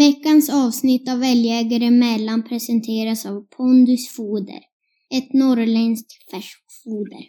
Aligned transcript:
Veckans 0.00 0.50
avsnitt 0.50 1.08
av 1.08 1.22
Älgjägare 1.22 1.84
emellan 1.84 2.42
presenteras 2.42 3.26
av 3.26 3.46
Pondus 3.56 4.08
Foder. 4.08 4.60
Ett 5.14 5.32
norrländskt 5.32 6.12
färskfoder. 6.30 7.24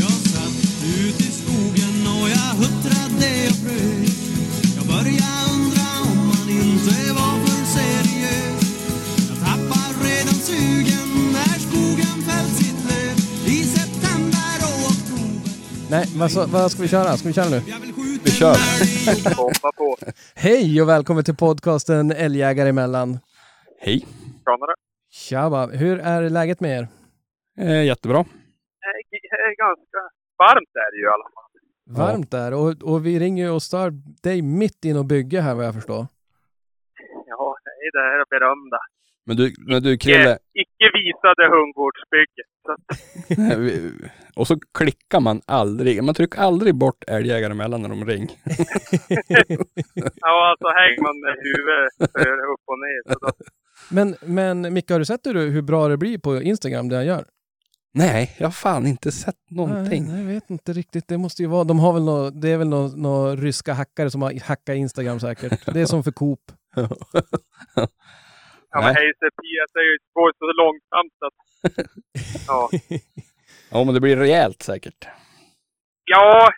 Jag 0.00 0.16
satt 0.32 0.58
ut 0.98 1.20
i 1.20 1.30
skogen 1.40 1.96
och 2.14 2.28
jag 2.36 2.50
huttrade 2.60 3.30
och 3.50 3.58
frös 3.62 4.16
Jag 4.76 4.86
började 4.94 5.38
undra 5.54 5.88
om 6.10 6.18
man 6.30 6.46
inte 6.62 6.96
var 7.18 7.34
för 7.44 7.62
seriös 7.76 8.68
Jag 9.28 9.38
tappar 9.46 9.90
redan 10.06 10.38
sugen 10.48 11.08
när 11.32 11.58
skogen 11.66 12.16
fällt 12.28 12.54
sitt 12.60 12.80
löv 12.90 13.16
I 13.56 13.64
september 13.64 14.56
och 14.68 14.80
oktober 14.92 15.52
Nej, 15.90 16.06
vad, 16.16 16.32
så, 16.32 16.46
vad 16.46 16.72
ska 16.72 16.82
vi 16.82 16.88
köra? 16.88 17.16
Ska 17.16 17.28
vi 17.28 17.34
köra 17.34 17.48
nu? 17.48 17.62
Kör. 18.38 18.56
Hej 20.34 20.82
och 20.82 20.88
välkommen 20.88 21.24
till 21.24 21.36
podcasten 21.36 22.10
Älgjägare 22.10 22.68
emellan. 22.68 23.18
Hej. 23.80 24.06
Tjänare. 24.44 24.74
Tjaba, 25.10 25.66
hur 25.66 25.98
är 25.98 26.30
läget 26.30 26.60
med 26.60 26.78
er? 26.78 26.88
Eh, 27.58 27.84
jättebra. 27.84 28.24
Det 29.10 29.16
är 29.16 29.56
ganska 29.66 29.98
varmt 30.38 30.74
är 30.74 30.90
det 30.92 30.96
ju 30.96 31.04
i 31.04 31.14
alla 31.16 31.30
fall. 31.34 31.50
Varmt 32.06 32.30
där 32.30 32.54
och, 32.54 32.92
och 32.92 33.06
vi 33.06 33.18
ringer 33.18 33.52
och 33.52 33.62
stör 33.62 33.90
dig 34.22 34.42
mitt 34.42 34.84
in 34.84 34.96
och 34.96 35.04
bygge 35.04 35.40
här 35.40 35.54
vad 35.54 35.64
jag 35.66 35.74
förstår. 35.74 36.06
Ja, 37.26 37.56
det 37.92 37.98
är 37.98 38.18
det 38.18 38.24
berömda. 38.30 38.78
Men 39.28 39.36
du, 39.36 39.54
men 39.58 39.82
du 39.82 39.98
Krille, 39.98 40.38
Icke 40.54 40.90
visade 40.94 41.48
hundgårdsbygget. 41.56 42.46
Och 44.36 44.46
så 44.46 44.56
klickar 44.78 45.20
man 45.20 45.40
aldrig. 45.46 46.02
Man 46.02 46.14
trycker 46.14 46.40
aldrig 46.40 46.74
bort 46.74 47.04
älgjägare 47.06 47.52
emellan 47.52 47.82
när 47.82 47.88
de 47.88 48.04
ringer. 48.04 48.30
ja, 50.20 50.50
alltså 50.50 50.68
hänger 50.80 51.02
man 51.02 51.20
med 51.20 51.36
huvudet 51.46 52.12
för 52.12 52.52
upp 52.52 52.64
och 52.66 52.78
ner. 52.78 53.12
Så 53.12 53.18
då, 53.18 53.32
Men, 53.90 54.16
men 54.22 54.74
Micke, 54.74 54.90
har 54.90 54.98
du 54.98 55.04
sett 55.04 55.26
hur, 55.26 55.50
hur 55.50 55.62
bra 55.62 55.88
det 55.88 55.96
blir 55.96 56.18
på 56.18 56.42
Instagram 56.42 56.88
det 56.88 56.94
jag 56.94 57.04
gör? 57.04 57.24
Nej, 57.94 58.36
jag 58.38 58.46
har 58.46 58.52
fan 58.52 58.86
inte 58.86 59.12
sett 59.12 59.50
någonting. 59.50 60.04
Nej, 60.08 60.20
jag 60.20 60.26
vet 60.26 60.50
inte 60.50 60.72
riktigt. 60.72 61.08
Det 61.08 61.18
måste 61.18 61.42
ju 61.42 61.48
vara, 61.48 61.64
de 61.64 61.78
har 61.78 61.92
väl 61.92 62.04
nå, 62.04 62.30
det 62.30 62.50
är 62.50 62.58
väl 62.58 62.68
några 62.68 62.88
nå 62.96 63.36
ryska 63.36 63.72
hackare 63.72 64.10
som 64.10 64.22
har 64.22 64.46
hackat 64.46 64.76
Instagram 64.76 65.20
säkert. 65.20 65.74
Det 65.74 65.80
är 65.80 65.86
som 65.86 66.04
för 66.04 66.12
Coop. 66.12 66.40
ja, 68.70 68.80
men. 68.80 68.88
Hazer 68.88 69.30
PS 69.38 69.72
är 69.74 69.80
ju 69.90 69.98
går 70.12 70.32
så 70.38 70.52
långsamt 70.62 71.12
så 71.18 71.26
att... 71.26 71.38
Ja, 72.48 72.68
Ja, 73.70 73.84
men 73.84 73.94
det 73.94 74.00
blir 74.00 74.16
rejält 74.16 74.62
säkert. 74.62 75.08
ja 76.04 76.48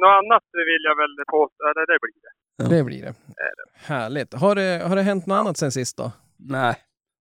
något 0.00 0.24
annat 0.24 0.42
vill 0.52 0.82
jag 0.84 0.96
väl 0.96 1.24
påstå. 1.26 1.64
Eller 1.64 1.86
det 1.92 1.98
blir 2.02 2.22
det. 2.22 2.32
Ja. 2.62 2.68
Det 2.76 2.84
blir 2.84 3.02
det. 3.02 3.14
Härligt. 3.74 4.34
Har 4.34 4.54
det, 4.54 4.82
har 4.88 4.96
det 4.96 5.02
hänt 5.02 5.26
något 5.26 5.36
annat 5.36 5.56
sen 5.56 5.72
sist 5.72 5.96
då? 5.96 6.12
Nej, 6.36 6.74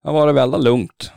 det 0.03 0.09
har 0.09 0.13
varit 0.13 0.35
väldigt 0.35 0.63
lugnt. 0.63 1.11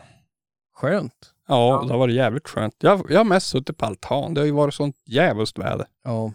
Skönt. 0.75 1.35
Ja, 1.49 1.85
det 1.87 1.93
har 1.93 1.99
varit 1.99 2.15
jävligt 2.15 2.49
skönt. 2.49 2.75
Jag, 2.79 3.07
jag 3.09 3.19
har 3.19 3.25
mest 3.25 3.47
suttit 3.51 3.79
på 3.79 3.87
altan. 3.87 4.35
Det 4.35 4.41
har 4.41 4.47
ju 4.47 4.53
varit 4.53 4.75
sånt 4.75 4.97
jävligt 5.07 5.59
väder. 5.59 5.87
Ja. 6.05 6.33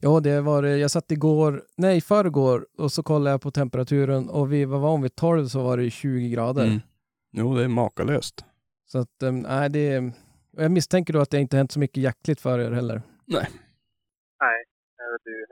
Ja, 0.00 0.20
det 0.20 0.40
var 0.40 0.62
det. 0.62 0.78
Jag 0.78 0.90
satt 0.90 1.12
igår, 1.12 1.64
nej 1.76 2.00
förrgår, 2.00 2.66
och 2.78 2.92
så 2.92 3.02
kollade 3.02 3.30
jag 3.30 3.40
på 3.40 3.50
temperaturen 3.50 4.28
och 4.28 4.52
vi 4.52 4.64
var 4.64 4.78
van 4.78 5.02
vid 5.02 5.14
12 5.14 5.46
så 5.46 5.62
var 5.62 5.76
det 5.76 5.90
20 5.90 6.30
grader. 6.30 6.64
Mm. 6.64 6.80
Jo, 7.32 7.54
det 7.54 7.64
är 7.64 7.68
makalöst. 7.68 8.44
Så 8.86 8.98
att, 8.98 9.22
eh, 9.22 9.32
nej 9.32 9.70
det 9.70 10.12
och 10.56 10.64
jag 10.64 10.70
misstänker 10.70 11.12
då 11.12 11.20
att 11.20 11.30
det 11.30 11.40
inte 11.40 11.56
hänt 11.56 11.72
så 11.72 11.78
mycket 11.78 12.02
jaktligt 12.02 12.40
för 12.40 12.58
er 12.58 12.70
heller. 12.70 13.02
Nej, 13.26 14.64
är 14.98 15.10
väl 15.12 15.18
du. 15.24 15.46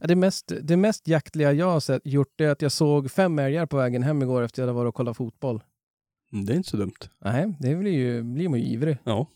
Ja, 0.00 0.06
Det 0.06 0.16
mest, 0.16 0.52
det 0.62 0.76
mest 0.76 1.08
jaktliga 1.08 1.52
jag 1.52 1.66
har 1.70 1.80
sett, 1.80 2.02
gjort 2.04 2.32
det 2.36 2.44
är 2.44 2.50
att 2.50 2.62
jag 2.62 2.72
såg 2.72 3.10
fem 3.10 3.38
älgar 3.38 3.66
på 3.66 3.76
vägen 3.76 4.02
hem 4.02 4.22
igår 4.22 4.42
efter 4.42 4.54
att 4.54 4.66
jag 4.66 4.72
hade 4.72 4.76
varit 4.76 4.88
och 4.88 4.94
kollat 4.94 5.16
fotboll. 5.16 5.62
Det 6.46 6.52
är 6.52 6.56
inte 6.56 6.68
så 6.68 6.76
dumt. 6.76 6.92
Nej, 7.18 7.54
det 7.60 7.74
blir, 7.74 7.92
ju, 7.92 8.22
blir 8.22 8.48
man 8.48 8.58
ju 8.60 8.66
ivrig. 8.66 8.98
Ja. 9.04 9.26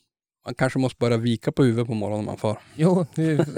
Man 0.45 0.55
kanske 0.55 0.79
måste 0.79 0.97
börja 0.99 1.17
vika 1.17 1.53
på 1.53 1.63
huvudet 1.65 1.87
på 1.87 1.95
morgonen 1.95 2.25
när 2.25 2.33
man 2.33 2.39
far. 2.39 2.59
Jo, 2.77 3.07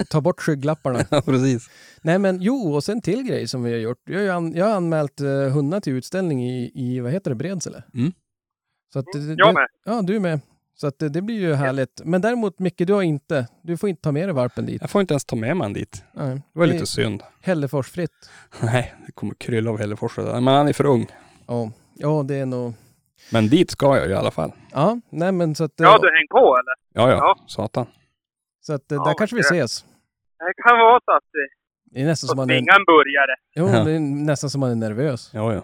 ta 0.09 0.21
bort 0.21 0.41
skygglapparna. 0.41 1.05
Ja, 1.11 1.21
precis. 1.21 1.69
Nej 2.01 2.19
men 2.19 2.41
jo, 2.41 2.73
och 2.75 2.83
sen 2.83 3.01
till 3.01 3.23
grej 3.23 3.47
som 3.47 3.63
vi 3.63 3.71
har 3.71 3.79
gjort. 3.79 4.01
Jag 4.05 4.19
har, 4.19 4.27
an, 4.29 4.53
jag 4.55 4.65
har 4.65 4.73
anmält 4.73 5.21
eh, 5.21 5.27
hundar 5.29 5.79
till 5.79 5.93
utställning 5.93 6.45
i, 6.49 6.71
i, 6.75 6.99
vad 6.99 7.11
heter 7.11 7.31
det, 7.31 7.35
Bredsele. 7.35 7.83
Mm. 7.93 8.11
Så 8.93 8.99
att, 8.99 9.05
det- 9.13 9.19
Jag 9.19 9.37
det- 9.49 9.53
med. 9.53 9.67
Ja, 9.85 10.01
du 10.01 10.15
är 10.15 10.19
med. 10.19 10.39
Så 10.75 10.87
att 10.87 10.99
det, 10.99 11.09
det 11.09 11.21
blir 11.21 11.39
ju 11.39 11.53
härligt. 11.53 12.01
Men 12.05 12.21
däremot 12.21 12.59
Micke, 12.59 12.77
du 12.87 12.93
har 12.93 13.01
inte. 13.01 13.47
Du 13.61 13.77
får 13.77 13.89
inte 13.89 14.01
ta 14.01 14.11
med 14.11 14.27
dig 14.27 14.33
varpen 14.33 14.65
dit. 14.65 14.81
Jag 14.81 14.89
får 14.89 15.01
inte 15.01 15.13
ens 15.13 15.25
ta 15.25 15.35
med 15.35 15.57
mig 15.57 15.65
han 15.65 15.73
dit. 15.73 16.03
Nej. 16.13 16.35
Det 16.53 16.59
var 16.59 16.67
Det 16.67 16.73
lite 16.73 16.85
synd. 16.85 17.23
Hälleforsfritt. 17.41 18.29
Nej, 18.61 18.93
det 19.05 19.11
kommer 19.11 19.33
krylla 19.33 19.69
av 19.71 19.77
Hällefors. 19.79 20.17
Men 20.17 20.47
han 20.47 20.67
är 20.67 20.73
för 20.73 20.85
ung. 20.85 21.07
Ja. 21.47 21.71
ja, 21.93 22.23
det 22.27 22.35
är 22.35 22.45
nog... 22.45 22.73
Men 23.31 23.47
dit 23.49 23.71
ska 23.71 23.97
jag 23.97 24.09
i 24.09 24.13
alla 24.13 24.31
fall. 24.31 24.51
Ja, 24.71 24.99
nej 25.09 25.31
men 25.31 25.55
så 25.55 25.63
att... 25.63 25.79
eh, 25.79 25.83
Ja, 25.85 25.97
du 26.01 26.07
häng 26.07 26.27
på 26.29 26.37
eller? 26.57 26.73
Ja, 27.03 27.11
ja. 27.11 27.17
Ja. 27.17 27.35
Satan. 27.47 27.85
Så 28.61 28.73
att 28.73 28.91
eh, 28.91 28.95
Ja, 28.95 29.03
där 29.03 29.13
kanske 29.17 29.35
vi 29.35 29.41
det- 29.41 29.45
ses. 29.47 29.85
Det 30.39 30.53
kan 30.63 30.77
vara 30.79 30.99
så 31.05 31.11
att 31.11 31.23
det 31.31 31.47
Det 31.95 32.01
är 32.01 32.05
nästan 32.05 32.27
som 32.27 32.35
får 32.37 32.41
man 32.41 32.49
är... 32.49 32.55
en 32.57 32.63
burgare. 32.85 33.35
Jo, 33.55 33.67
Ja. 33.77 33.83
det 33.83 33.91
är 33.91 33.99
nästan 33.99 34.49
som 34.49 34.59
man 34.61 34.71
är 34.71 34.75
nervös. 34.75 35.29
Ja, 35.33 35.53
ja. 35.53 35.61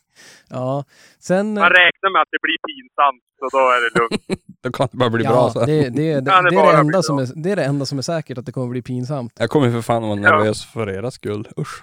Ja, 0.50 0.84
sen... 1.18 1.54
Man 1.54 1.70
räknar 1.70 2.12
med 2.12 2.22
att 2.22 2.28
det 2.30 2.38
blir 2.42 2.56
pinsamt, 2.68 3.22
så 3.38 3.58
då 3.58 3.58
är 3.58 3.80
det 3.90 4.00
lugnt. 4.00 4.42
Då 4.62 4.72
kan 4.72 4.88
det 4.92 4.96
bara 4.98 5.10
bli 5.10 5.24
ja, 5.24 5.30
bra 5.30 5.50
så. 5.50 5.64
det, 5.64 5.88
det, 5.88 6.12
är 6.12 6.20
det, 6.20 6.32
enda 6.78 7.02
som 7.02 7.18
är, 7.18 7.28
det 7.42 7.50
är 7.50 7.56
det 7.56 7.64
enda 7.64 7.86
som 7.86 7.98
är 7.98 8.02
säkert, 8.02 8.38
att 8.38 8.46
det 8.46 8.52
kommer 8.52 8.68
bli 8.68 8.82
pinsamt. 8.82 9.32
Jag 9.38 9.50
kommer 9.50 9.70
för 9.70 9.82
fan 9.82 10.02
att 10.04 10.08
vara 10.08 10.20
Ja. 10.20 10.38
nervös 10.38 10.64
för 10.72 10.90
era 10.90 11.10
skull. 11.10 11.48
Usch. 11.58 11.82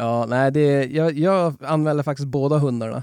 Ja, 0.00 0.26
nej, 0.28 0.50
det, 0.52 0.84
jag, 0.84 1.12
jag 1.12 1.54
anmälde 1.64 2.02
faktiskt 2.02 2.28
båda 2.28 2.58
hundarna. 2.58 3.02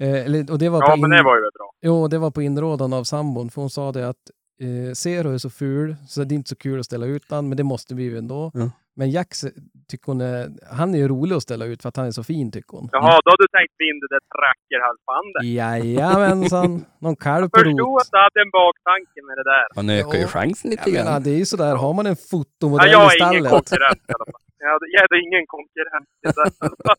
Eh, 0.00 0.50
och 0.52 0.58
det 0.58 0.68
var 0.68 0.80
Ja, 0.82 0.96
men 0.96 1.04
in- 1.04 1.16
det 1.16 1.22
var 1.22 1.36
ju 1.36 1.40
bra. 1.42 1.70
Jo, 1.82 2.08
det 2.08 2.18
var 2.18 2.30
på 2.30 2.42
inrådan 2.42 2.92
av 2.92 3.04
sambon, 3.04 3.50
för 3.50 3.60
hon 3.60 3.70
sa 3.70 3.92
det 3.92 4.08
att 4.08 4.16
eh, 4.62 4.92
Zero 4.94 5.30
är 5.34 5.38
så 5.38 5.50
ful, 5.50 5.96
så 6.08 6.24
det 6.24 6.34
är 6.34 6.36
inte 6.36 6.48
så 6.48 6.56
kul 6.56 6.80
att 6.80 6.86
ställa 6.86 7.06
ut 7.06 7.22
han, 7.30 7.48
men 7.48 7.56
det 7.56 7.64
måste 7.64 7.94
vi 7.94 8.02
ju 8.02 8.18
ändå. 8.18 8.50
Ja. 8.54 8.70
Men 8.96 9.10
Jax 9.10 9.40
tycker 9.88 10.06
hon 10.06 10.20
är, 10.20 10.48
han 10.70 10.94
är 10.94 10.98
ju 10.98 11.08
rolig 11.08 11.36
att 11.36 11.42
ställa 11.42 11.64
ut 11.64 11.82
för 11.82 11.88
att 11.88 11.96
han 11.96 12.06
är 12.06 12.10
så 12.10 12.22
fin 12.24 12.52
tycker 12.52 12.76
hon. 12.76 12.88
Jaha, 12.92 13.20
då 13.24 13.30
har 13.30 13.36
du 13.38 13.46
tänkt 13.58 13.74
vinna 13.78 14.00
det 14.00 14.14
där 14.14 14.24
trackerhalsbandet. 14.36 15.42
Jajamensan, 15.58 16.84
någon 17.00 17.16
kalv 17.16 17.48
på 17.48 17.58
Förstod 17.58 17.78
rot. 17.80 18.00
att 18.02 18.08
du 18.12 18.18
hade 18.18 18.40
en 18.46 18.50
baktanke 18.50 19.18
med 19.28 19.36
det 19.36 19.44
där. 19.54 19.66
Man 19.76 19.90
ökar 19.90 20.18
ju 20.18 20.20
Ja. 20.20 20.28
chansen 20.28 20.70
lite 20.70 20.90
Jag 20.90 21.04
grann. 21.06 21.22
det 21.22 21.30
är 21.30 21.34
ju 21.38 21.44
sådär, 21.44 21.76
har 21.76 21.94
man 21.94 22.06
en 22.06 22.16
Ja, 22.18 22.26
fotomodell 22.30 22.90
jag 22.90 23.02
i 23.02 23.04
är 23.04 23.30
ingen 23.32 23.44
stallet. 23.44 23.50
konkurrent 23.52 24.02
i 24.08 24.12
alla 24.16 24.26
fall. 24.32 24.42
Jag 24.58 24.68
hade, 24.72 24.86
jag 24.92 25.00
hade 25.00 25.18
ingen 25.26 25.44
konkurrent 25.46 26.08
i 26.22 26.26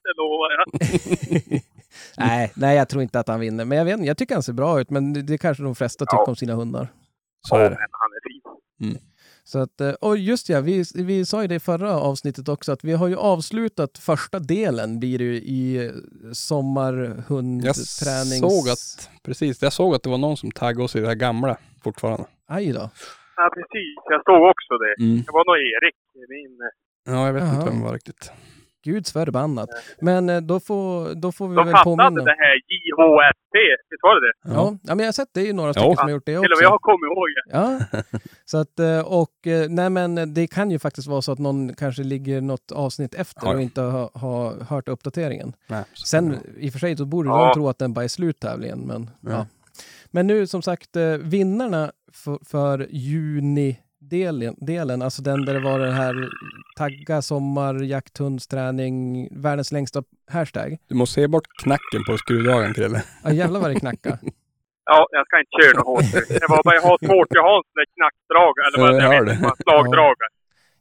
det 0.04 0.14
lovar 0.18 0.50
jag. 0.58 0.66
nej, 2.18 2.52
nej, 2.56 2.78
jag 2.78 2.90
tror 2.90 3.04
inte 3.04 3.20
att 3.20 3.28
han 3.28 3.40
vinner. 3.40 3.66
Men 3.66 3.78
jag 3.78 3.86
vet 3.86 4.06
jag 4.06 4.18
tycker 4.18 4.36
han 4.36 4.44
ser 4.44 4.54
bra 4.54 4.82
ut, 4.82 4.90
men 4.90 5.14
det, 5.14 5.22
det 5.22 5.38
kanske 5.38 5.64
de 5.64 5.76
flesta 5.76 6.06
tycker 6.06 6.18
Ja. 6.18 6.26
om 6.28 6.36
sina 6.36 6.54
hundar. 6.54 6.88
Så 7.48 7.56
Ja, 7.56 7.60
är 7.62 7.70
det. 7.70 7.78
han 7.92 8.12
är 8.12 8.20
fin. 8.30 8.42
Så 9.44 9.60
att, 9.60 9.82
eh, 9.82 9.92
och 9.92 10.18
just 10.18 10.50
ja, 10.50 10.62
vi, 10.62 10.84
vi 10.96 11.26
sa 11.26 11.42
ju 11.42 11.48
det 11.48 11.56
i 11.56 11.60
förra 11.60 12.00
avsnittet 12.00 12.50
också, 12.50 12.72
att 12.72 12.84
vi 12.84 12.94
har 12.94 13.08
ju 13.08 13.16
avslutat 13.16 13.98
första 13.98 14.40
delen 14.40 15.00
blir 15.00 15.18
det 15.18 15.24
ju 15.24 15.34
i 15.36 15.78
eh, 15.78 15.84
Jag 16.24 16.36
sommarhundtränings... 16.38 18.40
såg 18.40 18.70
att, 18.70 19.10
precis, 19.26 19.62
jag 19.62 19.74
såg 19.74 19.96
att 19.96 20.04
det 20.04 20.10
var 20.10 20.18
någon 20.18 20.38
som 20.38 20.52
taggade 20.52 20.84
oss 20.84 20.96
i 20.96 21.00
det 21.00 21.08
här 21.08 21.16
gamla 21.16 21.58
fortfarande. 21.84 22.26
Aj 22.48 22.72
då. 22.74 22.90
Ja, 23.36 23.50
precis. 23.54 23.96
Jag 24.14 24.22
såg 24.26 24.42
också 24.54 24.74
det. 24.84 24.94
Mm. 25.04 25.18
Det 25.26 25.32
var 25.32 25.44
nog 25.50 25.58
Erik. 25.76 25.96
Min, 26.30 26.58
Ja, 27.06 27.26
jag 27.26 27.34
vet 27.34 27.44
Jaha. 27.44 27.54
inte 27.56 27.66
vem 27.66 27.80
det 27.80 27.86
var 27.86 27.94
riktigt. 27.94 28.32
Guds 28.84 29.12
förbannat. 29.14 29.70
Men 30.02 30.30
eh, 30.30 30.42
då 30.42 30.60
får, 30.60 31.16
då 31.16 31.32
får 31.32 31.48
vi 31.48 31.56
de 31.56 31.66
väl 31.66 31.72
fattade 31.76 31.84
påminna. 31.84 32.24
det 32.24 32.32
här 32.32 32.56
JHSP. 32.56 33.56
Visst 33.90 34.04
var 34.04 34.16
det 34.16 34.28
det? 34.28 34.56
Ja. 34.56 34.78
ja, 34.84 34.96
men 34.96 35.00
jag 35.00 35.06
har 35.08 35.12
sett 35.12 35.30
det 35.34 35.42
är 35.42 35.46
ju 35.46 35.54
några 35.54 35.70
Ja. 35.70 35.74
stycken 35.74 35.96
som 35.96 36.04
har 36.06 36.12
gjort 36.12 36.26
det 36.26 36.32
Till 36.32 36.38
och 36.38 36.42
med 36.42 36.52
också. 36.52 36.64
jag 36.64 36.70
har 36.70 36.80
kommit 36.80 37.04
ihåg 37.12 37.28
det. 37.36 37.44
Ja, 37.58 37.80
så 38.46 38.58
att, 38.58 38.80
eh, 38.80 39.00
och 39.14 39.48
eh, 39.48 39.70
nej 39.70 39.90
men 39.90 40.34
det 40.34 40.48
kan 40.48 40.72
ju 40.72 40.80
faktiskt 40.80 41.08
vara 41.08 41.22
så 41.22 41.32
att 41.32 41.40
någon 41.40 41.74
kanske 41.76 42.04
ligger 42.04 42.42
något 42.42 42.72
avsnitt 42.72 43.14
efter 43.16 43.48
Ja. 43.48 43.54
och 43.54 43.62
inte 43.62 43.82
har, 43.82 44.10
har 44.14 44.64
hört 44.64 44.88
uppdateringen. 44.90 45.54
Nej, 45.68 45.84
Sen 46.06 46.38
i 46.58 46.70
och 46.70 46.72
för 46.74 46.80
sig 46.80 46.98
så 46.98 47.06
borde 47.06 47.30
Ja. 47.30 47.46
de 47.48 47.54
tro 47.54 47.70
att 47.70 47.78
den 47.80 47.94
bara 47.94 48.04
är 48.04 48.08
slut 48.08 48.40
tävlingen, 48.40 48.80
men 48.80 49.10
ja. 49.22 49.30
Ja. 49.32 49.46
Men 50.12 50.28
nu 50.28 50.48
som 50.48 50.62
sagt, 50.62 50.96
vinnarna 51.22 51.92
för, 52.14 52.40
för 52.46 52.88
juni-delen, 52.90 53.84
delen, 54.60 55.02
alltså 55.02 55.22
den 55.22 55.46
där 55.46 55.54
det 55.54 55.60
var 55.60 55.80
den 55.80 55.94
här 55.94 56.30
tagga 56.78 57.22
sommar, 57.22 57.74
jakthundsträning, 57.84 59.28
världens 59.42 59.72
längsta 59.72 60.04
hashtag. 60.32 60.78
Du 60.88 60.96
måste 60.96 61.14
se 61.14 61.28
bort 61.28 61.48
knacken 61.64 62.04
på 62.08 62.18
skruvdragaren, 62.18 62.74
Krille. 62.74 63.04
Ja 63.24 63.32
jävlar 63.32 63.60
vad 63.60 63.70
det 63.72 63.80
knackar. 63.80 64.18
Ja, 64.86 65.08
jag 65.12 65.26
ska 65.28 65.40
inte 65.40 65.52
köra 65.62 65.78
något 65.78 65.88
hårt. 65.88 66.28
Det 66.42 66.48
var 66.50 66.64
bara 66.64 66.76
jag 66.76 66.82
har 66.82 66.98
svårt. 67.08 67.28
Jag 67.30 67.44
har 67.44 67.58
en 67.58 67.64
sån 67.64 67.80
där 67.82 67.86
knackdragare. 67.98 68.66
Eller 68.68 68.80
vad 68.80 68.96
Ja, 68.96 69.04
jag 69.04 69.14
jag 69.16 69.20
vet 69.26 69.42
det. 69.42 69.46
inte, 69.48 69.64
slagdragare. 69.64 70.30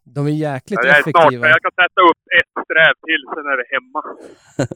De 0.05 0.27
är 0.27 0.31
jäkligt 0.31 0.81
Ja, 0.83 0.89
jag 0.89 0.99
är 0.99 1.03
snart 1.03 1.17
effektiva. 1.25 1.49
Jag 1.49 1.61
kan 1.63 1.71
sätta 1.71 2.01
upp 2.11 2.23
ett 2.39 2.65
sträv 2.65 2.95
till, 3.07 3.23
sen 3.35 3.47
är 3.53 3.57
det 3.57 3.67
hemma. 3.75 4.03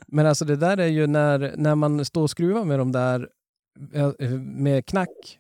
Men 0.17 0.27
alltså 0.27 0.45
det 0.45 0.57
där 0.57 0.77
är 0.81 0.87
ju 0.87 1.07
när, 1.07 1.53
när 1.57 1.75
man 1.75 2.05
står 2.05 2.23
och 2.23 2.31
skruvar 2.31 2.65
med 2.65 2.79
de 2.79 2.93
där 2.93 3.29
eh, 3.95 4.31
med 4.41 4.87
knack 4.87 5.39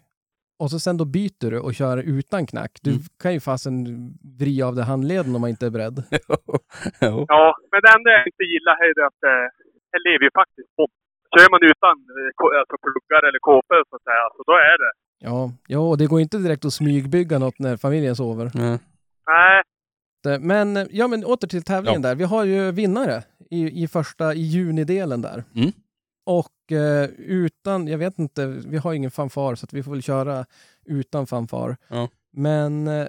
Och 0.62 0.70
så 0.70 0.78
sen 0.86 0.96
då 0.96 1.04
byter 1.04 1.50
du 1.50 1.58
och 1.66 1.74
kör 1.74 1.96
utan 2.16 2.46
knack. 2.46 2.72
Du 2.82 2.90
Mm. 2.90 3.02
kan 3.22 3.32
ju 3.34 3.40
fasen 3.40 3.74
vrida 4.38 4.66
av 4.66 4.74
dig 4.76 4.84
handleden 4.84 5.34
om 5.34 5.40
man 5.40 5.50
inte 5.50 5.66
är 5.66 5.70
beredd. 5.76 5.96
Ja, 7.00 7.54
men 7.70 7.78
det 7.84 7.90
enda 7.96 8.08
jag 8.16 8.24
inte 8.30 8.44
gillar 8.52 8.74
är 8.86 8.92
det 8.98 9.06
att 9.10 9.22
eh, 9.32 9.46
det 9.92 10.00
lever 10.08 10.24
ju 10.28 10.30
faktiskt 10.40 10.68
om. 10.82 10.90
Kör 11.34 11.48
man 11.54 11.62
utan 11.72 11.94
eh, 12.16 12.60
alltså 12.60 12.76
pluggar 12.84 13.22
eller 13.28 13.38
kåpor 13.48 13.80
så 13.90 13.96
att 13.96 14.02
säga, 14.08 14.24
så 14.36 14.42
då 14.50 14.52
är 14.52 14.76
det. 14.84 14.92
Ja, 15.28 15.52
ja 15.66 15.78
och 15.90 15.98
det 15.98 16.06
går 16.06 16.20
inte 16.20 16.38
direkt 16.38 16.64
att 16.64 16.72
smygbygga 16.72 17.38
något 17.38 17.58
när 17.58 17.76
familjen 17.76 18.16
sover. 18.16 18.50
Nej. 18.54 18.78
Nej, 20.24 20.38
Men, 20.40 20.76
eh, 20.76 20.86
ja, 20.90 21.08
men 21.08 21.24
åter 21.24 21.48
till 21.48 21.62
tävlingen 21.62 22.02
där. 22.02 22.14
Vi 22.14 22.24
har 22.24 22.44
ju 22.44 22.70
vinnare 22.72 23.22
i, 23.50 23.82
i 23.84 23.88
första, 23.88 24.34
i 24.34 24.42
junidelen 24.42 25.22
där. 25.22 25.44
Mm. 25.54 25.70
Och 26.26 26.46
eh, 26.46 26.61
utan, 27.18 27.88
jag 27.88 27.98
vet 27.98 28.18
inte, 28.18 28.46
vi 28.46 28.76
har 28.76 28.94
ingen 28.94 29.10
fanfar 29.10 29.54
så 29.54 29.64
att 29.64 29.72
vi 29.72 29.82
får 29.82 29.90
väl 29.90 30.02
köra 30.02 30.46
utan 30.86 31.26
fanfar. 31.26 31.76
Ja. 31.88 32.08
Men 32.32 32.88
eh, 32.88 33.06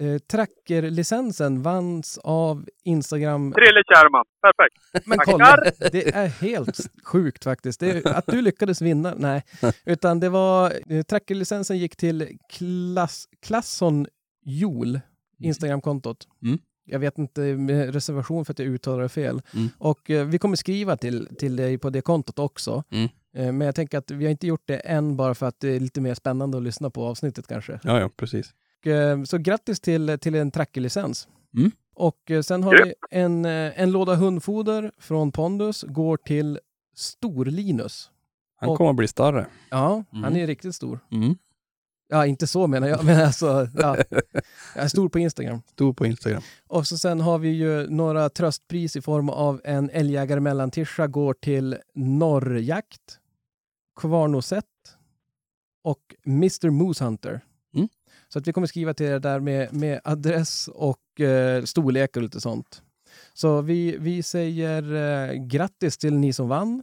eh, 0.00 0.18
trackerlicensen 0.30 1.62
vanns 1.62 2.18
av 2.18 2.68
Instagram. 2.84 3.52
Trille 3.52 3.82
Kärman. 3.94 4.24
Perfekt. 4.40 5.06
Men 5.08 5.18
kolla, 5.18 5.56
det 5.92 6.14
är 6.14 6.28
helt 6.28 6.80
sjukt 7.04 7.44
faktiskt. 7.44 7.80
Det 7.80 8.06
att 8.06 8.26
du 8.26 8.42
lyckades 8.42 8.82
vinna, 8.82 9.14
nej. 9.16 9.42
Utan 9.84 10.20
det 10.20 10.28
var, 10.28 10.72
eh, 10.88 11.02
trackerlicensen 11.02 11.78
gick 11.78 11.96
till 11.96 12.38
klass, 12.48 13.28
Klasson 13.42 14.06
Jol, 14.44 15.00
Instagramkontot. 15.38 16.28
Mm. 16.42 16.58
Jag 16.84 16.98
vet 16.98 17.18
inte, 17.18 17.40
med 17.40 17.94
reservation 17.94 18.44
för 18.44 18.52
att 18.52 18.58
jag 18.58 18.68
uttalar 18.68 19.02
det 19.02 19.08
fel. 19.08 19.42
Mm. 19.54 19.68
Och 19.78 20.10
eh, 20.10 20.26
vi 20.26 20.38
kommer 20.38 20.56
skriva 20.56 20.96
till, 20.96 21.28
till 21.38 21.56
dig 21.56 21.78
på 21.78 21.90
det 21.90 22.00
kontot 22.00 22.38
också. 22.38 22.84
Mm. 22.90 23.08
Eh, 23.36 23.52
men 23.52 23.60
jag 23.60 23.74
tänker 23.74 23.98
att 23.98 24.10
vi 24.10 24.24
har 24.24 24.30
inte 24.30 24.46
gjort 24.46 24.62
det 24.66 24.76
än 24.76 25.16
bara 25.16 25.34
för 25.34 25.46
att 25.46 25.60
det 25.60 25.68
är 25.68 25.80
lite 25.80 26.00
mer 26.00 26.14
spännande 26.14 26.56
att 26.58 26.62
lyssna 26.64 26.90
på 26.90 27.04
avsnittet 27.06 27.46
kanske. 27.46 27.80
Ja, 27.82 28.00
ja, 28.00 28.10
precis. 28.16 28.54
Och, 28.80 28.86
eh, 28.86 29.22
så 29.22 29.38
grattis 29.38 29.80
till, 29.80 30.18
till 30.20 30.34
en 30.34 30.50
trackerlicens. 30.50 31.28
Mm. 31.56 31.70
Och 31.94 32.30
eh, 32.30 32.42
sen 32.42 32.62
har 32.62 32.84
vi 32.84 32.94
en, 33.10 33.44
eh, 33.44 33.80
en 33.80 33.92
låda 33.92 34.14
hundfoder 34.14 34.92
från 34.98 35.32
Pondus, 35.32 35.82
går 35.88 36.16
till 36.16 36.58
Stor-Linus. 36.94 38.10
Han 38.56 38.76
kommer 38.76 38.90
att 38.90 38.96
bli 38.96 39.08
större. 39.08 39.46
Ja, 39.70 40.04
han 40.10 40.24
Mm. 40.24 40.42
är 40.42 40.46
riktigt 40.46 40.74
stor. 40.74 40.98
Ja, 42.08 42.26
inte 42.26 42.46
så 42.46 42.66
menar 42.66 42.88
jag, 42.88 43.04
men 43.04 43.26
alltså, 43.26 43.68
ja. 43.74 43.96
Jag 44.74 44.84
är 44.84 44.88
stor 44.88 45.08
på 45.08 45.18
Instagram. 45.18 45.62
Stor 45.72 45.92
på 45.92 46.06
Instagram. 46.06 46.42
Och 46.66 46.86
så 46.86 46.98
sen 46.98 47.20
har 47.20 47.38
vi 47.38 47.48
ju 47.48 47.86
några 47.86 48.28
tröstpris 48.28 48.96
i 48.96 49.00
form 49.00 49.28
av 49.28 49.60
en 49.64 49.90
älgjägare 49.90 50.40
mellantischa 50.40 51.06
går 51.06 51.34
till 51.34 51.76
Norrjakt, 51.94 53.18
Kvarnosett 54.00 54.64
och 55.84 56.14
Mr. 56.26 56.70
Moose 56.70 57.04
Hunter. 57.04 57.40
Mm. 57.74 57.88
Så 58.28 58.38
att 58.38 58.46
vi 58.46 58.52
kommer 58.52 58.66
skriva 58.66 58.94
till 58.94 59.06
er 59.06 59.18
där 59.18 59.40
med, 59.40 59.74
med 59.74 60.00
adress 60.04 60.68
och 60.68 61.20
eh, 61.20 61.64
storlek 61.64 62.16
och 62.16 62.22
lite 62.22 62.40
sånt. 62.40 62.82
Så 63.32 63.60
vi, 63.60 63.96
vi 63.98 64.22
säger 64.22 64.94
eh, 64.94 65.34
grattis 65.34 65.98
till 65.98 66.14
ni 66.14 66.32
som 66.32 66.48
vann. 66.48 66.82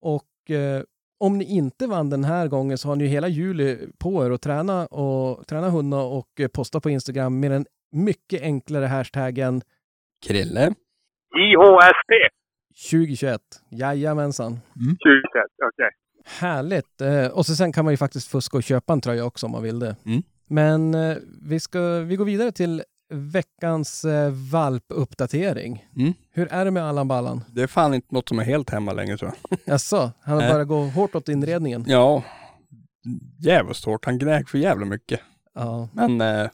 Och 0.00 0.50
eh, 0.50 0.82
om 1.20 1.38
ni 1.38 1.44
inte 1.44 1.86
vann 1.86 2.10
den 2.10 2.24
här 2.24 2.48
gången 2.48 2.78
så 2.78 2.88
har 2.88 2.96
ni 2.96 3.04
ju 3.04 3.10
hela 3.10 3.28
juli 3.28 3.78
på 3.98 4.26
er 4.26 4.30
att 4.30 4.42
träna, 4.42 4.86
och, 4.86 5.46
träna 5.46 5.70
hundar 5.70 6.04
och 6.04 6.40
posta 6.52 6.80
på 6.80 6.90
Instagram 6.90 7.40
med 7.40 7.50
den 7.50 7.66
mycket 7.92 8.42
enklare 8.42 8.86
hashtaggen 8.86 9.62
Krille. 10.26 10.74
IHSP 11.36 12.12
2021. 12.90 13.40
Jajamensan. 13.70 14.52
2021. 14.52 14.98
Okej. 15.64 15.90
Härligt. 16.40 17.00
Eh, 17.00 17.26
och 17.26 17.46
så 17.46 17.54
sen 17.54 17.72
kan 17.72 17.84
man 17.84 17.92
ju 17.92 17.96
faktiskt 17.96 18.30
fuska 18.30 18.56
och 18.56 18.62
köpa 18.62 18.92
en 18.92 19.00
tröja 19.00 19.24
också 19.24 19.46
om 19.46 19.52
man 19.52 19.62
vill 19.62 19.78
det. 19.78 19.96
Mm. 20.06 20.22
Men 20.48 20.94
eh, 20.94 21.16
vi, 21.42 21.60
ska, 21.60 21.80
vi 21.98 22.16
går 22.16 22.24
vidare 22.24 22.52
till 22.52 22.82
veckans 23.10 24.04
eh, 24.04 24.30
valpuppdatering. 24.30 25.86
Mm. 25.96 26.12
Hur 26.32 26.52
är 26.52 26.64
det 26.64 26.70
med 26.70 26.82
Allan 26.84 27.08
Ballan? 27.08 27.44
Det 27.52 27.62
är 27.62 27.66
fan 27.66 27.94
inte 27.94 28.14
något 28.14 28.28
som 28.28 28.38
är 28.38 28.44
helt 28.44 28.70
hemma 28.70 28.92
längre 28.92 29.16
tror 29.16 29.32
jag. 29.50 29.58
Jaså, 29.64 30.12
han 30.20 30.40
har 30.40 30.50
börjat 30.52 30.68
gå 30.68 30.84
hårt 30.84 31.14
åt 31.14 31.28
inredningen? 31.28 31.84
Ja, 31.88 32.22
jävligt 33.38 33.84
hårt. 33.84 34.04
Han 34.04 34.18
gnäg 34.18 34.48
för 34.48 34.58
jävla 34.58 34.86
mycket. 34.86 35.20
Ja. 35.54 35.88
Men 35.92 36.20
eh, 36.20 36.50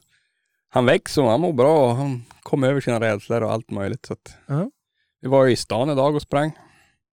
han 0.68 0.86
växer 0.86 1.22
och 1.22 1.30
han 1.30 1.40
mår 1.40 1.52
bra 1.52 1.90
och 1.90 1.96
han 1.96 2.24
kom 2.42 2.64
över 2.64 2.80
sina 2.80 3.00
rädslor 3.00 3.42
och 3.42 3.52
allt 3.52 3.70
möjligt. 3.70 4.06
Så 4.06 4.12
att, 4.12 4.36
Ja. 4.46 4.70
Vi 5.20 5.28
var 5.28 5.44
ju 5.44 5.52
i 5.52 5.56
stan 5.56 5.90
idag 5.90 6.14
och 6.14 6.22
sprang. 6.22 6.52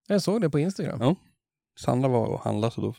Jag 0.08 0.22
såg 0.22 0.42
det 0.42 0.50
på 0.50 0.60
Instagram. 0.60 0.98
Ja. 1.02 1.16
Sandra 1.80 2.10
var 2.10 2.26
och 2.26 2.40
handlade 2.40 2.74
så 2.74 2.82
då 2.82 2.94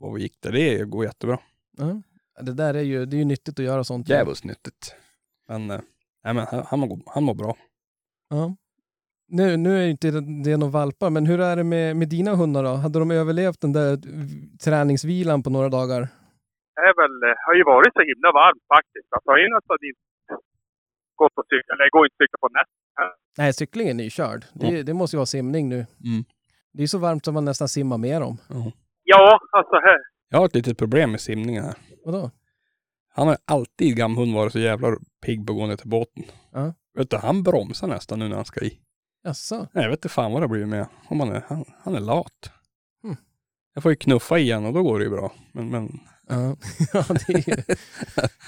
var 0.00 0.12
vi 0.14 0.22
gick 0.22 0.36
där. 0.40 0.52
Det 0.52 0.84
går 0.84 1.04
jättebra. 1.04 1.38
Ja. 1.78 2.02
Det 2.40 2.52
där 2.52 2.74
är 2.74 2.82
ju, 2.82 3.06
det 3.06 3.16
är 3.16 3.18
ju 3.18 3.24
nyttigt 3.24 3.58
att 3.58 3.64
göra 3.64 3.84
sånt. 3.84 4.08
Djävulskt 4.08 4.44
nyttigt. 4.44 4.94
Men, 5.48 5.70
eh, 5.70 5.80
nej, 6.24 6.34
men 6.34 6.46
han, 6.70 6.78
mår, 6.80 6.98
han 7.14 7.24
mår 7.24 7.34
bra. 7.34 7.56
Ja. 8.30 8.56
Nu, 9.28 9.56
nu 9.56 9.78
är 9.78 9.82
ju 9.82 9.90
inte 9.90 10.10
det, 10.44 10.56
några 10.56 10.70
valpar, 10.72 11.10
men 11.10 11.26
hur 11.26 11.40
är 11.40 11.56
det 11.56 11.64
med, 11.64 11.96
med 11.96 12.08
dina 12.08 12.34
hundar 12.34 12.62
då? 12.64 12.70
Hade 12.70 12.98
de 12.98 13.10
överlevt 13.10 13.60
den 13.60 13.72
där 13.72 13.98
träningsvilan 14.64 15.42
på 15.42 15.50
några 15.50 15.68
dagar? 15.68 16.00
Det 16.74 16.80
är 16.90 16.94
väl, 17.02 17.30
eh, 17.30 17.36
har 17.46 17.54
ju 17.54 17.64
varit 17.64 17.92
så 17.94 18.00
himla 18.00 18.32
varmt 18.32 18.64
faktiskt. 18.74 19.08
Alltså, 19.10 19.30
har 19.30 19.38
ju 19.38 19.48
nästan 19.56 19.76
inte 19.90 20.00
gått 21.16 21.32
och 21.38 21.46
cykla, 21.50 21.74
eller 21.74 21.90
går 21.90 22.06
inte 22.06 22.16
cykla 22.22 22.38
på 22.40 22.48
nätet. 22.48 22.74
Nej, 23.38 23.52
cyklingen 23.52 24.00
är 24.00 24.04
ju 24.04 24.10
körd. 24.10 24.44
Det, 24.52 24.82
det 24.82 24.94
måste 24.94 25.16
ju 25.16 25.18
vara 25.18 25.26
simning 25.26 25.68
nu. 25.68 25.76
Mm. 25.76 26.24
Det 26.72 26.82
är 26.82 26.86
så 26.86 26.98
varmt 26.98 27.24
som 27.24 27.34
man 27.34 27.44
nästan 27.44 27.68
simmar 27.68 27.98
mer 27.98 28.20
om. 28.22 28.36
Ja, 29.02 29.40
alltså 29.50 29.74
här. 29.74 29.98
Jag 30.28 30.38
har 30.38 30.46
ett 30.46 30.54
litet 30.54 30.78
problem 30.78 31.10
med 31.10 31.20
simningen 31.20 31.64
här. 31.64 31.74
Vadå? 32.04 32.30
Han 33.16 33.26
har 33.26 33.38
alltid 33.44 33.96
gamhund 33.96 34.34
varit 34.34 34.52
så 34.52 34.58
jävla 34.58 34.96
pigg 35.26 35.46
på 35.46 35.52
att 35.52 35.58
gå 35.58 35.66
ner 35.66 35.76
till 35.76 35.88
båten. 35.88 36.24
Ja. 36.52 36.74
Vet 36.98 37.10
du, 37.10 37.16
han 37.16 37.42
bromsar 37.42 37.88
nästan 37.88 38.18
nu 38.18 38.28
när 38.28 38.36
han 38.36 38.44
ska 38.44 38.60
i. 38.60 38.78
Jaså? 39.24 39.56
Nej, 39.72 39.84
jag 39.84 39.90
vet 39.90 39.98
inte 39.98 40.08
fan 40.08 40.32
vad 40.32 40.42
det 40.42 40.48
blir 40.48 40.66
med 40.66 40.86
om 41.08 41.20
han 41.20 41.32
är, 41.32 41.44
han, 41.48 41.64
han 41.82 41.94
är 41.94 42.00
lat. 42.00 42.50
Mm. 43.04 43.16
Jag 43.74 43.82
får 43.82 43.92
ju 43.92 43.96
knuffa 43.96 44.38
igen 44.38 44.64
och 44.64 44.72
då 44.72 44.82
går 44.82 44.98
det 44.98 45.04
ju 45.04 45.10
bra. 45.10 45.32
Men, 45.52 45.68
men 45.68 46.00
Ja, 46.28 46.56
ja 46.92 47.04
det, 47.08 47.34
är 47.34 47.48
ju, 47.48 47.56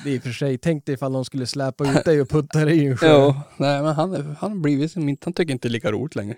det 0.05 0.11
är 0.11 0.15
i 0.15 0.19
och 0.19 0.23
för 0.23 0.31
sig. 0.31 0.59
Tänk 0.59 0.87
dig 0.87 0.95
ifall 0.95 1.13
någon 1.13 1.25
skulle 1.25 1.47
släpa 1.47 1.91
ut 1.91 2.05
dig 2.05 2.21
och 2.21 2.29
putta 2.29 2.65
dig 2.65 2.79
i 2.79 2.87
en 2.87 2.97
sjö. 2.97 3.07
ja, 3.09 3.43
nej 3.57 3.83
men 3.83 3.95
han, 3.95 4.15
är, 4.15 4.37
han 4.39 4.63
blivit 4.63 4.93
som 4.93 5.17
han 5.25 5.33
tycker 5.33 5.53
inte 5.53 5.69
det 5.69 5.71
är 5.71 5.73
lika 5.73 5.93
roligt 5.93 6.15
längre. 6.15 6.37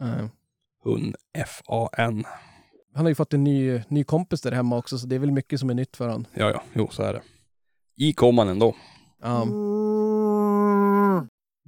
Nej. 0.00 0.28
Hund 0.84 1.16
F-A-N. 1.34 2.24
Han 2.94 3.04
har 3.04 3.08
ju 3.08 3.14
fått 3.14 3.34
en 3.34 3.44
ny, 3.44 3.82
ny 3.88 4.04
kompis 4.04 4.40
där 4.40 4.52
hemma 4.52 4.76
också, 4.76 4.98
så 4.98 5.06
det 5.06 5.14
är 5.14 5.18
väl 5.18 5.32
mycket 5.32 5.60
som 5.60 5.70
är 5.70 5.74
nytt 5.74 5.96
för 5.96 6.06
honom. 6.06 6.26
Ja, 6.34 6.50
ja, 6.50 6.62
jo 6.72 6.88
så 6.90 7.02
är 7.02 7.12
det. 7.12 7.22
I 7.98 8.12
kom 8.12 8.38
han 8.38 8.48
ändå. 8.48 8.76
Ja. 9.22 9.46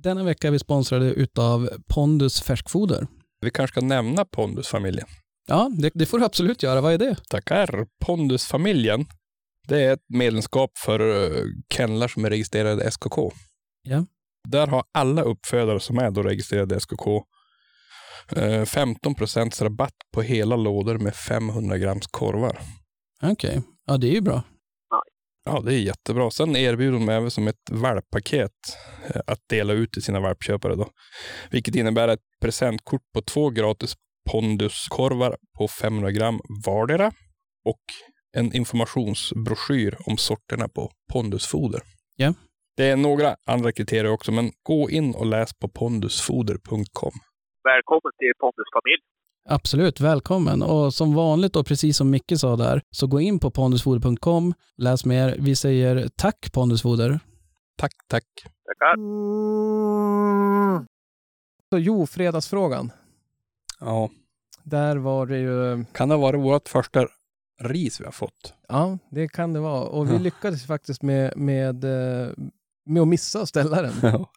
Denna 0.02 0.24
vecka 0.24 0.46
är 0.46 0.50
vi 0.50 0.58
sponsrade 0.58 1.06
utav 1.12 1.70
Pondus 1.88 2.42
färskfoder. 2.42 3.06
Vi 3.40 3.50
kanske 3.50 3.74
ska 3.74 3.86
nämna 3.86 4.24
Pondusfamiljen. 4.24 5.06
Ja, 5.46 5.70
det, 5.78 5.90
det 5.94 6.06
får 6.06 6.18
du 6.18 6.24
absolut 6.24 6.62
göra. 6.62 6.80
Vad 6.80 6.92
är 6.92 6.98
det? 6.98 7.16
Tackar. 7.28 7.86
Pondusfamiljen. 8.04 9.06
Det 9.68 9.84
är 9.84 9.92
ett 9.92 10.04
medlemskap 10.08 10.78
för 10.78 11.00
uh, 11.00 11.44
kennlar 11.74 12.08
som 12.08 12.24
är 12.24 12.30
registrerade 12.30 12.90
SKK. 12.90 13.32
Ja. 13.82 14.04
Där 14.48 14.66
har 14.66 14.84
alla 14.92 15.22
uppfödare 15.22 15.80
som 15.80 15.98
är 15.98 16.10
då 16.10 16.22
registrerade 16.22 16.80
SKK 16.80 17.24
eh, 18.36 18.64
15 18.64 19.14
procents 19.14 19.62
rabatt 19.62 19.94
på 20.12 20.22
hela 20.22 20.56
lådor 20.56 20.98
med 20.98 21.14
500 21.14 21.78
grams 21.78 22.06
korvar. 22.06 22.58
Okej. 23.22 23.62
Ja, 23.86 23.96
det 23.96 24.06
är 24.06 24.12
ju 24.12 24.20
bra. 24.20 24.42
Ja, 25.44 25.60
det 25.60 25.74
är 25.74 25.78
jättebra. 25.78 26.30
Sen 26.30 26.56
erbjuder 26.56 26.98
de 26.98 27.08
även 27.08 27.30
som 27.30 27.48
ett 27.48 27.70
valppaket 27.70 28.52
eh, 29.14 29.20
att 29.26 29.48
dela 29.48 29.72
ut 29.72 29.92
till 29.92 30.02
sina 30.02 30.20
valpköpare 30.20 30.74
då. 30.74 30.88
Vilket 31.50 31.74
innebär 31.74 32.08
ett 32.08 32.24
presentkort 32.40 33.02
på 33.14 33.22
två 33.22 33.50
gratis 33.50 33.94
ponduskorvar 34.30 35.36
på 35.58 35.68
500 35.68 36.10
gram 36.10 36.40
vardera 36.66 37.12
och 37.64 37.80
en 38.36 38.56
informationsbroschyr 38.56 39.96
om 40.06 40.16
sorterna 40.16 40.68
på 40.68 40.90
pondusfoder. 41.12 41.80
Ja. 42.16 42.34
Det 42.76 42.84
är 42.84 42.96
några 42.96 43.36
andra 43.46 43.72
kriterier 43.72 44.10
också, 44.10 44.32
men 44.32 44.50
gå 44.62 44.90
in 44.90 45.14
och 45.14 45.26
läs 45.26 45.58
på 45.58 45.68
pondusfoder.com. 45.68 47.12
Välkommen 47.64 48.12
till 48.18 48.32
Pondus 48.40 48.70
familj. 48.76 49.02
Absolut, 49.48 50.00
välkommen. 50.00 50.62
Och 50.62 50.94
som 50.94 51.14
vanligt 51.14 51.56
och 51.56 51.66
precis 51.66 51.96
som 51.96 52.10
Micke 52.10 52.32
sa 52.36 52.56
där, 52.56 52.82
så 52.90 53.06
gå 53.06 53.20
in 53.20 53.38
på 53.38 53.50
pondusfoder.com, 53.50 54.54
läs 54.76 55.04
mer. 55.04 55.36
Vi 55.40 55.56
säger 55.56 56.08
tack 56.16 56.52
Pondusfoder. 56.52 57.20
Tack, 57.76 57.92
tack. 58.06 58.24
Tackar. 58.66 58.96
Så 61.72 61.78
jo, 61.78 62.06
fredagsfrågan. 62.06 62.92
Ja, 63.80 64.10
Där 64.62 64.96
var 64.96 65.26
det 65.26 65.38
ju, 65.38 65.84
kan 65.92 66.08
det 66.08 66.14
ha 66.14 66.22
varit 66.22 66.40
vårt 66.40 66.68
första 66.68 67.06
ris 67.60 68.00
vi 68.00 68.04
har 68.04 68.12
fått? 68.12 68.54
ja, 68.68 68.98
det 69.10 69.28
kan 69.28 69.52
det 69.52 69.60
vara. 69.60 69.84
Och 69.84 70.08
vi 70.08 70.12
Ja. 70.12 70.18
lyckades 70.18 70.66
faktiskt 70.66 71.02
med, 71.02 71.36
med, 71.36 71.84
eh, 71.84 72.28
med 72.86 73.02
att 73.02 73.08
missa 73.08 73.40
att 73.42 73.48
ställa 73.48 73.82
den. 73.82 73.92
Ja. 74.02 74.30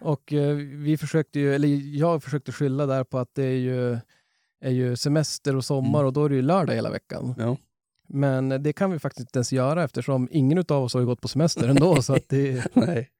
Och 0.00 0.32
eh, 0.32 0.54
vi 0.56 0.96
försökte 0.98 1.38
ju, 1.40 1.54
eller 1.54 1.68
jag 1.98 2.22
försökte 2.22 2.52
skylla 2.52 2.86
där 2.86 3.04
på 3.04 3.18
att 3.18 3.34
det 3.34 3.44
är 3.44 3.58
ju, 3.58 3.98
är 4.60 4.70
ju 4.70 4.96
semester 4.96 5.56
och 5.56 5.64
sommar 5.64 5.98
Mm. 5.98 6.06
och 6.06 6.12
då 6.12 6.24
är 6.24 6.28
det 6.28 6.34
ju 6.34 6.42
lördag 6.42 6.74
hela 6.74 6.90
veckan. 6.90 7.34
Ja. 7.38 7.56
Men 8.08 8.48
det 8.62 8.72
kan 8.72 8.90
vi 8.90 8.98
faktiskt 8.98 9.20
inte 9.28 9.38
ens 9.38 9.52
göra 9.52 9.84
eftersom 9.84 10.28
ingen 10.30 10.58
av 10.68 10.82
oss 10.84 10.94
har 10.94 11.00
ju 11.00 11.06
gått 11.06 11.20
på 11.20 11.28
semester 11.28 11.68
ändå. 11.68 12.02
så 12.02 12.14
att 12.14 12.28
det, 12.28 12.64
Nej, 12.74 13.10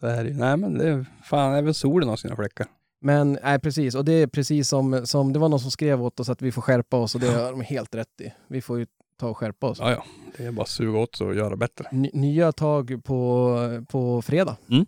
så 0.00 0.06
är 0.06 0.24
det. 0.24 0.30
Nej, 0.34 0.56
men 0.56 0.78
det 0.78 0.88
är 0.88 1.06
fan, 1.24 1.54
även 1.54 1.74
solen 1.74 2.08
har 2.08 2.16
sina 2.16 2.36
fläckar. 2.36 2.66
men 3.00 3.38
nej, 3.42 3.58
precis. 3.58 3.94
Och 3.94 4.04
det 4.04 4.12
är 4.12 4.26
precis 4.26 4.68
som, 4.68 5.06
som 5.06 5.32
det 5.32 5.38
var 5.38 5.48
någon 5.48 5.60
som 5.60 5.70
skrev 5.70 6.02
åt 6.02 6.20
oss 6.20 6.28
att 6.28 6.42
vi 6.42 6.52
får 6.52 6.62
skärpa 6.62 6.96
oss 6.96 7.14
och 7.14 7.20
det 7.20 7.28
har 7.30 7.50
de 7.50 7.60
helt 7.60 7.94
rätt 7.94 8.20
i. 8.20 8.32
Vi 8.48 8.60
får 8.62 8.78
ju 8.78 8.86
ta 9.18 9.28
och 9.28 9.36
skärpa 9.38 9.66
oss. 9.66 9.78
Ja, 9.80 9.90
ja, 9.90 10.04
det 10.36 10.44
är 10.46 10.52
bara 10.52 10.62
att 10.62 10.68
suga 10.68 10.98
åt 10.98 11.16
sig 11.16 11.26
och 11.26 11.34
göra 11.34 11.56
bättre. 11.56 11.88
Ny- 11.92 12.10
nya 12.12 12.52
tag 12.52 13.00
på, 13.04 13.56
på 13.88 14.22
fredag. 14.22 14.56
Mm. 14.70 14.86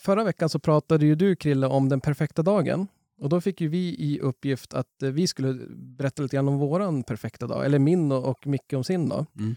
Förra 0.00 0.24
veckan 0.24 0.48
så 0.48 0.58
pratade 0.58 1.06
ju 1.06 1.14
du 1.14 1.36
Krille 1.36 1.66
om 1.66 1.88
den 1.88 2.00
perfekta 2.00 2.42
dagen. 2.42 2.86
Och 3.20 3.28
då 3.28 3.40
fick 3.40 3.60
ju 3.60 3.68
vi 3.68 3.84
i 3.98 4.20
uppgift 4.20 4.74
att 4.74 5.02
eh, 5.02 5.10
vi 5.10 5.26
skulle 5.26 5.52
berätta 5.98 6.22
lite 6.22 6.36
grann 6.36 6.48
om 6.48 6.58
våran 6.58 7.02
perfekta 7.02 7.46
dag. 7.46 7.64
Eller 7.64 7.78
min 7.78 8.12
och, 8.12 8.28
och 8.30 8.46
Micke 8.46 8.72
om 8.72 8.84
sin 8.84 9.08
dag. 9.08 9.26
Mm. 9.38 9.54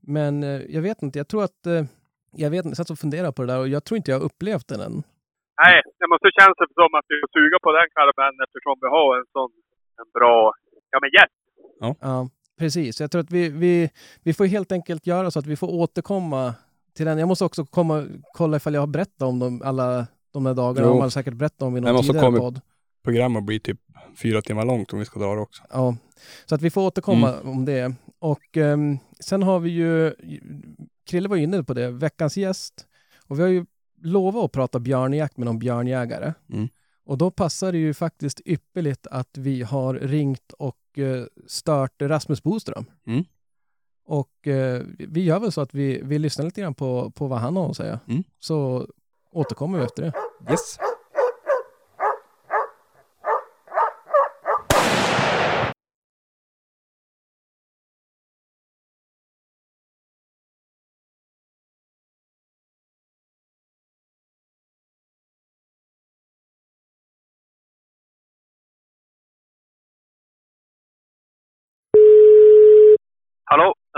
Men 0.00 0.42
eh, 0.42 0.60
jag 0.76 0.82
vet 0.82 1.02
inte, 1.02 1.18
jag 1.18 1.28
tror 1.28 1.44
att 1.44 1.66
eh, 1.66 1.84
jag 2.36 2.50
vet 2.50 2.64
inte, 2.64 2.68
jag 2.68 2.76
satt 2.76 2.90
och 2.90 2.98
funderade 2.98 3.32
på 3.32 3.42
det 3.42 3.52
där 3.52 3.60
och 3.60 3.68
jag 3.68 3.84
tror 3.84 3.96
inte 3.96 4.10
jag 4.10 4.18
har 4.18 4.24
upplevt 4.24 4.68
den 4.68 4.80
än. 4.80 5.02
Nej, 5.62 5.76
det 5.98 6.08
måste 6.12 6.28
kännas 6.38 6.56
som 6.80 6.90
att 6.98 7.06
vi 7.12 7.16
får 7.22 7.30
suga 7.38 7.58
på 7.62 7.70
den 7.78 7.88
karamellen 7.96 8.40
eftersom 8.46 8.74
vi 8.84 8.88
har 8.96 9.18
en 9.18 9.26
sån 9.32 9.50
en 10.00 10.10
bra, 10.14 10.52
ja 10.90 10.98
men 11.02 11.10
gäst. 11.16 11.38
Ja, 12.00 12.28
precis. 12.58 13.00
Jag 13.00 13.10
tror 13.10 13.20
att 13.22 13.30
vi, 13.30 13.48
vi, 13.48 13.90
vi 14.22 14.34
får 14.34 14.44
helt 14.44 14.72
enkelt 14.72 15.06
göra 15.06 15.30
så 15.30 15.38
att 15.38 15.46
vi 15.46 15.56
får 15.56 15.74
återkomma 15.74 16.54
till 16.96 17.06
den. 17.06 17.18
Jag 17.18 17.28
måste 17.28 17.44
också 17.44 17.64
komma 17.64 18.06
kolla 18.32 18.56
ifall 18.56 18.74
jag 18.74 18.82
har 18.82 18.86
berättat 18.86 19.22
om 19.22 19.38
dem 19.38 19.62
alla 19.64 20.06
de 20.32 20.44
där 20.44 20.54
dagarna. 20.54 20.88
Jo. 20.88 20.94
De 20.94 21.00
har 21.00 21.08
säkert 21.08 21.34
berättat 21.34 21.62
om 21.62 21.76
i 21.76 21.80
någon 21.80 22.02
tidigare 22.02 22.38
podd. 22.38 22.60
Programmet 23.06 23.44
blir 23.44 23.58
typ 23.58 23.80
fyra 24.22 24.42
timmar 24.42 24.64
långt 24.64 24.92
om 24.92 24.98
vi 24.98 25.04
ska 25.04 25.20
dra 25.20 25.34
det 25.34 25.40
också. 25.40 25.62
Ja, 25.70 25.96
så 26.46 26.54
att 26.54 26.62
vi 26.62 26.70
får 26.70 26.82
återkomma 26.82 27.32
Mm. 27.34 27.48
om 27.48 27.64
det. 27.64 27.94
Och 28.18 28.56
ehm, 28.56 28.98
sen 29.20 29.42
har 29.42 29.60
vi 29.60 29.70
ju, 29.70 30.14
Krille 31.06 31.28
var 31.28 31.36
inne 31.36 31.62
på 31.64 31.74
det, 31.74 31.90
veckans 31.90 32.36
gäst. 32.36 32.86
Och 33.28 33.38
vi 33.38 33.42
har 33.42 33.48
ju 33.48 33.64
lovat 34.02 34.44
att 34.44 34.52
prata 34.52 34.78
björnjakt 34.78 35.36
med 35.36 35.46
någon 35.46 35.58
björnjägare. 35.58 36.34
Mm. 36.52 36.68
Och 37.04 37.18
då 37.18 37.30
passar 37.30 37.72
det 37.72 37.78
ju 37.78 37.94
faktiskt 37.94 38.40
ypperligt 38.44 39.06
att 39.06 39.38
vi 39.38 39.62
har 39.62 39.94
ringt 39.94 40.52
och 40.58 40.98
eh, 40.98 41.24
stört 41.46 42.02
Rasmus 42.02 42.42
Boström. 42.42 42.84
Mm. 43.06 43.24
Och 44.06 44.46
eh, 44.48 44.82
vi 44.98 45.24
gör 45.24 45.40
väl 45.40 45.52
så 45.52 45.60
att 45.60 45.74
vi, 45.74 46.00
vi 46.04 46.18
lyssnar 46.18 46.44
lite 46.44 46.60
grann 46.60 46.74
på, 46.74 47.10
på 47.10 47.26
vad 47.26 47.38
han 47.38 47.56
har 47.56 47.70
att 47.70 47.76
säga. 47.76 48.00
Mm. 48.08 48.24
Så 48.38 48.86
återkommer 49.32 49.78
vi 49.78 49.84
efter 49.84 50.02
det. 50.02 50.12
Yes. 50.50 50.78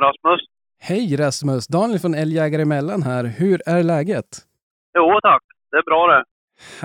Rasmus? 0.00 0.40
Hej 0.80 1.16
Rasmus! 1.16 1.66
Daniel 1.66 1.98
från 1.98 2.14
Älgjägare 2.14 2.62
emellan 2.62 3.02
här. 3.02 3.24
Hur 3.24 3.58
är 3.66 3.82
läget? 3.82 4.28
Jo 4.98 5.18
tack, 5.22 5.42
det 5.70 5.76
är 5.76 5.82
bra 5.82 6.06
det. 6.06 6.24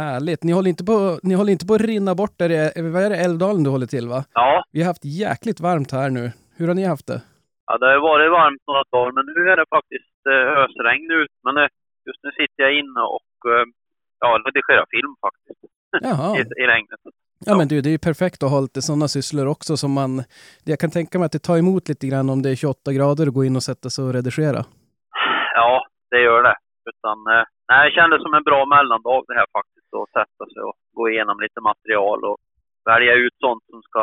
Härligt. 0.01 0.43
Ni 0.43 0.51
håller 0.51 0.69
inte 0.69 0.85
på, 0.85 1.19
ni 1.23 1.33
håller 1.35 1.51
inte 1.51 1.65
på 1.65 1.73
att 1.73 1.81
rinna 1.81 2.15
bort 2.15 2.35
där 2.37 2.49
i, 2.51 2.81
vad 2.93 3.03
är 3.03 3.09
det, 3.09 3.15
Älvdalen 3.25 3.63
du 3.63 3.69
håller 3.69 3.85
till 3.95 4.07
va? 4.07 4.23
Ja, 4.33 4.63
Vi 4.71 4.79
har 4.81 4.87
haft 4.87 5.05
jäkligt 5.05 5.59
varmt 5.59 5.91
här 5.91 6.09
nu. 6.09 6.31
Hur 6.57 6.67
har 6.67 6.75
ni 6.75 6.85
haft 6.85 7.07
det? 7.07 7.21
ja 7.67 7.77
det 7.77 7.85
har 7.93 8.01
varit 8.11 8.31
varmt 8.31 8.63
några 8.67 8.83
dagar 8.91 9.11
men 9.17 9.25
nu 9.35 9.41
är 9.51 9.57
det 9.61 9.65
faktiskt 9.77 10.19
eh, 10.33 10.45
ösregn 10.63 11.11
ut. 11.21 11.33
Men 11.45 11.53
eh, 11.61 11.69
just 12.07 12.21
nu 12.23 12.29
sitter 12.39 12.59
jag 12.65 12.73
inne 12.81 13.01
och 13.17 13.35
eh, 13.53 13.65
ja, 14.23 14.27
redigerar 14.47 14.85
film 14.95 15.13
faktiskt 15.25 15.61
Jaha. 16.09 16.29
i, 16.39 16.41
i 16.61 16.63
regnet. 16.73 17.01
Ja 17.45 17.57
men 17.57 17.67
du, 17.67 17.81
det 17.81 17.89
är 17.89 17.97
ju 17.97 18.05
perfekt 18.09 18.43
att 18.43 18.51
ha 18.51 18.59
lite 18.61 18.81
sådana 18.81 19.07
sysslor 19.07 19.47
också 19.47 19.77
som 19.77 19.91
man... 19.91 20.23
Jag 20.71 20.79
kan 20.79 20.91
tänka 20.91 21.19
mig 21.19 21.25
att 21.25 21.31
det 21.31 21.47
tar 21.49 21.57
emot 21.57 21.89
lite 21.89 22.07
grann 22.07 22.29
om 22.29 22.41
det 22.41 22.49
är 22.49 22.55
28 22.55 22.93
grader 22.93 23.27
och 23.27 23.33
gå 23.33 23.43
in 23.45 23.55
och 23.55 23.63
sätta 23.63 23.89
sig 23.89 24.03
och 24.05 24.13
redigera. 24.13 24.61
Ja, 25.55 25.85
det 26.11 26.21
gör 26.27 26.43
det. 26.43 26.55
Utan, 26.91 27.17
eh, 27.33 27.45
nej, 27.69 27.79
det 27.85 27.95
kändes 27.95 28.19
som 28.23 28.33
en 28.33 28.43
bra 28.43 28.65
mellandag 28.65 29.23
det 29.27 29.37
här 29.39 29.47
faktiskt. 29.57 29.89
Att 30.01 30.09
sätta 30.19 30.43
sig 30.53 30.61
och 30.67 30.75
gå 30.97 31.09
igenom 31.09 31.37
lite 31.45 31.61
material 31.61 32.19
och 32.29 32.37
välja 32.91 33.13
ut 33.13 33.35
sånt 33.45 33.63
som 33.69 33.81
ska 33.81 33.99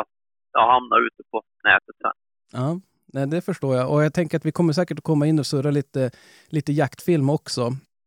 ja, 0.53 0.61
hamna 0.73 0.95
ute 1.05 1.21
på 1.31 1.41
nätet 1.63 1.95
sen. 2.01 2.17
Ja, 2.59 2.69
nej, 3.13 3.27
det 3.27 3.41
förstår 3.41 3.75
jag. 3.75 3.91
Och 3.91 4.03
jag 4.03 4.13
tänker 4.13 4.37
att 4.37 4.45
vi 4.45 4.51
kommer 4.51 4.73
säkert 4.73 4.97
att 4.97 5.03
komma 5.03 5.27
in 5.27 5.39
och 5.39 5.45
surra 5.45 5.71
lite, 5.71 6.11
lite 6.49 6.71
jaktfilm 6.71 7.29
också. 7.29 7.63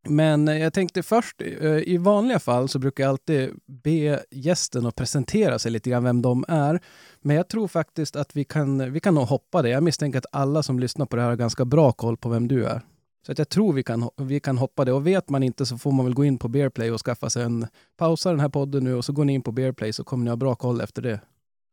Men 0.09 0.49
eh, 0.49 0.59
jag 0.59 0.73
tänkte 0.73 1.03
först, 1.03 1.43
eh, 1.43 1.79
i 1.79 1.99
vanliga 1.99 2.39
fall 2.39 2.69
så 2.69 2.79
brukar 2.79 3.05
jag 3.05 3.11
alltid 3.11 3.51
be 3.67 4.25
gästen 4.31 4.87
att 4.87 4.97
presentera 4.97 5.59
sig 5.59 5.73
lite 5.73 5.91
grann, 5.91 6.05
vem 6.05 6.23
de 6.23 6.45
är. 6.49 6.81
Men 7.21 7.37
jag 7.37 7.49
tror 7.49 7.69
faktiskt 7.69 8.17
att 8.17 8.37
vi 8.37 8.45
kan, 8.45 8.93
vi 8.93 9.01
kan 9.01 9.15
nog 9.15 9.25
hoppa 9.25 9.63
det. 9.63 9.69
Jag 9.69 9.83
misstänker 9.83 10.19
att 10.19 10.27
alla 10.33 10.63
som 10.63 10.79
lyssnar 10.79 11.07
på 11.07 11.17
det 11.17 11.23
här 11.23 11.29
har 11.29 11.37
ganska 11.37 11.65
bra 11.65 11.93
koll 11.93 12.17
på 12.17 12.29
vem 12.29 12.49
du 12.49 12.65
är. 12.67 12.81
Så 13.27 13.33
att 13.33 13.39
jag 13.39 13.49
tror 13.49 13.73
vi 13.73 13.83
kan, 13.83 14.11
vi 14.17 14.41
kan 14.41 14.59
hoppa 14.59 14.85
det. 14.85 14.93
Och 14.93 15.07
vet 15.07 15.31
man 15.31 15.43
inte 15.43 15.67
så 15.67 15.79
får 15.79 15.93
man 15.93 16.05
väl 16.05 16.15
gå 16.15 16.25
in 16.25 16.39
på 16.39 16.49
Bearplay 16.49 16.91
och 16.91 17.01
skaffa 17.01 17.31
sig 17.31 17.43
en... 17.43 17.67
Pausa 17.97 18.31
den 18.31 18.41
här 18.41 18.49
podden 18.49 18.85
nu 18.85 18.95
och 18.95 19.05
så 19.05 19.13
går 19.13 19.25
ni 19.25 19.33
in 19.33 19.43
på 19.43 19.53
Bearplay 19.53 19.93
så 19.93 20.05
kommer 20.05 20.25
ni 20.25 20.31
ha 20.31 20.37
bra 20.37 20.55
koll 20.55 20.81
efter 20.81 21.03
det. 21.03 21.21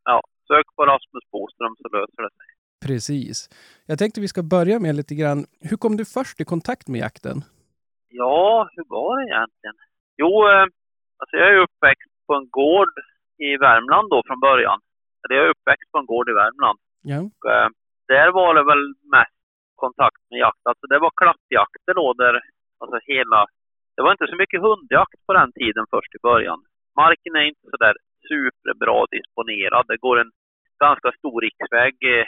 Ja, 0.03 0.21
sök 0.47 0.75
på 0.75 0.85
Rasmus 0.85 1.23
Boström 1.31 1.75
så 1.81 1.97
löser 1.97 2.23
det 2.23 2.29
sig. 2.29 2.45
Precis. 2.85 3.49
Jag 3.85 3.99
tänkte 3.99 4.21
vi 4.21 4.27
ska 4.27 4.43
börja 4.43 4.79
med 4.79 4.95
lite 4.95 5.15
grann. 5.15 5.45
Hur 5.59 5.77
kom 5.77 5.97
du 5.97 6.05
först 6.05 6.41
i 6.41 6.45
kontakt 6.45 6.87
med 6.87 6.99
jakten? 6.99 7.43
Ja, 8.11 8.69
hur 8.75 8.85
var 8.87 9.17
det 9.17 9.23
egentligen? 9.29 9.75
Jo, 10.17 10.31
eh, 10.49 10.65
alltså 11.19 11.33
jag 11.37 11.47
är 11.53 11.65
uppväxt 11.65 12.11
på 12.27 12.33
en 12.35 12.49
gård 12.49 12.93
i 13.37 13.57
Värmland 13.57 14.09
då 14.09 14.23
från 14.27 14.39
början. 14.39 14.79
Eller 15.21 15.35
jag 15.37 15.45
är 15.45 15.49
uppväxt 15.55 15.91
på 15.91 15.97
en 15.99 16.05
gård 16.05 16.29
i 16.29 16.33
Värmland. 16.33 16.79
Ja. 17.11 17.19
Och, 17.21 17.51
eh, 17.51 17.69
där 18.07 18.31
var 18.31 18.51
det 18.55 18.63
väl 18.71 18.85
mest 19.15 19.41
kontakt 19.75 20.21
med 20.29 20.39
jakt. 20.39 20.63
Alltså 20.69 20.85
det 20.87 20.99
var 20.99 21.11
klappjakter 21.21 21.93
då 21.93 22.13
där, 22.13 22.35
alltså 22.79 22.97
hela... 23.11 23.39
Det 23.95 24.01
var 24.03 24.11
inte 24.11 24.27
så 24.27 24.35
mycket 24.35 24.61
hundjakt 24.61 25.19
på 25.27 25.33
den 25.33 25.51
tiden 25.51 25.85
först 25.93 26.15
i 26.15 26.25
början. 26.29 26.59
Marken 27.01 27.35
är 27.35 27.45
inte 27.51 27.67
så 27.71 27.77
där 27.85 27.95
superbra 28.29 29.05
disponerad. 29.15 29.85
Det 29.87 29.97
går 30.05 30.19
en 30.19 30.31
ganska 30.85 31.09
stor 31.17 31.41
riksväg, 31.41 31.95
eh, 32.13 32.25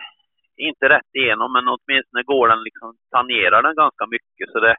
inte 0.69 0.89
rätt 0.89 1.11
igenom, 1.19 1.49
men 1.53 1.65
åtminstone 1.73 2.23
går 2.23 2.47
den 2.47 2.63
liksom, 2.63 2.89
tangerar 3.15 3.61
den 3.63 3.75
ganska 3.75 4.05
mycket. 4.15 4.47
Så 4.51 4.59
det, 4.59 4.75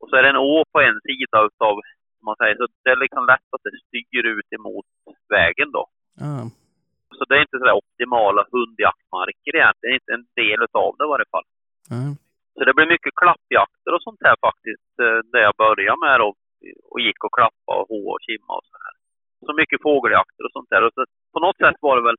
och 0.00 0.08
så 0.08 0.16
är 0.16 0.22
det 0.22 0.28
en 0.28 0.44
å 0.52 0.64
på 0.72 0.78
en 0.80 0.98
sida 1.08 1.38
utav, 1.48 1.74
man 2.26 2.36
säger, 2.36 2.54
så 2.56 2.66
det 2.84 2.90
är 2.90 3.04
liksom 3.04 3.26
lätt 3.32 3.48
att 3.54 3.64
det 3.66 3.82
styr 3.86 4.24
ut 4.36 4.50
emot 4.58 4.88
vägen 5.36 5.68
då. 5.76 5.84
Ah. 6.28 6.46
Så 7.16 7.24
det 7.24 7.34
är 7.36 7.46
inte 7.46 7.58
sådär 7.58 7.80
optimala 7.82 8.42
hundjaktmarker 8.52 9.52
egentligen, 9.56 9.94
inte 9.98 10.12
en 10.16 10.26
del 10.40 10.58
utav 10.66 10.90
det 10.98 11.04
i 11.04 11.12
varje 11.14 11.30
fall. 11.34 11.46
Ah. 11.96 12.12
Så 12.54 12.60
det 12.64 12.74
blev 12.76 12.88
mycket 12.94 13.18
klappjakter 13.20 13.90
och 13.94 14.04
sånt 14.06 14.22
här 14.26 14.36
faktiskt, 14.46 14.92
eh, 15.04 15.18
där 15.32 15.42
jag 15.48 15.54
började 15.64 16.00
med 16.06 16.16
då, 16.20 16.28
och 16.90 17.00
gick 17.06 17.24
och 17.24 17.34
klappa 17.38 17.72
och 17.80 17.88
hå 17.90 18.02
och 18.14 18.22
kimma 18.26 18.52
och 18.58 18.66
så 18.70 18.76
här. 18.84 18.94
Så 19.46 19.52
mycket 19.60 19.82
fågeljakter 19.82 20.44
och 20.46 20.54
sånt 20.56 20.70
där. 20.70 20.82
Och 20.86 20.94
så 20.94 21.02
på 21.34 21.40
något 21.46 21.58
sätt 21.62 21.78
var 21.80 21.94
det 21.96 22.04
väl, 22.08 22.18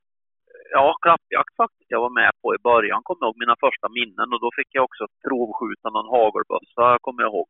ja, 0.76 0.86
klappjakt 1.02 1.56
faktiskt 1.56 1.90
jag 1.94 2.00
var 2.06 2.10
med 2.20 2.30
på 2.42 2.54
i 2.56 2.58
början, 2.70 3.00
kommer 3.02 3.20
jag 3.22 3.28
ihåg 3.28 3.38
mina 3.44 3.56
första 3.64 3.86
minnen. 3.98 4.28
Och 4.34 4.40
då 4.44 4.50
fick 4.58 4.70
jag 4.76 4.84
också 4.88 5.04
provskjuta 5.24 5.90
någon 5.90 6.08
hagelbössa, 6.16 6.86
kommer 7.04 7.22
jag 7.22 7.30
ihåg. 7.32 7.48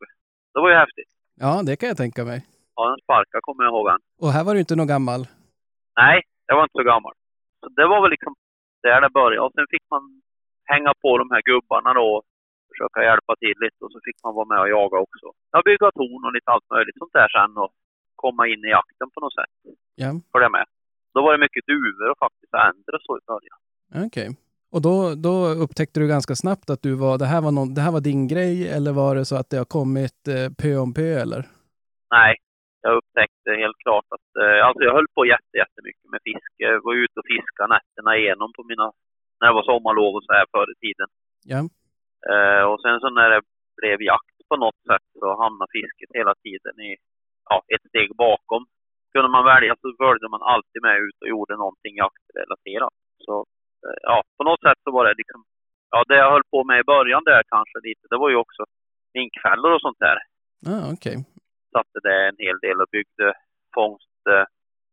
Det 0.53 0.61
var 0.61 0.71
ju 0.71 0.77
häftigt. 0.85 1.11
Ja, 1.45 1.63
det 1.67 1.77
kan 1.77 1.89
jag 1.93 1.97
tänka 2.05 2.25
mig. 2.31 2.39
Ja, 2.77 2.83
den 2.91 3.01
sparkade 3.05 3.41
kommer 3.47 3.65
jag 3.65 3.73
ihåg. 3.73 3.87
Den. 3.93 4.01
Och 4.23 4.31
här 4.35 4.45
var 4.45 4.55
du 4.55 4.61
inte 4.61 4.77
någon 4.77 4.93
gammal. 4.95 5.21
Nej, 6.03 6.17
jag 6.47 6.55
var 6.57 6.63
inte 6.63 6.79
så 6.81 6.87
gammal. 6.93 7.15
Så 7.61 7.69
det 7.79 7.87
var 7.93 8.01
väl 8.03 8.11
liksom 8.11 8.35
där 8.83 9.01
det 9.01 9.11
började. 9.21 9.45
Och 9.47 9.53
sen 9.55 9.67
fick 9.75 9.85
man 9.95 10.03
hänga 10.73 10.93
på 11.03 11.11
de 11.19 11.27
här 11.31 11.43
gubbarna 11.51 11.91
då 12.01 12.07
och 12.17 12.25
försöka 12.71 12.99
hjälpa 13.09 13.33
till 13.43 13.57
lite. 13.65 13.81
Och 13.85 13.93
så 13.93 13.99
fick 14.07 14.19
man 14.25 14.35
vara 14.35 14.49
med 14.53 14.61
och 14.65 14.71
jaga 14.77 14.99
också. 15.07 15.27
Ja, 15.53 15.63
bygga 15.65 15.91
torn 15.99 16.25
och 16.27 16.33
lite 16.37 16.51
allt 16.51 16.71
möjligt 16.75 16.99
sånt 16.99 17.17
där 17.19 17.29
sen 17.37 17.53
och 17.63 17.71
komma 18.25 18.43
in 18.53 18.65
i 18.65 18.71
jakten 18.77 19.09
på 19.15 19.21
något 19.21 19.35
sätt. 19.41 19.55
Ja, 20.03 20.11
För 20.33 20.41
det 20.41 20.51
med. 20.57 20.67
Då 21.19 21.23
var 21.25 21.33
det 21.33 21.45
mycket 21.47 21.67
duvor 21.67 22.09
och 22.13 22.21
faktiskt 22.27 22.55
änder 22.55 22.93
och 22.97 23.05
så 23.07 23.13
i 23.21 23.25
början. 23.33 23.59
okej. 24.07 24.29
Och 24.75 24.83
då, 24.89 24.95
då 25.27 25.35
upptäckte 25.65 26.01
du 26.01 26.07
ganska 26.17 26.35
snabbt 26.35 26.67
att 26.71 26.83
du 26.87 26.93
var, 27.05 27.15
det, 27.19 27.29
här 27.33 27.43
var 27.47 27.53
någon, 27.59 27.75
det 27.77 27.83
här 27.87 27.93
var 27.97 28.05
din 28.11 28.23
grej 28.33 28.55
eller 28.77 28.93
var 29.03 29.13
det 29.19 29.25
så 29.31 29.37
att 29.41 29.51
det 29.51 29.59
har 29.63 29.71
kommit 29.79 30.21
eh, 30.35 30.49
pö 30.61 30.71
om 30.85 30.91
pö 30.99 31.11
eller? 31.25 31.43
Nej, 32.17 32.33
jag 32.85 32.93
upptäckte 32.99 33.51
helt 33.63 33.79
klart 33.85 34.09
att... 34.17 34.29
Eh, 34.43 34.61
alltså 34.67 34.83
jag 34.87 34.95
höll 34.99 35.11
på 35.17 35.21
jätte, 35.35 35.55
jättemycket 35.63 36.07
med 36.13 36.21
fiske. 36.29 36.63
Jag 36.71 36.85
var 36.89 36.95
ute 37.05 37.17
och 37.21 37.29
fiskade 37.35 37.69
nätterna 37.75 38.11
igenom 38.21 38.51
på 38.57 38.63
mina... 38.71 38.87
När 39.41 39.47
det 39.49 39.59
var 39.59 39.67
sommarlov 39.73 40.13
och 40.17 40.25
så 40.25 40.33
här 40.39 40.47
förr 40.55 40.71
i 40.75 40.79
tiden. 40.85 41.09
Ja, 41.53 41.61
Eh, 42.33 42.65
och 42.71 42.81
sen 42.81 43.01
så 43.01 43.09
när 43.11 43.31
det 43.31 43.43
blev 43.81 44.03
jakt 44.03 44.39
på 44.49 44.57
något 44.57 44.81
sätt 44.91 45.07
så 45.21 45.29
hamnade 45.43 45.73
fisket 45.79 46.11
hela 46.19 46.35
tiden 46.45 46.75
i 46.89 46.91
ja, 47.51 47.57
ett 47.75 47.89
steg 47.89 48.17
bakom. 48.17 48.63
Kunde 49.19 49.37
man 49.39 49.51
välja 49.55 49.75
så 49.83 49.89
följde 50.03 50.29
man 50.35 50.43
alltid 50.53 50.81
med 50.83 50.97
ut 51.07 51.19
och 51.23 51.33
gjorde 51.35 51.55
någonting 51.57 51.95
jaktrelaterat. 52.05 52.97
Så 53.27 53.35
eh, 53.85 53.99
ja, 54.11 54.17
på 54.39 54.43
något 54.49 54.63
sätt 54.67 54.81
så 54.85 54.91
var 54.97 55.05
det 55.05 55.15
liksom 55.21 55.41
ja, 55.91 55.99
det 56.09 56.17
jag 56.23 56.31
höll 56.35 56.51
på 56.55 56.59
med 56.65 56.79
i 56.81 56.91
början 56.95 57.25
där 57.25 57.43
kanske 57.55 57.79
lite, 57.89 58.05
det 58.11 58.19
var 58.23 58.31
ju 58.31 58.37
också 58.45 58.63
minkfällor 59.15 59.73
och 59.75 59.85
sånt 59.87 60.03
där. 60.07 60.19
Ah, 60.73 60.85
okej. 60.95 61.17
Satte 61.75 61.99
det 62.07 62.17
en 62.29 62.39
hel 62.45 62.59
del 62.67 62.77
och 62.83 62.91
byggde 62.95 63.29
fångst, 63.75 64.21
eh, 64.35 64.47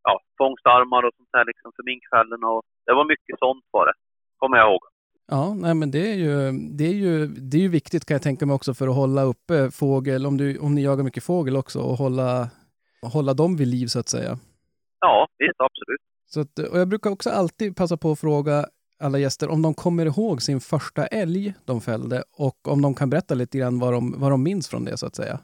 ja, 0.07 0.13
fångstarmar 0.37 1.01
och 1.07 1.13
sånt 1.17 1.33
där 1.35 1.45
liksom 1.51 1.69
för 1.75 1.83
minkfällorna 1.91 2.47
och 2.55 2.63
det 2.85 2.93
var 2.99 3.05
mycket 3.13 3.39
sånt 3.39 3.65
var 3.75 3.85
det, 3.89 3.95
kommer 4.39 4.57
jag 4.57 4.67
ihåg. 4.69 4.83
Ja, 5.27 5.53
nej, 5.53 5.73
men 5.75 5.91
det 5.91 6.11
är, 6.11 6.17
ju, 6.25 6.35
det, 6.77 6.85
är 6.93 6.97
ju, 7.05 7.27
det 7.27 7.57
är 7.57 7.61
ju 7.61 7.69
viktigt 7.69 8.05
kan 8.05 8.15
jag 8.15 8.21
tänka 8.21 8.45
mig 8.45 8.55
också 8.55 8.73
för 8.73 8.87
att 8.87 8.95
hålla 8.95 9.23
uppe 9.23 9.71
fågel, 9.71 10.25
om, 10.25 10.37
du, 10.37 10.57
om 10.57 10.75
ni 10.75 10.83
jagar 10.83 11.03
mycket 11.03 11.23
fågel 11.23 11.55
också, 11.55 11.79
och 11.79 11.97
hålla, 11.97 12.49
hålla 13.13 13.33
dem 13.33 13.55
vid 13.57 13.67
liv 13.67 13.87
så 13.87 13.99
att 13.99 14.09
säga. 14.09 14.37
Ja, 14.99 15.27
visst, 15.37 15.59
absolut. 15.67 16.01
Så 16.25 16.41
att, 16.41 16.59
och 16.71 16.79
jag 16.79 16.87
brukar 16.87 17.09
också 17.09 17.29
alltid 17.29 17.75
passa 17.75 17.97
på 17.97 18.11
att 18.11 18.19
fråga 18.19 18.65
alla 18.99 19.17
gäster 19.17 19.47
om 19.51 19.61
de 19.61 19.73
kommer 19.73 20.05
ihåg 20.05 20.41
sin 20.41 20.59
första 20.59 21.03
älg 21.07 21.53
de 21.65 21.81
fällde 21.81 22.23
och 22.47 22.59
om 22.73 22.81
de 22.81 22.95
kan 22.95 23.09
berätta 23.09 23.33
lite 23.35 23.57
grann 23.57 23.79
vad 23.79 23.93
de, 23.93 24.01
vad 24.21 24.31
de 24.31 24.43
minns 24.43 24.69
från 24.69 24.85
det 24.85 24.97
så 24.97 25.05
att 25.07 25.15
säga. 25.15 25.39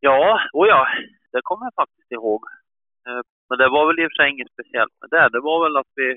Ja, 0.00 0.40
och 0.52 0.66
ja, 0.66 0.86
det 1.32 1.40
kommer 1.42 1.64
jag 1.66 1.74
faktiskt 1.82 2.12
ihåg. 2.12 2.40
Eh, 3.06 3.22
Men 3.48 3.58
det 3.58 3.68
var 3.76 3.84
väl 3.86 3.98
i 4.00 4.06
och 4.06 4.10
för 4.12 4.18
sig 4.22 4.28
inget 4.34 4.52
speciellt 4.56 4.94
med 5.00 5.10
det. 5.16 5.26
Det 5.36 5.42
var 5.50 5.58
väl 5.64 5.76
att 5.82 5.92
vi, 6.00 6.08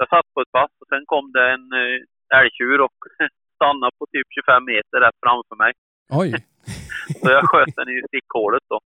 jag 0.00 0.08
satt 0.08 0.28
på 0.34 0.40
ett 0.40 0.52
pass 0.58 0.72
och 0.80 0.88
sen 0.92 1.02
kom 1.12 1.24
det 1.36 1.44
en 1.54 1.66
eh, 1.82 2.38
älgtjur 2.38 2.78
och 2.86 2.98
stannade 3.56 3.92
på 3.98 4.04
typ 4.14 4.28
25 4.30 4.64
meter 4.72 4.96
rätt 5.04 5.18
framför 5.26 5.56
mig. 5.62 5.72
Oj, 6.20 6.30
Så 7.22 7.28
jag 7.36 7.44
sköt 7.50 7.76
den 7.80 7.88
i 7.94 7.98
stickhålet 8.08 8.64
då. 8.72 8.78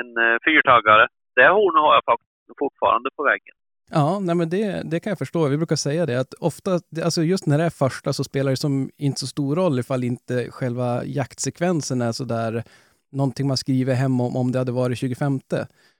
En 0.00 0.08
eh, 0.24 0.36
fyrtaggare. 0.46 1.04
Det 1.36 1.48
hornet 1.48 1.82
har 1.86 1.94
jag 1.98 2.04
faktiskt 2.04 2.58
fortfarande 2.58 3.08
på 3.16 3.22
väggen. 3.24 3.54
ja, 3.90 4.18
nej, 4.20 4.34
men 4.34 4.48
det, 4.50 4.82
det 4.90 5.00
kan 5.00 5.10
jag 5.10 5.18
förstå. 5.18 5.48
Vi 5.48 5.56
brukar 5.56 5.76
säga 5.76 6.06
det 6.06 6.20
att 6.20 6.34
ofta, 6.34 6.70
alltså 7.04 7.22
just 7.22 7.46
när 7.46 7.58
det 7.58 7.64
är 7.64 7.70
första 7.70 8.12
så 8.12 8.24
spelar 8.24 8.50
det 8.50 8.56
som 8.56 8.90
inte 8.96 9.20
så 9.20 9.26
stor 9.26 9.56
roll 9.56 9.78
ifall 9.78 10.04
inte 10.04 10.50
själva 10.50 11.04
jaktsekvensen 11.04 12.02
är 12.02 12.12
så 12.12 12.24
där 12.24 12.64
någonting 13.12 13.46
man 13.48 13.56
skriver 13.56 13.94
hem 13.94 14.20
om, 14.20 14.36
om 14.36 14.52
det 14.52 14.58
hade 14.58 14.72
varit 14.72 14.98
25. 14.98 15.40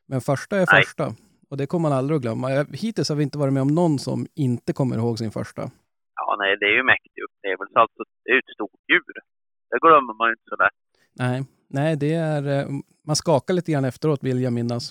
Men 0.08 0.20
första 0.20 0.56
är 0.56 0.66
Nej. 0.72 0.82
första. 0.82 1.06
Och 1.50 1.56
det 1.56 1.66
kommer 1.66 1.88
man 1.88 1.98
aldrig 1.98 2.16
att 2.16 2.22
glömma. 2.22 2.50
Jag- 2.52 2.76
Hittills 2.76 3.08
har 3.08 3.16
vi 3.16 3.22
inte 3.22 3.38
varit 3.38 3.52
med 3.52 3.62
om 3.62 3.74
någon 3.74 3.98
som 3.98 4.26
inte 4.34 4.72
kommer 4.72 4.96
ihåg 4.96 5.18
sin 5.18 5.30
första. 5.30 5.62
Ja, 6.14 6.36
nej, 6.38 6.56
det 6.60 6.66
är 6.66 6.76
ju 6.76 6.82
mäktig 6.82 7.22
upplevelse. 7.28 7.74
Alltså, 7.78 8.02
det 8.24 8.30
är 8.30 8.34
ju 8.34 8.38
ett 8.38 8.54
stort 8.54 8.80
djur. 8.92 9.14
Det 9.70 9.78
glömmer 9.86 10.14
man 10.18 10.28
ju 10.28 10.32
inte 10.32 10.48
så 10.48 10.56
lätt. 10.64 10.78
Nej, 11.24 11.44
nej 11.68 11.96
det 12.02 12.14
är, 12.14 12.42
eh, 12.54 12.66
man 13.08 13.16
skakar 13.16 13.54
lite 13.54 13.72
grann 13.72 13.84
efteråt 13.92 14.22
vill 14.28 14.42
jag 14.46 14.52
minnas. 14.52 14.84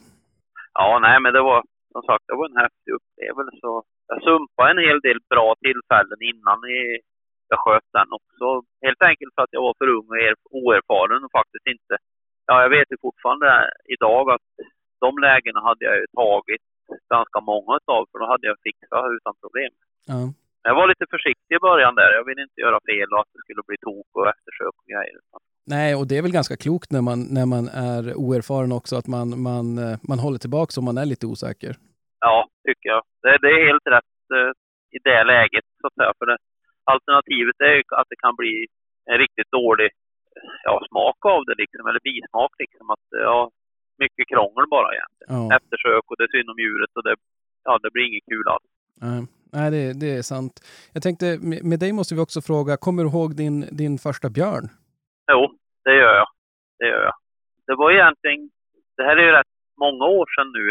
Ja, 0.73 0.99
nej, 1.01 1.17
men 1.23 1.33
det 1.33 1.41
var 1.41 1.59
som 1.91 2.01
sagt, 2.09 2.23
det 2.27 2.35
var 2.39 2.45
en 2.49 2.63
häftig 2.65 2.91
upplevelse. 2.99 3.67
Jag 4.11 4.19
sumpade 4.29 4.71
en 4.71 4.83
hel 4.87 4.99
del 5.07 5.19
bra 5.33 5.47
tillfällen 5.65 6.19
innan 6.31 6.59
i- 6.77 6.99
jag 7.51 7.59
sköt 7.65 7.87
den 7.97 8.09
också. 8.19 8.45
Helt 8.85 9.01
enkelt 9.09 9.31
för 9.35 9.41
att 9.43 9.53
jag 9.57 9.61
var 9.67 9.75
för 9.79 9.87
ung 9.97 10.07
och 10.13 10.21
er- 10.27 10.43
oerfaren 10.59 11.23
och 11.25 11.31
faktiskt 11.39 11.67
inte... 11.75 11.93
Ja, 12.49 12.55
jag 12.65 12.69
vet 12.77 12.91
ju 12.93 12.97
fortfarande 13.07 13.49
idag 13.95 14.23
att 14.35 14.47
de 15.03 15.09
lägena 15.27 15.59
hade 15.69 15.83
jag 15.89 15.95
ju 16.01 16.05
tagit 16.21 16.65
ganska 17.15 17.39
många 17.51 17.71
utav, 17.81 18.01
för 18.11 18.17
då 18.21 18.25
hade 18.33 18.47
jag 18.51 18.57
fixat 18.67 19.05
utan 19.17 19.33
problem. 19.43 19.71
Ja. 20.13 20.19
Jag 20.67 20.75
var 20.79 20.85
lite 20.87 21.05
försiktig 21.15 21.55
i 21.55 21.65
början 21.69 21.95
där. 21.99 22.09
Jag 22.17 22.25
ville 22.29 22.41
inte 22.47 22.61
göra 22.65 22.79
fel 22.89 23.09
och 23.13 23.19
att 23.21 23.31
det 23.33 23.41
skulle 23.43 23.63
bli 23.69 23.77
tok 23.87 24.09
och 24.17 24.27
eftersök 24.33 24.73
och 24.81 24.87
grejer. 24.93 25.19
Nej, 25.75 25.89
och 25.95 26.05
det 26.07 26.17
är 26.17 26.21
väl 26.21 26.39
ganska 26.39 26.57
klokt 26.65 26.89
när 26.91 27.03
man, 27.09 27.19
när 27.37 27.47
man 27.53 27.65
är 27.93 28.03
oerfaren 28.23 28.71
också, 28.79 28.93
att 28.95 29.07
man, 29.15 29.27
man, 29.47 29.65
eh, 29.83 29.97
man 30.11 30.19
håller 30.25 30.39
tillbaka 30.45 30.79
om 30.79 30.85
man 30.89 30.97
är 31.03 31.07
lite 31.11 31.25
osäker. 31.31 31.73
Ja, 32.19 32.37
tycker 32.67 32.89
jag. 32.93 33.01
Det, 33.21 33.37
det 33.43 33.49
är 33.55 33.67
helt 33.69 33.87
rätt 33.95 34.17
eh, 34.37 34.51
i 34.95 34.99
det 35.09 35.23
läget, 35.33 35.67
så 35.81 35.87
att 35.87 35.97
säga. 35.99 36.13
För 36.19 36.25
det, 36.29 36.37
alternativet 36.93 37.57
är 37.69 37.75
ju 37.79 37.83
att 38.01 38.09
det 38.11 38.19
kan 38.25 38.35
bli 38.41 38.53
en 39.11 39.17
riktigt 39.23 39.51
dålig 39.59 39.89
ja, 40.67 40.73
smak 40.89 41.19
av 41.35 41.41
det, 41.47 41.55
liksom, 41.63 41.87
eller 41.89 42.03
bismak. 42.09 42.51
Liksom, 42.63 42.85
att, 42.93 43.07
ja, 43.27 43.39
mycket 44.03 44.27
krångel 44.31 44.65
bara 44.75 44.89
egentligen. 44.95 45.31
Ja. 45.35 45.55
Eftersök 45.57 46.03
och 46.09 46.17
det 46.17 46.23
är 46.27 46.31
synd 46.35 46.49
om 46.53 46.59
djuret 46.65 46.91
och 46.97 47.03
det, 47.07 47.15
ja, 47.67 47.79
det 47.83 47.91
blir 47.93 48.05
inget 48.09 48.25
kul 48.31 48.47
alls. 48.53 48.69
Nej, 49.05 49.19
Nej 49.55 49.67
det, 49.75 49.83
det 50.01 50.11
är 50.19 50.21
sant. 50.21 50.53
Jag 50.93 51.03
tänkte, 51.03 51.25
med, 51.49 51.59
med 51.63 51.79
dig 51.79 51.91
måste 51.93 52.15
vi 52.15 52.21
också 52.21 52.39
fråga, 52.41 52.77
kommer 52.77 53.03
du 53.03 53.09
ihåg 53.09 53.35
din, 53.35 53.55
din 53.81 53.97
första 53.97 54.29
björn? 54.29 54.65
Jo, 55.31 55.56
det 55.87 55.95
gör 55.95 56.15
jag. 56.21 56.29
Det 56.79 56.87
gör 56.87 57.03
jag. 57.09 57.17
Det 57.67 57.75
var 57.75 57.91
egentligen, 57.91 58.41
det 58.97 59.03
här 59.03 59.17
är 59.17 59.25
ju 59.27 59.31
rätt 59.31 59.53
många 59.85 60.05
år 60.17 60.27
sedan 60.35 60.49
nu. 60.57 60.65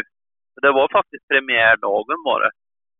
Det 0.61 0.71
var 0.79 0.87
faktiskt 0.97 1.27
premiärdagen 1.27 2.19
var 2.29 2.39
det. 2.41 2.51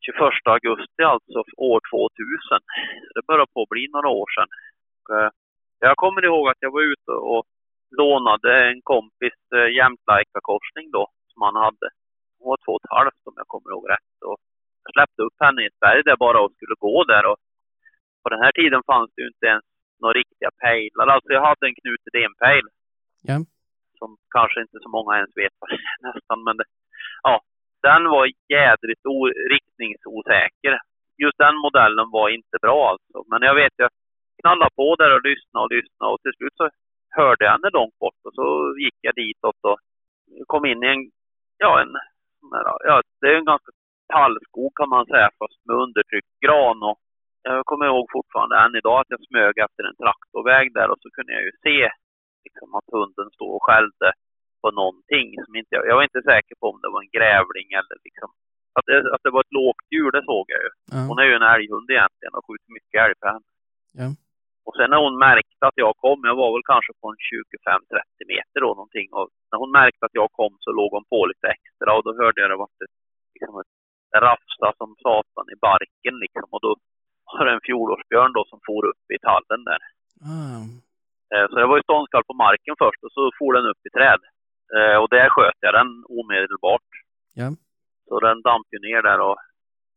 21 0.05 0.17
augusti 0.55 1.03
alltså, 1.03 1.39
år 1.57 1.79
2000. 1.91 2.59
Det 3.15 3.27
börjar 3.29 3.47
på 3.53 3.61
att 3.61 3.69
bli 3.69 3.87
några 3.95 4.09
år 4.21 4.27
sedan. 4.35 4.49
Och, 4.99 5.07
eh, 5.17 5.29
Jag 5.79 5.97
kommer 5.97 6.25
ihåg 6.25 6.49
att 6.49 6.61
jag 6.65 6.71
var 6.71 6.81
ute 6.93 7.11
och 7.11 7.43
lånade 7.99 8.51
en 8.69 8.81
kompis 8.93 9.37
eh, 9.55 9.69
då, 10.97 11.03
som 11.31 11.41
han 11.47 11.55
hade. 11.65 11.87
Hon 12.39 12.49
var 12.51 12.59
två 12.65 12.71
och 12.75 12.83
ett 12.83 12.97
halvt 12.97 13.21
om 13.29 13.33
jag 13.41 13.47
kommer 13.47 13.69
ihåg 13.71 13.85
rätt. 13.89 14.15
Och 14.29 14.37
jag 14.83 14.91
släppte 14.93 15.21
upp 15.23 15.37
henne 15.45 15.61
i 15.63 15.69
ett 15.69 15.79
berg 15.79 16.03
där 16.03 16.17
bara 16.25 16.39
och 16.41 16.51
skulle 16.55 16.75
gå 16.87 17.03
där. 17.03 17.25
Och 17.31 17.37
på 18.23 18.29
den 18.29 18.41
här 18.43 18.51
tiden 18.51 18.81
fanns 18.91 19.09
det 19.15 19.21
ju 19.21 19.27
inte 19.27 19.47
ens 19.53 19.66
några 20.01 20.13
riktiga 20.21 20.51
pejlar. 20.63 21.07
Alltså 21.07 21.29
jag 21.33 21.41
hade 21.49 21.67
en 21.67 21.75
Knut 21.81 22.03
Edén-pejl. 22.09 22.65
Ja. 23.29 23.37
Som 23.99 24.17
kanske 24.37 24.61
inte 24.61 24.77
så 24.81 24.89
många 24.89 25.15
ens 25.15 25.37
vet 25.41 25.53
vad 25.59 25.69
det 25.69 25.75
är 25.75 25.97
nästan. 26.13 26.43
Men 26.43 26.57
det, 26.57 26.65
ja, 27.23 27.41
den 27.81 28.03
var 28.15 28.25
jädrigt 28.55 29.05
o- 29.05 29.33
riktningsosäker. 29.53 30.73
Just 31.23 31.37
den 31.37 31.55
modellen 31.65 32.09
var 32.17 32.29
inte 32.29 32.57
bra 32.61 32.89
alltså. 32.91 33.17
Men 33.31 33.41
jag 33.41 33.55
vet 33.55 33.73
jag 33.75 33.89
knallade 34.41 34.75
på 34.75 34.95
där 34.95 35.15
och 35.15 35.23
lyssnade 35.29 35.63
och 35.65 35.71
lyssnade 35.71 36.11
och 36.13 36.21
till 36.21 36.33
slut 36.37 36.55
så 36.55 36.69
hörde 37.09 37.45
jag 37.45 37.51
henne 37.51 37.69
långt 37.73 37.97
bort 37.99 38.21
och 38.25 38.33
så 38.33 38.75
gick 38.79 38.97
jag 39.01 39.15
ditåt 39.15 39.61
och 39.61 39.79
kom 40.47 40.65
in 40.65 40.83
i 40.83 40.87
en, 40.87 41.11
ja 41.57 41.81
en, 41.81 41.93
ja 42.89 43.01
det 43.21 43.27
är 43.27 43.35
en 43.35 43.45
ganska 43.45 43.71
tallskog 44.13 44.71
kan 44.75 44.89
man 44.89 45.05
säga 45.05 45.29
fast 45.39 45.65
med 45.65 45.75
undertryckt 45.75 46.33
gran 46.45 46.83
och 46.83 46.99
jag 47.55 47.65
kommer 47.65 47.85
ihåg 47.85 48.05
fortfarande 48.17 48.55
än 48.63 48.75
idag 48.81 48.97
att 48.99 49.13
jag 49.13 49.27
smög 49.27 49.55
efter 49.65 49.83
en 49.83 49.99
traktorväg 50.01 50.65
där 50.77 50.89
och 50.91 51.01
så 51.01 51.09
kunde 51.15 51.31
jag 51.37 51.43
ju 51.47 51.53
se 51.65 51.79
liksom, 52.45 52.67
att 52.77 52.93
hunden 52.97 53.29
stod 53.35 53.51
och 53.55 53.65
skällde 53.67 54.09
på 54.61 54.71
någonting 54.81 55.27
som 55.45 55.55
inte 55.59 55.71
jag, 55.75 55.95
var 55.95 56.09
inte 56.09 56.29
säker 56.31 56.55
på 56.59 56.65
om 56.71 56.79
det 56.81 56.91
var 56.93 57.01
en 57.01 57.15
grävling 57.17 57.67
eller 57.79 57.97
liksom 58.07 58.29
att 58.77 58.85
det, 58.89 58.97
att 59.13 59.23
det 59.25 59.33
var 59.35 59.41
ett 59.45 59.57
lågt 59.59 59.87
djur, 59.93 60.11
det 60.15 60.23
såg 60.31 60.45
jag 60.53 60.61
ju. 60.65 60.71
Ja. 60.93 60.99
Hon 61.09 61.19
är 61.21 61.27
ju 61.29 61.35
en 61.39 61.51
älghund 61.55 61.87
egentligen 61.95 62.33
och 62.37 62.45
skjuter 62.45 62.71
mycket 62.77 62.97
älg 63.03 63.15
för 63.19 63.27
henne. 63.33 63.47
Ja. 64.01 64.07
Och 64.67 64.75
sen 64.77 64.89
när 64.91 65.01
hon 65.05 65.17
märkte 65.27 65.63
att 65.69 65.79
jag 65.85 65.93
kom, 66.03 66.19
jag 66.29 66.37
var 66.43 66.51
väl 66.55 66.69
kanske 66.71 66.91
på 67.01 67.05
en 67.11 67.19
25-30 68.21 68.33
meter 68.33 68.59
då 68.65 68.69
någonting. 68.79 69.07
Och 69.17 69.27
när 69.51 69.57
hon 69.63 69.71
märkte 69.79 70.05
att 70.05 70.19
jag 70.21 70.29
kom 70.39 70.53
så 70.65 70.71
låg 70.79 70.89
hon 70.95 71.05
på 71.13 71.19
lite 71.31 71.47
extra 71.55 71.89
och 71.95 72.03
då 72.05 72.11
hörde 72.21 72.41
jag 72.41 72.49
det 72.51 72.61
vart 72.63 72.79
ett, 72.85 72.95
liksom 73.33 73.53
ett 73.61 73.73
rafsa 74.27 74.67
som 74.79 74.89
satan 75.05 75.45
i 75.53 75.57
barken 75.69 76.15
liksom. 76.23 76.47
Och 76.53 76.61
då 76.65 76.69
var 76.69 76.86
fjolårsbjörn 77.67 78.33
då 78.37 78.41
som 78.51 78.59
for 78.67 78.83
upp 78.91 79.05
i 79.15 79.19
tallen 79.27 79.61
där. 79.69 79.81
Eh, 81.33 81.45
Så 81.49 81.55
det 81.59 81.67
var 81.69 81.77
ju 81.77 81.83
ståndskall 81.87 82.23
på 82.29 82.33
marken 82.45 82.75
först 82.83 83.01
och 83.05 83.11
så 83.15 83.21
for 83.39 83.51
den 83.53 83.65
upp 83.71 83.83
i 83.89 83.91
träd. 83.97 84.21
Eh, 84.75 84.97
Och 85.01 85.09
där 85.15 85.29
sköt 85.29 85.59
jag 85.65 85.73
den 85.79 85.89
omedelbart. 86.19 86.89
Ja. 87.41 87.49
Så 88.07 88.19
den 88.27 88.41
damp 88.47 88.67
ju 88.75 88.79
ner 88.87 89.01
där 89.09 89.19
och 89.27 89.37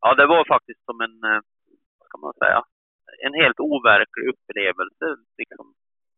ja, 0.00 0.09
det 0.14 0.26
var 0.26 0.44
faktiskt 0.54 0.83
som 0.88 1.00
en, 1.06 1.16
eh, 1.30 1.40
vad 1.98 2.06
ska 2.09 2.16
man 2.18 2.35
säga, 2.42 2.61
en 3.26 3.35
helt 3.42 3.61
overklig 3.61 4.26
upplevelse. 4.33 5.06
Liksom. 5.40 5.66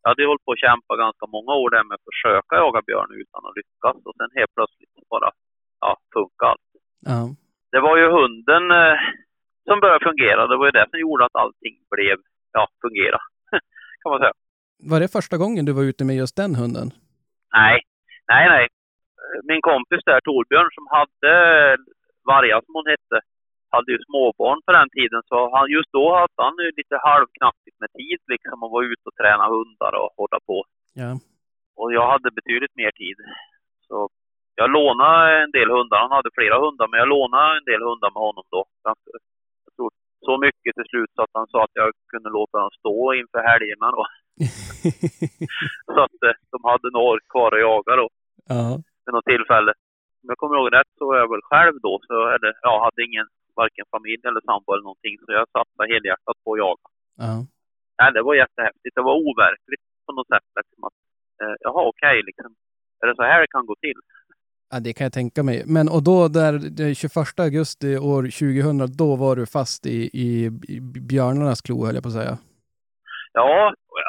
Jag 0.03 0.09
hade 0.11 0.23
ju 0.23 0.29
hållit 0.29 0.45
på 0.45 0.53
att 0.53 0.65
kämpa 0.67 0.97
ganska 1.05 1.27
många 1.37 1.53
år 1.63 1.71
där 1.71 1.85
med 1.85 1.95
att 1.95 2.09
försöka 2.13 2.53
jaga 2.65 2.81
björn 2.89 3.11
utan 3.23 3.41
att 3.47 3.57
lyckas 3.61 3.97
och 4.09 4.15
sen 4.19 4.31
helt 4.39 4.55
plötsligt 4.55 5.09
bara, 5.15 5.31
ja, 5.81 5.91
funkar 6.15 6.47
allt. 6.53 6.71
Ja. 7.13 7.21
Det 7.73 7.81
var 7.81 7.97
ju 7.97 8.07
hunden 8.19 8.65
som 9.69 9.81
började 9.81 10.05
fungera. 10.09 10.47
Det 10.47 10.57
var 10.57 10.67
ju 10.67 10.71
det 10.79 10.87
som 10.91 10.99
gjorde 11.01 11.25
att 11.25 11.37
allting 11.43 11.75
blev, 11.91 12.17
ja, 12.53 12.69
fungera. 12.85 13.19
kan 14.03 14.11
man 14.13 14.21
säga. 14.21 14.35
Var 14.91 15.01
det 15.01 15.13
första 15.19 15.37
gången 15.43 15.65
du 15.65 15.73
var 15.73 15.83
ute 15.91 16.05
med 16.05 16.17
just 16.17 16.37
den 16.37 16.55
hunden? 16.55 16.89
Nej, 17.61 17.77
nej, 18.33 18.45
nej. 18.55 18.65
Min 19.51 19.63
kompis 19.71 20.03
där, 20.09 20.21
Torbjörn, 20.21 20.71
som 20.77 20.87
hade 20.97 21.33
Varga 22.31 22.57
som 22.65 22.75
hon 22.79 22.93
hette, 22.95 23.19
hade 23.75 23.93
ju 23.93 23.99
småbarn 24.07 24.61
på 24.67 24.73
den 24.79 24.89
tiden. 24.97 25.21
Så 25.31 25.37
han, 25.55 25.65
just 25.77 25.93
då 25.99 26.07
hade 26.21 26.41
han 26.47 26.57
ju 26.65 26.71
lite 26.81 26.97
halvknappigt 27.09 27.77
med 27.83 27.91
tid 28.01 28.21
liksom 28.33 28.57
och 28.63 28.71
var 28.75 28.83
ute 28.93 29.05
och 29.11 29.19
träna 29.21 29.45
hundar 29.55 29.93
och 30.03 30.11
hålla 30.21 30.39
på. 30.49 30.59
Ja. 31.03 31.11
Och 31.81 31.89
jag 31.97 32.07
hade 32.13 32.37
betydligt 32.39 32.77
mer 32.81 32.93
tid. 33.03 33.17
Så 33.89 33.97
jag 34.61 34.71
lånade 34.77 35.43
en 35.45 35.53
del 35.59 35.71
hundar. 35.77 35.99
Han 36.05 36.17
hade 36.19 36.31
flera 36.39 36.57
hundar, 36.65 36.87
men 36.89 36.99
jag 37.03 37.09
lånade 37.09 37.57
en 37.59 37.69
del 37.71 37.83
hundar 37.89 38.11
med 38.15 38.23
honom 38.27 38.45
då. 38.55 38.63
Så 40.27 40.33
mycket 40.45 40.73
till 40.75 40.91
slut 40.91 41.11
så 41.15 41.23
att 41.23 41.35
han 41.41 41.49
sa 41.53 41.59
att 41.65 41.77
jag 41.81 41.91
kunde 42.13 42.31
låta 42.39 42.57
dem 42.59 42.71
stå 42.81 43.15
inför 43.21 43.41
helgerna 43.51 43.89
då. 43.97 44.05
Så 45.95 45.99
att 46.07 46.19
eh, 46.27 46.37
de 46.53 46.59
hade 46.71 46.89
några 46.91 47.09
år 47.13 47.21
kvar 47.33 47.51
att 47.55 47.67
jaga 47.69 47.93
då 48.03 48.09
ja. 48.55 48.65
vid 49.05 49.13
något 49.15 49.31
tillfälle. 49.33 49.73
Om 50.23 50.27
jag 50.33 50.39
kommer 50.39 50.57
ihåg 50.57 50.75
rätt 50.79 50.93
så 50.99 51.03
var 51.09 51.17
jag 51.23 51.31
väl 51.35 51.49
själv 51.51 51.75
då, 51.87 51.93
så 52.09 52.17
eller, 52.35 52.51
jag 52.69 52.79
hade 52.85 53.01
ingen 53.09 53.27
varken 53.61 53.87
familj 53.97 54.23
eller 54.29 54.43
sambo 54.49 54.69
eller 54.73 54.89
någonting, 54.91 55.15
så 55.19 55.29
jag 55.39 55.47
satsade 55.57 55.93
helhjärtat 55.93 56.39
på 56.45 56.49
att 56.53 56.63
jaga. 56.65 56.87
Ja. 57.25 57.35
nej, 57.99 58.09
det 58.17 58.23
var 58.29 58.35
jättehäftigt. 58.43 58.95
Det 58.99 59.09
var 59.11 59.17
overkligt 59.29 59.87
på 60.07 60.13
något 60.17 60.31
sätt. 60.33 60.49
Liksom 60.61 60.85
att, 60.89 60.99
eh, 61.43 61.55
jaha, 61.67 61.83
okej, 61.93 62.17
liksom. 62.29 62.51
Är 63.01 63.07
det 63.07 63.17
så 63.17 63.23
här 63.31 63.41
det 63.41 63.55
kan 63.57 63.67
gå 63.67 63.77
till? 63.87 64.01
Ja, 64.73 64.81
det 64.81 64.93
kan 64.97 65.05
jag 65.09 65.17
tänka 65.21 65.41
mig. 65.43 65.59
Men 65.77 65.87
och 65.95 66.03
då 66.11 66.17
där 66.39 66.53
den 66.79 66.95
21 66.95 67.41
augusti 67.47 67.91
år 68.13 68.23
2000, 68.23 68.97
då 69.03 69.09
var 69.23 69.35
du 69.37 69.45
fast 69.57 69.81
i, 69.87 69.99
i, 70.25 70.29
i 70.75 70.77
björnarnas 71.11 71.61
klo, 71.67 71.77
höll 71.87 71.97
jag 71.99 72.05
på 72.07 72.13
att 72.13 72.21
säga. 72.21 72.35
Ja, 73.41 73.55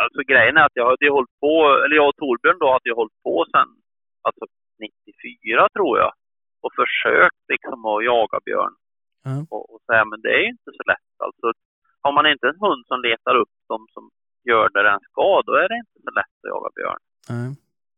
alltså 0.03 0.21
grejen 0.31 0.57
är 0.57 0.65
att 0.65 0.79
jag 0.81 0.85
hade 0.89 1.09
hållit 1.17 1.35
på, 1.45 1.53
eller 1.83 1.95
jag 2.01 2.07
och 2.09 2.19
Torbjörn 2.21 2.59
då 2.63 2.67
hade 2.75 2.89
ju 2.89 2.95
hållit 3.01 3.19
på 3.27 3.35
sen, 3.53 3.69
alltså 4.27 4.43
94 4.79 5.69
tror 5.75 5.93
jag, 6.03 6.11
och 6.63 6.73
försökt 6.81 7.43
liksom 7.53 7.77
att 7.91 8.05
jaga 8.11 8.37
björn. 8.47 8.73
Ja. 9.27 9.35
Och, 9.53 9.63
och 9.71 9.81
säga, 9.87 10.05
men 10.11 10.19
det 10.23 10.31
är 10.37 10.41
ju 10.45 10.49
inte 10.57 10.71
så 10.79 10.83
lätt 10.91 11.13
alltså. 11.25 11.45
Har 12.05 12.13
man 12.17 12.25
inte 12.33 12.47
en 12.51 12.59
hund 12.65 12.83
som 12.89 12.97
letar 13.07 13.35
upp 13.41 13.55
dem 13.71 13.81
som 13.93 14.03
gör 14.49 14.65
det 14.73 14.83
den 14.89 15.01
ska, 15.09 15.27
då 15.47 15.53
är 15.63 15.67
det 15.71 15.77
inte 15.83 15.97
så 16.05 16.11
lätt 16.19 16.37
att 16.41 16.51
jaga 16.53 16.69
björn. 16.77 17.01
Nej. 17.29 17.49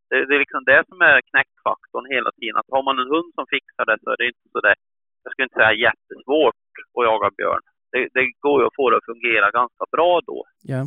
Det, 0.10 0.26
det 0.28 0.36
är 0.36 0.44
liksom 0.46 0.64
det 0.72 0.82
som 0.90 1.00
är 1.12 1.18
knäckfaktorn 1.30 2.06
hela 2.16 2.32
tiden. 2.38 2.58
Att 2.60 2.76
har 2.76 2.84
man 2.88 3.00
en 3.00 3.14
hund 3.16 3.30
som 3.38 3.46
fixar 3.56 3.86
det 3.86 3.98
så 4.04 4.10
är 4.14 4.18
det 4.18 4.28
inte 4.34 4.48
så 4.54 4.60
det, 4.68 4.76
jag 5.24 5.30
skulle 5.32 5.48
inte 5.48 5.62
säga 5.62 5.84
jättesvårt 5.88 6.66
att 6.98 7.06
jaga 7.10 7.30
björn. 7.38 7.64
Det, 7.92 8.02
det 8.16 8.26
går 8.46 8.58
ju 8.62 8.68
att 8.68 8.80
få 8.80 8.90
det 8.90 8.98
att 8.98 9.12
fungera 9.12 9.58
ganska 9.60 9.86
bra 9.96 10.12
då. 10.32 10.40
Ja. 10.74 10.82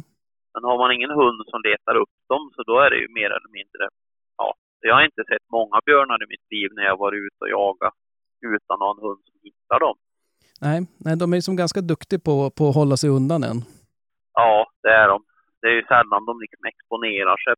Men 0.53 0.65
har 0.69 0.79
man 0.83 0.93
ingen 0.97 1.15
hund 1.21 1.41
som 1.51 1.61
letar 1.69 1.95
upp 2.03 2.15
dem 2.33 2.45
så 2.55 2.61
då 2.71 2.75
är 2.85 2.91
det 2.91 2.99
ju 3.05 3.09
mer 3.21 3.31
eller 3.37 3.53
mindre, 3.59 3.83
ja. 4.41 4.49
Jag 4.81 4.95
har 4.95 5.05
inte 5.11 5.25
sett 5.31 5.47
många 5.59 5.79
björnar 5.87 6.19
i 6.25 6.27
mitt 6.35 6.47
liv 6.51 6.69
när 6.73 6.85
jag 6.91 6.97
varit 6.97 7.23
ute 7.27 7.41
och 7.45 7.51
jagat 7.59 7.95
utan 8.55 8.79
någon 8.79 8.99
hund 9.07 9.23
som 9.29 9.37
hittar 9.43 9.79
dem. 9.81 9.97
Nej, 10.61 10.79
nej, 11.05 11.17
de 11.17 11.33
är 11.33 11.37
ju 11.37 11.43
som 11.43 11.57
ganska 11.57 11.81
duktiga 11.81 12.21
på, 12.29 12.51
på 12.59 12.69
att 12.69 12.75
hålla 12.81 12.97
sig 12.97 13.11
undan 13.11 13.43
än. 13.51 13.59
Ja, 14.35 14.71
det 14.83 14.93
är 15.03 15.09
de. 15.09 15.19
Det 15.61 15.67
är 15.69 15.77
ju 15.81 15.85
sällan 15.93 16.25
de 16.25 16.41
liksom 16.41 16.65
exponerar 16.73 17.37
sig. 17.45 17.55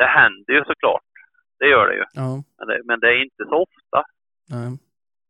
Det 0.00 0.08
händer 0.18 0.52
ju 0.56 0.62
såklart. 0.64 1.10
Det 1.58 1.68
gör 1.74 1.86
det 1.88 1.96
ju. 2.00 2.04
Ja. 2.12 2.30
Men 2.58 2.66
det, 2.68 2.80
men 2.84 3.00
det 3.00 3.08
är 3.14 3.22
inte 3.26 3.44
så 3.50 3.56
ofta. 3.66 3.98
Nej. 4.54 4.68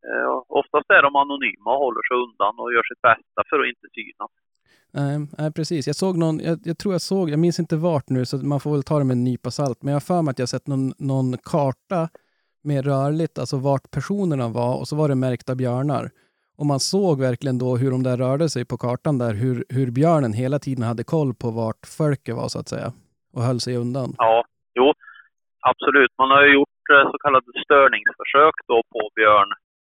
Eh, 0.09 0.43
oftast 0.49 0.91
är 0.91 1.03
de 1.03 1.17
anonyma 1.17 1.71
och 1.75 1.83
håller 1.87 2.03
sig 2.09 2.17
undan 2.25 2.55
och 2.63 2.73
gör 2.75 2.87
sitt 2.91 3.03
bästa 3.09 3.41
för 3.51 3.59
att 3.61 3.69
inte 3.73 3.89
synas. 3.97 4.31
Nej, 4.99 5.15
nej, 5.39 5.53
precis. 5.53 5.87
Jag 5.87 5.97
såg 5.97 6.17
någon, 6.17 6.41
jag, 6.41 6.59
jag 6.65 6.79
tror 6.79 6.95
jag 6.95 7.01
såg, 7.01 7.31
jag 7.31 7.39
minns 7.39 7.59
inte 7.61 7.77
vart 7.77 8.09
nu, 8.09 8.27
så 8.27 8.37
man 8.37 8.61
får 8.61 8.73
väl 8.73 8.83
ta 8.83 8.99
det 8.99 9.05
med 9.05 9.15
en 9.15 9.25
nypa 9.25 9.51
salt, 9.51 9.83
men 9.83 9.93
jag 9.93 9.95
har 9.95 10.01
för 10.01 10.23
mig 10.23 10.31
att 10.31 10.39
jag 10.39 10.49
sett 10.49 10.67
någon, 10.67 10.93
någon 10.99 11.39
karta 11.39 12.09
med 12.63 12.85
rörligt, 12.85 13.39
alltså 13.39 13.57
vart 13.57 13.91
personerna 13.91 14.49
var, 14.49 14.79
och 14.79 14.89
så 14.89 14.97
var 14.97 15.09
det 15.09 15.15
märkta 15.15 15.55
björnar. 15.55 16.11
Och 16.57 16.67
man 16.67 16.81
såg 16.81 17.21
verkligen 17.21 17.59
då 17.59 17.77
hur 17.77 17.91
de 17.91 18.03
där 18.03 18.17
rörde 18.17 18.49
sig 18.49 18.65
på 18.65 18.79
kartan 18.79 19.19
där, 19.19 19.35
hur, 19.35 19.65
hur 19.69 19.91
björnen 19.91 20.33
hela 20.33 20.59
tiden 20.59 20.85
hade 20.85 21.05
koll 21.05 21.35
på 21.35 21.51
vart 21.51 21.87
folket 21.87 22.37
var 22.37 22.49
så 22.49 22.59
att 22.59 22.69
säga. 22.69 22.93
Och 23.37 23.43
höll 23.49 23.61
sig 23.67 23.75
undan. 23.85 24.09
Ja, 24.19 24.45
jo, 24.79 24.87
absolut. 25.71 26.13
Man 26.19 26.31
har 26.31 26.43
ju 26.47 26.53
gjort 26.59 26.85
eh, 26.95 27.05
så 27.11 27.17
kallade 27.25 27.47
störningsförsök 27.65 28.57
då 28.71 28.79
på 28.93 29.01
björn, 29.19 29.51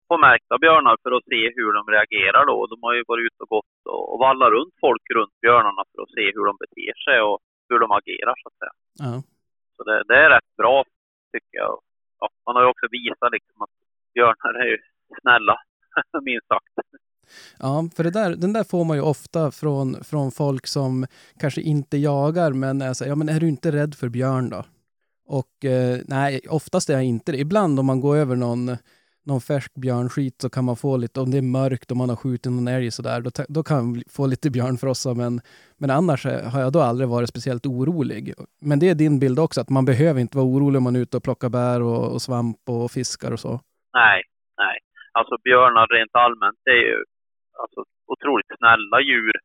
på 0.10 0.18
märkta 0.18 0.58
björnar 0.64 0.96
för 1.04 1.12
att 1.18 1.30
se 1.32 1.42
hur 1.58 1.72
de 1.78 1.82
reagerar 1.96 2.44
då. 2.52 2.58
De 2.74 2.78
har 2.86 2.94
ju 2.98 3.04
varit 3.08 3.26
ute 3.28 3.42
och 3.44 3.52
gått 3.56 3.78
och, 3.94 4.04
och 4.12 4.20
vallat 4.26 4.50
runt 4.56 4.76
folk 4.86 5.04
runt 5.18 5.36
björnarna 5.44 5.82
för 5.90 6.00
att 6.04 6.14
se 6.18 6.26
hur 6.36 6.46
de 6.50 6.56
beter 6.64 6.94
sig 7.06 7.18
och 7.28 7.38
hur 7.70 7.80
de 7.84 7.90
agerar 8.00 8.36
så 8.42 8.48
att 8.50 8.60
säga. 8.62 8.76
Ja. 9.06 9.14
Så 9.76 9.82
det, 9.88 9.98
det 10.10 10.18
är 10.26 10.30
rätt 10.36 10.52
bra 10.62 10.76
tycker 11.34 11.58
jag. 11.64 11.76
Ja, 12.20 12.28
man 12.46 12.56
har 12.56 12.64
ju 12.64 12.70
också 12.74 12.88
visat 12.92 13.32
liksom 13.38 13.58
att 13.66 13.76
björnar 14.14 14.54
är 14.64 14.70
ju 14.74 14.78
snälla, 15.22 15.56
minst 16.30 16.48
sagt. 16.48 16.74
Ja, 17.60 17.90
för 17.96 18.04
det 18.04 18.12
där, 18.12 18.36
den 18.36 18.54
där 18.54 18.64
får 18.64 18.84
man 18.84 18.98
ju 18.98 19.04
ofta 19.04 19.52
från, 19.52 20.04
från 20.04 20.32
folk 20.32 20.68
som 20.68 21.06
kanske 21.40 21.62
inte 21.62 21.98
jagar, 21.98 22.54
men 22.54 22.82
är 22.82 22.94
så, 22.94 23.04
här, 23.04 23.12
ja 23.12 23.16
men 23.16 23.30
är 23.30 23.40
du 23.40 23.48
inte 23.48 23.72
rädd 23.72 23.96
för 23.96 24.10
björn 24.10 24.50
då? 24.50 24.64
Och 25.28 25.66
eh, 25.66 26.00
nej, 26.08 26.42
oftast 26.50 26.90
är 26.90 26.94
jag 26.94 27.04
inte 27.04 27.32
det. 27.32 27.38
Ibland 27.38 27.80
om 27.80 27.86
man 27.86 28.02
går 28.02 28.18
över 28.18 28.36
någon, 28.36 28.78
någon 29.26 29.42
färsk 29.42 29.74
björnskit 29.74 30.42
så 30.42 30.50
kan 30.50 30.66
man 30.66 30.76
få 30.76 30.98
lite, 30.98 31.20
om 31.22 31.32
det 31.32 31.38
är 31.38 31.42
mörkt 31.42 31.92
och 31.92 31.98
man 31.98 32.10
har 32.10 32.16
skjutit 32.16 32.52
någon 32.52 32.68
älg 32.68 32.92
sådär, 32.92 33.22
då, 33.22 33.30
då 33.50 33.64
kan 33.64 33.86
man 33.86 34.04
få 34.10 34.28
lite 34.28 34.50
björnfrossa, 34.50 35.14
men, 35.14 35.42
men 35.78 35.90
annars 35.90 36.26
har 36.26 36.62
jag 36.62 36.74
då 36.74 36.82
aldrig 36.82 37.10
varit 37.10 37.30
speciellt 37.30 37.66
orolig. 37.66 38.34
Men 38.62 38.80
det 38.80 38.90
är 38.90 38.96
din 38.96 39.20
bild 39.20 39.40
också, 39.40 39.62
att 39.62 39.70
man 39.70 39.86
behöver 39.86 40.22
inte 40.22 40.38
vara 40.38 40.48
orolig 40.48 40.78
om 40.78 40.84
man 40.84 40.96
är 40.96 41.00
ute 41.00 41.18
och 41.18 41.24
plockar 41.24 41.50
bär 41.50 41.82
och, 41.82 42.14
och 42.14 42.22
svamp 42.22 42.58
och 42.70 42.92
fiskar 42.92 43.32
och 43.32 43.40
så. 43.40 43.60
Nej, 43.94 44.24
nej. 44.58 44.78
Alltså 45.12 45.36
björnar 45.44 45.88
rent 45.88 46.16
allmänt 46.16 46.60
det 46.66 46.72
är 46.72 46.84
ju 46.90 47.04
alltså, 47.64 47.80
otroligt 48.14 48.52
snälla 48.58 48.98
djur, 49.10 49.36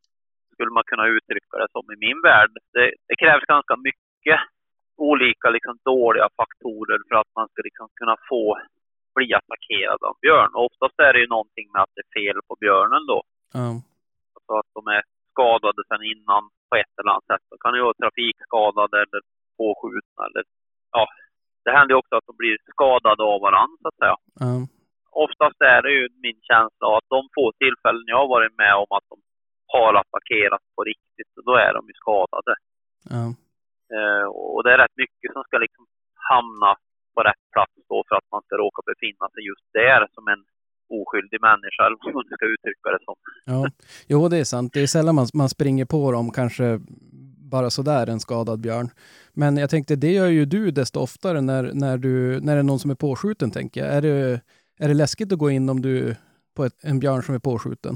skulle 0.53 0.71
man 0.77 0.89
kunna 0.91 1.07
uttrycka 1.17 1.55
det 1.63 1.71
som 1.73 1.85
i 1.95 1.97
min 2.07 2.21
värld. 2.29 2.53
Det, 2.73 2.87
det 3.09 3.17
krävs 3.23 3.45
ganska 3.55 3.77
mycket 3.89 4.41
olika 4.97 5.47
liksom, 5.57 5.77
dåliga 5.85 6.29
faktorer 6.41 6.99
för 7.09 7.17
att 7.21 7.31
man 7.39 7.49
ska 7.49 7.61
liksom, 7.69 7.89
kunna 8.01 8.17
få 8.31 8.45
bli 9.15 9.35
attackerad 9.35 10.01
av 10.09 10.15
björn. 10.25 10.51
Och 10.55 10.65
oftast 10.71 10.99
är 11.07 11.13
det 11.13 11.21
ju 11.25 11.27
någonting 11.37 11.67
med 11.73 11.83
att 11.83 11.95
det 11.95 12.03
är 12.07 12.13
fel 12.19 12.39
på 12.49 12.55
björnen 12.61 13.03
då. 13.13 13.23
Ja, 13.53 13.69
Alltså 14.35 14.53
att 14.61 14.71
de 14.79 14.83
är 14.97 15.03
skadade 15.33 15.83
sedan 15.89 16.03
innan 16.13 16.43
på 16.69 16.75
ett 16.83 16.95
eller 16.99 17.11
annat 17.11 17.31
sätt. 17.33 17.45
De 17.51 17.57
kan 17.65 17.75
ju 17.75 17.83
vara 17.89 18.01
trafikskadade 18.03 18.97
eller 19.05 19.21
påskjutna 19.59 20.23
eller 20.29 20.45
ja, 20.97 21.05
det 21.65 21.73
händer 21.77 21.93
ju 21.95 21.99
också 21.99 22.15
att 22.17 22.27
de 22.31 22.37
blir 22.37 22.57
skadade 22.73 23.23
av 23.33 23.41
varandra 23.41 23.77
så 23.83 23.89
att 23.89 24.01
säga. 24.03 24.17
ja, 24.45 24.55
Oftast 25.27 25.59
är 25.75 25.81
det 25.83 25.93
ju 25.99 26.05
min 26.27 26.41
känsla 26.51 26.87
att 26.97 27.09
de 27.15 27.21
få 27.37 27.45
tillfällen 27.63 28.05
jag 28.13 28.21
har 28.23 28.31
varit 28.37 28.55
med 28.63 28.75
om 28.83 28.91
att 28.97 29.07
de 29.13 29.17
har 29.75 29.93
attackerat 30.03 30.65
på 30.75 30.81
riktigt, 30.93 31.33
då 31.49 31.55
är 31.67 31.73
de 31.77 31.83
ju 31.91 31.95
skadade. 32.03 32.55
ja. 33.15 33.25
Eh, 33.95 34.27
och 34.55 34.63
det 34.65 34.73
är 34.75 34.79
rätt 34.79 34.97
mycket 35.05 35.31
som 35.33 35.43
ska 35.45 35.57
liksom 35.59 35.85
hamna 36.33 36.71
på 37.15 37.21
rätt 37.29 37.45
plats 37.55 37.77
då 37.89 37.99
för 38.09 38.17
att 38.17 38.29
man 38.35 38.43
ska 38.47 38.55
råka 38.57 38.81
befinna 38.91 39.27
sig 39.35 39.43
just 39.51 39.67
där 39.73 40.01
som 40.15 40.25
en 40.35 40.43
oskyldig 40.99 41.41
människa, 41.51 41.81
eller 41.87 41.99
vad 42.05 42.15
man 42.15 42.25
ska 42.25 42.47
uttrycka 42.55 42.89
det 42.95 43.03
som. 43.09 43.17
Ja, 43.53 43.61
jo 44.13 44.29
det 44.29 44.39
är 44.39 44.45
sant. 44.45 44.73
Det 44.73 44.81
är 44.81 44.87
sällan 44.87 45.15
man, 45.15 45.27
man 45.35 45.49
springer 45.49 45.85
på 45.85 46.13
dem, 46.13 46.31
kanske 46.31 46.81
bara 47.55 47.71
sådär, 47.71 48.07
en 48.07 48.21
skadad 48.21 48.61
björn. 48.61 48.89
Men 49.33 49.57
jag 49.57 49.71
tänkte, 49.71 49.97
det 49.97 50.13
gör 50.13 50.27
ju 50.27 50.45
du 50.45 50.71
desto 50.71 51.01
oftare 51.01 51.41
när, 51.41 51.63
när, 51.75 51.99
du, 51.99 52.41
när 52.41 52.55
det 52.55 52.59
är 52.59 52.63
någon 52.63 52.79
som 52.79 52.91
är 52.91 52.95
påskjuten, 52.95 53.51
tänker 53.51 53.81
jag. 53.81 53.95
Är 53.97 54.03
det, 54.03 54.41
är 54.83 54.89
det 54.89 54.95
läskigt 54.95 55.33
att 55.33 55.39
gå 55.39 55.51
in 55.51 55.69
om 55.69 55.81
du 55.83 56.17
på 56.57 56.65
ett, 56.65 56.85
en 56.85 57.01
björn 57.01 57.23
som 57.23 57.35
är 57.35 57.39
påskjuten? 57.51 57.95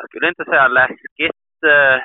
Jag 0.00 0.08
skulle 0.08 0.28
inte 0.28 0.44
säga 0.44 0.68
läskigt. 0.68 1.52
Eh, 1.72 1.98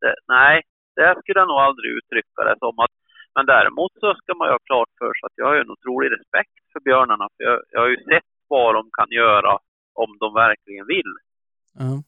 det, 0.00 0.14
nej, 0.28 0.62
det 0.96 1.14
skulle 1.20 1.40
jag 1.40 1.48
nog 1.48 1.60
aldrig 1.68 1.90
uttrycka 1.98 2.40
det 2.48 2.56
som. 2.58 2.78
Att, 2.84 2.94
men 3.34 3.46
däremot 3.46 3.92
så 4.02 4.14
ska 4.14 4.34
man 4.34 4.48
ju 4.48 4.52
ha 4.52 4.68
klart 4.70 4.92
för 4.98 5.12
sig 5.14 5.26
att 5.26 5.38
jag 5.40 5.46
har 5.46 5.56
en 5.56 5.74
otrolig 5.76 6.10
respekt 6.16 6.56
för 6.72 6.80
björnarna. 6.80 7.28
För 7.34 7.44
jag, 7.44 7.58
jag 7.70 7.80
har 7.80 7.88
ju 7.88 8.00
sett 8.10 8.30
vad 8.48 8.74
de 8.74 8.82
kan 8.98 9.10
göra 9.10 9.58
om 10.02 10.10
de 10.22 10.28
verkligen 10.34 10.86
vill. 10.86 11.12
Ja, 11.78 12.02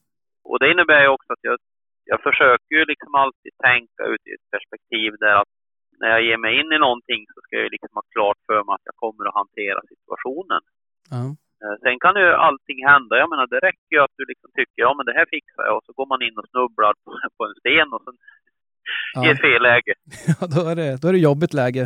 Och 0.48 0.58
det 0.58 0.70
innebär 0.72 1.02
ju 1.02 1.08
också 1.08 1.32
att 1.32 1.44
jag, 1.48 1.56
jag 2.04 2.20
försöker 2.22 2.74
ju 2.78 2.84
liksom 2.84 3.14
alltid 3.14 3.52
tänka 3.68 4.02
ut 4.12 4.24
i 4.30 4.32
ett 4.34 4.50
perspektiv 4.54 5.10
där 5.24 5.36
att 5.42 5.52
när 6.00 6.08
jag 6.08 6.22
ger 6.22 6.40
mig 6.44 6.52
in 6.60 6.72
i 6.72 6.78
någonting 6.78 7.20
så 7.32 7.40
ska 7.40 7.56
jag 7.56 7.64
ju 7.64 7.72
liksom 7.76 7.94
ha 7.94 8.02
klart 8.14 8.40
för 8.46 8.60
mig 8.64 8.74
att 8.74 8.88
jag 8.90 8.96
kommer 9.04 9.24
att 9.28 9.40
hantera 9.42 9.80
situationen. 9.92 10.62
Eh, 11.62 11.74
Sen 11.82 11.96
kan 12.04 12.14
ju 12.22 12.28
allting 12.48 12.78
hända. 12.92 13.12
Jag 13.22 13.30
menar, 13.32 13.46
det 13.46 13.60
räcker 13.68 13.92
ju 13.96 14.00
att 14.06 14.16
du 14.18 14.24
liksom 14.32 14.50
tycker 14.58 14.78
ja 14.86 14.90
men 14.96 15.06
det 15.08 15.12
här 15.18 15.26
fixar 15.34 15.62
jag 15.68 15.76
och 15.76 15.84
så 15.86 15.92
går 15.98 16.06
man 16.12 16.22
in 16.26 16.38
och 16.40 16.48
snubblar 16.52 16.92
på, 17.04 17.08
en 17.48 17.54
sten 17.62 17.88
och 17.94 18.02
sen 18.04 18.16
i 19.22 19.26
ja. 19.26 19.32
ett 19.32 19.40
fel 19.46 19.62
läge. 19.70 19.92
ja 20.40 20.46
då, 20.54 20.60
är 20.72 20.76
det, 20.82 20.90
då 21.02 21.04
är 21.08 21.12
det 21.16 21.28
jobbigt 21.30 21.54
läge. 21.62 21.84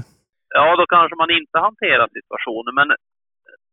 Ja, 0.59 0.67
då 0.81 0.85
kanske 0.95 1.15
man 1.23 1.31
inte 1.41 1.59
hanterar 1.67 2.09
situationen. 2.19 2.75
Men 2.81 2.89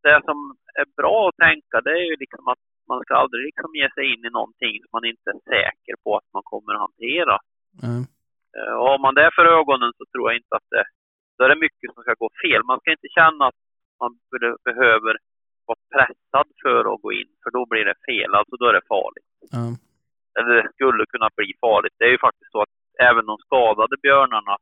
det 0.06 0.18
som 0.28 0.38
är 0.82 0.88
bra 1.02 1.18
att 1.30 1.38
tänka 1.48 1.76
det 1.86 1.94
är 2.02 2.08
ju 2.12 2.16
liksom 2.24 2.44
att 2.52 2.62
man 2.92 3.00
ska 3.04 3.14
aldrig 3.24 3.42
liksom 3.50 3.70
ge 3.80 3.88
sig 3.96 4.04
in 4.14 4.26
i 4.30 4.32
någonting 4.38 4.74
som 4.82 4.92
man 4.98 5.06
inte 5.12 5.28
är 5.34 5.40
säker 5.56 5.96
på 6.04 6.10
att 6.20 6.30
man 6.36 6.44
kommer 6.52 6.72
att 6.74 6.86
hantera. 6.88 7.36
Eh, 8.58 8.74
Och 8.80 8.88
har 8.92 9.00
man 9.06 9.16
det 9.20 9.30
för 9.38 9.46
ögonen 9.60 9.92
så 9.98 10.04
tror 10.12 10.24
jag 10.30 10.36
inte 10.42 10.56
att 10.60 10.70
det... 10.76 10.84
Då 11.38 11.40
är 11.46 11.50
det 11.54 11.64
mycket 11.66 11.88
som 11.94 12.04
ska 12.04 12.14
gå 12.24 12.30
fel. 12.44 12.62
Man 12.72 12.80
ska 12.80 12.90
inte 12.98 13.12
känna 13.20 13.44
att 13.50 13.60
man 14.02 14.12
be- 14.32 14.58
behöver 14.70 15.14
vara 15.66 15.82
pressad 15.96 16.48
för 16.64 16.94
att 16.94 17.02
gå 17.02 17.12
in, 17.20 17.30
för 17.44 17.52
då 17.58 17.62
blir 17.72 17.86
det 17.86 17.98
fel. 18.10 18.36
Alltså 18.36 18.56
då 18.58 18.66
är 18.70 18.74
det 18.74 18.88
farligt. 18.96 19.30
ja, 19.56 19.66
Eller 20.38 20.54
det 20.64 20.70
skulle 20.74 21.06
kunna 21.14 21.30
bli 21.36 21.50
farligt. 21.66 21.96
Det 21.98 22.06
är 22.06 22.14
ju 22.18 22.26
faktiskt 22.28 22.52
så 22.52 22.62
att 22.62 22.76
även 23.10 23.26
de 23.26 23.38
skadade 23.46 23.96
björnarna 24.06 24.56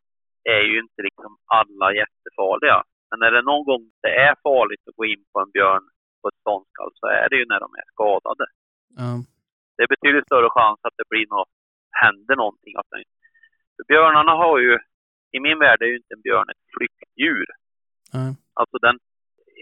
är 0.43 0.63
ju 0.71 0.79
inte 0.85 1.01
liksom 1.07 1.31
alla 1.45 1.87
jättefarliga. 2.01 2.83
Men 3.09 3.21
är 3.27 3.31
det 3.31 3.41
någon 3.51 3.65
gång 3.69 3.83
det 4.05 4.13
är 4.27 4.35
farligt 4.43 4.83
att 4.89 4.95
gå 4.95 5.05
in 5.05 5.23
på 5.33 5.39
en 5.39 5.51
björn 5.51 5.85
på 6.21 6.27
ett 6.27 6.39
ståndskall 6.43 6.91
så 6.99 7.05
är 7.07 7.29
det 7.29 7.37
ju 7.41 7.45
när 7.45 7.59
de 7.65 7.69
är 7.81 7.85
skadade. 7.93 8.45
ja, 9.01 9.11
Det 9.75 9.83
är 9.83 9.87
betydligt 9.95 10.25
större 10.25 10.49
chans 10.57 10.79
att 10.83 10.97
det 10.97 11.07
blir 11.09 11.27
något, 11.35 11.53
händer 12.03 12.35
någonting. 12.35 12.73
Att 12.79 12.89
den, 12.91 13.03
för 13.75 13.83
björnarna 13.93 14.31
har 14.43 14.59
ju, 14.59 14.73
i 15.31 15.39
min 15.39 15.59
värld 15.59 15.81
är 15.81 15.85
ju 15.85 15.95
inte 16.01 16.13
en 16.13 16.21
björn 16.21 16.49
ett 16.53 16.63
flyktdjur. 16.77 17.45
ja, 18.11 18.23
Alltså 18.59 18.77
den, 18.85 18.99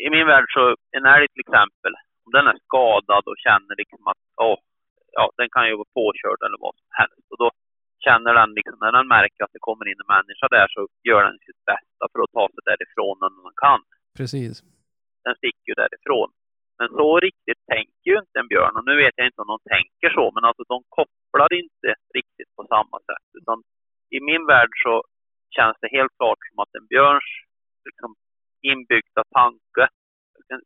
i 0.05 0.09
min 0.15 0.27
värld 0.31 0.45
så, 0.55 0.63
en 0.97 1.05
älg 1.13 1.27
till 1.27 1.45
exempel, 1.45 1.93
om 2.25 2.31
den 2.37 2.47
är 2.51 2.57
skadad 2.65 3.23
och 3.31 3.43
känner 3.45 3.73
liksom 3.81 4.01
att, 4.11 4.21
åh, 4.45 4.59
ja, 5.17 5.25
den 5.39 5.49
kan 5.55 5.67
ju 5.67 5.73
vara 5.75 5.95
påkörd 5.99 6.41
eller 6.45 6.59
vad 6.65 6.75
som 6.79 6.89
helst. 6.99 7.25
Och 7.31 7.39
då, 7.43 7.49
känner 8.05 8.33
den 8.39 8.51
liksom, 8.57 8.77
när 8.83 8.91
den 8.97 9.07
märker 9.17 9.41
att 9.43 9.55
det 9.55 9.67
kommer 9.67 9.85
in 9.91 10.01
en 10.03 10.13
människa 10.17 10.47
där 10.57 10.67
så 10.75 10.81
gör 11.09 11.21
den 11.23 11.39
sitt 11.45 11.61
bästa 11.71 12.03
för 12.11 12.19
att 12.23 12.35
ta 12.37 12.45
sig 12.53 12.63
därifrån 12.71 13.15
när 13.19 13.29
den 13.35 13.57
kan. 13.65 13.81
Precis. 14.19 14.55
Den 15.25 15.35
sticker 15.39 15.67
ju 15.71 15.75
därifrån. 15.83 16.29
Men 16.79 16.89
så 16.99 17.09
riktigt 17.27 17.61
tänker 17.73 18.07
ju 18.11 18.17
inte 18.23 18.39
en 18.39 18.51
björn. 18.53 18.77
Och 18.77 18.85
nu 18.89 18.95
vet 19.03 19.15
jag 19.17 19.27
inte 19.29 19.41
om 19.43 19.51
de 19.53 19.59
tänker 19.75 20.09
så, 20.17 20.25
men 20.35 20.43
alltså 20.47 20.63
de 20.73 20.77
kopplar 20.97 21.49
inte 21.61 21.89
riktigt 22.17 22.51
på 22.57 22.63
samma 22.73 22.97
sätt. 23.09 23.27
Utan 23.39 23.57
i 24.15 24.19
min 24.29 24.43
värld 24.53 24.73
så 24.85 24.93
känns 25.55 25.77
det 25.81 25.95
helt 25.97 26.13
klart 26.19 26.41
som 26.47 26.57
att 26.63 26.73
en 26.79 26.87
björns 26.93 27.29
liksom, 27.87 28.09
inbyggda 28.61 29.23
tanke, 29.39 29.83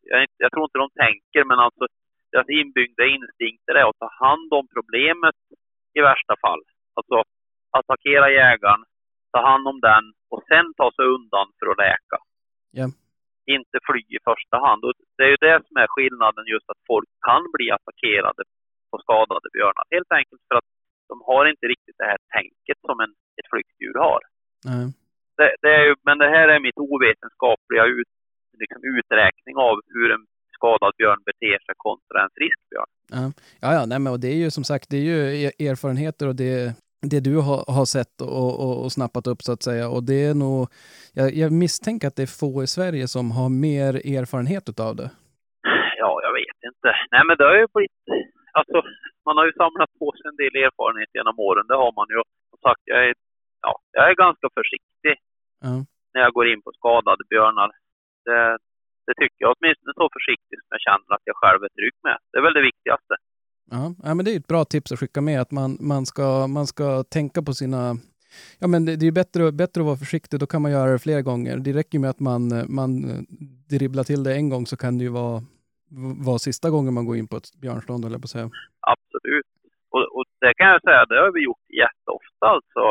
jag, 0.01 0.27
jag 0.38 0.51
tror 0.51 0.63
inte 0.65 0.77
de 0.77 0.89
tänker, 1.06 1.43
men 1.49 1.60
alltså 1.60 1.86
deras 2.32 2.49
inbyggda 2.49 3.03
instinkter 3.06 3.73
är 3.75 3.89
att 3.89 4.03
ta 4.06 4.10
hand 4.25 4.53
om 4.53 4.65
problemet 4.75 5.36
i 5.97 6.01
värsta 6.01 6.36
fall. 6.43 6.62
Alltså 6.97 7.23
attackera 7.77 8.27
jägaren, 8.41 8.84
ta 9.32 9.39
hand 9.49 9.67
om 9.67 9.79
den 9.79 10.03
och 10.34 10.43
sen 10.49 10.73
ta 10.79 10.91
sig 10.95 11.06
undan 11.06 11.47
för 11.60 11.67
att 11.71 11.77
läka. 11.77 12.17
Ja. 12.71 12.88
Inte 13.56 13.77
fly 13.88 14.03
i 14.17 14.19
första 14.29 14.58
hand. 14.65 14.79
Och 14.86 14.93
det 15.17 15.23
är 15.23 15.32
ju 15.36 15.41
det 15.47 15.58
som 15.67 15.75
är 15.84 15.88
skillnaden 15.95 16.45
just 16.53 16.69
att 16.69 16.82
folk 16.91 17.10
kan 17.27 17.43
bli 17.56 17.71
attackerade 17.71 18.43
på 18.91 18.97
skadade 19.03 19.47
björnar. 19.53 19.86
Helt 19.95 20.12
enkelt 20.19 20.41
för 20.47 20.56
att 20.60 20.69
de 21.10 21.15
har 21.29 21.45
inte 21.45 21.65
riktigt 21.73 21.97
det 21.97 22.10
här 22.12 22.21
tänket 22.38 22.79
som 22.88 22.99
en, 22.99 23.12
ett 23.39 23.49
flyktdjur 23.51 23.97
har. 24.08 24.21
Nej. 24.65 24.86
Det, 25.43 25.56
det 25.63 25.73
är 25.75 25.95
men 26.08 26.17
det 26.23 26.29
här 26.36 26.47
är 26.53 26.60
mitt 26.60 26.77
ovetenskapliga 26.77 27.86
ut, 27.86 28.12
liksom 28.62 28.82
uträkning 28.97 29.56
av 29.67 29.75
hur 29.95 30.08
en 30.15 30.25
skadad 30.58 30.93
björn 30.97 31.21
beter 31.29 31.58
sig 31.65 31.75
kontra 31.77 32.17
en 32.23 32.34
frisk 32.38 32.60
björn. 32.69 32.91
Ja, 33.17 33.23
ja, 33.63 33.69
ja 33.77 33.84
nej, 33.91 33.99
men 33.99 34.13
och 34.13 34.19
det 34.23 34.32
är 34.36 34.39
ju 34.45 34.49
som 34.58 34.63
sagt, 34.63 34.86
det 34.89 34.97
är 34.97 35.08
ju 35.13 35.19
er- 35.43 35.56
erfarenheter 35.71 36.25
och 36.27 36.36
det, 36.43 36.56
det 37.12 37.21
du 37.29 37.36
har, 37.47 37.60
har 37.77 37.88
sett 37.95 38.15
och, 38.21 38.53
och, 38.63 38.75
och 38.84 38.91
snappat 38.97 39.27
upp 39.32 39.41
så 39.47 39.51
att 39.56 39.63
säga. 39.69 39.86
Och 39.95 40.03
det 40.10 40.19
är 40.29 40.36
nog, 40.45 40.62
jag, 41.19 41.27
jag 41.41 41.51
misstänker 41.63 42.08
att 42.08 42.17
det 42.19 42.25
är 42.29 42.39
få 42.43 42.63
i 42.63 42.67
Sverige 42.77 43.06
som 43.15 43.25
har 43.38 43.49
mer 43.67 43.91
erfarenhet 44.17 44.65
utav 44.73 44.91
det. 45.01 45.10
Ja, 46.01 46.12
jag 46.25 46.34
vet 46.41 46.60
inte. 46.69 46.89
Nej, 47.13 47.23
men 47.27 47.36
det 47.38 47.45
har 47.49 47.58
ju 47.63 47.67
blivit... 47.73 47.97
Alltså, 48.60 48.77
man 49.27 49.38
har 49.38 49.45
ju 49.49 49.53
samlat 49.63 49.91
på 50.01 50.08
sig 50.17 50.25
en 50.32 50.39
del 50.43 50.56
erfarenhet 50.65 51.12
genom 51.17 51.36
åren. 51.47 51.65
Det 51.69 51.77
har 51.84 51.93
man 51.99 52.08
ju. 52.13 52.19
Som 52.51 52.60
sagt, 52.67 52.84
jag 52.91 52.99
är, 53.08 53.13
ja, 53.65 53.73
jag 53.97 54.03
är 54.10 54.15
ganska 54.25 54.47
försiktig 54.60 55.15
Ja. 55.65 55.76
när 56.13 56.21
jag 56.26 56.34
går 56.34 56.47
in 56.52 56.62
på 56.65 56.71
skadade 56.80 57.23
björnar. 57.30 57.69
Det, 58.26 58.58
det 59.06 59.13
tycker 59.21 59.39
jag. 59.43 59.56
Åtminstone 59.56 59.93
så 60.02 60.10
försiktigt 60.17 60.60
som 60.63 60.71
jag 60.76 60.84
känner 60.88 61.10
att 61.15 61.26
jag 61.32 61.36
själv 61.41 61.60
är 61.63 61.71
trygg 61.78 61.97
med. 62.08 62.17
Det 62.32 62.38
är 62.38 62.43
väl 62.43 62.58
det 62.60 62.69
viktigaste. 62.71 63.13
Ja, 63.71 63.84
ja, 64.04 64.13
men 64.15 64.26
det 64.26 64.32
är 64.34 64.39
ett 64.39 64.47
bra 64.47 64.65
tips 64.65 64.91
att 64.91 64.99
skicka 64.99 65.21
med 65.21 65.41
att 65.41 65.52
man, 65.52 65.78
man, 65.80 66.06
ska, 66.06 66.47
man 66.47 66.67
ska 66.67 67.04
tänka 67.04 67.41
på 67.41 67.54
sina... 67.54 67.82
Ja, 68.60 68.67
men 68.67 68.86
det, 68.86 68.95
det 68.95 69.08
är 69.08 69.12
bättre, 69.12 69.52
bättre 69.52 69.82
att 69.82 69.86
vara 69.91 70.04
försiktig, 70.06 70.39
då 70.39 70.45
kan 70.45 70.62
man 70.62 70.71
göra 70.71 70.91
det 70.91 70.99
flera 70.99 71.21
gånger. 71.21 71.58
Det 71.58 71.73
räcker 71.73 71.99
med 71.99 72.10
att 72.10 72.19
man, 72.19 72.41
man 72.80 72.89
dribblar 73.69 74.04
till 74.04 74.23
det 74.23 74.36
en 74.36 74.49
gång 74.49 74.65
så 74.65 74.78
kan 74.78 74.97
det 74.97 75.04
ju 75.04 75.10
vara, 75.10 75.41
vara 76.28 76.39
sista 76.39 76.69
gången 76.69 76.93
man 76.93 77.06
går 77.06 77.17
in 77.17 77.28
på 77.28 77.38
ett 77.38 77.49
björnstånd, 77.62 78.06
eller 78.06 78.17
på 78.17 78.26
att 78.26 78.30
säga. 78.30 78.49
Absolut. 78.80 79.45
Och, 79.89 80.06
och 80.17 80.26
det 80.41 80.54
kan 80.54 80.67
jag 80.67 80.82
säga, 80.82 81.06
det 81.06 81.19
har 81.23 81.32
vi 81.32 81.43
gjort 81.43 81.65
jätteofta 81.84 82.45
alltså. 82.56 82.84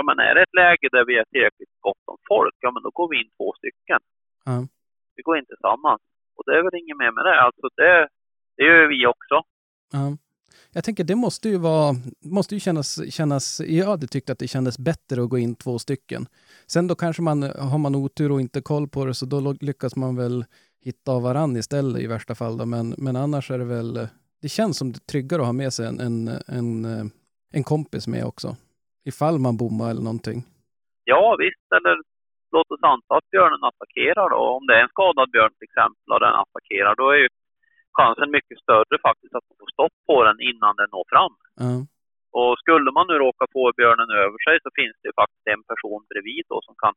Ja, 0.00 0.04
men 0.04 0.18
är 0.28 0.34
det 0.34 0.42
ett 0.42 0.58
läge 0.62 0.86
där 0.96 1.04
vi 1.10 1.14
är 1.18 1.24
tillräckligt 1.24 1.74
gott 1.80 2.04
om 2.12 2.18
folk, 2.28 2.56
ja 2.60 2.70
men 2.74 2.82
då 2.82 2.90
går 2.98 3.08
vi 3.10 3.16
in 3.22 3.30
två 3.36 3.48
stycken. 3.58 4.00
Ja. 4.44 4.66
Vi 5.16 5.22
går 5.22 5.38
in 5.38 5.46
tillsammans. 5.52 6.00
Och 6.36 6.44
det 6.46 6.52
är 6.58 6.62
väl 6.62 6.80
inget 6.82 6.98
mer 7.02 7.12
med 7.16 7.24
det. 7.28 7.36
Alltså 7.46 7.66
det, 7.76 8.08
det 8.56 8.62
gör 8.62 8.88
vi 8.88 9.06
också. 9.06 9.36
Ja. 9.92 10.16
Jag 10.72 10.84
tänker 10.84 11.04
det 11.04 11.14
måste 11.14 11.48
ju 11.48 11.56
vara, 11.56 11.94
måste 12.24 12.54
ju 12.54 12.60
kännas, 12.60 13.14
kännas, 13.14 13.60
jag 13.60 13.86
hade 13.86 14.06
tyckt 14.06 14.30
att 14.30 14.38
det 14.38 14.48
kändes 14.48 14.78
bättre 14.78 15.22
att 15.22 15.28
gå 15.28 15.38
in 15.38 15.54
två 15.54 15.78
stycken. 15.78 16.26
Sen 16.66 16.86
då 16.86 16.94
kanske 16.94 17.22
man, 17.22 17.42
har 17.42 17.78
man 17.78 17.94
otur 17.94 18.32
och 18.32 18.40
inte 18.40 18.60
koll 18.60 18.88
på 18.88 19.04
det 19.04 19.14
så 19.14 19.26
då 19.26 19.56
lyckas 19.60 19.96
man 19.96 20.16
väl 20.16 20.44
hitta 20.84 21.12
av 21.12 21.22
varann 21.22 21.56
istället 21.56 22.02
i 22.02 22.06
värsta 22.06 22.34
fall 22.34 22.56
då. 22.58 22.66
Men, 22.66 22.94
men 22.98 23.16
annars 23.16 23.50
är 23.50 23.58
det 23.58 23.64
väl, 23.64 24.08
det 24.42 24.48
känns 24.48 24.78
som 24.78 24.92
det 24.92 25.06
tryggare 25.06 25.40
att 25.40 25.46
ha 25.46 25.52
med 25.52 25.72
sig 25.72 25.86
en, 25.86 26.00
en, 26.00 26.28
en, 26.46 27.10
en 27.52 27.64
kompis 27.64 28.06
med 28.06 28.24
också. 28.24 28.56
Ifall 29.10 29.38
man 29.46 29.56
bommar 29.62 29.88
eller 29.90 30.06
någonting. 30.10 30.38
Ja 31.12 31.24
visst, 31.44 31.68
eller 31.78 31.94
låt 32.54 32.70
oss 32.74 32.84
anta 32.92 33.12
att 33.18 33.30
björnen 33.34 33.62
attackerar 33.70 34.26
då. 34.34 34.40
Om 34.58 34.62
det 34.66 34.74
är 34.78 34.82
en 34.84 34.94
skadad 34.96 35.28
björn 35.34 35.54
till 35.56 35.68
exempel 35.70 36.08
och 36.14 36.22
den 36.26 36.36
attackerar, 36.44 36.92
då 37.00 37.06
är 37.14 37.18
ju 37.24 37.28
chansen 37.98 38.30
mycket 38.36 38.58
större 38.64 38.96
faktiskt 39.08 39.34
att 39.36 39.46
man 39.48 39.56
får 39.60 39.70
stopp 39.76 39.96
på 40.08 40.16
den 40.28 40.38
innan 40.50 40.72
den 40.80 40.90
når 40.96 41.06
fram. 41.12 41.34
Ja. 41.64 41.74
Och 42.38 42.52
skulle 42.62 42.90
man 42.96 43.06
nu 43.10 43.14
råka 43.26 43.44
få 43.56 43.62
björnen 43.80 44.10
över 44.22 44.38
sig 44.46 44.56
så 44.64 44.70
finns 44.78 44.96
det 45.00 45.08
ju 45.10 45.14
faktiskt 45.22 45.46
en 45.54 45.64
person 45.70 46.00
bredvid 46.10 46.44
då 46.52 46.58
som 46.66 46.74
kan 46.84 46.94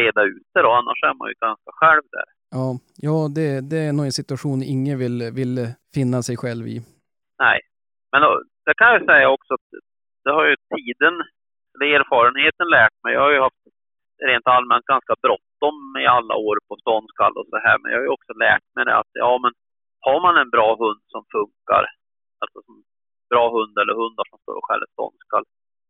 reda 0.00 0.22
ut 0.32 0.46
det 0.54 0.62
då. 0.66 0.70
Annars 0.80 1.00
är 1.08 1.14
man 1.18 1.28
ju 1.28 1.36
ganska 1.48 1.70
själv 1.80 2.04
där. 2.16 2.28
Ja, 2.56 2.66
ja 3.06 3.16
det, 3.36 3.70
det 3.70 3.80
är 3.88 3.92
nog 3.92 4.06
en 4.06 4.18
situation 4.20 4.60
ingen 4.74 4.98
vill, 4.98 5.18
vill 5.40 5.56
finna 5.94 6.18
sig 6.22 6.36
själv 6.42 6.64
i. 6.74 6.76
Nej, 7.38 7.58
men 8.12 8.20
då, 8.22 8.30
det 8.66 8.74
kan 8.74 8.92
jag 8.92 9.04
säga 9.04 9.28
också 9.36 9.54
att 9.54 9.68
det 10.24 10.32
har 10.32 10.44
ju 10.50 10.56
tiden, 10.74 11.14
eller 11.82 12.00
erfarenheten 12.00 12.68
lärt 12.68 12.96
mig. 13.04 13.12
Jag 13.14 13.20
har 13.20 13.30
ju 13.30 13.40
haft 13.40 13.62
rent 14.30 14.46
allmänt 14.46 14.84
ganska 14.84 15.14
bråttom 15.22 15.96
i 16.04 16.06
alla 16.06 16.34
år 16.34 16.56
på 16.68 16.76
ståndskall 16.76 17.32
och 17.40 17.46
så 17.50 17.56
här. 17.56 17.78
Men 17.78 17.92
jag 17.92 17.98
har 17.98 18.04
ju 18.08 18.16
också 18.18 18.32
lärt 18.32 18.66
mig 18.74 18.84
det 18.84 18.96
att 18.96 19.12
ja, 19.12 19.38
men 19.42 19.52
har 20.06 20.20
man 20.20 20.36
en 20.36 20.50
bra 20.50 20.68
hund 20.82 21.02
som 21.14 21.22
funkar, 21.36 21.84
alltså 22.42 22.58
som 22.66 22.74
bra 23.30 23.44
hund 23.56 23.74
eller 23.78 23.94
hundar 24.02 24.24
som 24.30 24.38
står 24.38 24.54
och 24.58 24.66
skäller 24.68 24.88
ståndskall, 24.92 25.44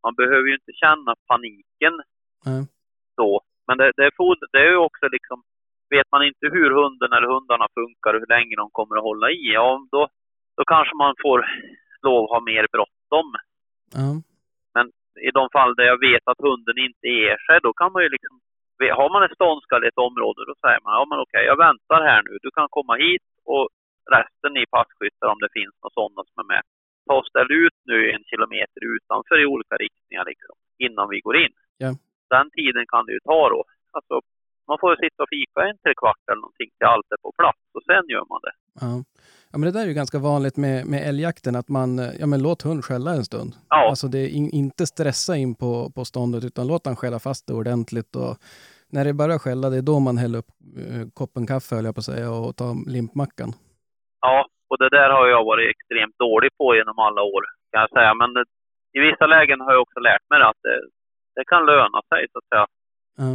man 0.07 0.15
behöver 0.15 0.47
ju 0.49 0.55
inte 0.55 0.73
känna 0.83 1.15
paniken 1.31 1.95
då. 3.17 3.41
Men 3.67 3.79
det, 3.79 3.93
det, 3.97 4.05
är, 4.09 4.15
fod- 4.21 4.49
det 4.53 4.59
är 4.59 4.71
ju 4.71 4.77
också 4.89 5.05
liksom, 5.17 5.43
vet 5.91 6.09
man 6.13 6.23
inte 6.31 6.47
hur 6.57 6.71
hunden 6.71 7.13
eller 7.13 7.29
hundarna 7.35 7.67
funkar 7.75 8.15
och 8.15 8.21
hur 8.21 8.35
länge 8.37 8.57
de 8.57 8.71
kommer 8.71 8.97
att 8.97 9.09
hålla 9.11 9.31
i, 9.31 9.53
ja 9.53 9.87
då, 9.91 10.09
då 10.57 10.63
kanske 10.65 10.95
man 10.97 11.15
får 11.23 11.39
lov 12.03 12.25
att 12.25 12.31
ha 12.31 12.41
mer 12.41 12.67
bråttom. 12.73 13.29
Ja. 13.95 14.09
I 15.29 15.31
de 15.39 15.45
fall 15.57 15.75
där 15.75 15.87
jag 15.93 16.01
vet 16.09 16.25
att 16.31 16.45
hunden 16.49 16.79
inte 16.87 17.07
ger 17.21 17.39
sig, 17.47 17.57
då 17.63 17.73
kan 17.73 17.93
man 17.93 18.03
ju 18.03 18.09
liksom... 18.09 18.35
Har 19.01 19.11
man 19.15 19.25
ett 19.25 19.39
ståndskall 19.39 19.85
i 19.85 19.89
ett 19.93 20.07
område, 20.09 20.41
då 20.51 20.55
säger 20.65 20.81
man 20.85 20.93
ja 20.99 21.05
men 21.11 21.19
okej, 21.25 21.45
jag 21.53 21.59
väntar 21.67 22.01
här 22.11 22.21
nu. 22.27 22.33
Du 22.45 22.51
kan 22.51 22.69
komma 22.77 22.95
hit 23.05 23.27
och 23.55 23.67
resten 24.17 24.53
i 24.63 24.65
passkyttar 24.77 25.29
om 25.35 25.41
det 25.45 25.57
finns 25.59 25.75
några 25.79 25.97
sådana 25.99 26.23
som 26.29 26.37
är 26.43 26.49
med. 26.55 26.65
Ta 27.07 27.15
och 27.21 27.31
ställ 27.33 27.51
ut 27.65 27.79
nu 27.91 27.99
en 28.15 28.25
kilometer 28.31 28.81
utanför 28.95 29.37
i 29.43 29.51
olika 29.55 29.77
riktningar 29.85 30.25
liksom, 30.33 30.57
innan 30.85 31.07
vi 31.13 31.19
går 31.27 31.37
in. 31.45 31.55
Ja. 31.85 31.91
Den 32.35 32.47
tiden 32.59 32.85
kan 32.93 33.07
det 33.07 33.13
ju 33.17 33.23
ta 33.31 33.41
då. 33.55 33.61
Alltså, 33.97 34.15
man 34.69 34.79
får 34.81 34.91
ju 34.93 34.97
sitta 34.97 35.23
och 35.23 35.33
fika 35.37 35.61
en 35.69 35.79
tre 35.83 35.93
kvart 36.03 36.25
eller 36.29 36.43
någonting 36.47 36.71
till 36.77 36.91
allt 36.93 37.09
är 37.15 37.21
på 37.27 37.33
plats 37.41 37.65
och 37.77 37.85
sen 37.91 38.05
gör 38.15 38.27
man 38.33 38.41
det. 38.47 38.55
Ja. 38.83 38.93
Ja, 39.53 39.59
men 39.59 39.61
det 39.61 39.71
där 39.71 39.83
är 39.83 39.87
ju 39.87 39.95
ganska 39.95 40.19
vanligt 40.19 40.57
med, 40.57 40.87
med 40.87 41.09
älgjakten, 41.09 41.57
att 41.57 41.69
man, 41.69 41.99
ja 42.21 42.27
men 42.27 42.43
låt 42.43 42.63
hund 42.63 42.85
skälla 42.85 43.11
en 43.11 43.25
stund. 43.25 43.53
Ja, 43.69 43.89
Alltså 43.89 44.09
det 44.09 44.19
är 44.19 44.29
in, 44.29 44.51
inte 44.51 44.87
stressa 44.87 45.37
in 45.37 45.55
på, 45.55 45.91
på 45.95 46.05
ståndet, 46.05 46.45
utan 46.45 46.67
låt 46.67 46.87
han 46.87 46.97
skälla 46.97 47.19
fast 47.19 47.47
det 47.47 47.55
ordentligt. 47.55 48.17
Och 48.17 48.33
när 48.93 49.05
det 49.05 49.15
börjar 49.15 49.39
skälla, 49.39 49.71
det 49.71 49.79
är 49.83 49.83
då 49.93 49.99
man 50.09 50.19
häller 50.19 50.39
upp 50.39 50.51
eh, 50.83 51.05
koppen 51.19 51.47
kaffe, 51.47 51.75
höll 51.75 51.85
jag 51.89 51.95
på 51.95 52.03
att 52.05 52.13
säga, 52.13 52.31
och 52.31 52.57
tar 52.57 52.73
limpmackan. 52.95 53.51
Ja, 54.21 54.37
och 54.71 54.79
det 54.83 54.91
där 54.99 55.11
har 55.11 55.27
jag 55.35 55.45
varit 55.45 55.71
extremt 55.75 56.17
dålig 56.19 56.51
på 56.59 56.67
genom 56.79 56.99
alla 56.99 57.23
år 57.23 57.43
kan 57.71 57.81
jag 57.85 57.91
säga. 57.91 58.13
Men 58.21 58.31
det, 58.37 58.45
i 58.99 59.01
vissa 59.09 59.27
lägen 59.27 59.61
har 59.61 59.73
jag 59.73 59.83
också 59.87 60.01
lärt 60.01 60.25
mig 60.31 60.41
att 60.51 60.63
det, 60.67 60.79
det 61.37 61.45
kan 61.53 61.63
löna 61.73 62.01
sig 62.11 62.21
så 62.33 62.39
att 62.39 62.49
säga. 62.53 62.67
Ja. 63.23 63.33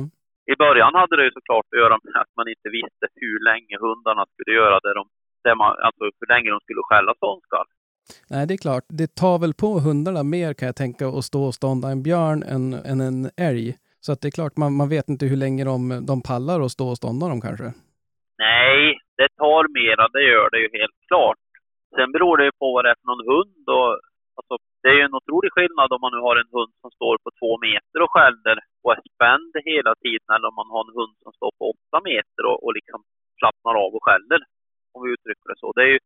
I 0.54 0.56
början 0.64 0.94
hade 1.02 1.16
det 1.18 1.26
ju 1.28 1.32
såklart 1.38 1.68
att 1.72 1.82
göra 1.84 1.98
med 2.04 2.16
att 2.22 2.34
man 2.40 2.48
inte 2.54 2.70
visste 2.80 3.06
hur 3.24 3.38
länge 3.50 3.76
hundarna 3.86 4.24
skulle 4.32 4.54
göra 4.62 4.78
det 4.86 4.94
de, 5.00 5.04
det 5.44 5.56
man, 5.56 5.72
alltså 5.88 6.04
hur 6.20 6.28
länge 6.34 6.50
de 6.50 6.60
skulle 6.60 6.82
skälla 6.90 7.14
ståndskall. 7.14 7.68
Nej, 8.30 8.48
det 8.48 8.54
är 8.54 8.64
klart. 8.68 8.86
Det 8.88 9.16
tar 9.16 9.38
väl 9.44 9.54
på 9.54 9.80
hundarna 9.88 10.24
mer 10.24 10.54
kan 10.54 10.66
jag 10.66 10.76
tänka 10.76 11.08
att 11.08 11.26
stå 11.32 11.42
och 11.44 11.54
stånda 11.54 11.88
en 11.90 12.04
björn 12.04 12.44
än, 12.44 12.74
än 12.92 13.02
en 13.02 13.30
älg. 13.50 13.68
Så 14.06 14.12
att 14.12 14.22
det 14.22 14.28
är 14.28 14.38
klart, 14.40 14.58
man, 14.58 14.72
man 14.82 14.90
vet 14.96 15.08
inte 15.10 15.26
hur 15.32 15.40
länge 15.46 15.64
de, 15.72 16.06
de 16.12 16.16
pallar 16.30 16.62
att 16.62 16.76
stå 16.78 16.86
och 16.90 17.00
stånda 17.02 17.26
dem 17.32 17.42
kanske. 17.48 17.68
Nej, 18.48 18.80
det 19.20 19.30
tar 19.44 19.64
mera, 19.80 20.04
det 20.16 20.24
gör 20.34 20.48
det 20.54 20.60
ju 20.66 20.70
helt 20.80 21.00
klart. 21.08 21.44
Sen 21.96 22.12
beror 22.16 22.36
det 22.38 22.46
ju 22.50 22.54
på 22.62 22.68
vad 22.74 22.86
det 22.86 22.92
är 22.94 23.00
för 23.02 23.10
någon 23.12 23.28
hund 23.34 23.64
och 23.78 23.92
alltså, 24.38 24.54
det 24.82 24.90
är 24.92 24.98
ju 25.00 25.06
en 25.08 25.20
otrolig 25.20 25.52
skillnad 25.56 25.90
om 25.94 26.02
man 26.06 26.14
nu 26.16 26.22
har 26.28 26.36
en 26.44 26.54
hund 26.58 26.74
som 26.82 26.92
står 26.98 27.16
på 27.24 27.30
två 27.40 27.52
meter 27.68 28.00
och 28.04 28.14
skäller 28.16 28.58
och 28.84 28.92
är 28.96 29.02
spänd 29.12 29.54
hela 29.72 29.94
tiden 30.04 30.30
eller 30.36 30.48
om 30.52 30.58
man 30.62 30.74
har 30.74 30.84
en 30.86 30.98
hund 31.00 31.16
som 31.24 31.34
står 31.40 31.52
på 31.58 31.64
åtta 31.74 32.00
meter 32.10 32.44
och, 32.50 32.60
och 32.66 32.74
liksom 32.80 33.00
slappnar 33.40 33.76
av 33.84 33.92
och 33.98 34.06
skäller. 34.08 34.40
Om 34.96 35.00
vi 35.06 35.10
uttrycker 35.16 35.46
det 35.52 35.58
så. 35.64 35.68
Det 35.78 35.84
är 35.88 35.92
ju 35.96 36.00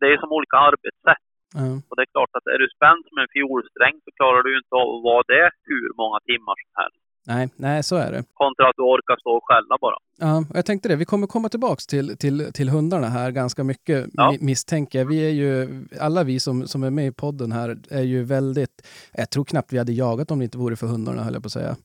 det, 0.00 0.06
är 0.14 0.18
som 0.24 0.32
olika 0.38 0.56
arbetssätt. 0.68 1.24
Ja. 1.60 1.66
Och 1.88 1.94
det 1.96 2.02
är 2.06 2.10
klart 2.16 2.32
att 2.38 2.46
är 2.54 2.58
du 2.64 2.68
spänd 2.76 3.00
som 3.08 3.16
en 3.22 3.30
fiolsträng 3.34 3.94
så 4.04 4.10
klarar 4.18 4.40
du 4.44 4.48
ju 4.52 4.58
inte 4.62 4.74
av 4.82 4.88
att 4.96 5.02
vara 5.10 5.22
det 5.34 5.46
hur 5.70 5.86
många 6.00 6.18
timmar 6.30 6.54
som 6.64 6.72
helst. 6.82 7.00
Nej, 7.26 7.44
nej, 7.66 7.82
så 7.82 7.96
är 7.96 8.12
det. 8.12 8.24
Kontra 8.34 8.68
att 8.68 8.76
du 8.76 8.82
orkar 8.82 9.16
stå 9.20 9.30
och 9.30 9.44
skälla 9.48 9.76
bara. 9.80 9.96
Ja, 10.18 10.38
och 10.50 10.56
jag 10.56 10.66
tänkte 10.66 10.88
det. 10.88 10.96
Vi 10.96 11.04
kommer 11.04 11.26
komma 11.26 11.48
tillbaks 11.48 11.86
till, 11.86 12.16
till, 12.18 12.52
till 12.52 12.68
hundarna 12.68 13.06
här 13.06 13.30
ganska 13.30 13.64
mycket, 13.64 14.06
Ja. 14.12 14.30
mi- 14.32 14.44
misstänker 14.44 14.98
jag. 14.98 15.06
Vi 15.06 15.26
är 15.26 15.34
ju, 15.42 15.68
alla 16.00 16.24
vi 16.24 16.40
som, 16.40 16.66
som 16.66 16.82
är 16.82 16.90
med 16.90 17.06
i 17.06 17.12
podden 17.12 17.52
här 17.52 17.76
är 17.90 18.02
ju 18.02 18.24
väldigt, 18.24 18.88
jag 19.12 19.30
tror 19.30 19.44
knappt 19.44 19.72
vi 19.72 19.78
hade 19.78 19.92
jagat 19.92 20.30
om 20.30 20.38
det 20.38 20.44
inte 20.44 20.58
vore 20.58 20.76
för 20.76 20.86
hundarna, 20.86 21.22
höll 21.22 21.34
jag 21.34 21.42
på 21.42 21.46
att 21.46 21.52
säga. 21.52 21.76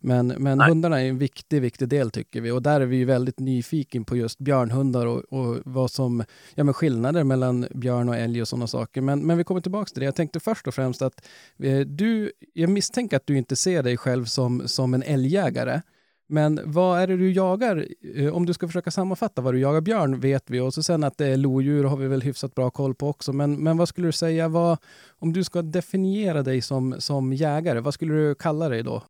Men, 0.00 0.26
men 0.26 0.58
Nej. 0.58 0.68
hundarna 0.68 1.02
är 1.02 1.08
en 1.08 1.18
viktig, 1.18 1.62
viktig 1.62 1.88
del 1.88 2.10
tycker 2.10 2.40
vi. 2.40 2.50
Och 2.50 2.62
där 2.62 2.80
är 2.80 2.86
vi 2.86 3.04
väldigt 3.04 3.38
nyfiken 3.38 4.04
på 4.04 4.16
just 4.16 4.38
björnhundar 4.38 5.06
och, 5.06 5.24
och 5.32 5.58
vad 5.64 5.90
som, 5.90 6.24
ja 6.54 6.64
men 6.64 6.74
skillnader 6.74 7.24
mellan 7.24 7.66
björn 7.74 8.08
och 8.08 8.16
älg 8.16 8.42
och 8.42 8.48
sådana 8.48 8.66
saker. 8.66 9.00
Men, 9.00 9.26
men 9.26 9.38
vi 9.38 9.44
kommer 9.44 9.60
tillbaks 9.60 9.92
till 9.92 10.00
det. 10.00 10.04
Jag 10.04 10.16
tänkte 10.16 10.40
först 10.40 10.66
och 10.66 10.74
främst 10.74 11.02
att 11.02 11.26
eh, 11.62 11.80
du, 11.80 12.32
jag 12.52 12.70
misstänker 12.70 13.16
att 13.16 13.26
du 13.26 13.38
inte 13.38 13.56
ser 13.56 13.82
dig 13.82 13.96
själv 13.96 14.24
som, 14.24 14.68
som 14.68 14.94
en 14.94 15.02
älgjägare. 15.02 15.82
Men 16.28 16.60
vad 16.64 17.00
är 17.00 17.06
det 17.06 17.16
du 17.16 17.32
jagar? 17.32 17.86
Eh, 18.16 18.34
Om 18.34 18.46
du 18.46 18.52
ska 18.52 18.66
försöka 18.66 18.90
sammanfatta 18.90 19.42
vad 19.42 19.54
du 19.54 19.60
jagar, 19.60 19.80
björn 19.80 20.20
vet 20.20 20.50
vi 20.50 20.60
och 20.60 20.74
så 20.74 20.82
sen 20.82 21.04
att 21.04 21.18
det 21.18 21.26
är 21.26 21.36
lodjur 21.36 21.84
har 21.84 21.96
vi 21.96 22.08
väl 22.08 22.22
hyfsat 22.22 22.54
bra 22.54 22.70
koll 22.70 22.94
på 22.94 23.08
också. 23.08 23.32
Men, 23.32 23.62
men 23.62 23.76
vad 23.76 23.88
skulle 23.88 24.08
du 24.08 24.12
säga, 24.12 24.48
vad, 24.48 24.78
om 25.18 25.32
du 25.32 25.44
ska 25.44 25.62
definiera 25.62 26.42
dig 26.42 26.60
som, 26.62 26.94
som 26.98 27.32
jägare, 27.32 27.80
vad 27.80 27.94
skulle 27.94 28.14
du 28.14 28.34
kalla 28.34 28.68
dig 28.68 28.82
då? 28.82 29.02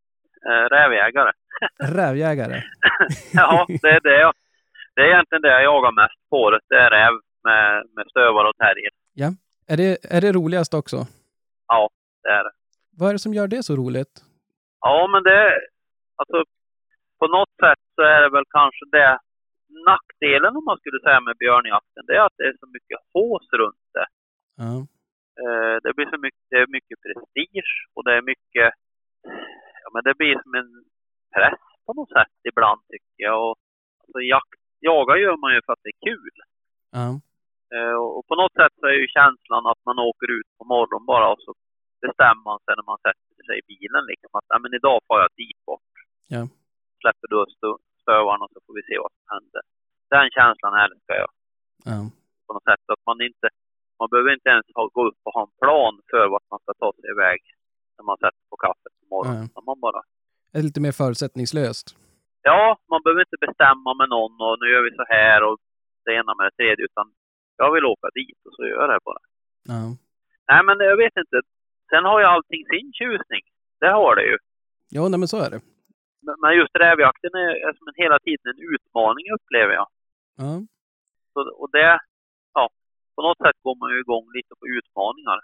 Eh, 0.48 0.64
rävjägare. 0.76 1.33
Rävjägare? 1.83 2.62
Ja, 3.35 3.66
det 3.83 3.88
är 3.90 4.00
det. 4.00 4.20
jag- 4.20 4.35
Det 4.94 5.02
är 5.02 5.07
egentligen 5.07 5.42
det 5.42 5.48
jag 5.48 5.62
jagar 5.62 5.92
mest 5.92 6.28
på 6.31 6.37
året. 6.37 6.62
Det 6.68 6.76
är 6.76 6.90
räv 6.90 7.12
med, 7.44 7.87
med 7.96 8.07
stövare 8.11 8.48
och 8.48 8.57
terrier. 8.57 8.92
Är 9.72 9.76
det, 9.76 9.90
är 10.16 10.20
det 10.20 10.33
roligast 10.33 10.74
också? 10.74 10.96
Det 12.22 12.28
är 12.28 12.44
det. 12.44 12.50
Vad 12.98 13.09
är 13.09 13.12
det 13.12 13.18
som 13.18 13.35
gör 13.35 13.48
det 13.48 13.62
så 13.62 13.76
roligt? 13.76 14.14
Ja, 14.81 15.07
men 15.12 15.22
det... 15.22 15.40
Alltså, 16.20 16.38
på 17.20 17.26
något 17.37 17.52
sätt 17.64 17.83
så 17.94 18.02
är 18.02 18.20
det 18.22 18.31
väl 18.37 18.44
kanske 18.59 18.85
det 18.92 19.18
nackdelen 19.90 20.57
om 20.57 20.64
man 20.64 20.78
skulle 20.78 21.00
säga 21.07 21.20
med 21.20 21.37
björnjakten. 21.37 22.02
Det 22.07 22.14
är 22.16 22.24
att 22.26 22.37
det 22.38 22.44
är 22.50 22.57
så 22.61 22.66
mycket 22.76 22.98
hås 23.14 23.46
runt 23.61 23.85
det. 23.96 24.07
Ja. 24.62 24.74
Eh, 25.42 25.74
det 25.83 25.92
blir 25.96 26.07
så 26.14 26.18
mycket, 26.26 26.40
det 26.50 26.57
är 26.57 26.66
mycket 26.78 26.98
prestige 27.05 27.72
och 27.94 28.05
det 28.05 28.12
är 28.18 28.22
mycket... 28.33 28.68
Ja, 29.83 29.88
men 29.95 30.03
det 30.07 30.14
blir 30.21 30.35
som 30.42 30.55
en 30.61 30.71
press 31.35 31.61
på 31.87 31.92
något 31.99 32.12
sätt 32.18 32.35
ibland 32.51 32.81
tycker 32.92 33.23
jag. 33.31 33.38
Och, 33.51 33.57
alltså, 34.03 34.18
jakt, 34.35 34.61
jaga 34.90 35.14
gör 35.25 35.37
man 35.42 35.55
ju 35.55 35.61
för 35.66 35.73
att 35.73 35.83
det 35.85 35.92
är 35.97 36.01
kul. 36.11 36.37
Ja. 36.99 37.09
Eh, 37.77 37.97
och 38.16 38.25
på 38.29 38.35
något 38.40 38.55
sätt 38.61 38.75
så 38.81 38.87
är 38.92 38.97
ju 39.03 39.09
känslan 39.18 39.64
att 39.73 39.83
man 39.88 39.99
åker 40.11 40.29
ut 40.38 40.49
på 40.59 40.64
morgonen 40.73 41.07
bara 41.12 41.27
och 41.33 41.42
så 41.47 41.53
bestämmer 42.05 42.42
man 42.51 42.59
sig 42.64 42.73
när 42.77 42.88
man 42.92 43.01
sätter 43.07 43.42
sig 43.49 43.57
i 43.61 43.68
bilen 43.73 44.05
liksom 44.12 44.31
att 44.38 44.47
"Nej, 44.51 44.61
men 44.62 44.73
idag 44.79 44.99
får 45.07 45.18
jag 45.25 45.31
dit 45.42 45.61
bort. 45.71 45.92
Ja. 46.35 46.42
Släpper 47.01 47.27
du 47.33 47.37
stö- 47.57 47.83
stövaren 48.03 48.42
och 48.45 48.51
så 48.55 48.59
får 48.66 48.75
vi 48.79 48.83
se 48.88 48.97
vad 49.05 49.12
som 49.16 49.25
händer. 49.35 49.62
Den 50.14 50.27
känslan 50.38 50.75
älskar 50.85 51.16
jag 51.23 51.31
Ja. 51.92 51.99
på 52.47 52.51
något 52.55 52.66
sätt. 52.71 52.85
Att 52.95 53.05
man 53.11 53.18
inte, 53.29 53.47
man 54.01 54.09
behöver 54.12 54.31
inte 54.37 54.49
ens 54.55 54.66
ha, 54.77 54.83
gå 54.99 55.03
upp 55.09 55.21
och 55.27 55.35
ha 55.37 55.42
en 55.49 55.55
plan 55.62 55.95
för 56.11 56.25
vart 56.35 56.49
man 56.53 56.61
ska 56.64 56.73
ta 56.83 56.88
sig 57.01 57.09
iväg 57.16 57.40
när 57.97 58.05
man 58.11 58.18
sätter 58.25 58.41
morgonen. 59.14 59.46
Ja. 59.55 59.61
Man 59.68 59.81
bara, 59.87 60.01
Det 60.51 60.59
är 60.59 60.62
lite 60.68 60.81
mer 60.87 60.94
förutsättningslöst. 61.03 61.87
ja, 62.51 62.62
man 62.92 63.01
behöver 63.05 63.20
inte 63.27 63.38
bestämma 63.46 63.90
med 64.01 64.09
någon 64.16 64.35
och 64.46 64.57
nu 64.61 64.66
gör 64.72 64.83
vi 64.88 64.92
så 65.01 65.07
här 65.16 65.38
och 65.48 65.57
det 66.05 66.12
ena 66.20 66.33
med 66.38 66.44
det 66.48 66.55
tredje 66.59 66.85
utan 66.90 67.07
jag 67.61 67.70
vill 67.75 67.85
åka 67.94 68.09
dit 68.18 68.40
och 68.46 68.53
så 68.57 68.62
gör 68.70 68.81
jag 68.85 68.90
det 68.94 69.01
bara. 69.11 69.22
Ja. 69.72 69.83
Nej, 70.51 70.61
men 70.66 70.77
jag 70.90 70.96
vet 71.05 71.16
inte. 71.22 71.37
Sen 71.90 72.05
har 72.11 72.18
ju 72.22 72.27
allting 72.35 72.62
sin 72.72 72.88
tjusning. 72.98 73.44
Det 73.83 73.90
har 74.01 74.12
det 74.18 74.27
ju. 74.33 74.37
Jo, 74.96 75.03
nej, 75.09 75.18
men 75.22 75.29
så 75.35 75.38
är 75.46 75.51
det. 75.55 75.61
Men- 76.27 76.38
Men 76.42 76.53
just 76.61 76.75
rävjakten 76.87 77.33
är, 77.44 77.51
är 77.66 77.72
som 77.79 77.87
en 77.90 77.98
hela 78.05 78.18
tiden 78.27 78.46
en 78.53 78.61
utmaning 78.75 79.25
upplever 79.37 79.75
jag. 79.81 79.88
Ja. 80.42 80.53
Så, 81.33 81.40
och 81.61 81.70
det, 81.77 81.88
ja, 82.55 82.64
på 83.14 83.20
något 83.27 83.38
sätt 83.44 83.57
går 83.66 83.77
man 83.83 83.88
ju 83.94 83.98
igång 84.05 84.27
lite 84.37 84.53
på 84.61 84.64
utmaningar. 84.79 85.38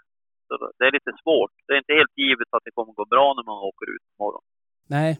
Så 0.49 0.53
det 0.77 0.85
är 0.87 0.97
lite 0.97 1.13
svårt. 1.23 1.53
Det 1.65 1.73
är 1.73 1.79
inte 1.83 1.99
helt 1.99 2.15
givet 2.23 2.49
att 2.55 2.65
det 2.65 2.75
kommer 2.77 2.93
gå 3.01 3.05
bra 3.15 3.27
när 3.37 3.45
man 3.51 3.59
åker 3.69 3.87
ut 3.95 4.05
på 4.09 4.15
morgonen. 4.23 4.49
Nej, 4.95 5.11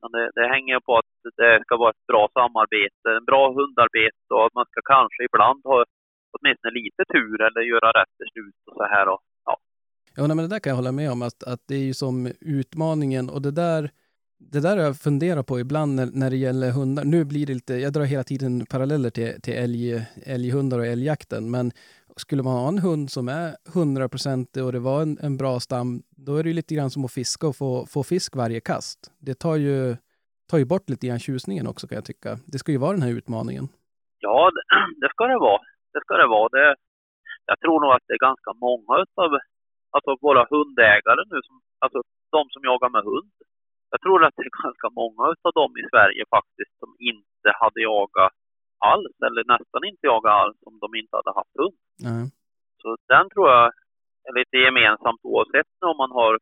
Men 0.00 0.10
det, 0.14 0.24
det 0.36 0.46
hänger 0.54 0.78
på 0.86 0.92
att 1.00 1.12
det 1.40 1.52
ska 1.66 1.74
vara 1.82 1.90
ett 1.96 2.06
bra 2.12 2.24
samarbete, 2.38 3.06
en 3.18 3.28
bra 3.30 3.44
hundarbete 3.58 4.28
och 4.34 4.44
att 4.46 4.54
man 4.58 4.66
ska 4.70 4.80
kanske 4.94 5.20
ibland 5.28 5.60
ha 5.70 5.78
åtminstone 6.34 6.72
lite 6.80 7.02
tur 7.14 7.36
eller 7.46 7.62
göra 7.72 7.88
rätt 8.00 8.14
beslut 8.22 8.60
och 8.68 8.76
så 8.80 8.86
här. 8.94 9.06
Och, 9.12 9.20
ja, 9.48 9.54
Ja, 10.16 10.26
men 10.26 10.36
det 10.36 10.48
där 10.48 10.60
kan 10.60 10.70
jag 10.70 10.76
hålla 10.76 10.92
med 10.92 11.10
om, 11.12 11.22
att, 11.22 11.42
att 11.52 11.62
det 11.68 11.74
är 11.74 11.86
ju 11.90 11.94
som 11.94 12.32
utmaningen 12.40 13.30
och 13.30 13.42
det 13.42 13.50
där, 13.50 13.90
det 14.50 14.60
där 14.60 14.76
har 14.76 14.84
jag 14.84 14.96
funderat 14.96 15.46
på 15.46 15.60
ibland 15.60 15.94
när, 15.94 16.08
när 16.12 16.30
det 16.30 16.36
gäller 16.36 16.70
hundar. 16.70 17.04
Nu 17.04 17.24
blir 17.24 17.46
det 17.46 17.54
lite, 17.54 17.74
jag 17.74 17.92
drar 17.92 18.04
hela 18.04 18.24
tiden 18.24 18.66
paralleller 18.66 19.10
till, 19.10 19.40
till 19.42 19.54
älg, 19.54 20.06
älghundar 20.26 20.78
och 20.78 20.86
älgjakten, 20.86 21.50
men 21.50 21.70
skulle 22.16 22.42
man 22.42 22.56
ha 22.56 22.68
en 22.68 22.78
hund 22.78 23.10
som 23.10 23.28
är 23.28 23.56
100% 23.74 24.60
och 24.66 24.72
det 24.72 24.78
var 24.78 25.02
en, 25.02 25.18
en 25.22 25.36
bra 25.36 25.60
stam, 25.60 26.02
då 26.26 26.36
är 26.36 26.42
det 26.44 26.52
lite 26.52 26.74
grann 26.74 26.90
som 26.90 27.04
att 27.04 27.12
fiska 27.12 27.46
och 27.46 27.56
få, 27.56 27.86
få 27.86 28.02
fisk 28.02 28.36
varje 28.36 28.60
kast. 28.60 28.98
Det 29.20 29.34
tar 29.34 29.56
ju, 29.56 29.96
tar 30.50 30.58
ju 30.58 30.64
bort 30.64 30.88
lite 30.88 31.06
grann 31.06 31.18
tjusningen 31.18 31.66
också 31.66 31.86
kan 31.86 31.96
jag 31.96 32.04
tycka. 32.04 32.38
Det 32.52 32.58
ska 32.58 32.72
ju 32.72 32.78
vara 32.78 32.92
den 32.92 33.02
här 33.02 33.10
utmaningen. 33.10 33.68
ja 34.18 34.50
det, 34.54 34.62
det 35.06 35.08
ska 35.14 35.24
det 35.26 35.38
vara. 35.38 35.62
Det 35.92 36.00
ska 36.04 36.14
det 36.14 36.26
vara. 36.26 36.48
Det, 36.48 36.76
jag 37.46 37.60
tror 37.60 37.80
nog 37.80 37.92
att 37.92 38.04
det 38.06 38.14
är 38.14 38.28
ganska 38.28 38.52
många 38.66 38.94
av 39.24 39.30
alltså 39.94 40.10
våra 40.26 40.42
hundägare 40.50 41.22
nu, 41.32 41.38
som, 41.46 41.56
alltså 41.84 41.98
de 42.30 42.40
som 42.54 42.62
jagar 42.70 42.90
med 42.96 43.04
hund. 43.10 43.32
Jag 43.92 44.00
tror 44.00 44.24
att 44.24 44.36
det 44.36 44.46
är 44.48 44.62
ganska 44.64 44.88
många 45.00 45.22
utav 45.32 45.52
dem 45.60 45.72
i 45.82 45.84
Sverige 45.92 46.22
faktiskt 46.36 46.74
som 46.82 46.90
inte 47.10 47.48
hade 47.60 47.80
jagat 47.90 48.32
alls, 48.92 49.16
eller 49.26 49.42
nästan 49.54 49.82
inte 49.90 50.04
jagat 50.12 50.36
alls 50.42 50.58
om 50.68 50.74
de 50.82 50.88
inte 51.00 51.14
hade 51.18 51.32
haft 51.38 51.54
hund. 51.60 51.78
Ja. 52.06 52.16
Så 52.80 52.88
den 53.12 53.24
tror 53.32 53.46
jag 53.54 53.66
är 54.28 54.34
lite 54.40 54.56
gemensamt 54.66 55.22
oavsett 55.30 55.72
om 55.90 55.96
man 56.02 56.12
har 56.20 56.32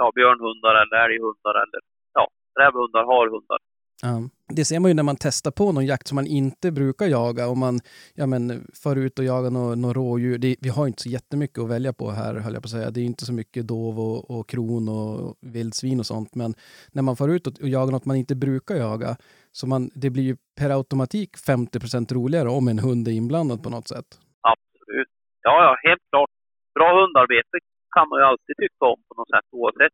ja, 0.00 0.06
björnhundar 0.18 0.74
eller 0.82 0.96
älghundar 1.06 1.54
eller 1.62 1.80
ja, 2.16 2.24
rävhundar, 2.60 3.04
harhundar. 3.12 3.60
Ja. 4.02 4.22
Det 4.56 4.64
ser 4.64 4.80
man 4.80 4.90
ju 4.90 4.94
när 4.94 5.02
man 5.02 5.16
testar 5.20 5.50
på 5.50 5.72
någon 5.72 5.86
jakt 5.86 6.06
som 6.06 6.16
man 6.16 6.26
inte 6.26 6.72
brukar 6.72 7.06
jaga. 7.06 7.48
Om 7.48 7.58
man 7.58 7.80
ja, 8.14 8.26
men, 8.26 8.66
far 8.84 8.96
ut 8.96 9.18
och 9.18 9.24
jagar 9.24 9.50
något 9.50 9.78
nå 9.78 9.92
rådjur. 9.92 10.38
Det, 10.38 10.56
vi 10.60 10.68
har 10.68 10.86
inte 10.86 11.02
så 11.02 11.08
jättemycket 11.08 11.58
att 11.58 11.70
välja 11.70 11.92
på 11.92 12.10
här, 12.10 12.34
höll 12.34 12.54
jag 12.54 12.62
på 12.62 12.66
att 12.66 12.70
säga. 12.70 12.90
Det 12.90 13.00
är 13.00 13.04
inte 13.04 13.24
så 13.24 13.32
mycket 13.32 13.68
dov 13.68 14.00
och, 14.00 14.30
och 14.30 14.48
kron 14.48 14.88
och 14.88 15.36
vildsvin 15.40 15.98
och 16.00 16.06
sånt. 16.06 16.34
Men 16.34 16.54
när 16.92 17.02
man 17.02 17.16
far 17.16 17.28
ut 17.28 17.46
och, 17.46 17.52
och 17.62 17.68
jagar 17.68 17.92
något 17.92 18.04
man 18.04 18.16
inte 18.16 18.36
brukar 18.36 18.74
jaga, 18.74 19.16
så 19.52 19.66
man, 19.66 19.90
det 19.94 20.10
blir 20.10 20.22
ju 20.22 20.36
per 20.60 20.70
automatik 20.70 21.30
50% 21.36 22.14
roligare 22.14 22.48
om 22.48 22.68
en 22.68 22.78
hund 22.78 23.08
är 23.08 23.12
inblandad 23.12 23.62
på 23.62 23.70
något 23.70 23.88
sätt. 23.88 24.08
Absolut. 24.40 25.08
Ja, 25.42 25.54
ja, 25.64 25.76
helt 25.88 26.02
klart. 26.10 26.30
Bra 26.74 27.00
hundarbete 27.00 27.56
kan 27.96 28.08
man 28.08 28.18
ju 28.20 28.24
alltid 28.24 28.56
tycka 28.56 28.84
om 28.92 29.00
på 29.08 29.14
något 29.18 29.30
sätt 29.34 29.48
oavsett. 29.52 29.92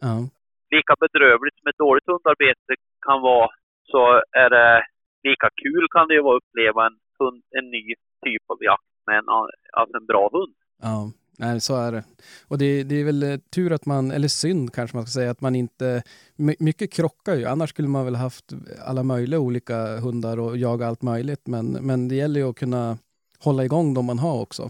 Ja. 0.00 0.39
Lika 0.76 0.94
bedrövligt 1.00 1.58
som 1.58 1.68
ett 1.70 1.78
dåligt 1.78 2.06
hundarbete 2.06 2.72
kan 3.06 3.20
vara 3.20 3.48
så 3.90 4.22
är 4.44 4.50
det 4.50 4.82
lika 5.28 5.48
kul 5.62 5.86
kan 5.90 6.08
det 6.08 6.14
ju 6.14 6.22
vara 6.22 6.36
att 6.36 6.42
uppleva 6.42 6.86
en, 6.86 6.98
hund, 7.18 7.42
en 7.58 7.70
ny 7.70 7.94
typ 8.24 8.42
av 8.52 8.58
jakt 8.60 8.92
med 9.06 9.18
en, 9.18 9.28
alltså 9.72 9.96
en 9.96 10.06
bra 10.06 10.30
hund. 10.32 10.54
Ja, 10.82 11.12
nej, 11.38 11.60
så 11.60 11.76
är 11.76 11.92
det. 11.92 12.04
Och 12.48 12.58
det, 12.58 12.82
det 12.82 12.94
är 13.00 13.04
väl 13.04 13.22
eh, 13.22 13.36
tur 13.54 13.72
att 13.72 13.86
man, 13.86 14.10
eller 14.10 14.28
synd 14.28 14.72
kanske 14.74 14.96
man 14.96 15.06
ska 15.06 15.20
säga, 15.20 15.30
att 15.30 15.40
man 15.40 15.54
inte... 15.54 16.02
my- 16.36 16.56
Mycket 16.58 16.92
krockar 16.92 17.34
ju, 17.34 17.44
annars 17.44 17.70
skulle 17.70 17.88
man 17.88 18.04
väl 18.04 18.14
haft 18.14 18.44
alla 18.86 19.02
möjliga 19.02 19.40
olika 19.40 19.76
hundar 20.04 20.40
och 20.40 20.56
jaga 20.56 20.86
allt 20.86 21.02
möjligt. 21.02 21.46
Men, 21.46 21.72
men 21.72 22.08
det 22.08 22.14
gäller 22.14 22.40
ju 22.40 22.48
att 22.50 22.58
kunna 22.58 22.98
hålla 23.44 23.64
igång 23.64 23.94
de 23.94 24.06
man 24.06 24.18
har 24.18 24.42
också. 24.42 24.62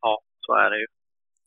Ja, 0.00 0.20
så 0.40 0.54
är 0.54 0.70
det 0.70 0.78
ju. 0.80 0.86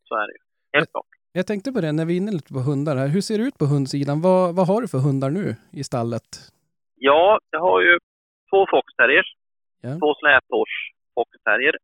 Så 0.03 0.15
är 0.15 0.27
det 0.27 0.33
ju. 0.33 0.39
Helt 0.77 0.91
klart. 0.91 1.05
Jag 1.31 1.47
tänkte 1.47 1.71
på 1.71 1.81
det 1.81 1.91
när 1.91 2.05
vi 2.05 2.13
är 2.13 2.17
inne 2.17 2.31
lite 2.31 2.53
på 2.53 2.59
hundar 2.59 2.95
här. 2.95 3.07
Hur 3.07 3.21
ser 3.21 3.37
det 3.37 3.43
ut 3.43 3.57
på 3.57 3.65
hundsidan? 3.65 4.21
Vad, 4.21 4.55
vad 4.55 4.67
har 4.67 4.81
du 4.81 4.87
för 4.87 4.97
hundar 5.07 5.29
nu 5.29 5.55
i 5.79 5.83
stallet? 5.83 6.29
Ja, 6.95 7.39
jag 7.51 7.59
har 7.59 7.81
ju 7.81 7.93
två 8.49 8.65
foxterriers. 8.73 9.29
Ja. 9.81 9.91
Två 10.01 10.09
slätårs 10.21 10.73
foxterrier. 11.15 11.75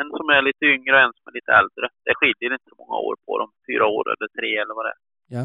En 0.00 0.08
som 0.18 0.26
är 0.36 0.42
lite 0.48 0.64
yngre 0.74 0.92
och 0.96 1.04
en 1.06 1.14
som 1.18 1.24
är 1.30 1.34
lite 1.38 1.52
äldre. 1.60 1.86
Det 2.06 2.14
skiljer 2.18 2.52
inte 2.56 2.68
så 2.70 2.76
många 2.82 2.96
år 3.08 3.16
på 3.26 3.32
dem. 3.40 3.50
Fyra 3.68 3.86
år 3.96 4.04
eller 4.12 4.28
tre 4.38 4.50
eller 4.62 4.74
vad 4.78 4.84
det 4.86 4.94
är. 4.96 5.00
Ja. 5.36 5.42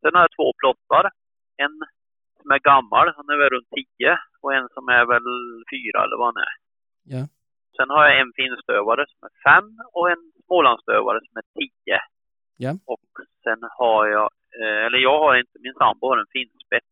Sen 0.00 0.12
har 0.14 0.22
jag 0.26 0.34
två 0.38 0.48
plottar. 0.60 1.04
En 1.64 1.74
som 2.40 2.48
är 2.56 2.60
gammal, 2.70 3.06
han 3.16 3.28
är 3.32 3.38
väl 3.42 3.50
runt 3.54 3.70
tio. 3.78 4.12
Och 4.42 4.54
en 4.58 4.68
som 4.74 4.84
är 4.98 5.04
väl 5.12 5.28
fyra 5.72 5.98
eller 6.04 6.16
vad 6.20 6.28
han 6.32 6.42
är. 6.48 6.54
Ja. 7.14 7.22
Sen 7.76 7.88
har 7.94 8.02
jag 8.08 8.14
en 8.20 8.32
finstövare 8.40 9.04
som 9.10 9.20
är 9.28 9.34
fem 9.48 9.68
och 9.96 10.06
en 10.14 10.22
smålandsstövare 10.46 11.20
som 11.26 11.34
är 11.42 11.46
tio. 11.60 11.98
Ja. 12.56 12.72
Och 12.94 13.08
sen 13.44 13.58
har 13.80 14.06
jag, 14.16 14.28
eh, 14.60 14.80
eller 14.86 14.98
jag 14.98 15.18
har 15.24 15.36
inte, 15.42 15.56
min 15.66 15.74
sambo 15.82 16.02
har 16.08 16.18
en 16.18 16.32
finspets 16.36 16.86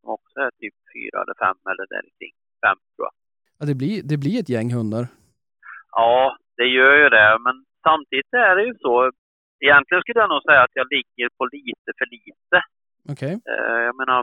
som 0.00 0.10
också 0.16 0.36
är 0.46 0.50
typ 0.60 0.74
fyra 0.94 1.16
eller 1.22 1.34
fem 1.44 1.58
eller 1.70 1.86
där 1.94 2.04
kring. 2.18 2.34
Fem 2.66 2.78
tror 2.94 3.04
jag. 3.08 3.14
Ja, 3.58 3.62
det, 3.70 3.74
blir, 3.82 3.96
det 4.10 4.16
blir 4.24 4.40
ett 4.40 4.48
gäng 4.54 4.70
hundar. 4.78 5.04
Ja, 6.00 6.36
det 6.56 6.66
gör 6.78 6.94
ju 7.02 7.08
det. 7.08 7.30
Men 7.46 7.54
samtidigt 7.88 8.32
är 8.32 8.56
det 8.56 8.64
ju 8.70 8.74
så. 8.86 8.94
Egentligen 9.66 10.02
skulle 10.02 10.20
jag 10.24 10.28
nog 10.34 10.42
säga 10.42 10.62
att 10.62 10.76
jag 10.80 10.86
ligger 10.96 11.28
på 11.38 11.44
lite 11.56 11.90
för 11.98 12.06
lite. 12.16 12.58
Okej. 13.12 13.34
Eh, 13.50 13.80
Jag 13.88 13.96
menar, 14.02 14.20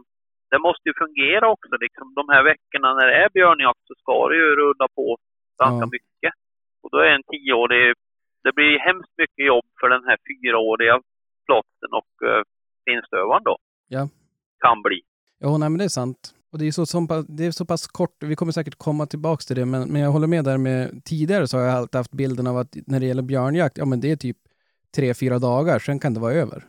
det 0.52 0.60
måste 0.68 0.89
ju 0.89 0.93
fungera 1.04 1.45
också. 1.56 1.74
Liksom, 1.86 2.06
de 2.20 2.24
här 2.34 2.43
veckorna 2.52 2.93
när 2.93 3.08
det 3.08 3.16
är 3.24 3.30
björnjakt 3.30 3.84
så 3.88 3.93
ska 4.02 4.28
det 4.30 4.36
ju 4.36 4.50
rulla 4.62 4.88
på 4.95 5.18
ganska 5.64 5.86
Ja. 5.86 5.89
mycket. 5.98 6.34
Och 6.82 6.89
då 6.91 6.98
är 6.98 7.12
en 7.18 7.24
tioårig... 7.32 7.93
Det 8.48 8.54
blir 8.60 8.80
hemskt 8.88 9.14
mycket 9.22 9.45
jobb 9.54 9.66
för 9.80 9.88
den 9.95 10.04
här 10.08 10.18
fyraåriga 10.28 10.95
plotten 11.45 11.91
och 12.00 12.14
uh, 12.30 12.41
finstövaren 12.86 13.43
då. 13.43 13.56
Ja. 13.88 14.04
Kan 14.66 14.82
bli. 14.82 15.00
Jo, 15.43 15.58
nej, 15.58 15.70
men 15.70 15.78
det 15.78 15.84
är 15.91 15.98
sant. 16.02 16.22
Och 16.52 16.58
det 16.60 16.66
är, 16.68 16.72
så, 16.72 17.08
pass- 17.08 17.28
det 17.38 17.45
är 17.45 17.52
så 17.52 17.66
pass 17.66 17.88
kort, 17.88 18.16
vi 18.32 18.36
kommer 18.36 18.52
säkert 18.52 18.78
komma 18.88 19.06
tillbaka 19.06 19.41
till 19.48 19.56
det, 19.60 19.66
men, 19.74 19.82
men 19.91 20.02
jag 20.02 20.12
håller 20.16 20.28
med 20.36 20.43
där 20.50 20.58
med 20.68 20.82
tidigare 21.12 21.48
så 21.48 21.58
har 21.58 21.64
jag 21.66 21.76
alltid 21.78 22.00
haft 22.00 22.20
bilden 22.22 22.48
av 22.52 22.58
att 22.58 22.72
när 22.91 23.00
det 23.00 23.06
gäller 23.10 23.28
björnjakt, 23.32 23.78
ja 23.78 23.86
men 23.86 24.00
det 24.02 24.12
är 24.12 24.16
typ 24.16 24.38
tre, 24.95 25.08
fyra 25.22 25.38
dagar, 25.50 25.78
sen 25.80 26.00
kan 26.00 26.14
det 26.14 26.20
vara 26.20 26.34
över. 26.43 26.60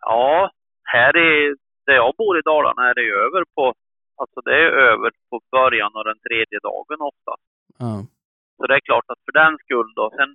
Ja, 0.00 0.50
här 0.94 1.12
i, 1.28 1.54
där 1.86 1.94
jag 2.02 2.14
bor 2.20 2.38
i 2.38 2.42
Dalarna 2.50 2.82
är 2.90 2.94
det 2.94 3.06
över 3.24 3.42
på... 3.56 3.74
Alltså 4.20 4.40
det 4.40 4.54
är 4.64 4.70
över 4.90 5.10
på 5.30 5.36
början 5.56 5.92
av 5.98 6.04
den 6.10 6.18
tredje 6.26 6.58
dagen 6.68 7.00
ofta. 7.10 7.32
Ja, 7.78 7.94
Så 8.56 8.66
det 8.66 8.74
är 8.74 8.80
klart 8.90 9.04
att 9.12 9.20
för 9.26 9.32
den 9.42 9.54
skull 9.64 9.90
då. 9.98 10.04
Sen 10.18 10.30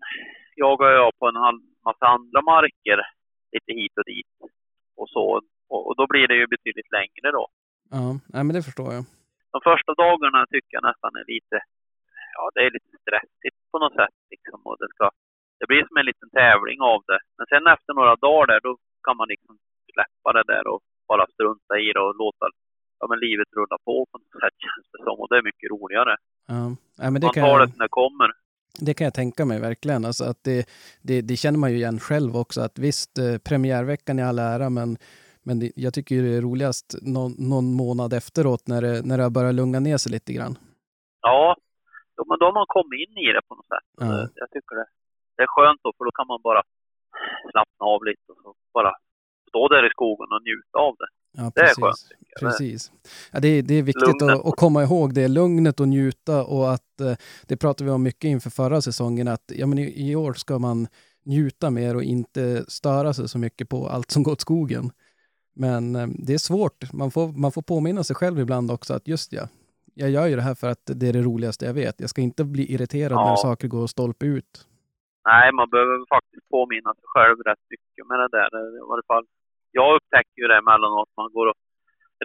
jagar 0.64 0.90
jag 1.02 1.10
på 1.20 1.26
en 1.28 1.40
halv 1.46 1.62
massa 1.88 2.06
andra 2.16 2.40
marker 2.54 3.00
lite 3.54 3.72
hit 3.80 3.96
och 4.00 4.08
dit. 4.14 4.34
Och 5.00 5.10
så. 5.16 5.26
Och, 5.74 5.82
och 5.88 5.96
då 6.00 6.04
blir 6.12 6.28
det 6.28 6.38
ju 6.42 6.48
betydligt 6.56 6.92
längre 6.98 7.28
då. 7.38 7.46
ja 7.98 8.06
nej, 8.34 8.44
men 8.46 8.54
det 8.56 8.64
förstår 8.70 8.90
jag. 8.96 9.04
De 9.56 9.60
första 9.72 9.92
dagarna 10.06 10.40
tycker 10.54 10.74
jag 10.78 10.86
nästan 10.90 11.12
är 11.22 11.26
lite, 11.34 11.58
ja 12.38 12.44
det 12.54 12.62
är 12.68 12.72
lite 12.78 12.94
stressigt 13.04 13.58
på 13.72 13.78
något 13.84 13.98
sätt 14.02 14.18
liksom. 14.34 14.60
Och 14.68 14.78
det, 14.82 14.90
ska, 14.94 15.06
det 15.60 15.68
blir 15.72 15.84
som 15.88 15.98
en 15.98 16.10
liten 16.12 16.30
tävling 16.42 16.80
av 16.92 17.00
det. 17.10 17.20
Men 17.38 17.46
sen 17.52 17.64
efter 17.76 17.92
några 18.00 18.16
dagar 18.28 18.48
där, 18.52 18.60
då 18.68 18.72
kan 19.06 19.18
man 19.20 19.28
liksom 19.34 19.54
släppa 19.94 20.30
det 20.38 20.46
där 20.54 20.66
och 20.72 20.82
bara 21.12 21.26
strunta 21.36 21.74
i 21.86 21.88
det 21.96 22.04
och 22.08 22.16
låta 22.24 22.46
ja, 23.00 23.04
men 23.10 23.20
livet 23.26 23.50
rulla 23.58 23.78
på 23.86 23.96
på 24.12 24.16
något 24.22 24.42
sätt 24.44 24.56
känns 24.66 24.88
det 24.94 25.00
som. 25.06 25.16
Och 25.22 25.30
det 25.30 25.38
är 25.42 25.46
mycket 25.50 25.72
roligare. 25.76 26.14
Ja, 26.54 26.64
nej, 27.00 27.08
men 27.12 27.20
det 27.22 27.28
Man 27.30 27.38
kan 27.38 27.44
tar 27.48 27.60
det 27.60 27.70
när 27.78 27.86
det 27.90 27.98
kommer. 28.04 28.30
Det 28.80 28.94
kan 28.94 29.06
jag 29.06 29.14
tänka 29.14 29.46
mig 29.46 29.60
verkligen. 29.60 30.06
Alltså 30.06 30.24
att 30.24 30.44
det, 30.44 30.70
det, 31.02 31.22
det 31.22 31.36
känner 31.36 31.60
man 31.60 31.72
ju 31.72 31.78
igen 31.78 32.00
själv 32.00 32.38
också. 32.38 32.62
Att 32.62 32.80
visst, 32.80 33.18
eh, 33.18 33.38
premiärveckan 33.38 34.20
är 34.20 34.26
all 34.26 34.40
ära, 34.40 34.70
men, 34.70 34.98
men 35.44 35.60
det, 35.60 35.72
jag 35.76 35.94
tycker 35.94 36.22
det 36.22 36.36
är 36.36 36.42
roligast 36.42 36.96
någon, 37.02 37.32
någon 37.38 37.74
månad 37.74 38.14
efteråt 38.14 38.68
när 38.68 38.82
det, 38.82 39.06
när 39.06 39.18
det 39.18 39.24
har 39.24 39.30
börjat 39.30 39.56
lugna 39.56 39.80
ner 39.80 39.98
sig 39.98 40.12
lite 40.12 40.34
grann. 40.34 40.58
Ja, 41.22 41.56
men 42.30 42.40
då 42.40 42.46
har 42.46 42.54
man 42.54 42.66
kommit 42.78 43.00
in 43.04 43.18
i 43.26 43.28
det 43.36 43.44
på 43.48 43.56
något 43.56 43.72
sätt. 43.74 43.88
Ja. 43.98 44.28
Jag 44.42 44.50
tycker 44.52 44.74
det, 44.80 44.88
det 45.36 45.44
är 45.44 45.52
skönt 45.56 45.80
då, 45.84 45.90
för 45.98 46.04
då 46.06 46.12
kan 46.12 46.28
man 46.28 46.42
bara 46.50 46.62
slappna 47.52 47.84
av 47.94 48.00
lite 48.10 48.28
och 48.32 48.56
bara 48.74 48.92
stå 49.50 49.68
där 49.74 49.84
i 49.88 49.90
skogen 49.90 50.30
och 50.36 50.44
njuta 50.48 50.78
av 50.88 50.94
det. 51.02 51.10
Ja, 51.38 51.52
Det 51.56 51.62
är 51.62 51.74
skönt. 51.82 51.96
Precis. 52.40 52.92
Ja, 53.32 53.40
det, 53.40 53.48
är, 53.48 53.62
det 53.62 53.74
är 53.74 53.84
viktigt 53.84 54.22
att, 54.22 54.46
att 54.46 54.56
komma 54.56 54.84
ihåg 54.84 55.14
det, 55.14 55.28
lugnet 55.28 55.80
och 55.80 55.88
njuta 55.88 56.44
och 56.44 56.74
att 56.74 57.02
eh, 57.02 57.14
det 57.48 57.58
pratade 57.58 57.84
vi 57.90 57.92
om 57.92 58.04
mycket 58.04 58.28
inför 58.28 58.50
förra 58.50 58.82
säsongen 58.82 59.28
att 59.28 59.52
ja, 59.56 59.68
men 59.68 59.78
i, 59.80 60.10
i 60.12 60.16
år 60.16 60.34
ska 60.34 60.60
man 60.60 60.88
njuta 61.26 61.70
mer 61.70 61.96
och 61.96 62.04
inte 62.04 62.66
störa 62.68 63.14
sig 63.14 63.30
så 63.30 63.38
mycket 63.38 63.70
på 63.70 63.88
allt 63.88 64.12
som 64.12 64.24
går 64.24 64.32
åt 64.32 64.42
skogen. 64.42 64.92
Men 65.56 65.96
eh, 65.96 66.08
det 66.08 66.34
är 66.34 66.38
svårt. 66.38 66.94
Man 66.94 67.12
får, 67.12 67.28
man 67.28 67.52
får 67.52 67.62
påminna 67.62 68.04
sig 68.04 68.16
själv 68.16 68.40
ibland 68.40 68.72
också 68.72 68.94
att 68.94 69.08
just 69.08 69.34
ja, 69.34 69.48
jag 69.94 70.10
gör 70.10 70.28
ju 70.28 70.36
det 70.36 70.42
här 70.42 70.56
för 70.56 70.68
att 70.68 70.82
det 70.86 71.08
är 71.08 71.14
det 71.14 71.22
roligaste 71.22 71.66
jag 71.66 71.74
vet. 71.74 71.96
Jag 72.00 72.10
ska 72.10 72.22
inte 72.22 72.44
bli 72.44 72.74
irriterad 72.74 73.12
Ja. 73.12 73.30
när 73.30 73.36
saker 73.36 73.68
går 73.68 73.88
stolpe 73.88 74.26
ut. 74.26 74.68
Nej, 75.26 75.52
man 75.52 75.70
behöver 75.70 76.06
faktiskt 76.16 76.50
påminna 76.50 76.94
sig 76.94 77.04
själv 77.14 77.38
rätt 77.50 77.64
mycket 77.70 78.08
med 78.10 78.20
det 78.20 78.30
där. 78.38 78.50
I 78.78 78.82
varje 78.90 79.04
fall, 79.12 79.26
jag 79.72 79.96
upptäcker 79.96 80.38
ju 80.42 80.48
det 80.48 80.58
emellanåt. 80.58 81.10
Man 81.18 81.32
går 81.38 81.48
och 81.52 81.60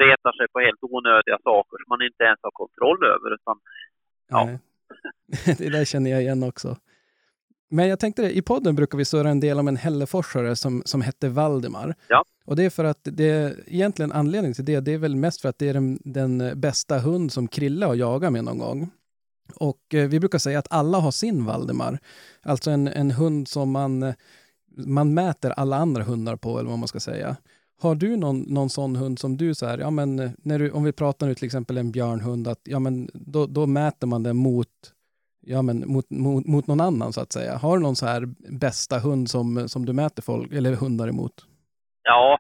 retar 0.05 0.33
sig 0.39 0.47
på 0.53 0.59
helt 0.67 0.83
onödiga 0.83 1.39
saker 1.49 1.77
som 1.81 1.89
man 1.95 2.03
inte 2.09 2.23
ens 2.29 2.41
har 2.43 2.55
kontroll 2.63 3.01
över. 3.15 3.29
Utan, 3.35 3.57
Ja. 4.29 4.45
Nej. 4.45 4.59
det 5.59 5.69
där 5.69 5.85
känner 5.85 6.11
jag 6.11 6.23
igen 6.23 6.43
också. 6.43 6.77
Men 7.71 7.89
jag 7.89 8.01
tänkte 8.01 8.23
det, 8.23 8.37
i 8.37 8.43
podden 8.43 8.77
brukar 8.77 8.99
vi 8.99 9.05
surra 9.05 9.31
en 9.31 9.41
del 9.41 9.59
om 9.59 9.69
en 9.69 9.77
Hälleforsare 9.77 10.57
som, 10.57 10.83
som 10.85 11.01
hette 11.01 11.29
Valdemar. 11.29 11.95
Ja. 12.09 12.25
Och 12.45 12.57
det 12.57 12.65
är 12.65 12.71
för 12.71 12.85
att 12.85 13.01
det, 13.03 13.59
egentligen 13.67 14.13
anledningen 14.13 14.55
till 14.55 14.65
det, 14.65 14.81
det 14.81 14.93
är 14.93 14.99
väl 14.99 15.17
mest 15.17 15.41
för 15.41 15.49
att 15.49 15.59
det 15.59 15.69
är 15.69 15.75
den, 15.75 15.99
den 16.05 16.61
bästa 16.61 16.99
hund 16.99 17.33
som 17.33 17.49
Krille 17.49 17.87
har 17.87 17.95
jagat 17.95 18.33
med 18.33 18.45
någon 18.45 18.59
gång. 18.59 18.91
Och 19.55 19.95
eh, 19.95 20.09
vi 20.09 20.21
brukar 20.21 20.39
säga 20.39 20.59
att 20.59 20.73
alla 20.73 20.99
har 20.99 21.11
sin 21.11 21.45
Valdemar. 21.45 21.99
Alltså 22.43 22.71
en, 22.71 22.89
en 22.89 23.11
hund 23.11 23.49
som 23.49 23.71
man, 23.71 24.15
man 24.77 25.15
mäter 25.15 25.51
alla 25.51 25.77
andra 25.77 26.03
hundar 26.03 26.37
på, 26.37 26.59
eller 26.59 26.71
vad 26.71 26.79
man 26.79 26.89
ska 26.89 27.01
säga. 27.01 27.37
Har 27.83 27.95
du 27.95 28.17
någon, 28.17 28.41
någon 28.41 28.71
sån 28.71 28.97
hund 28.97 29.19
som 29.19 29.37
du 29.37 29.55
så 29.55 29.67
här, 29.67 29.79
ja 29.79 29.91
men 29.91 30.19
eh, 30.19 30.31
när 30.45 30.59
du, 30.59 30.71
om 30.71 30.85
vi 30.85 30.93
pratar 30.93 31.27
nu 31.27 31.35
till 31.35 31.47
exempel 31.47 31.79
en 31.79 31.93
björnhund, 31.93 32.49
att 32.49 32.61
ja 32.65 32.79
men 32.79 33.09
då, 33.15 33.47
då 33.47 33.67
mäter 33.67 34.07
man 34.07 34.23
den 34.23 34.37
mot, 34.37 34.69
ja 35.41 35.63
men 35.63 35.93
mot, 35.93 36.11
mot, 36.11 36.47
mot 36.47 36.67
någon 36.67 36.81
annan 36.81 37.13
så 37.13 37.21
att 37.21 37.33
säga. 37.33 37.57
Har 37.57 37.77
du 37.77 37.83
någon 37.83 37.97
så 37.97 38.07
här 38.07 38.23
bästa 38.59 38.99
hund 38.99 39.31
som, 39.31 39.69
som 39.69 39.87
du 39.87 39.93
mäter 39.93 40.23
folk, 40.23 40.53
eller 40.53 40.75
hundar 40.75 41.09
emot? 41.09 41.47
ja, 42.03 42.39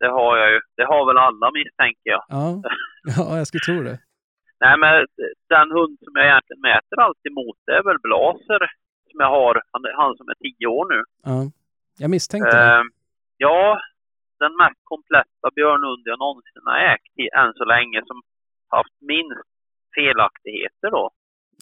det 0.00 0.08
har 0.08 0.36
jag 0.36 0.50
ju. 0.52 0.60
Det 0.76 0.84
har 0.84 1.06
väl 1.06 1.18
alla 1.18 1.50
misstänker 1.50 2.10
jag. 2.14 2.24
Ja, 2.28 2.62
ja 3.16 3.36
jag 3.38 3.46
skulle 3.46 3.66
tro 3.68 3.82
det. 3.82 3.98
Nej, 4.64 4.76
men 4.78 5.06
den 5.48 5.68
hund 5.76 5.98
som 6.04 6.12
jag 6.14 6.26
egentligen 6.26 6.60
mäter 6.60 7.00
alltid 7.00 7.32
mot 7.32 7.58
det 7.66 7.72
är 7.72 7.82
väl 7.82 8.04
Blaser 8.06 8.62
som 9.10 9.18
jag 9.24 9.30
har. 9.30 9.54
Han, 9.72 9.82
han 10.02 10.16
som 10.16 10.28
är 10.28 10.34
tio 10.34 10.66
år 10.66 10.86
nu. 10.94 11.00
Ja. 11.30 11.38
Jag 11.98 12.10
misstänkte 12.10 12.56
det. 12.56 12.74
Eh, 12.76 12.82
ja, 13.36 13.80
den 14.38 14.56
mest 14.56 14.80
kompletta 14.84 15.46
björnhund 15.54 16.02
jag 16.04 16.18
någonsin 16.18 16.62
har 16.64 16.78
ägt 16.78 17.18
i, 17.18 17.28
än 17.40 17.52
så 17.54 17.64
länge 17.64 18.02
som 18.06 18.22
haft 18.68 18.96
minst 19.00 19.48
felaktigheter 19.96 20.90
då. 20.90 21.10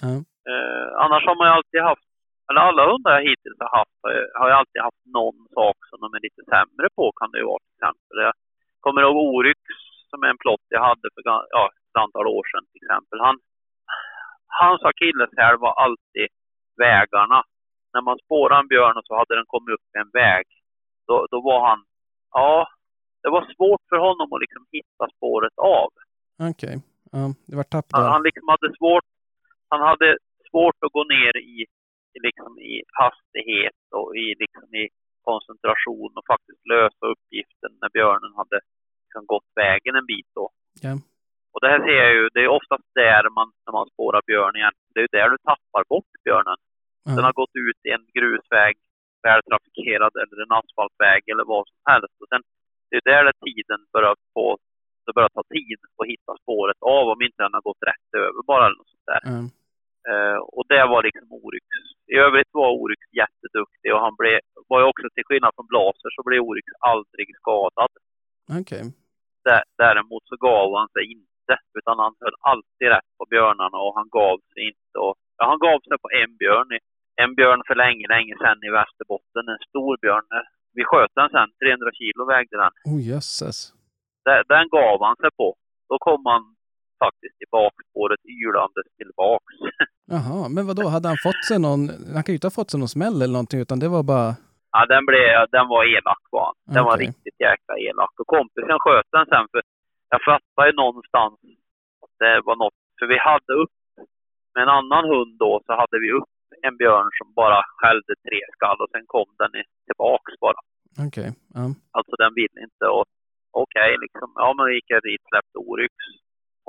Ja. 0.03 0.15
Eh, 0.51 0.87
annars 1.05 1.25
har 1.27 1.37
man 1.37 1.47
ju 1.49 1.53
alltid 1.59 1.81
haft, 1.91 2.07
eller 2.51 2.61
alla 2.61 2.91
hundar 2.93 3.13
jag 3.19 3.29
hittills 3.31 3.59
har 3.61 3.79
haft 3.79 3.99
har 4.39 4.49
ju- 4.49 4.55
alltid 4.61 4.83
haft 4.83 5.03
någon 5.19 5.39
sak 5.59 5.77
som 5.91 5.99
de 6.03 6.09
är 6.17 6.21
lite 6.27 6.43
sämre 6.53 6.87
på 6.97 7.13
kan 7.19 7.31
det 7.31 7.39
ju 7.39 7.45
vara 7.53 7.63
till 7.65 7.77
exempel. 7.79 8.17
Jag 8.29 8.35
kommer 8.81 9.01
ihåg 9.03 9.17
Oryx 9.17 9.61
som 10.11 10.23
är 10.23 10.29
en 10.35 10.39
plott 10.45 10.65
jag 10.69 10.83
hade 10.91 11.07
för 11.15 11.23
ja, 11.57 11.65
ett 11.91 11.97
antal 12.05 12.27
år 12.37 12.45
sedan 12.51 12.65
till 12.73 12.83
exempel. 12.85 13.19
Han, 13.29 13.37
hans 14.61 14.83
akilleshäl 14.91 15.57
var 15.67 15.73
alltid 15.85 16.29
vägarna. 16.85 17.39
När 17.95 18.03
man 18.09 18.19
spårade 18.25 18.61
en 18.61 18.69
björn 18.69 18.97
och 18.97 19.07
så 19.07 19.15
hade 19.17 19.35
den 19.37 19.47
kommit 19.47 19.75
upp 19.75 19.89
en 20.01 20.11
väg, 20.23 20.47
då, 21.07 21.27
då 21.31 21.41
var 21.41 21.69
han, 21.69 21.81
ja, 22.33 22.69
det 23.23 23.31
var 23.31 23.55
svårt 23.55 23.85
för 23.89 23.97
honom 23.97 24.33
att 24.33 24.41
liksom 24.41 24.65
hitta 24.73 25.05
spåret 25.17 25.57
av. 25.57 25.91
Okej. 26.51 26.77
Ja, 27.13 27.35
det 27.49 27.57
var 27.57 27.69
tapp 27.75 27.87
Han, 27.91 28.03
där. 28.03 28.11
han 28.11 28.23
liksom 28.23 28.49
hade 28.49 28.69
svårt, 28.79 29.09
han 29.69 29.81
hade 29.81 30.19
svårt 30.51 30.79
att 30.85 30.93
gå 30.93 31.05
ner 31.05 31.37
i, 31.37 31.57
i, 32.15 32.19
liksom 32.27 32.59
i 32.59 32.83
hastighet 33.01 33.81
och 33.99 34.17
i, 34.17 34.27
liksom 34.43 34.75
i 34.83 34.89
koncentration 35.31 36.13
och 36.19 36.27
faktiskt 36.33 36.63
lösa 36.75 37.05
uppgiften 37.15 37.71
när 37.81 37.91
björnen 37.97 38.33
hade 38.41 38.59
liksom 39.05 39.27
gått 39.27 39.49
vägen 39.55 39.95
en 40.01 40.07
bit 40.07 40.31
då. 40.35 40.47
Ja. 40.87 40.93
Och 41.53 41.61
det 41.61 41.69
här 41.73 41.81
ser 41.87 41.99
jag 42.05 42.13
ju, 42.19 42.29
det 42.35 42.43
är 42.47 42.57
oftast 42.59 42.87
där 42.95 43.25
man, 43.39 43.49
när 43.65 43.73
man 43.79 43.87
spårar 43.93 44.23
björn 44.27 44.57
igen, 44.57 44.77
det 44.93 45.01
är 45.01 45.07
ju 45.09 45.13
där 45.19 45.29
du 45.31 45.39
tappar 45.51 45.85
bort 45.93 46.13
björnen. 46.25 46.59
Den 47.05 47.17
Ja. 47.19 47.23
har 47.29 47.33
gått 47.43 47.57
ut 47.69 47.81
i 47.89 47.91
en 47.97 48.05
grusväg, 48.17 48.75
vältrafikerad 49.29 50.13
eller 50.23 50.37
en 50.45 50.53
asfaltväg 50.61 51.23
eller 51.33 51.45
vad 51.55 51.65
som 51.71 51.79
helst. 51.91 52.15
Och 52.23 52.29
sen, 52.33 52.43
det 52.91 52.97
är 53.01 53.05
där 53.13 53.25
det 53.29 53.37
tiden 53.47 53.81
börjar 53.95 54.15
få, 54.35 54.47
det 55.07 55.13
börjar 55.17 55.33
ta 55.39 55.43
tid 55.57 55.79
att 56.01 56.09
hitta 56.13 56.33
spåret 56.43 56.77
av 56.97 57.05
om 57.15 57.21
inte 57.27 57.43
den 57.45 57.55
har 57.59 57.65
gått 57.71 57.83
rätt 57.91 58.09
över 58.25 58.41
bara 58.51 58.65
eller 58.67 58.79
något 58.81 58.93
sånt 58.95 59.11
där. 59.13 59.23
Ja. 59.33 59.39
Eh, 60.11 60.39
och 60.57 60.65
det 60.73 60.85
var 60.93 61.01
liksom 61.09 61.27
Oryx. 61.41 61.67
I 62.13 62.15
övrigt 62.27 62.51
var 62.61 62.71
Oryx 62.81 63.03
jätteduktig 63.23 63.91
och 63.95 64.01
han 64.07 64.15
blev, 64.21 64.39
var 64.71 64.79
ju 64.81 64.87
också 64.93 65.07
till 65.15 65.25
skillnad 65.29 65.53
från 65.57 65.67
Blaser 65.73 66.11
så 66.17 66.23
blev 66.29 66.41
Oryx 66.49 66.67
aldrig 66.93 67.27
skadad. 67.41 67.93
Okej. 68.61 68.83
Dä- 69.49 69.69
Däremot 69.85 70.25
så 70.31 70.37
gav 70.37 70.69
han 70.81 70.89
sig 70.97 71.05
inte, 71.17 71.55
utan 71.79 71.99
han 72.05 72.15
höll 72.21 72.37
alltid 72.53 72.89
rätt 72.95 73.11
på 73.19 73.25
björnarna 73.33 73.79
och 73.87 73.95
han 73.99 74.09
gav 74.19 74.37
sig 74.53 74.63
inte. 74.73 74.97
Och, 75.07 75.15
ja, 75.39 75.43
han 75.51 75.59
gav 75.67 75.79
sig 75.81 75.99
på 76.05 76.09
en 76.23 76.33
björn, 76.41 76.69
en 77.23 77.33
björn 77.39 77.61
för 77.69 77.75
länge, 77.85 78.05
länge 78.15 78.35
sedan 78.41 78.59
i 78.69 78.71
Västerbotten, 78.79 79.45
en 79.53 79.63
stor 79.69 79.93
björn. 80.05 80.27
Vi 80.77 80.83
sköt 80.91 81.13
den 81.19 81.31
sen, 81.37 81.49
300 81.63 81.91
kilo 82.01 82.23
vägde 82.33 82.57
den. 82.63 82.73
Oh 82.93 83.01
jösses. 83.11 83.59
Den, 84.27 84.39
den 84.53 84.65
gav 84.77 84.97
han 85.07 85.17
sig 85.23 85.31
på. 85.41 85.49
Då 85.91 85.97
kom 86.07 86.23
han 86.33 86.43
faktiskt 87.05 87.37
i 87.45 87.47
bakspåret 87.57 88.23
ylandes 88.39 88.89
tillbaks. 88.99 89.55
Jaha, 90.15 90.49
men 90.55 90.67
vad 90.67 90.77
då 90.81 90.87
hade 90.95 91.09
han 91.09 91.21
fått 91.29 91.43
sig 91.49 91.59
någon, 91.67 91.83
han 92.15 92.23
kan 92.25 92.33
ju 92.33 92.39
inte 92.39 92.51
ha 92.51 92.59
fått 92.59 92.71
sig 92.71 92.81
någon 92.81 92.95
smäll 92.97 93.19
eller 93.23 93.37
någonting, 93.39 93.61
utan 93.65 93.79
det 93.83 93.89
var 93.97 94.03
bara, 94.13 94.31
Ja, 94.75 94.81
den, 94.95 95.05
blev, 95.11 95.33
den 95.57 95.67
var 95.73 95.83
elak 95.97 96.23
var 96.35 96.45
han. 96.49 96.57
Den 96.75 96.85
var 96.89 96.95
Okej. 96.97 97.07
riktigt 97.07 97.39
jäkla 97.49 97.75
elak. 97.87 98.13
Och 98.21 98.29
kompisen 98.37 98.79
sköt 98.85 99.09
den 99.17 99.27
sen 99.33 99.47
för 99.53 99.61
jag 100.13 100.21
fattade 100.29 100.69
ju 100.71 100.75
någonstans 100.85 101.35
att 102.05 102.15
det 102.23 102.35
var 102.49 102.57
något. 102.65 102.79
För 102.99 103.07
vi 103.13 103.19
hade 103.31 103.53
upp, 103.63 103.75
med 104.59 104.67
en 104.67 104.79
annan 104.81 105.05
hund 105.13 105.33
då, 105.45 105.53
så 105.67 105.73
hade 105.81 105.99
vi 106.05 106.09
upp 106.19 106.35
en 106.67 106.77
björn 106.83 107.11
som 107.19 107.27
bara 107.43 107.61
skällde 107.79 108.13
tre 108.27 108.41
skall 108.55 108.79
och 108.85 108.91
sen 108.95 109.07
kom 109.15 109.29
den 109.43 109.53
tillbaks 109.87 110.33
bara. 110.45 110.61
okej. 111.07 111.31
Ja. 111.59 111.65
Alltså 111.97 112.15
den 112.23 112.33
ville 112.41 112.59
inte. 112.67 112.87
Och 112.97 113.09
okej, 113.63 113.93
liksom. 114.05 114.29
Ja, 114.43 114.49
men 114.57 114.75
gick 114.77 114.89
jag 114.95 115.03
dit, 115.09 115.23
släppte 115.31 115.59
Oryx. 115.67 115.95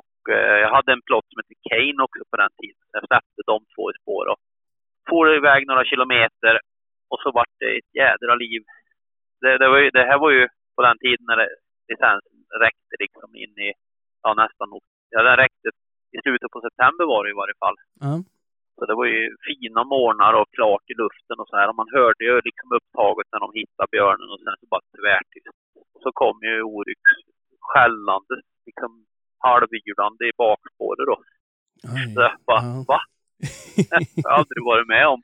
Och 0.01 0.19
eh, 0.35 0.57
jag 0.63 0.71
hade 0.75 0.91
en 0.95 1.07
plott 1.09 1.27
som 1.29 1.39
hette 1.39 1.57
Kane 1.69 1.99
också 2.07 2.21
på 2.31 2.37
den 2.43 2.53
tiden. 2.61 2.85
Jag 2.97 3.05
släppte 3.09 3.41
de 3.51 3.57
två 3.73 3.83
i 3.91 3.95
spår 4.01 4.25
och 4.31 4.41
for 5.09 5.25
iväg 5.39 5.61
några 5.67 5.85
kilometer. 5.91 6.53
Och 7.11 7.19
så 7.23 7.29
vart 7.37 7.55
det 7.59 7.69
ett 7.79 7.93
jädra 8.03 8.33
liv. 8.45 8.61
Det, 9.41 9.57
det, 9.61 9.69
var 9.71 9.79
ju, 9.83 9.89
det 9.97 10.05
här 10.09 10.19
var 10.25 10.31
ju 10.37 10.43
på 10.75 10.81
den 10.87 10.97
tiden 11.03 11.25
när 11.29 11.37
det, 11.41 11.49
licensen 11.89 12.39
räckte 12.65 12.95
liksom 13.03 13.29
in 13.43 13.53
i, 13.67 13.69
ja 14.23 14.29
nästan, 14.43 14.67
ja 15.09 15.19
den 15.29 15.37
räckte 15.43 15.69
i 16.15 16.17
slutet 16.23 16.51
på 16.55 16.59
september 16.67 17.05
var 17.13 17.21
det 17.23 17.29
i 17.35 17.39
varje 17.41 17.57
fall. 17.63 17.77
Ja. 18.05 18.13
Så 18.75 18.81
det 18.89 18.95
var 18.99 19.05
ju 19.15 19.21
fina 19.47 19.81
morgnar 19.93 20.33
och 20.41 20.49
klart 20.57 20.85
i 20.91 20.93
luften 21.01 21.37
och 21.41 21.49
så 21.49 21.55
här. 21.59 21.67
Och 21.69 21.79
man 21.81 21.89
hörde 21.97 22.23
ju 22.29 22.35
liksom 22.49 22.67
upptaget 22.77 23.27
när 23.31 23.39
de 23.45 23.49
hittade 23.59 23.91
björnen 23.95 24.29
och 24.33 24.41
sen 24.43 24.55
så 24.59 24.65
bara 24.73 24.85
tvärtyst. 24.99 25.47
Och 25.95 26.01
så 26.03 26.09
kom 26.21 26.37
ju 26.49 26.55
Oryx 26.73 27.01
skällande, 27.69 28.35
liksom 28.67 28.91
halvyrande 29.45 30.23
i 30.31 30.33
bakspåret 30.43 31.05
då. 31.11 31.17
Oj. 31.95 32.03
Så 32.13 32.19
jag 32.27 32.35
bara, 32.49 32.61
Ja. 32.67 32.83
va? 32.91 32.99
Jag 34.21 34.29
har 34.29 34.37
aldrig 34.39 34.63
varit 34.71 34.87
med 34.95 35.07
om. 35.15 35.21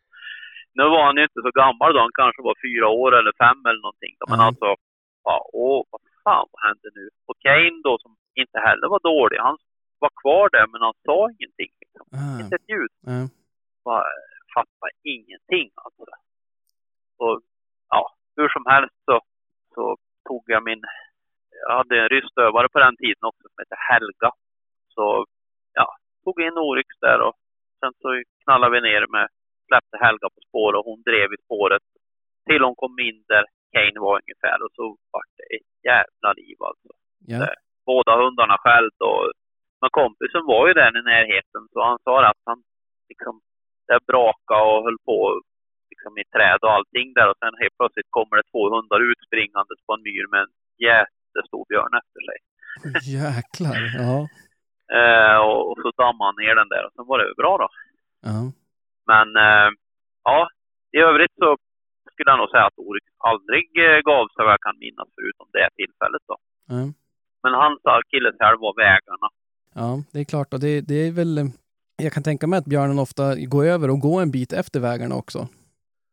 Nu 0.77 0.83
var 0.93 1.03
han 1.07 1.17
ju 1.19 1.23
inte 1.29 1.41
så 1.47 1.51
gammal 1.61 1.93
då, 1.93 1.99
han 2.05 2.19
kanske 2.21 2.41
var 2.49 2.55
fyra 2.67 2.88
år 3.03 3.11
eller 3.19 3.33
fem 3.43 3.59
eller 3.69 3.81
någonting. 3.88 4.13
Då. 4.19 4.25
Men 4.31 4.39
Ja. 4.39 4.45
alltså, 4.49 4.67
bara, 5.27 5.41
åh, 5.63 5.81
vad 5.91 6.01
fan 6.23 6.47
vad 6.51 6.61
hände 6.67 6.88
nu? 6.99 7.05
Och 7.29 7.38
Kane 7.45 7.77
då, 7.88 7.93
som 8.03 8.11
inte 8.41 8.57
heller 8.67 8.88
var 8.93 9.01
dålig, 9.11 9.38
han 9.47 9.57
var 10.06 10.14
kvar 10.22 10.45
där 10.56 10.68
men 10.72 10.82
han 10.88 10.95
sa 11.08 11.18
ingenting. 11.36 11.74
Liksom. 11.84 12.06
Ah. 12.20 12.38
Inte 12.41 12.56
ett 12.60 12.70
ljud. 12.74 12.93
Ja. 13.12 13.20
Bara, 13.88 14.06
fattar 14.56 14.91
ingenting 15.16 15.70
alltså. 15.84 16.03
Och 17.24 17.36
ja, 17.93 18.01
hur 18.38 18.49
som 18.56 18.66
helst 18.74 18.95
så, 19.10 19.18
så 19.76 19.84
tog 20.28 20.43
jag 20.53 20.64
min, 20.70 20.82
jag 21.68 21.76
hade 21.80 21.95
en 22.03 22.10
rystövare 22.16 22.68
på 22.74 22.80
den 22.86 22.95
tiden 23.01 23.24
också 23.30 23.45
som 23.47 23.60
hette 23.62 23.78
Helga. 23.89 24.32
Så 24.95 25.26
ja, 25.80 25.88
tog 26.24 26.38
in 26.41 26.58
Oryx 26.66 26.89
där 27.06 27.20
och 27.28 27.36
sen 27.80 27.93
så 28.01 28.08
knallade 28.43 28.74
vi 28.76 28.82
ner 28.89 29.06
med, 29.16 29.28
släppte 29.68 29.97
Helga 30.06 30.28
på 30.36 30.41
spår 30.47 30.72
och 30.78 30.86
hon 30.89 31.01
drev 31.10 31.30
i 31.34 31.43
spåret 31.45 31.86
till 32.47 32.62
hon 32.68 32.76
kom 32.76 32.99
in 32.99 33.20
där 33.28 33.45
Kane 33.74 33.99
var 34.06 34.16
ungefär 34.22 34.58
och 34.64 34.74
så 34.78 34.84
vart 35.12 35.32
det 35.38 35.45
ett 35.56 35.72
jävla 35.89 36.30
liv 36.41 36.58
alltså 36.70 36.89
Ja. 37.28 37.47
båda 37.86 38.12
hundarna 38.24 38.58
skällt 38.58 38.99
och 39.10 39.24
men 39.86 39.99
kompisen 40.01 40.45
var 40.53 40.63
ju 40.67 40.73
där 40.73 40.91
i 40.99 41.03
närheten 41.13 41.63
så 41.71 41.77
han 41.89 41.99
sa 42.03 42.13
att 42.31 42.43
han 42.49 42.59
liksom 43.11 43.33
det 43.88 43.99
braka 44.11 44.55
och 44.69 44.83
höll 44.86 44.99
på 45.09 45.17
liksom 45.91 46.11
i 46.21 46.25
träd 46.36 46.59
och 46.65 46.73
allting 46.77 47.07
där 47.17 47.27
och 47.31 47.39
sen 47.41 47.61
helt 47.61 47.77
plötsligt 47.79 48.15
kommer 48.17 48.36
det 48.38 48.47
två 48.51 48.63
hundar 48.75 48.99
utspringandes 49.11 49.79
på 49.86 49.91
en 49.93 50.05
myr 50.07 50.25
med 50.31 50.41
en 50.45 50.53
jättestor 50.88 51.63
björn 51.69 51.93
efter 52.01 52.21
sig. 52.27 52.38
Jäklar. 53.19 53.77
Ja. 54.03 54.17
Eh, 54.97 55.38
och, 55.47 55.61
och 55.69 55.77
så 55.83 55.89
dammade 56.03 56.27
han 56.29 56.39
ner 56.43 56.55
den 56.61 56.71
där 56.73 56.83
och 56.86 56.93
sen 56.95 57.07
var 57.11 57.17
det 57.19 57.41
bra 57.41 57.53
då. 57.63 57.67
Ja. 58.29 58.39
Men 59.11 59.27
eh, 59.47 59.69
ja, 60.29 60.39
i 60.97 60.99
övrigt 61.09 61.36
så 61.41 61.49
skulle 62.11 62.31
jag 62.31 62.41
nog 62.41 62.51
säga 62.51 62.65
att 62.67 62.81
Oryx 62.86 63.07
aldrig 63.31 63.67
eh, 63.86 63.99
gav 64.09 64.23
sig 64.27 64.41
vad 64.45 64.55
jag 64.55 64.65
kan 64.67 64.77
minnas 64.86 65.09
förutom 65.15 65.47
det 65.57 65.69
tillfället 65.79 66.23
då. 66.31 66.38
Ja. 66.73 66.83
Men 67.43 67.53
hans 67.63 67.81
akilleshäl 67.97 68.55
var 68.65 68.73
vägarna. 68.86 69.27
Ja, 69.82 69.89
det 70.13 70.19
är 70.19 70.26
klart. 70.34 70.53
Och 70.53 70.59
det, 70.59 70.82
det 70.82 70.99
är 71.07 71.11
väl... 71.11 71.34
Jag 72.05 72.13
kan 72.13 72.23
tänka 72.23 72.47
mig 72.47 72.59
att 72.59 72.71
björnen 72.73 72.99
ofta 72.99 73.23
går 73.53 73.63
över 73.73 73.88
och 73.89 73.99
går 74.07 74.21
en 74.21 74.32
bit 74.32 74.53
efter 74.53 74.80
vägarna 74.80 75.15
också. 75.15 75.39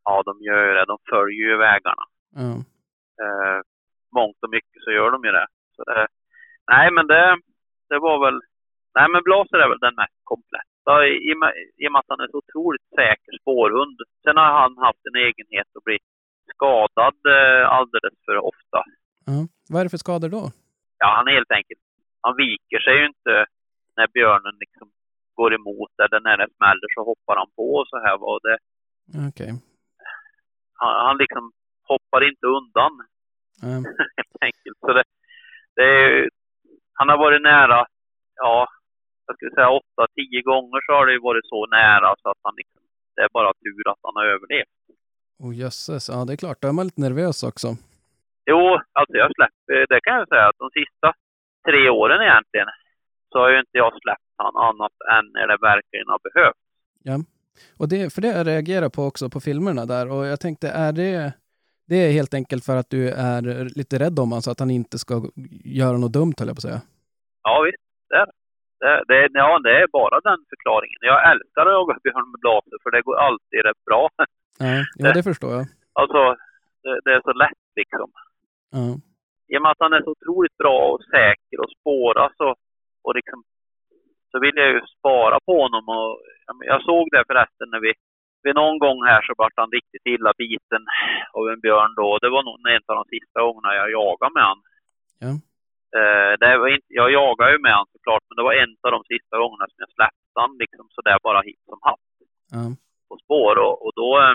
Ja, 0.05 0.23
de 0.29 0.35
gör 0.47 0.63
ju 0.69 0.73
det. 0.79 0.85
De 0.93 0.99
följer 1.13 1.45
ju 1.51 1.57
vägarna. 1.69 2.05
Ja. 2.43 2.53
Eh, 3.23 3.59
mångt 4.19 4.39
och 4.45 4.51
mycket 4.57 4.79
så 4.85 4.91
gör 4.91 5.11
de 5.11 5.25
ju 5.29 5.33
det. 5.39 5.47
Så 5.77 5.85
det 5.85 6.07
nej, 6.73 6.87
men 6.97 7.07
det, 7.13 7.27
det 7.91 7.99
var 8.07 8.17
väl... 8.25 8.39
Nej, 8.97 9.07
men 9.13 9.23
Blaser 9.27 9.59
är 9.65 9.69
väl 9.73 9.87
den 9.87 9.99
mest 10.03 10.21
kompletta 10.33 10.95
i, 11.11 11.13
i, 11.31 11.33
i 11.81 11.89
och 11.89 11.93
med 11.93 12.01
att 12.01 12.13
han 12.13 12.25
är 12.25 12.29
så 12.31 12.39
otroligt 12.45 12.89
säker 13.01 13.33
spårhund. 13.41 13.99
Sen 14.25 14.37
har 14.37 14.51
han 14.61 14.73
haft 14.87 15.03
en 15.09 15.21
egenhet 15.27 15.69
att 15.77 15.85
bli 15.89 15.99
skadad 16.55 17.19
eh, 17.37 17.65
alldeles 17.79 18.17
för 18.27 18.37
ofta. 18.53 18.81
Ja. 19.31 19.39
Vad 19.71 19.81
är 19.81 19.85
det 19.85 19.95
för 19.97 20.05
skador 20.07 20.29
då? 20.29 20.45
Ja, 21.03 21.09
han 21.17 21.29
är 21.29 21.33
helt 21.41 21.57
enkelt... 21.59 21.81
Han 22.25 22.37
viker 22.37 22.81
sig 22.85 22.95
ju 22.99 23.05
inte 23.07 23.35
när 23.97 24.09
björnen 24.17 24.57
liksom 24.65 24.87
går 25.35 25.55
emot 25.55 25.93
eller 26.03 26.21
när 26.21 26.37
det 26.37 26.49
smäller 26.57 26.89
så 26.95 27.01
hoppar 27.11 27.37
han 27.37 27.51
på 27.57 27.69
och 27.81 27.89
så 27.89 27.97
här. 28.05 28.15
Och 28.31 28.41
det, 28.47 28.57
Okej. 29.29 29.53
han, 30.81 31.07
han 31.07 31.17
liksom 31.23 31.53
hoppar 31.91 32.21
inte 32.31 32.47
undan. 32.59 32.93
Helt 34.17 34.39
enkelt. 34.49 34.79
Så 34.87 34.93
det, 34.93 35.05
det 35.77 35.83
är, 35.83 36.29
han 36.99 37.09
har 37.09 37.19
varit 37.19 37.43
nära, 37.43 37.87
ja, 38.35 38.69
jag 39.27 39.37
skulle 39.37 39.55
säga 39.55 39.71
åtta, 39.71 40.03
tio 40.15 40.43
gånger 40.43 40.81
så 40.87 40.93
har 40.93 41.07
det 41.07 41.19
varit 41.19 41.47
så 41.47 41.67
nära 41.67 42.15
så 42.23 42.29
att 42.31 42.43
han 42.43 42.55
liksom, 42.57 42.83
det 43.15 43.23
är 43.23 43.29
bara 43.33 43.53
tur 43.63 43.85
att 43.91 44.03
han 44.07 44.17
har 44.17 44.27
överlevt. 44.35 44.79
Oh 45.39 45.55
jösses. 45.55 46.09
Ja, 46.09 46.25
det 46.25 46.33
är 46.33 46.37
klart. 46.45 46.59
Då 46.63 46.69
är 46.69 46.73
man 46.73 46.87
lite 46.87 47.01
nervös 47.01 47.43
också. 47.43 47.69
Jo, 48.51 48.63
alltså 48.99 49.15
jag 49.23 49.31
släpper, 49.37 49.87
det 49.93 50.01
kan 50.01 50.15
jag 50.21 50.29
säga 50.29 50.49
att 50.49 50.59
de 50.59 50.71
sista 50.81 51.09
tre 51.69 51.91
åren 51.91 52.21
egentligen 52.23 52.69
så 53.33 53.39
har 53.39 53.51
ju 53.51 53.59
inte 53.59 53.79
jag 53.83 53.93
släppt 54.03 54.33
han 54.37 54.57
annat 54.57 54.93
än 55.15 55.25
när 55.33 55.47
det 55.47 55.59
verkligen 55.73 56.09
har 56.09 56.21
behövts. 56.29 56.61
Ja. 57.03 57.17
Och 57.79 57.89
det, 57.89 58.15
för 58.15 58.23
det 58.23 58.29
jag 58.29 58.47
reagerar 58.47 58.89
på 58.89 59.03
också 59.05 59.31
på 59.31 59.41
filmerna 59.41 59.87
där. 59.87 60.13
Och 60.13 60.27
jag 60.27 60.41
tänkte, 60.41 60.69
är 60.69 60.93
det... 60.93 61.33
Det 61.87 61.97
är 61.97 62.13
helt 62.13 62.35
enkelt 62.35 62.65
för 62.65 62.77
att 62.77 62.91
du 62.91 63.11
är 63.11 63.43
lite 63.79 63.99
rädd 63.99 64.19
om 64.19 64.29
honom 64.31 64.43
så 64.43 64.51
att 64.51 64.61
han 64.61 64.71
inte 64.71 64.99
ska 64.99 65.15
göra 65.81 65.97
något 65.99 66.13
dumt, 66.13 66.35
höll 66.39 66.49
jag 66.49 66.57
på 66.57 66.63
att 66.63 66.71
säga. 66.71 66.81
Ja 67.43 67.55
visst, 67.67 67.85
det 68.09 68.17
är 68.17 68.27
det. 68.27 69.05
det. 69.09 69.29
Det, 69.29 69.39
ja, 69.39 69.59
det 69.67 69.75
är 69.83 69.87
bara 70.01 70.21
den 70.21 70.41
förklaringen. 70.51 71.01
Jag 71.01 71.31
älskar 71.33 71.63
att 71.67 71.77
jaga 71.79 71.99
björn 72.05 72.31
med 72.33 72.41
blaser 72.41 72.79
för 72.83 72.91
det 72.91 73.03
går 73.03 73.17
alltid 73.27 73.61
rätt 73.69 73.85
bra. 73.89 74.09
Ja, 74.59 74.85
ja 74.97 75.13
det 75.13 75.23
förstår 75.23 75.53
jag. 75.53 75.67
Alltså, 76.01 76.21
det, 76.83 77.01
det 77.05 77.13
är 77.17 77.23
så 77.29 77.33
lätt 77.33 77.65
liksom. 77.77 78.09
Ja. 78.71 78.87
I 79.53 79.59
och 79.59 79.63
med 79.63 79.71
att 79.71 79.85
han 79.85 79.93
är 79.93 80.03
så 80.03 80.11
otroligt 80.17 80.57
bra 80.63 80.79
och 80.93 81.05
säker 81.17 81.57
och 81.63 81.73
spåra 81.77 82.25
så, 82.39 82.49
och 83.05 83.15
liksom, 83.15 83.39
så 84.31 84.37
vill 84.45 84.57
jag 84.57 84.71
ju 84.75 84.81
spara 84.99 85.39
på 85.47 85.55
honom. 85.63 85.85
Och, 85.89 86.13
jag 86.73 86.81
såg 86.91 87.05
det 87.11 87.25
förresten 87.31 87.69
när 87.73 87.81
vi, 87.87 87.93
vid 88.43 88.55
någon 88.55 88.79
gång 88.79 88.99
här 89.11 89.23
så 89.23 89.33
vart 89.37 89.57
han 89.57 89.71
riktigt 89.79 90.07
illa 90.15 90.33
biten 90.39 90.83
av 91.37 91.43
en 91.53 91.61
björn 91.61 91.95
då. 92.01 92.19
Det 92.23 92.31
var 92.35 92.43
nog 92.43 92.57
en 92.77 92.85
av 92.91 92.97
de 93.01 93.05
sista 93.15 93.39
gångerna 93.47 93.75
jag 93.81 93.91
jagade 93.99 94.35
med 94.35 94.45
han. 94.51 94.61
Ja. 95.25 95.33
Eh, 95.99 96.33
det 96.41 96.59
var 96.59 96.69
inte, 96.77 96.91
jag 97.01 97.09
jagar 97.13 97.49
ju 97.53 97.59
med 97.59 97.75
han 97.79 97.87
såklart, 97.93 98.25
men 98.29 98.37
det 98.37 98.47
var 98.49 98.55
en 98.63 98.75
av 98.87 98.91
de 98.97 99.01
sista 99.13 99.35
gångerna 99.43 99.65
som 99.69 99.81
jag 99.85 99.93
släppte 99.97 100.37
han 100.43 100.53
liksom 100.65 100.85
sådär 100.97 101.19
bara 101.23 101.41
hit 101.49 101.63
som 101.71 101.79
hatt 101.89 102.07
Ja. 102.57 102.65
på 103.09 103.15
spår 103.25 103.55
och, 103.67 103.77
och 103.85 103.93
då, 104.01 104.09
eh, 104.23 104.35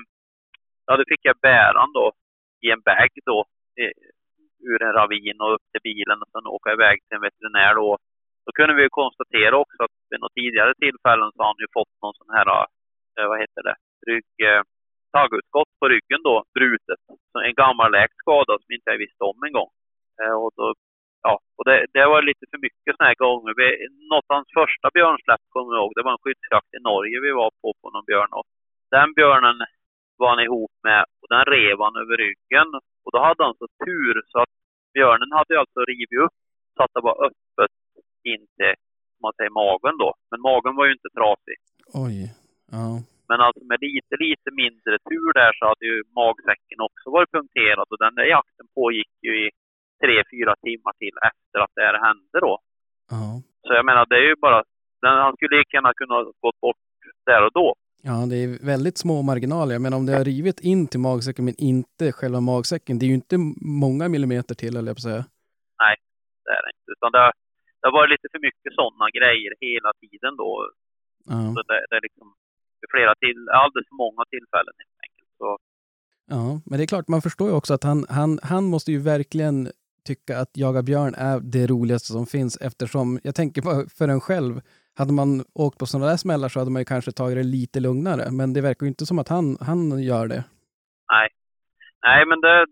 ja, 0.86 0.98
då 0.98 1.04
fick 1.12 1.24
jag 1.30 1.38
bära 1.42 1.80
han 1.80 1.94
då 1.94 2.12
i 2.66 2.68
en 2.72 2.82
bag 2.82 3.10
då 3.26 3.46
ur 4.70 4.80
en 4.84 4.94
ravin 4.94 5.42
och 5.42 5.54
upp 5.56 5.66
till 5.72 5.88
bilen 5.90 6.22
och 6.22 6.32
sen 6.32 6.54
åka 6.56 6.72
iväg 6.72 6.98
till 7.02 7.16
en 7.16 7.28
veterinär 7.28 7.76
då. 7.76 7.98
Då 8.46 8.52
kunde 8.58 8.74
vi 8.76 8.84
ju 8.84 8.90
konstatera 8.90 9.56
också 9.64 9.80
att 9.84 9.96
vid 10.10 10.20
något 10.20 10.38
tidigare 10.40 10.74
tillfällen 10.74 11.32
så 11.32 11.38
har 11.42 11.50
han 11.52 11.66
ju 11.66 11.70
fått 11.80 11.94
någon 12.02 12.18
sån 12.20 12.34
här, 12.38 12.48
eh, 13.18 13.28
vad 13.32 13.40
heter 13.44 13.64
det, 13.68 13.76
rygg, 14.10 14.34
eh, 14.50 14.62
taggutskott 15.18 15.72
på 15.80 15.86
ryggen 15.94 16.22
då, 16.30 16.36
brutet. 16.58 17.02
Så 17.32 17.36
en 17.40 17.60
gammal 17.64 17.92
läkt 17.92 18.18
skada 18.24 18.54
som 18.62 18.72
inte 18.76 18.90
jag 18.92 19.04
visste 19.06 19.24
om 19.32 19.40
en 19.48 19.54
gång. 19.60 19.72
Eh, 20.22 20.36
och 20.44 20.52
då, 20.58 20.66
ja, 21.28 21.34
och 21.58 21.66
det, 21.70 21.86
det 21.94 22.06
var 22.06 22.22
lite 22.22 22.46
för 22.52 22.60
mycket 22.68 22.92
såna 22.96 23.08
här 23.10 23.20
gånger. 23.26 23.54
Vi, 23.60 23.68
något 24.12 24.28
av 24.30 24.36
hans 24.40 24.52
första 24.60 24.88
björnsläpp 24.98 25.44
kommer 25.54 25.70
jag 25.74 25.82
ihåg, 25.82 25.94
det 25.96 26.08
var 26.08 26.16
en 26.16 26.26
skyddsjakt 26.26 26.74
i 26.78 26.80
Norge 26.90 27.18
vi 27.28 27.32
var 27.42 27.52
på, 27.62 27.68
på 27.82 27.88
någon 27.94 28.10
björn. 28.10 28.32
Och 28.40 28.48
den 28.96 29.10
björnen 29.14 29.58
var 30.18 30.30
han 30.30 30.46
ihop 30.48 30.76
med 30.84 31.02
och 31.22 31.28
den 31.34 31.46
rev 31.56 31.78
han 31.86 31.96
över 32.04 32.18
ryggen. 32.26 32.70
Och 33.08 33.14
då 33.16 33.20
hade 33.28 33.44
han 33.48 33.56
så 33.62 33.68
tur 33.86 34.16
så 34.32 34.38
att 34.44 34.54
björnen 34.94 35.32
hade 35.40 35.60
alltså 35.60 35.80
rivit 35.92 36.14
upp 36.26 36.38
så 36.76 36.80
att 36.84 36.94
det 36.96 37.04
var 37.10 37.16
öppet 37.28 37.76
in 38.32 38.44
till, 38.58 38.76
om 39.16 39.22
man 39.26 39.36
säger 39.38 39.60
magen 39.64 39.96
då. 40.04 40.10
Men 40.32 40.40
magen 40.50 40.76
var 40.78 40.86
ju 40.88 40.94
inte 40.98 41.16
trasig. 41.18 41.58
Oj. 42.06 42.18
Ja. 42.76 42.88
Men 43.30 43.40
alltså 43.46 43.64
med 43.72 43.80
lite, 43.88 44.14
lite 44.26 44.50
mindre 44.62 44.96
tur 45.10 45.30
där 45.40 45.52
så 45.58 45.64
hade 45.72 45.86
ju 45.92 45.98
magsäcken 46.22 46.80
också 46.88 47.06
varit 47.16 47.36
punkterad 47.38 47.88
och 47.92 48.02
den 48.06 48.16
där 48.18 48.28
jakten 48.38 48.68
pågick 48.78 49.14
ju 49.28 49.34
i 49.46 49.48
tre, 50.02 50.16
fyra 50.34 50.54
timmar 50.66 50.94
till 51.02 51.18
efter 51.32 51.58
att 51.64 51.74
det 51.76 51.86
här 51.88 51.98
hände 52.08 52.38
då. 52.48 52.54
Ja. 53.14 53.24
Så 53.66 53.72
jag 53.78 53.86
menar, 53.90 54.04
det 54.12 54.18
är 54.24 54.28
ju 54.32 54.36
bara, 54.48 54.60
den, 55.02 55.14
han 55.26 55.34
skulle 55.36 55.58
lika 55.58 55.78
gärna 55.78 56.00
kunna 56.02 56.18
gått 56.46 56.60
bort 56.66 56.86
där 57.30 57.42
och 57.48 57.54
då. 57.60 57.70
Ja, 58.02 58.26
det 58.30 58.36
är 58.36 58.66
väldigt 58.66 58.98
små 58.98 59.22
marginaler. 59.22 59.80
Men 59.80 59.94
om 59.94 60.06
det 60.06 60.14
har 60.14 60.24
rivit 60.24 60.60
in 60.60 60.88
till 60.88 61.00
magsäcken 61.00 61.46
men 61.46 61.56
inte 61.58 62.12
själva 62.12 62.42
magsäcken, 62.42 63.00
det 63.00 63.06
är 63.06 63.08
ju 63.08 63.14
inte 63.14 63.38
många 63.62 64.10
millimeter 64.10 64.56
till, 64.56 64.78
eller 64.78 64.90
jag 64.90 64.98
på 64.98 65.02
säga. 65.02 65.26
Det 66.48 66.54
är 66.58 66.62
det 66.66 66.72
inte. 66.78 66.90
Utan 66.96 67.12
det, 67.12 67.32
det 67.80 67.86
har 67.88 67.96
varit 68.00 68.12
lite 68.16 68.28
för 68.34 68.42
mycket 68.48 68.72
sådana 68.80 69.08
grejer 69.18 69.52
hela 69.68 69.92
tiden 70.02 70.34
då. 70.44 70.52
Ja. 71.34 71.40
Så 71.56 71.60
det, 71.70 71.80
det 71.90 71.96
är 72.00 72.04
liksom 72.08 72.28
flera 72.94 73.14
till, 73.24 73.40
alldeles 73.62 73.88
för 73.92 74.00
många 74.06 74.24
tillfällen 74.34 74.76
helt 74.82 75.00
enkelt. 75.06 75.32
Så 75.42 75.48
ja, 76.36 76.46
men 76.66 76.76
det 76.78 76.84
är 76.86 76.94
klart, 76.94 77.08
man 77.08 77.26
förstår 77.28 77.48
ju 77.50 77.56
också 77.56 77.74
att 77.74 77.84
han, 77.84 78.00
han, 78.10 78.40
han 78.52 78.64
måste 78.74 78.92
ju 78.92 79.00
verkligen 79.14 79.58
tycka 80.10 80.34
att 80.40 80.52
jaga 80.58 80.82
björn 80.90 81.14
är 81.30 81.40
det 81.40 81.68
roligaste 81.68 82.10
som 82.18 82.26
finns 82.26 82.58
eftersom 82.70 83.20
jag 83.24 83.36
tänker 83.36 83.62
på 83.62 83.72
för 83.98 84.08
en 84.08 84.22
själv. 84.22 84.54
Hade 85.00 85.14
man 85.14 85.30
åkt 85.66 85.78
på 85.80 85.86
sådana 85.86 86.08
där 86.12 86.18
smällar 86.18 86.50
så 86.50 86.60
hade 86.60 86.72
man 86.72 86.82
ju 86.82 86.86
kanske 86.94 87.12
tagit 87.12 87.38
det 87.38 87.44
lite 87.58 87.80
lugnare. 87.88 88.24
Men 88.40 88.48
det 88.54 88.62
verkar 88.62 88.84
ju 88.86 88.90
inte 88.94 89.06
som 89.06 89.20
att 89.20 89.30
han, 89.36 89.46
han 89.70 89.80
gör 90.12 90.26
det. 90.34 90.44
Nej. 91.14 91.28
Nej, 92.08 92.22
men 92.30 92.40
det, 92.46 92.66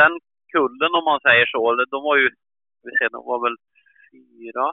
den 0.00 0.12
kullen 0.54 0.92
om 0.98 1.04
man 1.10 1.20
säger 1.26 1.46
så, 1.46 1.60
de 1.94 1.98
var 2.08 2.16
ju, 2.22 2.28
vi 2.84 2.90
ser, 2.98 3.08
de 3.16 3.20
var 3.32 3.38
väl 3.46 3.56
fyra 4.12 4.66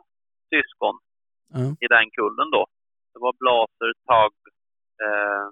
syskon 0.53 0.95
Ja. 1.59 1.65
i 1.85 1.87
den 1.95 2.07
kullen 2.17 2.47
då. 2.57 2.63
Det 3.13 3.19
var 3.25 3.33
Blaser, 3.41 3.91
Tagg, 4.09 4.35
eh, 5.05 5.45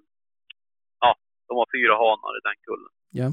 ja, 1.04 1.12
de 1.48 1.52
var 1.60 1.68
fyra 1.76 1.94
hanar 2.04 2.34
i 2.40 2.42
den 2.50 2.58
kullen. 2.68 2.94
Ja. 3.22 3.28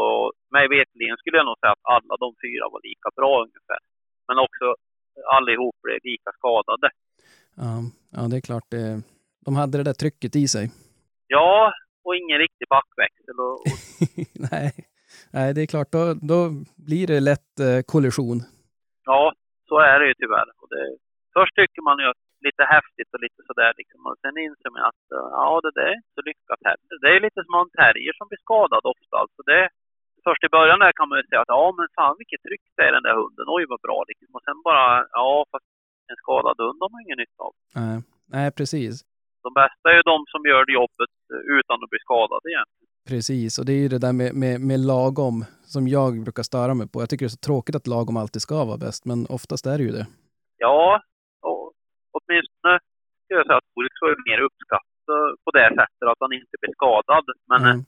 Och 0.00 0.22
mig 0.54 0.64
veterligen 0.76 1.16
skulle 1.18 1.36
jag 1.40 1.46
nog 1.50 1.58
säga 1.60 1.72
att 1.76 1.86
alla 1.96 2.14
de 2.24 2.28
fyra 2.44 2.64
var 2.74 2.80
lika 2.90 3.08
bra 3.18 3.32
ungefär. 3.46 3.80
Men 4.28 4.36
också 4.46 4.66
allihop 5.36 5.76
blev 5.84 5.98
lika 6.10 6.30
skadade. 6.38 6.88
Ja, 7.64 7.74
ja 8.16 8.20
det 8.30 8.36
är 8.36 8.46
klart. 8.50 8.66
Det, 8.74 8.84
de 9.46 9.50
hade 9.60 9.78
det 9.78 9.84
där 9.88 9.98
trycket 10.02 10.36
i 10.36 10.44
sig. 10.54 10.66
Ja, 11.26 11.72
och 12.04 12.16
ingen 12.20 12.38
riktig 12.38 12.66
backväxel. 12.74 13.36
Och, 13.46 13.52
och, 13.52 13.78
Nej. 14.52 14.68
Nej, 15.36 15.48
det 15.54 15.60
är 15.62 15.70
klart. 15.74 15.90
Då, 15.96 16.02
då 16.32 16.38
blir 16.88 17.06
det 17.12 17.20
lätt 17.30 17.52
eh, 17.66 17.80
kollision. 17.92 18.38
ja, 19.10 19.22
så 19.68 19.76
är 19.90 19.96
det 20.00 20.06
ju 20.10 20.14
tyvärr. 20.22 20.48
Och 20.60 20.68
det, 20.74 20.82
först 21.36 21.54
tycker 21.60 21.82
man 21.88 21.98
ju 22.02 22.06
att 22.12 22.22
lite 22.48 22.64
häftigt 22.74 23.10
och 23.14 23.22
lite 23.26 23.40
sådär 23.48 23.72
liksom. 23.80 24.00
Och 24.08 24.16
sen 24.22 24.36
inser 24.46 24.70
man 24.74 24.82
att 24.90 25.04
eh, 25.16 25.28
ja, 25.38 25.50
det 25.64 25.72
där 25.76 25.88
är 25.92 25.98
inte 26.00 26.16
så 26.18 26.22
lyckat 26.30 26.60
heller. 26.68 26.94
Det 27.02 27.10
är 27.16 27.20
lite 27.26 27.40
som 27.44 27.54
en 27.60 27.76
terrier 27.80 28.14
som 28.16 28.26
blir 28.28 28.44
skadad 28.46 28.84
ofta. 28.94 29.14
Alltså 29.22 29.40
det, 29.50 29.62
först 30.26 30.44
i 30.46 30.54
början 30.56 30.82
där 30.84 30.92
kan 30.98 31.08
man 31.08 31.18
ju 31.20 31.24
säga 31.26 31.42
att 31.42 31.54
ja, 31.56 31.64
men 31.78 31.86
fan 31.98 32.20
vilket 32.20 32.42
tryck 32.46 32.64
det 32.76 32.82
är 32.84 32.90
i 32.92 32.96
den 32.96 33.06
där 33.08 33.18
hunden. 33.20 33.46
Oj, 33.56 33.64
vad 33.72 33.80
bra 33.86 33.98
liksom. 34.10 34.30
Och 34.36 34.44
sen 34.46 34.58
bara, 34.68 34.86
ja, 35.20 35.32
fast 35.52 35.70
en 36.12 36.16
skadad 36.24 36.56
hund 36.64 36.78
har 36.82 36.90
man 36.94 37.00
ingen 37.06 37.18
nytta 37.24 37.40
av. 37.46 37.52
Nej, 37.80 37.96
Nej 38.34 38.48
precis. 38.58 38.94
De 39.46 39.50
bästa 39.62 39.84
är 39.92 39.96
ju 40.00 40.02
de 40.12 40.18
som 40.32 40.40
gör 40.50 40.64
jobbet 40.80 41.12
eh, 41.32 41.42
utan 41.58 41.76
att 41.84 41.90
bli 41.92 41.98
skadade 42.06 42.46
igen. 42.52 42.68
Precis, 43.08 43.58
och 43.58 43.64
det 43.66 43.72
är 43.72 43.82
ju 43.84 43.88
det 43.94 43.98
där 44.06 44.12
med, 44.20 44.30
med, 44.42 44.54
med 44.70 44.80
lagom 44.92 45.44
som 45.74 45.82
jag 45.88 46.10
brukar 46.26 46.42
störa 46.42 46.74
mig 46.74 46.86
på. 46.92 46.96
Jag 47.02 47.08
tycker 47.10 47.24
det 47.26 47.32
är 47.34 47.38
så 47.40 47.46
tråkigt 47.50 47.76
att 47.76 47.86
lagom 47.94 48.16
alltid 48.16 48.42
ska 48.42 48.64
vara 48.70 48.82
bäst, 48.86 49.02
men 49.10 49.18
oftast 49.36 49.66
är 49.72 49.76
det 49.78 49.84
ju 49.88 49.92
det. 49.98 50.06
Ja, 50.66 51.02
och 51.48 51.72
åtminstone 52.16 52.74
skulle 53.24 53.38
jag 53.40 53.46
säga 53.46 53.56
att 53.62 53.70
Oryx 53.76 53.94
var 54.00 54.30
mer 54.30 54.40
uppskattad 54.46 55.20
på 55.44 55.50
det 55.58 55.68
sättet 55.80 56.06
att 56.12 56.20
han 56.24 56.32
inte 56.40 56.54
blir 56.60 56.72
skadad. 56.78 57.24
Men, 57.50 57.60
Mm. 57.64 57.84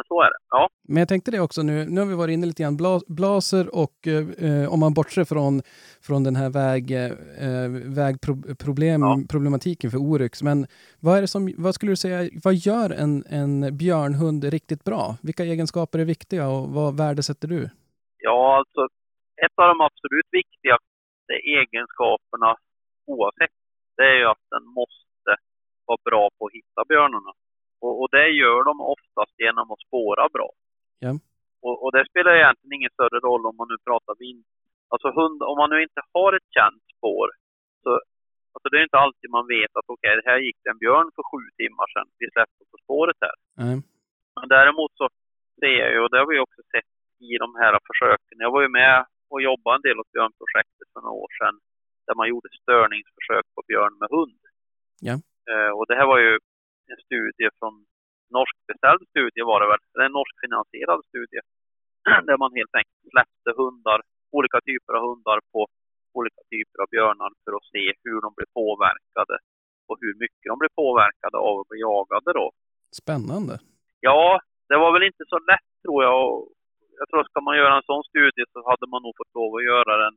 Men 0.00 0.04
så 0.08 0.22
är 0.22 0.26
det. 0.34 0.38
Ja, 0.50 0.68
Men 0.88 0.96
jag 0.96 1.08
tänkte 1.08 1.30
det 1.30 1.40
också 1.40 1.62
nu, 1.62 1.84
nu 1.88 2.00
har 2.00 2.08
vi 2.08 2.14
varit 2.14 2.32
inne 2.32 2.46
lite 2.46 2.62
grann, 2.62 2.76
Bla- 2.78 3.04
Blaser 3.18 3.74
och 3.82 3.96
eh, 4.06 4.72
om 4.72 4.80
man 4.80 4.94
bortser 4.94 5.24
från, 5.24 5.62
från 6.06 6.24
den 6.24 6.36
här 6.36 6.50
väg, 6.50 6.84
eh, 6.90 7.68
vägproblem, 8.00 9.00
Ja. 9.02 9.18
problematiken 9.30 9.90
för 9.90 9.98
Oryx, 9.98 10.42
men 10.42 10.66
vad, 11.00 11.16
är 11.18 11.20
det 11.20 11.26
som, 11.28 11.54
vad 11.58 11.74
skulle 11.74 11.92
du 11.92 11.96
säga, 11.96 12.30
vad 12.44 12.54
gör 12.54 12.90
en, 12.90 13.24
en 13.40 13.76
björnhund 13.76 14.44
riktigt 14.44 14.84
bra? 14.84 15.16
Vilka 15.22 15.44
egenskaper 15.44 15.98
är 15.98 16.04
viktiga 16.04 16.48
och 16.48 16.68
vad 16.68 16.96
värdesätter 16.96 17.48
du? 17.48 17.70
ja 18.22 18.56
alltså 18.58 18.80
ett 19.44 19.56
av 19.62 19.68
de 19.72 19.80
absolut 19.88 20.28
viktigaste 20.40 21.32
egenskaperna 21.60 22.50
oavsett, 23.06 23.54
det 23.96 24.02
är 24.12 24.16
ju 24.22 24.26
att 24.34 24.44
den 24.54 24.64
måste 24.80 25.30
vara 25.88 25.98
bra 26.10 26.24
på 26.38 26.46
att 26.46 26.52
hitta 26.58 26.80
björnarna. 26.88 27.32
Och, 27.84 27.94
och 28.00 28.08
det 28.16 28.28
gör 28.42 28.60
de 28.70 28.74
oftast 29.10 29.34
genom 29.40 29.70
att 29.70 29.80
spåra 29.86 30.28
bra. 30.28 30.50
Ja. 30.98 31.12
Och, 31.66 31.76
och 31.84 31.92
det 31.92 32.04
spelar 32.10 32.32
egentligen 32.34 32.76
ingen 32.78 32.96
större 32.96 33.18
roll 33.28 33.46
om 33.46 33.56
man 33.56 33.68
nu 33.72 33.78
pratar 33.88 34.14
vind. 34.18 34.44
Alltså 34.92 35.08
hund, 35.20 35.42
om 35.42 35.56
man 35.62 35.70
nu 35.70 35.82
inte 35.82 36.02
har 36.12 36.32
ett 36.32 36.48
känt 36.56 36.82
spår 36.96 37.28
så 37.82 37.90
alltså 38.52 38.66
det 38.70 38.78
är 38.80 38.88
inte 38.88 39.02
alltid 39.04 39.30
man 39.30 39.46
vet 39.56 39.72
att 39.78 39.88
okej, 39.94 40.20
här 40.30 40.38
gick 40.46 40.58
det 40.62 40.70
en 40.70 40.82
björn 40.84 41.08
för 41.14 41.24
sju 41.30 41.42
timmar 41.60 41.86
sedan. 41.92 42.08
Vi 42.20 42.26
släppte 42.34 42.62
på 42.70 42.76
spåret 42.84 43.18
här. 43.26 43.36
Nej. 43.64 43.76
Men 44.36 44.48
däremot 44.56 44.92
så 45.00 45.06
ser 45.60 45.76
jag 45.82 45.90
ju, 45.94 45.98
och 46.04 46.10
det 46.10 46.18
har 46.18 46.28
vi 46.32 46.38
också 46.46 46.62
sett 46.74 46.92
i 47.28 47.30
de 47.44 47.48
här 47.60 47.74
försöken. 47.88 48.36
Jag 48.44 48.52
var 48.56 48.62
ju 48.66 48.70
med 48.82 48.96
och 49.32 49.42
jobbade 49.48 49.76
en 49.76 49.86
del 49.86 50.00
åt 50.02 50.12
björnprojektet 50.14 50.88
för 50.92 51.00
några 51.00 51.20
år 51.24 51.32
sedan. 51.38 51.56
Där 52.06 52.14
man 52.20 52.28
gjorde 52.28 52.48
störningsförsök 52.62 53.46
på 53.54 53.62
björn 53.68 53.94
med 54.00 54.08
hund. 54.16 54.40
Ja. 55.08 55.14
Eh, 55.50 55.70
och 55.76 55.86
det 55.88 55.96
här 55.98 56.06
var 56.12 56.18
ju 56.26 56.32
en 56.92 57.00
studie 57.06 57.48
från 57.58 57.74
norskbeställd 58.38 59.02
studie 59.12 59.42
var 59.50 59.58
det 59.60 59.68
väl, 59.72 59.82
eller 59.92 60.06
en 60.08 60.16
norskfinansierad 60.20 61.00
studie. 61.10 61.40
där 62.28 62.38
man 62.42 62.52
helt 62.58 62.74
enkelt 62.80 63.04
släppte 63.12 63.50
hundar, 63.60 63.98
olika 64.38 64.58
typer 64.68 64.92
av 64.96 65.02
hundar 65.08 65.38
på 65.52 65.60
olika 66.18 66.42
typer 66.52 66.78
av 66.82 66.88
björnar 66.94 67.30
för 67.44 67.52
att 67.58 67.70
se 67.74 67.84
hur 68.04 68.20
de 68.24 68.30
blir 68.36 68.50
påverkade 68.60 69.36
och 69.88 69.96
hur 70.02 70.14
mycket 70.22 70.46
de 70.50 70.56
blir 70.62 70.74
påverkade 70.82 71.36
av 71.48 71.54
att 71.60 71.68
bli 71.70 71.78
jagade 71.88 72.30
då. 72.40 72.46
Spännande. 73.02 73.54
Ja, 74.08 74.40
det 74.68 74.76
var 74.82 74.90
väl 74.92 75.08
inte 75.10 75.24
så 75.32 75.38
lätt 75.50 75.70
tror 75.84 76.00
jag. 76.08 76.20
Jag 76.98 77.06
tror 77.08 77.20
att 77.20 77.32
ska 77.32 77.40
man 77.40 77.60
göra 77.62 77.76
en 77.76 77.90
sån 77.90 78.04
studie 78.12 78.44
så 78.52 78.58
hade 78.70 78.86
man 78.92 79.02
nog 79.02 79.14
fått 79.20 79.34
lov 79.38 79.50
att 79.56 79.70
göra 79.72 79.92
den 80.04 80.14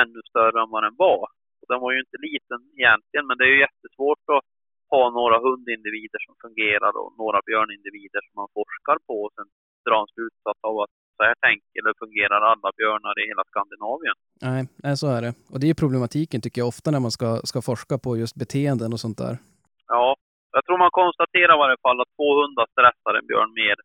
ännu 0.00 0.20
större 0.30 0.58
än 0.62 0.70
vad 0.74 0.82
den 0.86 0.96
var. 1.06 1.24
Och 1.60 1.68
den 1.70 1.80
var 1.84 1.90
ju 1.92 1.98
inte 2.04 2.18
liten 2.28 2.60
egentligen, 2.78 3.26
men 3.26 3.38
det 3.38 3.44
är 3.44 3.52
ju 3.54 3.64
jättesvårt 3.66 4.24
att 4.36 4.46
ha 4.94 5.02
några 5.18 5.36
hundindivider 5.46 6.20
som 6.26 6.34
fungerar 6.44 6.92
och 7.00 7.10
några 7.22 7.40
björnindivider 7.48 8.20
som 8.26 8.34
man 8.40 8.48
forskar 8.58 8.98
på 9.08 9.16
och 9.24 9.32
sen 9.36 9.48
dra 9.86 9.96
en 10.02 10.10
slutsats 10.14 10.60
av 10.70 10.74
att 10.84 10.92
så 11.16 11.22
här 11.28 11.36
tänker 11.46 11.76
eller 11.80 11.94
fungerar 12.04 12.40
alla 12.52 12.68
björnar 12.80 13.14
i 13.22 13.24
hela 13.30 13.44
Skandinavien. 13.50 14.16
Nej, 14.46 14.60
nej, 14.84 14.96
så 15.02 15.06
är 15.16 15.20
det. 15.22 15.32
Och 15.52 15.60
det 15.60 15.68
är 15.70 15.74
problematiken 15.84 16.40
tycker 16.40 16.60
jag 16.60 16.68
ofta 16.74 16.90
när 16.90 17.02
man 17.06 17.14
ska, 17.18 17.28
ska 17.50 17.58
forska 17.70 17.94
på 18.04 18.10
just 18.22 18.36
beteenden 18.42 18.92
och 18.92 19.00
sånt 19.04 19.18
där. 19.24 19.34
Ja, 19.94 20.16
jag 20.56 20.64
tror 20.64 20.78
man 20.78 20.90
konstaterar 21.02 21.54
i 21.56 21.62
varje 21.64 21.80
fall 21.84 22.00
att 22.00 22.12
två 22.16 22.28
hundar 22.40 22.66
stressar 22.74 23.14
en 23.18 23.26
björn 23.30 23.52
mer 23.62 23.76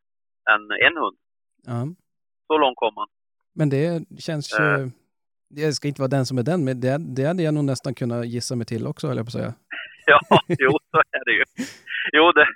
än 0.54 0.62
en 0.88 0.95
hund. 1.01 1.18
Ja. 1.72 1.80
Så 2.47 2.58
långt 2.58 2.78
kom 2.78 2.93
man. 2.95 3.08
Men 3.54 3.70
det 3.70 4.06
känns 4.20 4.60
ju... 4.60 4.64
Eh. 4.64 4.88
Jag 5.56 5.74
ska 5.74 5.88
inte 5.88 6.01
vara 6.01 6.16
den 6.18 6.26
som 6.26 6.38
är 6.38 6.43
den, 6.43 6.66
men 6.66 6.82
det, 6.82 6.97
det 6.97 7.26
hade 7.26 7.43
jag 7.43 7.54
nog 7.54 7.66
nästan 7.66 7.93
kunnat 7.93 8.28
gissa 8.28 8.56
mig 8.56 8.66
till 8.66 8.88
också, 8.88 9.08
höll 9.08 9.18
jag 9.18 9.26
på 9.26 9.30
att 9.30 9.34
säga. 9.34 9.54
Ja, 10.12 10.20
jo, 10.64 10.72
så 10.91 10.97
är 11.18 11.24
det 11.26 11.36
ju. 11.39 11.45
Jo, 12.18 12.32
det, 12.32 12.47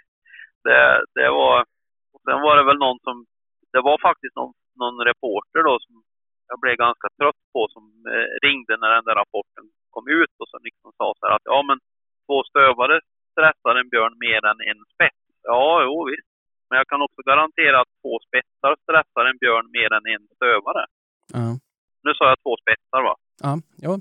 det, 0.64 1.06
det 1.16 1.30
var... 1.30 1.66
Och 2.14 2.22
sen 2.26 2.42
var 2.46 2.58
det 2.58 2.66
väl 2.70 2.78
någon 2.86 3.00
som... 3.00 3.26
Det 3.74 3.82
var 3.82 3.98
faktiskt 4.10 4.36
någon, 4.36 4.54
någon 4.82 4.98
reporter 5.10 5.62
då 5.70 5.80
som 5.86 5.96
jag 6.50 6.60
blev 6.64 6.76
ganska 6.86 7.08
trött 7.18 7.42
på 7.54 7.62
som 7.76 7.84
eh, 8.14 8.28
ringde 8.46 8.74
när 8.78 8.92
den 8.96 9.06
där 9.08 9.16
rapporten 9.22 9.66
kom 9.96 10.06
ut 10.20 10.34
och 10.42 10.50
så 10.52 10.58
liksom 10.68 10.90
sa 10.98 11.08
så 11.20 11.24
här 11.26 11.36
att 11.36 11.48
ja 11.54 11.60
men 11.70 11.78
två 12.26 12.38
stövare 12.50 12.96
stressar 13.32 13.76
en 13.82 13.90
björn 13.94 14.16
mer 14.26 14.42
än 14.52 14.60
en 14.72 14.82
spets. 14.94 15.24
Ja, 15.44 15.84
jo 15.88 15.96
visst. 16.12 16.30
Men 16.70 16.78
jag 16.78 16.88
kan 16.88 17.02
också 17.02 17.22
garantera 17.30 17.78
att 17.82 17.92
två 18.02 18.14
spetsar 18.28 18.72
stressar 18.84 19.26
en 19.32 19.38
björn 19.44 19.68
mer 19.78 19.90
än 19.98 20.06
en 20.16 20.24
stövare. 20.36 20.84
Ja, 21.34 21.48
Nu 22.04 22.12
sa 22.14 22.24
jag 22.32 22.40
två 22.46 22.54
spetsar 22.64 23.02
va? 23.08 23.16
ja, 23.86 23.94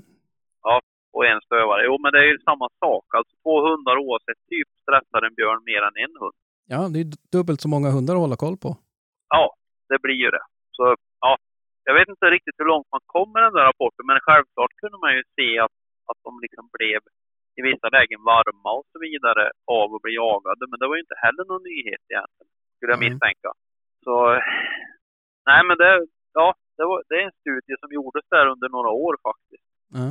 ja. 0.63 0.81
Och 1.17 1.25
en 1.31 1.41
stövare. 1.47 1.81
Jo, 1.87 1.93
men 2.03 2.11
det 2.13 2.19
är 2.25 2.29
ju 2.33 2.37
samma 2.49 2.67
sak. 2.83 3.05
Alltså 3.17 3.33
två 3.43 3.55
hundar 3.67 3.95
oavsett 4.05 4.41
typ 4.53 4.69
stressar 4.83 5.21
en 5.27 5.35
björn 5.39 5.61
mer 5.71 5.81
än 5.87 5.97
en 6.05 6.13
hund. 6.21 6.37
ja 6.73 6.81
det 6.93 6.99
är 7.03 7.07
dubbelt 7.35 7.59
så 7.61 7.69
många 7.75 7.89
hundar 7.95 8.13
att 8.15 8.25
hålla 8.25 8.43
koll 8.45 8.57
på. 8.65 8.69
Ja, 9.35 9.43
det 9.89 9.99
blir 10.05 10.19
ju 10.25 10.29
det. 10.37 10.45
Så 10.77 10.83
ja, 11.25 11.31
jag 11.87 11.93
vet 11.97 12.09
inte 12.13 12.25
riktigt 12.35 12.57
hur 12.59 12.69
långt 12.73 12.89
man 12.95 13.03
kom 13.15 13.27
med 13.33 13.43
den 13.45 13.55
där 13.57 13.65
rapporten, 13.71 14.05
men 14.09 14.25
självklart 14.27 14.73
kunde 14.81 14.97
man 15.03 15.11
ju 15.17 15.21
se 15.37 15.49
att, 15.65 15.75
att 16.09 16.19
de 16.25 16.31
liksom 16.45 16.65
blev 16.77 16.99
i 17.59 17.61
vissa 17.69 17.87
lägen 17.97 18.21
varma 18.33 18.71
och 18.79 18.87
så 18.93 18.97
vidare 19.07 19.43
av 19.79 19.87
att 19.95 20.03
bli 20.05 20.13
jagade. 20.23 20.63
Men 20.69 20.79
det 20.79 20.87
var 20.89 20.95
ju 20.97 21.05
inte 21.07 21.23
heller 21.25 21.43
någon 21.51 21.65
nyhet 21.71 22.03
egentligen, 22.11 22.51
skulle 22.75 22.91
jag 22.93 23.01
Nej. 23.01 23.09
misstänka. 23.09 23.49
Så 24.05 24.13
nej, 25.49 25.61
men 25.67 25.75
det, 25.81 25.91
ja, 26.39 26.47
det, 26.77 26.85
var, 26.89 26.97
det 27.09 27.15
är 27.21 27.25
en 27.29 27.39
studie 27.43 27.75
som 27.81 27.89
gjordes 27.97 28.25
där 28.35 28.45
under 28.53 28.69
några 28.75 28.91
år 29.05 29.13
faktiskt. 29.29 29.67
Ja. 29.99 30.07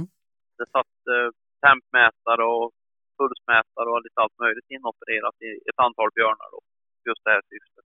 Det 0.59 0.67
satt 0.77 0.97
eh, 1.15 1.29
tempmätare 1.67 2.45
och 2.55 2.67
pulsmätare 3.19 3.89
och 3.93 4.03
lite 4.07 4.19
allt 4.23 4.39
möjligt 4.45 4.69
inopererat 4.77 5.37
i 5.49 5.51
ett 5.71 5.81
antal 5.87 6.09
björnar 6.17 6.49
då. 6.55 6.61
Just 7.09 7.23
det 7.25 7.31
här 7.31 7.43
syftet. 7.51 7.85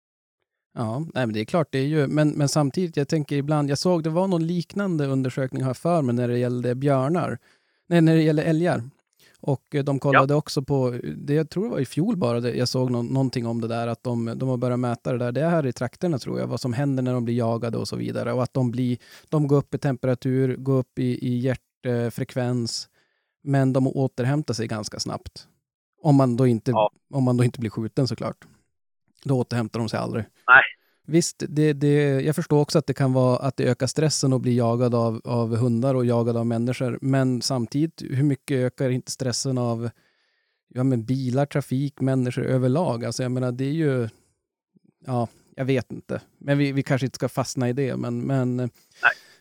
Ja, 0.74 0.98
nej, 0.98 1.26
men 1.26 1.32
det 1.32 1.40
är 1.40 1.44
klart, 1.44 1.68
det 1.70 1.78
är 1.78 1.86
ju, 1.86 2.06
men, 2.06 2.28
men 2.30 2.48
samtidigt, 2.48 2.96
jag 2.96 3.08
tänker 3.08 3.36
ibland, 3.36 3.70
jag 3.70 3.78
såg 3.78 4.02
det 4.02 4.10
var 4.10 4.28
någon 4.28 4.46
liknande 4.46 5.06
undersökning 5.06 5.62
här 5.64 5.74
för 5.74 6.02
mig 6.02 6.14
när 6.14 6.28
det 6.28 6.38
gällde 6.38 6.74
björnar, 6.74 7.38
nej, 7.86 8.00
när 8.00 8.14
det 8.14 8.22
gäller 8.22 8.44
älgar. 8.44 8.80
Och 9.40 9.74
eh, 9.74 9.84
de 9.84 9.98
kollade 9.98 10.34
också 10.34 10.62
på, 10.62 10.98
det, 11.16 11.34
jag 11.34 11.50
tror 11.50 11.64
det 11.64 11.70
var 11.70 11.78
i 11.78 11.86
fjol 11.86 12.16
bara, 12.16 12.40
det, 12.40 12.54
jag 12.54 12.68
såg 12.68 12.90
nå, 12.90 13.02
någonting 13.02 13.46
om 13.46 13.60
det 13.60 13.68
där, 13.68 13.86
att 13.86 14.02
de, 14.02 14.32
de 14.36 14.48
har 14.48 14.56
börjat 14.56 14.78
mäta 14.78 15.12
det 15.12 15.18
där, 15.18 15.32
det 15.32 15.40
är 15.40 15.50
här 15.50 15.66
i 15.66 15.72
trakterna 15.72 16.18
tror 16.18 16.40
jag, 16.40 16.46
vad 16.46 16.60
som 16.60 16.72
händer 16.72 17.02
när 17.02 17.14
de 17.14 17.24
blir 17.24 17.34
jagade 17.34 17.78
och 17.78 17.88
så 17.88 17.96
vidare. 17.96 18.32
Och 18.32 18.42
att 18.42 18.54
de, 18.54 18.70
blir, 18.70 18.98
de 19.28 19.48
går 19.48 19.56
upp 19.56 19.74
i 19.74 19.78
temperatur, 19.78 20.56
går 20.56 20.78
upp 20.78 20.98
i, 20.98 21.28
i 21.28 21.38
hjärtfrekvens, 21.84 22.88
men 23.42 23.72
de 23.72 23.86
återhämtar 23.86 24.54
sig 24.54 24.66
ganska 24.66 25.00
snabbt. 25.00 25.48
Om 26.02 26.16
man 26.16 26.36
då 26.36 26.46
inte, 26.46 26.70
Ja. 26.70 26.90
om 27.10 27.24
man 27.24 27.36
då 27.36 27.44
inte 27.44 27.60
blir 27.60 27.70
skjuten 27.70 28.08
såklart. 28.08 28.44
Då 29.24 29.38
återhämtar 29.38 29.78
de 29.78 29.88
sig 29.88 29.98
aldrig. 29.98 30.24
Nej. 30.48 30.62
Visst, 31.06 31.42
det, 31.48 31.72
det, 31.72 32.20
jag 32.20 32.36
förstår 32.36 32.60
också 32.60 32.78
att 32.78 32.86
det 32.86 32.94
kan 32.94 33.12
vara 33.12 33.38
att 33.38 33.56
det 33.56 33.64
ökar 33.64 33.86
stressen 33.86 34.32
att 34.32 34.40
bli 34.40 34.56
jagad 34.56 34.94
av, 34.94 35.20
av 35.24 35.56
hundar 35.56 35.94
och 35.94 36.06
jagad 36.06 36.36
av 36.36 36.46
människor. 36.46 36.98
Men 37.02 37.42
samtidigt, 37.42 38.02
hur 38.02 38.22
mycket 38.22 38.54
ökar 38.56 38.90
inte 38.90 39.10
stressen 39.12 39.58
av 39.58 39.90
ja, 40.68 40.84
men 40.84 41.04
bilar, 41.04 41.46
trafik, 41.46 42.00
människor 42.00 42.44
överlag? 42.44 43.04
Alltså 43.04 43.22
jag 43.22 43.32
menar, 43.32 43.52
det 43.52 43.64
är 43.64 43.72
ju... 43.72 44.08
Ja, 45.06 45.28
jag 45.56 45.64
vet 45.64 45.92
inte. 45.92 46.20
Men 46.38 46.58
vi, 46.58 46.72
vi 46.72 46.82
kanske 46.82 47.06
inte 47.06 47.14
ska 47.16 47.28
fastna 47.28 47.68
i 47.68 47.72
det. 47.72 47.96
Men, 47.96 48.20
men 48.26 48.56
nej. 48.56 48.70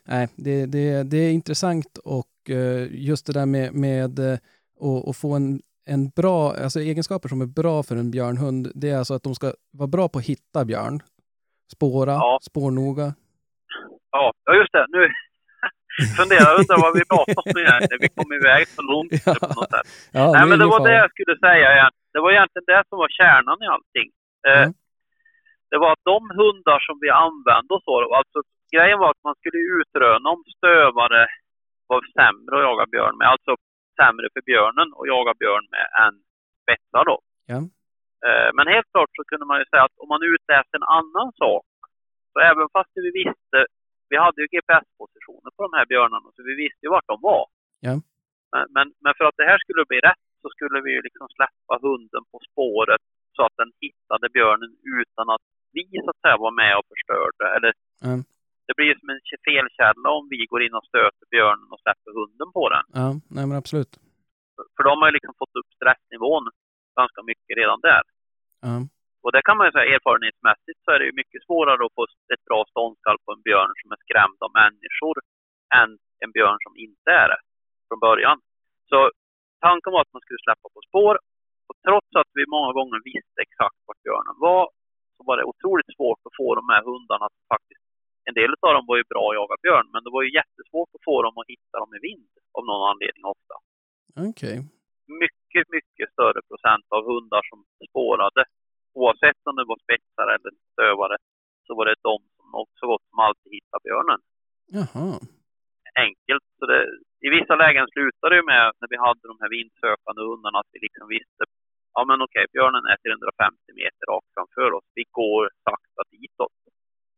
Nej 0.07 0.27
det, 0.35 0.65
det, 0.65 1.03
det 1.03 1.17
är 1.17 1.31
intressant 1.31 1.97
och 1.97 2.49
eh, 2.49 2.87
just 2.91 3.25
det 3.27 3.33
där 3.33 3.45
med, 3.45 3.73
med 3.73 4.19
eh, 4.19 4.37
att 5.09 5.17
få 5.17 5.35
en 5.35 5.61
en 5.89 6.09
bra, 6.09 6.53
alltså 6.63 6.79
egenskaper 6.79 7.29
som 7.29 7.41
är 7.41 7.45
bra 7.61 7.83
för 7.83 7.95
en 7.95 8.11
björnhund, 8.11 8.71
det 8.75 8.89
är 8.89 8.97
alltså 8.97 9.13
att 9.13 9.23
de 9.23 9.35
ska 9.35 9.47
vara 9.81 9.87
bra 9.95 10.05
på 10.09 10.17
att 10.19 10.25
hitta 10.33 10.65
björn. 10.65 10.95
Spåra, 11.75 12.11
Ja. 12.25 12.39
spårnoga. 12.49 13.07
Ja, 14.11 14.25
just 14.61 14.73
det. 14.77 14.85
Nu 14.95 15.01
funderar 16.19 16.41
jag, 16.49 16.53
undrar 16.59 16.77
vad 16.85 16.93
vi 16.99 17.03
pratade 17.13 17.41
om 17.51 17.57
igen 17.63 17.81
när 17.91 17.99
vi 18.03 18.09
kom 18.17 18.29
iväg 18.39 18.61
så 18.77 18.81
långt 18.93 19.11
Ja. 19.25 19.33
på 19.41 19.47
något 19.59 19.71
sätt. 19.75 19.87
Ja, 20.19 20.25
Nej, 20.35 20.43
men 20.49 20.55
det 20.61 20.67
var 20.73 20.79
det 20.79 20.91
fara. 20.93 21.01
jag 21.03 21.09
skulle 21.15 21.35
säga 21.47 21.67
igen. 21.75 21.93
Det 22.13 22.19
var 22.23 22.29
egentligen 22.35 22.67
det 22.73 22.83
som 22.89 22.97
var 23.03 23.09
kärnan 23.19 23.57
i 23.65 23.67
allting. 23.75 24.07
Ja. 24.49 24.63
Det 25.71 25.77
var 25.83 25.89
att 25.95 26.03
de 26.13 26.19
hundar 26.41 26.79
som 26.87 26.95
vi 27.03 27.09
använde 27.25 27.69
och 27.77 27.83
så, 27.87 27.93
alltså 28.19 28.37
grejen 28.75 28.99
var 28.99 29.09
att 29.11 29.23
man 29.27 29.35
skulle 29.39 29.59
utröna 29.77 30.27
om 30.35 30.43
stövare 30.57 31.23
var 31.91 32.01
sämre 32.17 32.53
att 32.57 32.67
jaga 32.69 32.85
björn 32.93 33.17
med, 33.17 33.27
alltså 33.33 33.51
sämre 33.99 34.27
för 34.33 34.41
björnen 34.51 34.87
att 34.99 35.07
jaga 35.15 35.33
björn 35.41 35.65
med 35.75 35.85
än 36.03 36.15
spetsar 36.63 37.03
då. 37.11 37.17
Ja. 37.51 37.59
Eh, 38.27 38.49
Men 38.57 38.65
helt 38.73 38.89
klart 38.93 39.11
så 39.17 39.23
kunde 39.31 39.45
man 39.49 39.59
ju 39.61 39.65
säga 39.65 39.83
att 39.87 39.97
om 40.03 40.09
man 40.13 40.23
utläste 40.33 40.73
en 40.77 40.89
annan 40.99 41.29
sak, 41.43 41.65
så 42.33 42.37
även 42.51 42.67
fast 42.75 42.91
vi 43.07 43.11
visste, 43.21 43.59
vi 44.09 44.17
hade 44.25 44.41
ju 44.41 44.47
GPS-positioner 44.53 45.51
på 45.55 45.61
de 45.67 45.71
här 45.77 45.85
björnarna, 45.91 46.27
så 46.35 46.41
vi 46.49 46.55
visste 46.63 46.81
ju 46.85 46.89
vart 46.95 47.11
de 47.13 47.17
var. 47.31 47.45
Ja. 47.87 47.95
Men, 48.51 48.65
men, 48.75 48.87
men 49.03 49.13
för 49.17 49.25
att 49.29 49.37
det 49.41 49.49
här 49.51 49.59
skulle 49.63 49.83
bli 49.91 49.99
rätt 50.09 50.25
så 50.41 50.47
skulle 50.55 50.79
vi 50.85 50.91
ju 50.95 51.01
liksom 51.07 51.27
släppa 51.37 51.73
hunden 51.87 52.23
på 52.31 52.37
spåret 52.49 53.03
så 53.35 53.41
att 53.45 53.55
den 53.61 53.71
hittade 53.83 54.27
björnen 54.37 54.71
utan 54.99 55.25
att 55.33 55.43
vi 55.75 55.83
så 56.05 56.09
att 56.09 56.21
säga 56.23 56.37
var 56.47 56.51
med 56.63 56.73
och 56.79 56.87
förstörde. 56.93 57.45
Eller 57.55 57.73
Mm. 58.03 58.21
Det 58.67 58.73
blir 58.77 58.87
ju 58.91 58.95
som 58.99 59.09
en 59.09 59.21
felkälla 59.49 60.09
om 60.17 60.23
vi 60.33 60.39
går 60.51 60.61
in 60.65 60.73
och 60.79 60.87
stöter 60.91 61.25
björnen 61.35 61.67
och 61.73 61.81
släpper 61.83 62.11
hunden 62.19 62.49
på 62.57 62.63
den. 62.73 62.85
Ja, 63.01 63.07
nej 63.35 63.45
men 63.47 63.57
absolut. 63.61 63.93
För- 64.75 64.85
de 64.89 64.93
har 64.99 65.07
ju 65.09 65.15
liksom 65.17 65.35
fått 65.41 65.55
upp 65.59 65.69
stressnivån 65.77 66.45
ganska 66.99 67.21
mycket 67.29 67.53
redan 67.61 67.79
där. 67.89 68.03
Ja. 68.67 68.75
Och 69.23 69.31
det 69.33 69.41
kan 69.47 69.57
man 69.57 69.65
ju 69.67 69.71
säga 69.71 69.95
erfarenhetsmässigt 69.95 70.79
så 70.83 70.87
är 70.91 70.99
det 70.99 71.09
ju 71.09 71.15
mycket 71.21 71.43
svårare 71.47 71.81
att 71.85 71.95
få 71.97 72.03
ett 72.33 72.45
bra 72.49 72.59
ståndskall 72.71 73.17
på 73.25 73.29
en 73.35 73.43
björn 73.47 73.71
som 73.81 73.91
är 73.95 73.99
skrämd 74.05 74.39
av 74.45 74.51
människor 74.61 75.15
än 75.79 75.89
en 76.23 76.31
björn 76.37 76.59
som 76.65 76.73
inte 76.85 77.09
är 77.21 77.27
det 77.33 77.41
från 77.87 77.99
början. 78.07 78.37
Så 78.89 78.97
tanken 79.65 79.93
var 79.93 80.01
att 80.01 80.13
man 80.15 80.23
skulle 80.25 80.45
släppa 80.45 80.67
på 80.75 80.81
spår 80.89 81.15
och 81.69 81.77
trots 81.87 82.11
att 82.21 82.31
vi 82.37 82.43
många 82.55 82.71
gånger 82.77 82.99
visste 83.11 83.39
exakt 83.47 83.79
vart 83.87 84.03
björnen 84.05 84.37
var 84.47 84.63
så 85.15 85.21
var 85.27 85.35
det 85.37 85.49
otroligt 85.51 85.91
svårt 85.97 86.21
att 86.27 86.37
få 86.39 86.47
de 86.59 86.65
här 86.73 86.83
hundarna 86.89 87.25
att 87.29 87.39
faktiskt 87.53 87.86
en 88.27 88.35
del 88.39 88.51
av 88.67 88.73
dem 88.77 88.85
var 88.89 88.97
ju 89.01 89.05
bra 89.13 89.23
att 89.29 89.39
jaga 89.41 89.55
björn, 89.65 89.87
men 89.93 90.03
det 90.03 90.11
var 90.15 90.23
ju 90.25 90.31
jättesvårt 90.39 90.91
att 90.95 91.07
få 91.09 91.15
dem 91.25 91.35
att 91.37 91.51
hitta 91.53 91.75
dem 91.83 91.91
i 91.97 91.99
vind 92.09 92.31
av 92.57 92.63
någon 92.69 92.83
anledning 92.91 93.25
ofta. 93.35 93.55
Okej. 94.29 94.57
Mycket, 95.23 95.65
mycket 95.77 96.07
större 96.15 96.41
procent 96.49 96.85
av 96.95 97.01
hundar 97.11 97.43
som 97.49 97.59
spårade, 97.89 98.43
oavsett 98.99 99.41
om 99.49 99.55
det 99.59 99.69
var 99.71 99.79
spetsar 99.85 100.27
eller 100.35 100.51
stövare, 100.73 101.17
så 101.65 101.71
var 101.77 101.85
det 101.89 101.95
de 102.09 102.17
som 102.37 102.47
så 102.79 102.85
gott 102.91 103.05
som 103.09 103.19
alltid 103.27 103.51
hittade 103.57 103.83
björnen. 103.87 104.19
Jaha. 104.77 105.09
Enkelt. 106.05 106.47
Så 106.59 106.63
det, 106.71 106.81
I 107.27 107.29
vissa 107.37 107.55
lägen 107.63 107.85
slutade 107.93 108.35
det 108.35 108.45
med, 108.53 108.65
när 108.79 108.89
vi 108.93 108.97
hade 109.07 109.23
de 109.31 109.37
här 109.41 109.51
vindsökande 109.57 110.21
hundarna, 110.29 110.57
att 110.59 110.71
vi 110.73 110.79
liksom 110.85 111.07
visste 111.15 111.43
ja 111.97 112.01
men 112.09 112.19
okej, 112.25 112.45
björnen 112.53 112.85
är 112.91 112.97
350 112.97 113.81
meter 113.81 114.03
rakt 114.11 114.31
framför 114.35 114.69
oss. 114.77 114.87
Vi 114.99 115.03
går 115.19 115.43
sakta 115.65 116.01
ditåt. 116.11 116.57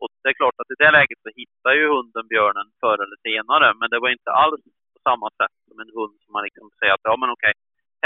Och 0.01 0.09
det 0.21 0.29
är 0.31 0.39
klart 0.41 0.57
att 0.61 0.73
i 0.73 0.81
det 0.83 0.91
läget 0.97 1.19
så 1.25 1.29
hittar 1.39 1.73
ju 1.79 1.85
hunden 1.95 2.25
björnen 2.33 2.67
förr 2.81 2.99
eller 3.05 3.19
senare, 3.29 3.67
men 3.79 3.89
det 3.91 3.99
var 4.03 4.09
inte 4.17 4.31
alls 4.43 4.61
på 4.93 4.99
samma 5.07 5.27
sätt 5.39 5.55
som 5.67 5.77
en 5.83 5.91
hund 5.97 6.15
som 6.23 6.31
man 6.35 6.45
liksom 6.47 6.65
säger 6.79 6.93
att 6.93 7.07
ja 7.09 7.15
men 7.21 7.29
okej, 7.35 7.53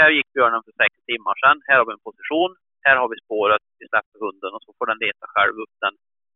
här 0.00 0.10
gick 0.16 0.28
björnen 0.36 0.62
för 0.66 0.74
sex 0.82 0.92
timmar 1.10 1.34
sedan, 1.40 1.58
här 1.68 1.78
har 1.78 1.86
vi 1.88 1.92
en 1.96 2.08
position, 2.08 2.52
här 2.86 2.96
har 3.00 3.08
vi 3.12 3.16
spåret, 3.24 3.62
vi 3.80 3.86
släpper 3.92 4.18
hunden 4.24 4.50
och 4.56 4.62
så 4.66 4.70
får 4.78 4.86
den 4.90 5.02
leta 5.06 5.26
själv 5.34 5.54
upp 5.64 5.74
den. 5.84 5.94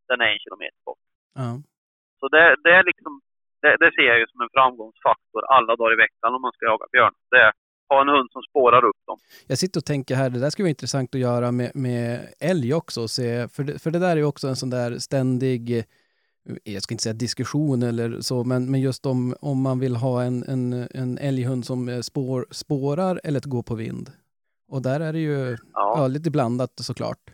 Den 0.09 0.20
är 0.24 0.30
en 0.34 0.44
kilometer 0.44 0.80
bort. 0.86 1.04
Ja. 1.40 1.48
Så 2.20 2.24
det, 2.34 2.44
det 2.64 2.72
är 2.78 2.84
liksom, 2.90 3.12
det, 3.62 3.72
det 3.82 3.90
ser 3.96 4.09
jag 4.12 4.18
ju 4.18 4.26
som 4.26 4.40
en 4.40 4.54
framgångsfaktor 4.56 5.42
alla 5.54 5.76
dagar 5.76 5.92
i 5.92 6.02
veckan 6.04 6.34
om 6.34 6.42
man 6.42 6.52
ska 6.52 6.64
jaga 6.72 6.86
björn. 6.92 7.14
Det 7.30 7.40
är 7.46 7.52
ha 7.89 8.01
en 8.01 8.09
hund 8.09 8.28
som 8.32 8.43
spårar 8.43 8.84
upp 8.84 8.97
dem. 9.07 9.18
Jag 9.47 9.59
sitter 9.59 9.80
och 9.80 9.84
tänker 9.84 10.14
här, 10.14 10.30
det 10.30 10.39
där 10.41 10.51
skulle 10.51 10.64
vara 10.64 10.70
intressant 10.70 11.14
att 11.14 11.20
göra 11.20 11.53
med, 11.53 11.70
med 11.74 12.28
älg 12.41 12.74
också. 12.74 13.03
och 13.03 13.11
Se, 13.11 13.49
för, 13.49 13.64
det, 13.64 13.78
för 13.78 13.91
det 13.91 13.99
där 13.99 14.11
är 14.11 14.16
ju 14.16 14.24
också 14.24 14.49
en 14.49 14.57
sån 14.57 14.70
där 14.70 14.99
ständig, 14.99 15.78
eh, 15.78 15.84
jag 16.64 16.82
ska 16.82 16.95
inte 16.95 17.03
säga 17.03 17.12
diskussion 17.12 17.82
eller 17.82 18.20
så, 18.20 18.45
men, 18.45 18.70
men 18.70 18.80
just 18.80 19.07
om, 19.07 19.34
om 19.41 19.62
man 19.62 19.78
vill 19.80 19.97
ha 19.97 20.22
en, 20.22 20.43
en, 20.43 20.89
en 20.95 21.18
älghund 21.18 21.66
som 21.66 21.89
eh, 21.89 22.01
spår, 22.01 22.47
spårar 22.51 23.20
eller 23.24 23.39
att 23.39 23.45
gå 23.45 23.62
på 23.62 23.74
vind. 23.74 24.12
Och 24.68 24.82
där 24.82 25.01
är 25.01 25.12
det 25.12 25.18
ju 25.18 25.51
Ja. 25.51 25.95
ja, 25.97 26.07
lite 26.07 26.30
blandat 26.30 26.72
såklart. 26.76 27.30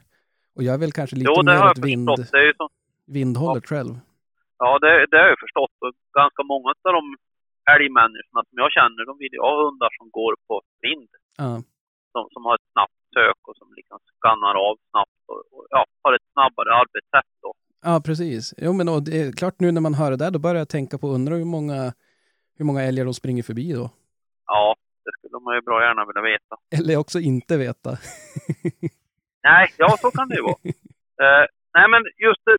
Och 0.56 0.62
jag 0.62 0.74
är 0.74 0.78
väl 0.78 0.92
kanske 0.92 1.16
lite 1.16 1.32
jo, 1.36 1.42
mer 1.42 1.64
åt 1.70 1.78
vind, 1.78 2.08
vindhållet 3.06 3.66
själv. 3.66 3.98
ja, 4.58 4.78
det, 4.78 5.06
det 5.10 5.16
har 5.16 5.28
jag 5.28 5.38
förstått. 5.40 5.70
Ganska 6.18 6.42
många 6.42 6.68
av 6.68 6.92
de 6.92 7.16
älgmänniskorna 7.74 8.40
som 8.48 8.56
jag 8.62 8.70
känner, 8.76 9.00
de 9.10 9.14
vill 9.22 9.32
ju 9.36 9.40
ha 9.46 9.52
hundar 9.64 9.90
som 9.98 10.06
går 10.18 10.34
på 10.48 10.54
vind. 10.84 11.08
Ja, 11.42 11.52
Som, 12.12 12.24
som 12.34 12.42
har 12.46 12.54
ett 12.54 12.68
snabbt 12.72 12.98
sök 13.16 13.40
och 13.48 13.56
som 13.60 13.68
liksom 13.78 13.98
skannar 14.18 14.54
av 14.68 14.74
snabbt 14.90 15.20
och, 15.32 15.40
och 15.54 15.64
ja, 15.70 15.86
har 16.02 16.12
ett 16.18 16.28
snabbare 16.32 16.70
arbetssätt 16.80 17.30
då. 17.42 17.50
ja 17.88 17.94
precis. 18.06 18.54
Jo, 18.64 18.72
men 18.78 18.88
och 18.88 19.02
det 19.06 19.16
är 19.22 19.32
klart 19.40 19.60
nu 19.60 19.68
när 19.72 19.80
man 19.80 19.94
hör 19.94 20.10
det 20.10 20.16
där, 20.24 20.30
då 20.30 20.38
börjar 20.38 20.56
jag 20.64 20.68
tänka 20.78 20.98
på, 20.98 21.06
undrar 21.08 21.36
hur 21.36 21.52
många, 21.56 21.92
hur 22.58 22.64
många 22.64 22.82
älgar 22.82 23.04
de 23.04 23.14
springer 23.14 23.42
förbi 23.42 23.72
då? 23.72 23.90
Ja, 24.46 24.76
det 25.04 25.12
skulle 25.18 25.40
man 25.44 25.54
ju 25.54 25.60
bra 25.68 25.82
gärna 25.86 26.04
vilja 26.08 26.22
veta. 26.32 26.54
Eller 26.78 26.96
också 26.96 27.18
inte 27.20 27.56
veta. 27.56 27.90
Nej, 29.42 29.64
ja 29.78 29.88
så 30.02 30.10
kan 30.10 30.28
det 30.28 30.36
ju 30.36 30.42
vara. 30.42 30.56
Eh, 31.24 31.44
nej 31.76 31.86
men 31.92 32.02
just 32.26 32.42
det, 32.46 32.56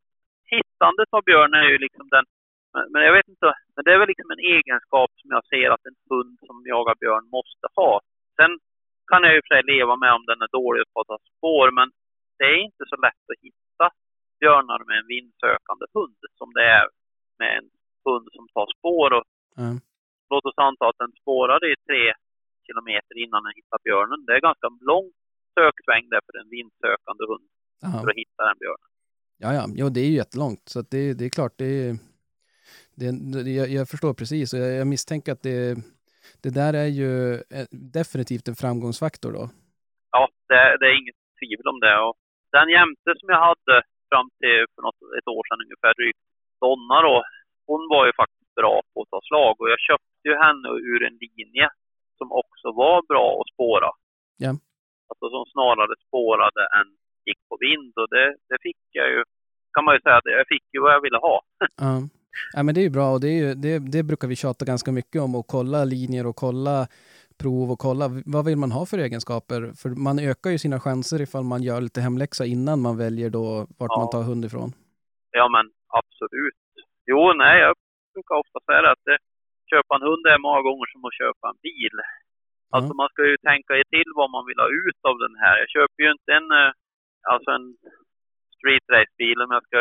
hittandet 0.54 1.10
av 1.18 1.24
björn 1.30 1.54
är 1.62 1.68
ju 1.74 1.78
liksom 1.86 2.06
den, 2.16 2.26
men, 2.74 2.84
men 2.92 3.02
jag 3.08 3.14
vet 3.18 3.28
inte, 3.34 3.50
men 3.76 3.82
det 3.86 3.92
är 3.94 4.00
väl 4.00 4.08
liksom 4.14 4.32
en 4.36 4.44
egenskap 4.56 5.10
som 5.22 5.30
jag 5.36 5.44
ser 5.54 5.65
att 5.76 5.86
en 5.90 5.98
hund 6.12 6.36
som 6.48 6.56
jagar 6.74 6.96
björn 7.04 7.26
måste 7.38 7.66
ha. 7.80 7.92
Sen 8.40 8.52
kan 9.10 9.22
jag 9.26 9.34
ju 9.36 9.42
för 9.44 9.52
sig 9.56 9.64
leva 9.74 9.94
med 10.04 10.12
om 10.18 10.24
den 10.32 10.40
är 10.46 10.52
dålig 10.60 10.84
på 10.92 10.98
att 11.02 11.08
ta 11.12 11.18
spår, 11.32 11.68
men 11.80 11.88
det 12.40 12.46
är 12.54 12.60
inte 12.70 12.84
så 12.92 12.96
lätt 13.06 13.24
att 13.32 13.42
hitta 13.48 13.86
björnar 14.42 14.80
med 14.88 14.96
en 15.02 15.08
vindsökande 15.16 15.86
hund 15.96 16.20
som 16.40 16.50
det 16.58 16.66
är 16.80 16.88
med 17.42 17.52
en 17.60 17.68
hund 18.08 18.28
som 18.38 18.46
tar 18.56 18.68
spår. 18.78 19.10
Och 19.18 19.26
Ja. 19.64 19.70
låt 20.32 20.46
oss 20.50 20.58
anta 20.68 20.84
att 20.90 21.02
den 21.04 21.14
spårade 21.22 21.66
i 21.74 21.76
tre 21.90 22.04
kilometer 22.68 23.16
innan 23.24 23.44
den 23.46 23.54
hittar 23.60 23.80
björnen. 23.88 24.20
Det 24.26 24.34
är 24.38 24.42
ganska 24.50 24.68
lång 24.92 25.08
söksväng 25.58 26.06
där 26.14 26.22
för 26.26 26.36
en 26.42 26.50
vindsökande 26.56 27.24
hund 27.32 27.48
Aha. 27.86 27.98
för 28.02 28.10
att 28.12 28.20
hitta 28.24 28.42
den 28.50 28.58
björnen. 28.64 28.90
Ja, 29.44 29.50
ja, 29.58 29.64
jo, 29.80 29.86
det 29.90 30.00
är 30.00 30.10
ju 30.12 30.16
jättelångt. 30.22 30.64
Så 30.74 30.80
det, 30.92 31.14
det 31.18 31.26
är 31.26 31.30
klart, 31.38 31.54
det 31.58 31.66
är, 31.84 31.90
det, 33.00 33.10
det, 33.44 33.52
jag, 33.52 33.68
jag 33.70 33.90
förstår 33.90 34.14
precis 34.14 34.54
och 34.54 34.60
jag, 34.60 34.72
jag 34.82 34.88
misstänker 34.88 35.32
att 35.32 35.44
det, 35.44 35.78
det 36.44 36.54
där 36.60 36.74
är 36.84 36.92
ju 37.02 37.34
eh, 37.56 37.68
definitivt 38.00 38.48
en 38.48 38.62
framgångsfaktor 38.64 39.32
då. 39.40 39.44
Ja, 40.12 40.30
det, 40.50 40.78
det 40.80 40.86
är 40.92 40.96
inget 41.02 41.20
tvivel 41.40 41.68
om 41.74 41.80
det. 41.86 41.98
Och 42.06 42.16
den 42.58 42.70
jämte 42.78 43.10
som 43.20 43.30
jag 43.34 43.42
hade 43.50 43.76
fram 44.10 44.28
till 44.40 44.60
för 44.74 44.82
något, 44.86 45.00
ett 45.18 45.28
år 45.36 45.44
sedan 45.48 45.66
ungefär, 45.66 45.94
drygt, 46.00 46.24
Donna 46.62 46.98
då, 47.08 47.18
hon 47.70 47.82
var 47.94 48.04
ju 48.10 48.14
faktiskt 48.22 48.56
bra 48.60 48.76
på 48.92 48.98
att 49.02 49.12
ta 49.14 49.20
slag 49.30 49.54
och 49.62 49.70
jag 49.74 49.80
köpte 49.90 50.26
ju 50.30 50.36
henne 50.46 50.68
ur 50.92 51.00
en 51.08 51.18
linje 51.26 51.68
som 52.18 52.28
också 52.42 52.68
var 52.82 52.98
bra 53.12 53.28
att 53.42 53.54
spåra. 53.54 53.90
Ja. 54.46 54.52
Alltså 55.10 55.26
som 55.36 55.46
snarare 55.56 55.96
spårade 56.08 56.64
än 56.78 56.88
gick 57.28 57.42
på 57.50 57.56
vind 57.66 57.94
och 58.02 58.10
det, 58.16 58.28
det 58.50 58.58
fick 58.68 58.82
jag 59.00 59.08
ju, 59.14 59.24
kan 59.74 59.84
man 59.86 59.96
ju 59.96 60.02
säga, 60.02 60.18
att 60.18 60.32
jag 60.40 60.48
fick 60.54 60.66
ju 60.74 60.80
vad 60.86 60.94
jag 60.94 61.02
ville 61.02 61.18
ha. 61.18 61.38
Ja. 61.86 61.94
Ja, 62.54 62.64
men 62.64 62.76
det 62.76 62.82
är 62.82 62.88
ju 62.90 62.90
bra 62.90 63.12
och 63.14 63.22
det, 63.22 63.28
är 63.28 63.40
ju, 63.44 63.54
det, 63.54 63.80
det 63.80 64.04
brukar 64.04 64.28
vi 64.28 64.36
tjata 64.36 64.66
ganska 64.66 64.92
mycket 64.92 65.22
om 65.22 65.36
och 65.36 65.48
kolla 65.48 65.84
linjer 65.84 66.26
och 66.28 66.36
kolla 66.36 66.88
prov 67.42 67.72
och 67.72 67.80
kolla 67.80 68.06
vad 68.26 68.46
vill 68.46 68.58
man 68.58 68.72
ha 68.72 68.86
för 68.86 68.98
egenskaper. 68.98 69.62
För 69.82 69.90
man 70.08 70.20
ökar 70.20 70.50
ju 70.50 70.58
sina 70.58 70.80
chanser 70.80 71.22
ifall 71.22 71.44
man 71.44 71.62
gör 71.64 71.82
lite 71.82 72.02
hemläxa 72.02 72.46
innan 72.46 72.82
man 72.82 72.98
väljer 72.98 73.30
då 73.30 73.46
vart 73.80 73.94
Ja. 73.94 74.00
man 74.00 74.10
tar 74.10 74.24
hund 74.30 74.46
ifrån. 74.46 74.70
Ja 75.32 75.46
men 75.56 75.66
absolut. 76.00 76.60
Jo, 77.12 77.20
nej, 77.44 77.56
jag 77.66 77.74
brukar 78.14 78.36
ofta 78.44 78.60
säga 78.70 78.92
att 78.96 79.04
det, 79.10 79.18
köpa 79.72 79.92
en 79.96 80.06
hund 80.10 80.24
är 80.34 80.40
många 80.48 80.62
gånger 80.68 80.88
som 80.94 81.02
att 81.08 81.20
köpa 81.22 81.46
en 81.52 81.60
bil. 81.68 81.96
Alltså 82.76 82.92
man 83.02 83.10
ska 83.14 83.22
ju 83.32 83.38
tänka 83.50 83.72
till 83.96 84.10
vad 84.20 84.30
man 84.36 84.44
vill 84.50 84.60
ha 84.66 84.70
ut 84.82 85.00
av 85.10 85.16
den 85.26 85.36
här. 85.44 85.56
Jag 85.62 85.70
köper 85.78 86.00
ju 86.06 86.10
inte 86.18 86.32
en, 86.40 86.48
eh, 86.62 86.72
alltså 87.32 87.50
en 87.58 87.66
street 88.56 88.86
race 88.96 89.14
bil 89.22 89.38
om 89.44 89.50
jag 89.56 89.64
ska 89.70 89.78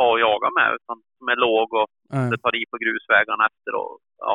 ha 0.00 0.06
att 0.14 0.20
jaga 0.28 0.48
med 0.58 0.68
utan 0.78 0.96
som 1.18 1.26
är 1.34 1.36
låg 1.46 1.68
och 1.80 1.88
Nej. 2.14 2.30
det 2.30 2.38
tar 2.44 2.54
i 2.60 2.64
på 2.72 2.76
grusvägarna 2.84 3.42
efter 3.50 3.72
och 3.80 3.98
ja. 4.18 4.32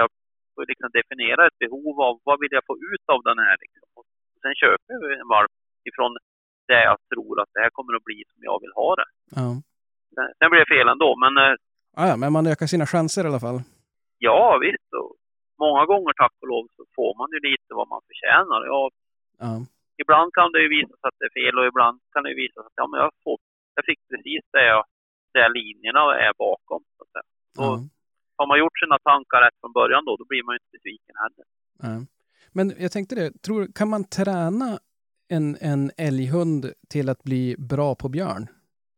Jag 0.00 0.08
får 0.54 0.66
liksom 0.72 0.88
definiera 0.98 1.42
ett 1.46 1.58
behov 1.64 1.94
av 2.08 2.14
vad 2.28 2.36
vill 2.40 2.52
jag 2.58 2.64
få 2.70 2.74
ut 2.92 3.04
av 3.14 3.20
den 3.28 3.38
här 3.46 3.56
liksom. 3.64 3.88
Och 3.98 4.04
sen 4.42 4.54
köper 4.62 4.90
jag 4.94 5.20
en 5.22 5.28
valp 5.36 5.50
ifrån 5.90 6.12
det 6.70 6.82
jag 6.90 6.98
tror 7.14 7.34
att 7.40 7.50
det 7.54 7.60
här 7.64 7.70
kommer 7.76 7.92
att 7.96 8.04
bli 8.08 8.18
som 8.32 8.40
jag 8.50 8.58
vill 8.64 8.72
ha 8.80 8.90
det. 9.00 9.08
Ja. 9.40 9.48
Sen, 10.14 10.26
sen 10.38 10.50
blir 10.50 10.60
det 10.64 10.74
fel 10.76 10.88
ändå, 10.94 11.10
men 11.24 11.32
Ah, 12.00 12.06
ja, 12.10 12.16
men 12.16 12.32
man 12.32 12.46
ökar 12.52 12.66
sina 12.66 12.86
chanser 12.86 13.24
i 13.24 13.28
alla 13.30 13.40
fall. 13.46 13.58
ja 14.28 14.58
visst. 14.66 14.90
Och 15.00 15.10
många 15.64 15.82
gånger 15.86 16.12
tack 16.22 16.34
och 16.42 16.48
lov 16.48 16.64
så 16.76 16.82
får 16.96 17.10
man 17.20 17.28
ju 17.34 17.38
lite 17.50 17.70
vad 17.80 17.88
man 17.88 18.00
förtjänar. 18.08 18.60
Ja, 18.72 18.90
Ja. 19.44 19.52
ibland 20.02 20.28
kan 20.38 20.52
det 20.52 20.60
ju 20.64 20.68
visa 20.78 20.94
sig 20.98 21.08
att 21.10 21.18
det 21.20 21.26
är 21.30 21.36
fel 21.40 21.58
och 21.58 21.66
ibland 21.66 21.96
kan 22.12 22.22
det 22.22 22.30
ju 22.32 22.36
visa 22.44 22.58
sig 22.60 22.66
att 22.70 22.80
ja, 22.82 22.86
men 22.90 23.00
jag, 23.00 23.10
får, 23.24 23.36
jag 23.74 23.84
fick 23.84 24.00
precis 24.08 24.42
det 24.52 24.66
jag, 24.66 24.84
där 25.34 25.48
linjerna 25.58 26.00
är 26.26 26.32
bakom. 26.38 26.82
Så 26.96 27.02
att 27.04 27.10
säga. 27.14 27.28
Och 27.62 27.78
har 28.36 28.46
man 28.46 28.58
gjort 28.58 28.78
sina 28.78 28.98
tankar 28.98 29.40
rätt 29.42 29.60
från 29.60 29.72
början 29.72 30.04
då, 30.04 30.16
då 30.16 30.24
blir 30.24 30.42
man 30.42 30.52
ju 30.54 30.58
inte 30.60 30.72
besviken 30.76 31.16
heller. 31.24 31.44
Ja. 31.82 32.06
Men 32.56 32.66
jag 32.84 32.92
tänkte 32.92 33.14
det, 33.14 33.42
tror, 33.46 33.60
kan 33.78 33.88
man 33.94 34.04
träna 34.04 34.68
en, 35.36 35.46
en 35.70 35.82
älghund 36.08 36.62
till 36.92 37.06
att 37.12 37.22
bli 37.22 37.56
bra 37.72 37.94
på 37.94 38.08
björn? 38.08 38.44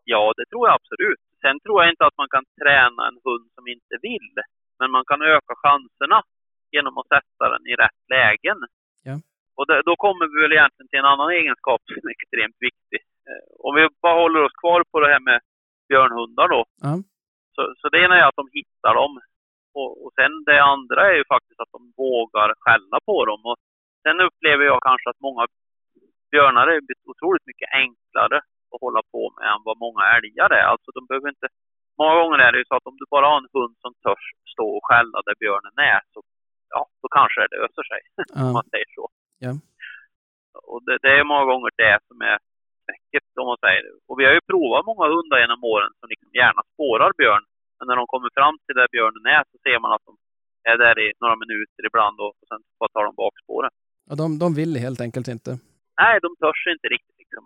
Ja, 0.05 0.33
det 0.37 0.47
tror 0.51 0.69
jag 0.69 0.75
absolut. 0.81 1.23
Sen 1.43 1.57
tror 1.61 1.77
jag 1.83 1.91
inte 1.93 2.07
att 2.07 2.19
man 2.23 2.31
kan 2.35 2.45
träna 2.63 3.03
en 3.11 3.19
hund 3.27 3.47
som 3.57 3.65
inte 3.75 3.95
vill. 4.09 4.35
Men 4.79 4.91
man 4.97 5.05
kan 5.11 5.23
öka 5.23 5.55
chanserna 5.65 6.19
genom 6.75 6.99
att 6.99 7.09
sätta 7.15 7.45
den 7.53 7.65
i 7.73 7.75
rätt 7.83 8.03
lägen. 8.17 8.59
Ja. 9.09 9.15
Och 9.59 9.67
det, 9.69 9.83
då 9.89 9.95
kommer 10.05 10.25
vi 10.31 10.37
väl 10.43 10.57
egentligen 10.59 10.89
till 10.89 11.03
en 11.03 11.13
annan 11.15 11.31
egenskap 11.41 11.81
som 11.87 12.09
är 12.09 12.15
extremt 12.19 12.59
viktig. 12.69 13.01
Eh, 13.29 13.45
Om 13.67 13.75
vi 13.75 13.89
bara 14.03 14.21
håller 14.23 14.43
oss 14.47 14.57
kvar 14.63 14.81
på 14.91 15.01
det 15.01 15.13
här 15.13 15.21
med 15.21 15.41
björnhundar 15.89 16.49
då. 16.49 16.65
Ja. 16.87 16.93
Så, 17.55 17.75
så 17.79 17.89
det 17.89 17.99
ena 18.05 18.17
är 18.19 18.27
att 18.29 18.41
de 18.43 18.49
hittar 18.53 18.95
dem. 18.95 19.21
Och, 19.79 19.91
och 20.05 20.13
sen 20.19 20.33
det 20.47 20.63
andra 20.63 21.01
är 21.11 21.17
ju 21.21 21.25
faktiskt 21.35 21.61
att 21.61 21.73
de 21.77 21.93
vågar 21.97 22.55
skälla 22.65 22.99
på 23.07 23.25
dem. 23.25 23.41
Och 23.51 23.57
sen 24.03 24.21
upplever 24.21 24.65
jag 24.65 24.83
kanske 24.83 25.11
att 25.11 25.21
många 25.29 25.47
björnar 26.31 26.67
är 26.67 26.81
otroligt 27.13 27.47
mycket 27.47 27.69
enklare 27.85 28.39
att 28.73 28.81
hålla 28.87 29.03
på 29.13 29.23
med 29.37 29.47
än 29.53 29.63
vad 29.69 29.79
många 29.85 30.05
älgar 30.17 30.51
är. 30.61 30.67
Alltså 30.73 30.91
de 30.95 31.07
behöver 31.07 31.29
inte... 31.29 31.49
Många 31.99 32.15
gånger 32.21 32.39
är 32.39 32.53
det 32.53 32.59
ju 32.59 32.65
så 32.69 32.77
att 32.77 32.87
om 32.91 32.97
du 33.01 33.05
bara 33.11 33.27
har 33.27 33.39
en 33.39 33.55
hund 33.57 33.77
som 33.85 33.93
törs 34.05 34.25
stå 34.53 34.67
och 34.77 34.87
skälla 34.89 35.19
där 35.27 35.37
björnen 35.43 35.77
är 35.95 36.01
så 36.13 36.21
ja, 36.75 36.81
då 37.03 37.09
kanske 37.09 37.41
det 37.41 37.57
löser 37.63 37.87
sig. 37.93 38.01
om 38.47 38.53
man 38.59 38.69
säger 38.73 38.91
så. 38.99 39.05
Ja. 39.39 39.53
Och 40.73 40.81
det, 40.87 40.99
det 41.05 41.13
är 41.19 41.25
många 41.25 41.45
gånger 41.45 41.71
det 41.77 41.99
som 42.09 42.21
är 42.21 42.39
knäcket 43.15 43.43
om 43.43 43.49
man 43.53 43.61
säger. 43.67 43.83
Och 44.09 44.17
vi 44.19 44.25
har 44.27 44.35
ju 44.39 44.43
provat 44.53 44.89
många 44.91 45.07
hundar 45.15 45.39
genom 45.45 45.61
åren 45.73 45.91
som 45.99 46.07
liksom 46.13 46.31
gärna 46.41 46.61
spårar 46.73 47.11
björn. 47.21 47.45
Men 47.79 47.85
när 47.89 47.97
de 48.01 48.05
kommer 48.13 48.31
fram 48.39 48.55
till 48.65 48.77
där 48.81 48.89
björnen 48.95 49.25
är 49.37 49.43
så 49.51 49.57
ser 49.65 49.79
man 49.85 49.91
att 49.97 50.05
de 50.09 50.13
är 50.71 50.77
där 50.85 50.97
i 51.05 51.07
några 51.23 51.37
minuter 51.45 51.83
ibland 51.91 52.17
och, 52.25 52.33
och 52.41 52.47
sen 52.51 52.61
bara 52.81 52.91
tar 52.95 53.05
de 53.09 53.13
bakspåren. 53.25 53.73
Och 54.11 54.17
de, 54.23 54.27
de 54.43 54.49
vill 54.61 54.73
helt 54.87 55.01
enkelt 55.07 55.29
inte. 55.37 55.51
Nej, 56.03 56.15
de 56.25 56.29
törs 56.43 56.63
inte 56.75 56.89
riktigt 56.95 57.19
liksom. 57.23 57.43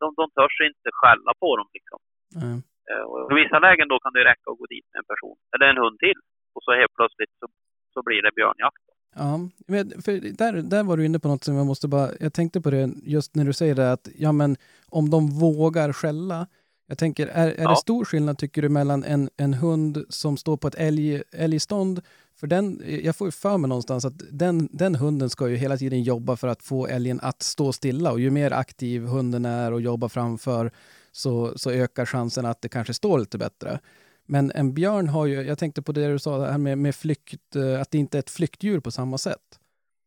De, 0.00 0.06
de 0.20 0.24
törs 0.38 0.56
inte 0.70 0.88
skälla 0.98 1.32
på 1.42 1.50
dem 1.58 1.68
liksom. 1.76 1.98
Ja. 2.42 2.50
Eh, 2.90 3.04
Och 3.10 3.32
I 3.32 3.34
vissa 3.42 3.58
lägen 3.66 3.86
då 3.92 3.96
kan 4.04 4.12
det 4.16 4.24
räcka 4.30 4.46
att 4.52 4.60
gå 4.60 4.66
dit 4.74 4.86
med 4.92 4.98
en 5.02 5.08
person, 5.12 5.36
eller 5.52 5.66
en 5.72 5.82
hund 5.84 5.98
till. 6.04 6.18
Och 6.54 6.62
så 6.66 6.70
helt 6.80 6.94
plötsligt 6.98 7.32
så, 7.40 7.46
så 7.94 7.98
blir 8.06 8.20
det 8.22 8.32
björnjakt. 8.40 8.84
Ja, 9.22 9.32
men 9.72 9.84
för 10.04 10.12
där, 10.40 10.52
där 10.74 10.82
var 10.88 10.96
du 10.96 11.04
inne 11.06 11.18
på 11.18 11.28
något 11.28 11.44
som 11.44 11.54
jag 11.60 11.66
måste 11.66 11.88
bara... 11.88 12.08
Jag 12.20 12.32
tänkte 12.32 12.60
på 12.60 12.70
det 12.70 12.84
just 13.16 13.34
när 13.36 13.44
du 13.44 13.52
säger 13.52 13.74
det 13.74 13.92
att 13.92 14.08
ja, 14.18 14.32
men 14.32 14.56
om 14.90 15.10
de 15.10 15.30
vågar 15.30 15.92
skälla. 15.92 16.46
Jag 16.88 16.98
tänker, 16.98 17.26
är, 17.26 17.48
är 17.48 17.62
Ja. 17.62 17.70
det 17.70 17.76
stor 17.76 18.04
skillnad 18.04 18.38
tycker 18.38 18.62
du 18.62 18.68
mellan 18.68 19.04
en, 19.04 19.30
en 19.36 19.54
hund 19.54 20.04
som 20.08 20.36
står 20.36 20.56
på 20.56 20.68
ett 20.68 20.74
älg, 20.74 21.22
älgstånd? 21.32 22.00
För 22.40 22.46
den, 22.46 22.82
jag 23.02 23.16
får 23.16 23.26
ju 23.26 23.30
för 23.32 23.58
mig 23.58 23.68
någonstans 23.68 24.04
att 24.04 24.22
den, 24.30 24.68
den 24.72 24.94
hunden 24.94 25.30
ska 25.30 25.48
ju 25.48 25.56
hela 25.56 25.76
tiden 25.76 26.02
jobba 26.02 26.36
för 26.36 26.48
att 26.48 26.62
få 26.62 26.86
älgen 26.86 27.20
att 27.22 27.42
stå 27.42 27.72
stilla 27.72 28.12
och 28.12 28.20
ju 28.20 28.30
mer 28.30 28.50
aktiv 28.50 29.02
hunden 29.06 29.44
är 29.44 29.72
och 29.72 29.80
jobbar 29.80 30.08
framför 30.08 30.70
så, 31.12 31.58
så 31.58 31.70
ökar 31.70 32.06
chansen 32.06 32.46
att 32.46 32.62
det 32.62 32.68
kanske 32.68 32.94
står 32.94 33.18
lite 33.18 33.38
bättre. 33.38 33.80
Men 34.26 34.50
en 34.54 34.74
björn 34.74 35.08
har 35.08 35.26
ju, 35.26 35.42
jag 35.42 35.58
tänkte 35.58 35.82
på 35.82 35.92
det 35.92 36.08
du 36.08 36.18
sa 36.18 36.46
här 36.50 36.58
med, 36.58 36.78
med 36.78 36.94
flykt, 36.94 37.56
eh, 37.56 37.80
att 37.80 37.90
det 37.90 37.98
inte 37.98 38.18
är 38.18 38.20
ett 38.20 38.30
flyktdjur 38.30 38.80
på 38.80 38.90
samma 38.90 39.18
sätt. 39.18 39.58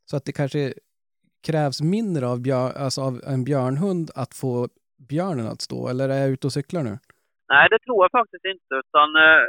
Så 0.09 0.17
att 0.17 0.25
det 0.25 0.32
kanske 0.32 0.73
krävs 1.47 1.81
mindre 1.81 2.27
av, 2.27 2.37
björ, 2.41 2.69
alltså 2.83 3.01
av 3.01 3.13
en 3.33 3.43
björnhund 3.43 4.11
att 4.15 4.33
få 4.41 4.67
björnen 5.11 5.47
att 5.47 5.61
stå, 5.61 5.79
eller 5.91 6.09
är 6.09 6.19
jag 6.21 6.29
ute 6.29 6.47
och 6.47 6.53
cyklar 6.53 6.83
nu? 6.83 6.95
Nej, 7.53 7.65
det 7.71 7.79
tror 7.85 7.99
jag 8.03 8.11
faktiskt 8.19 8.45
inte. 8.53 8.73
Utan 8.83 9.07
eh, 9.15 9.43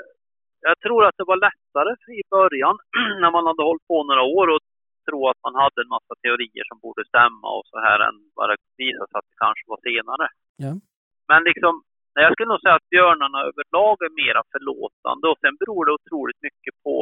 jag 0.68 0.76
tror 0.84 1.00
att 1.04 1.16
det 1.20 1.30
var 1.32 1.38
lättare 1.48 1.92
i 2.20 2.22
början 2.36 2.76
när 3.22 3.30
man 3.36 3.46
hade 3.46 3.62
hållit 3.68 3.86
på 3.92 3.98
några 4.04 4.24
år 4.38 4.46
och 4.54 4.62
tro 5.06 5.20
att 5.30 5.40
man 5.46 5.54
hade 5.62 5.78
en 5.82 5.94
massa 5.96 6.14
teorier 6.22 6.64
som 6.70 6.78
borde 6.84 7.02
stämma 7.12 7.48
och 7.58 7.66
så 7.72 7.78
här 7.86 7.98
än 8.08 8.16
vad 8.36 8.46
det 8.50 8.56
visade 8.82 9.08
sig 9.08 9.18
att 9.18 9.30
det 9.30 9.40
kanske 9.44 9.64
var 9.72 9.80
senare. 9.90 10.26
Ja. 10.64 10.72
Men 11.30 11.40
liksom, 11.48 11.72
jag 12.24 12.32
skulle 12.32 12.52
nog 12.52 12.62
säga 12.62 12.78
att 12.80 12.92
björnarna 12.94 13.38
överlag 13.50 13.96
är 14.06 14.12
mera 14.24 14.42
förlåtande 14.54 15.24
och 15.32 15.40
sen 15.42 15.54
beror 15.60 15.82
det 15.84 15.92
otroligt 15.98 16.42
mycket 16.46 16.74
på 16.86 16.96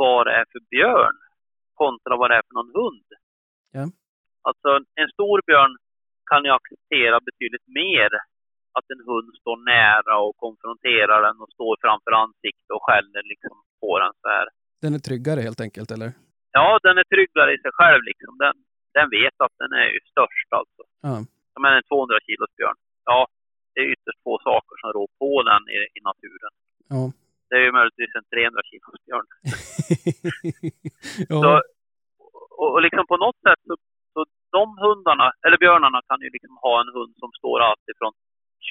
vad 0.00 0.26
det 0.26 0.34
är 0.40 0.46
för 0.52 0.62
björn 0.74 1.18
kontra 1.82 2.16
vad 2.20 2.30
det 2.30 2.36
är 2.40 2.44
för 2.48 2.56
någon 2.58 2.74
hund. 2.80 3.08
Ja. 3.76 3.84
Alltså 4.48 4.68
en 5.02 5.10
stor 5.16 5.38
björn 5.48 5.74
kan 6.30 6.42
ju 6.46 6.50
acceptera 6.58 7.16
betydligt 7.28 7.68
mer 7.80 8.10
att 8.76 8.86
en 8.94 9.02
hund 9.10 9.30
står 9.40 9.56
nära 9.76 10.14
och 10.26 10.36
konfronterar 10.44 11.18
den 11.26 11.36
och 11.42 11.50
står 11.56 11.74
framför 11.84 12.12
ansiktet 12.24 12.70
och 12.76 12.84
skäller 12.86 13.22
liksom 13.32 13.56
på 13.82 13.90
den 14.02 14.12
så 14.22 14.28
här. 14.34 14.46
Den 14.82 14.94
är 14.98 15.02
tryggare 15.08 15.40
helt 15.46 15.62
enkelt, 15.66 15.90
eller? 15.94 16.10
Ja, 16.58 16.68
den 16.86 16.96
är 17.02 17.06
tryggare 17.14 17.50
i 17.56 17.58
sig 17.64 17.72
själv 17.78 18.02
liksom. 18.10 18.32
Den, 18.44 18.56
den 18.96 19.08
vet 19.18 19.36
att 19.44 19.54
den 19.62 19.72
är 19.82 19.88
ju 19.94 20.00
störst 20.12 20.48
alltså. 20.58 20.82
Ja. 21.06 21.14
Som 21.54 21.62
en 21.64 21.82
200 21.82 22.18
kilos 22.28 22.52
björn. 22.58 22.78
Ja, 23.10 23.20
det 23.72 23.80
är 23.84 23.88
ytterst 23.94 24.20
få 24.26 24.34
saker 24.50 24.74
som 24.80 24.88
rår 24.96 25.10
på 25.20 25.32
den 25.50 25.62
i, 25.76 25.78
i 25.98 26.00
naturen. 26.10 26.52
Ja. 26.94 27.02
Det 27.48 27.54
är 27.60 27.64
ju 27.66 27.72
möjligtvis 27.78 28.12
en 28.18 28.26
300 28.34 28.62
kilos 28.70 29.00
björn. 29.06 29.26
ja. 31.32 31.38
Så, 31.44 31.50
och, 32.60 32.68
och 32.74 32.82
liksom 32.86 33.04
på 33.12 33.16
något 33.24 33.40
sätt 33.46 33.60
så 33.68 33.76
de 34.56 34.64
hundarna, 34.84 35.26
eller 35.44 35.58
björnarna 35.64 36.00
kan 36.08 36.20
ju 36.26 36.30
liksom 36.36 36.54
ha 36.66 36.74
en 36.82 36.94
hund 36.96 37.14
som 37.22 37.30
står 37.38 37.58
alltid 37.68 37.94
från 38.00 38.14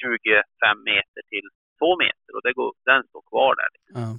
25 0.00 0.82
meter 0.92 1.20
till 1.32 1.46
2 1.78 1.96
meter 2.04 2.30
och 2.36 2.42
det 2.46 2.52
går, 2.60 2.70
den 2.90 3.02
står 3.10 3.22
kvar 3.30 3.52
där. 3.60 3.70
Liksom. 3.74 3.94
ja. 4.02 4.10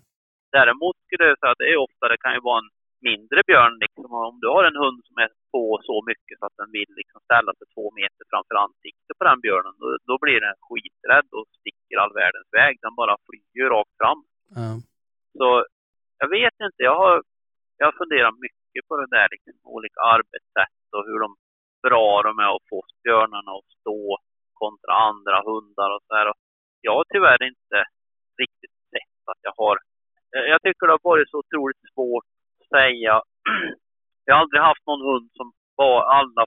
Däremot 0.58 0.96
skulle 1.06 1.24
jag 1.30 1.40
säga 1.40 1.52
att 1.52 1.64
det 1.64 1.72
är 1.74 1.86
ofta, 1.88 2.04
det 2.12 2.24
kan 2.24 2.34
ju 2.38 2.42
vara 2.50 2.60
en 2.64 2.72
mindre 3.10 3.40
björn 3.50 3.76
liksom. 3.84 4.10
Om 4.30 4.38
du 4.44 4.48
har 4.56 4.64
en 4.70 4.82
hund 4.84 5.00
som 5.08 5.18
är 5.26 5.30
på 5.54 5.64
så 5.90 5.98
mycket 6.10 6.36
så 6.40 6.46
att 6.46 6.60
den 6.62 6.72
vill 6.78 6.92
liksom 7.02 7.20
ställa 7.28 7.52
sig 7.58 7.68
två 7.76 7.86
meter 8.00 8.24
framför 8.32 8.56
ansiktet 8.66 9.18
på 9.18 9.24
den 9.30 9.40
björnen, 9.46 9.74
då, 9.82 9.88
då 10.10 10.16
blir 10.24 10.40
den 10.48 10.58
skiträdd 10.68 11.30
och 11.38 11.48
sticker 11.60 11.98
all 12.02 12.14
världens 12.22 12.50
väg. 12.60 12.74
Den 12.86 12.96
bara 13.02 13.16
flyger 13.28 13.70
rakt 13.76 13.96
fram. 14.02 14.20
ja. 14.60 14.70
Så 15.40 15.48
jag 16.22 16.30
vet 16.38 16.58
inte, 16.68 16.82
jag 16.90 16.98
har, 17.04 17.16
jag 17.78 17.86
har 17.88 17.96
funderat 18.02 18.36
mycket 18.46 18.88
på 18.88 18.94
det 19.02 19.10
där, 19.18 19.28
liksom, 19.32 19.54
olika 19.64 20.00
arbetssätt 20.16 20.86
och 20.96 21.06
hur 21.08 21.20
de 21.26 21.30
bra 21.88 22.22
de 22.28 22.40
är 22.46 22.56
att 22.56 22.70
få 22.70 22.80
björnarna 23.04 23.52
att 23.60 23.70
stå 23.80 24.18
kontra 24.62 24.94
andra 25.10 25.38
hundar 25.50 25.90
och 25.96 26.04
så 26.08 26.16
här. 26.16 26.28
Och 26.32 26.38
jag 26.82 26.94
har 26.98 27.06
tyvärr 27.14 27.42
inte 27.52 27.78
riktigt 28.42 28.76
sett 28.94 29.22
att 29.32 29.42
jag 29.48 29.54
har... 29.58 29.76
jag- 30.32 30.48
Jag 30.54 30.62
tycker 30.62 30.88
det 30.88 30.94
har 30.98 31.10
varit 31.14 31.30
så 31.30 31.38
otroligt 31.44 31.84
svårt 31.94 32.26
att 32.62 32.68
säga. 32.80 33.14
Jag 34.26 34.36
har 34.36 34.42
aldrig 34.42 34.62
haft 34.62 34.86
någon 34.90 35.02
hund 35.12 35.30
som 35.40 35.48
var 35.76 35.98
alla, 36.18 36.44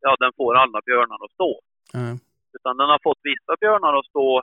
ja 0.00 0.16
den 0.22 0.32
får 0.36 0.52
alla 0.62 0.80
björnar 0.88 1.18
att 1.24 1.32
stå. 1.38 1.50
ja. 1.92 2.08
Utan 2.56 2.76
den 2.80 2.88
har 2.94 3.00
fått 3.08 3.22
vissa 3.32 3.52
björnar 3.60 3.92
att 3.98 4.06
stå 4.12 4.42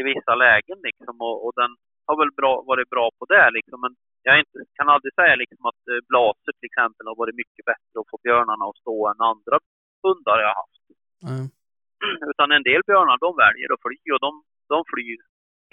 i 0.00 0.02
vissa 0.02 0.34
lägen 0.34 0.78
liksom 0.88 1.14
och, 1.28 1.36
och 1.46 1.52
den 1.60 1.70
har 2.06 2.16
väl 2.22 2.32
bra, 2.40 2.52
varit 2.70 2.88
bra 2.94 3.06
på 3.18 3.24
det 3.34 3.50
liksom. 3.56 3.78
Men 3.84 3.92
jag 4.22 4.34
inte, 4.38 4.58
kan 4.76 4.88
aldrig 4.88 5.12
säga 5.14 5.34
liksom 5.42 5.62
att 5.70 5.82
eh, 5.92 6.00
Blaser 6.08 6.52
till 6.58 6.70
exempel 6.70 7.06
har 7.10 7.16
varit 7.22 7.40
mycket 7.42 7.64
bättre 7.70 7.94
att 8.00 8.10
få 8.12 8.16
björnarna 8.26 8.64
att 8.70 8.80
stå 8.84 8.96
än 9.12 9.20
andra 9.32 9.56
hundar 10.04 10.38
jag 10.44 10.50
har 10.52 10.60
haft. 10.62 10.82
ja. 11.28 11.38
Utan 12.30 12.48
en 12.56 12.66
del 12.70 12.82
björnar 12.90 13.18
de 13.26 13.30
väljer 13.44 13.68
att 13.74 13.82
fly 13.86 13.98
och 14.14 14.22
de, 14.26 14.32
de 14.72 14.78
flyr 14.92 15.20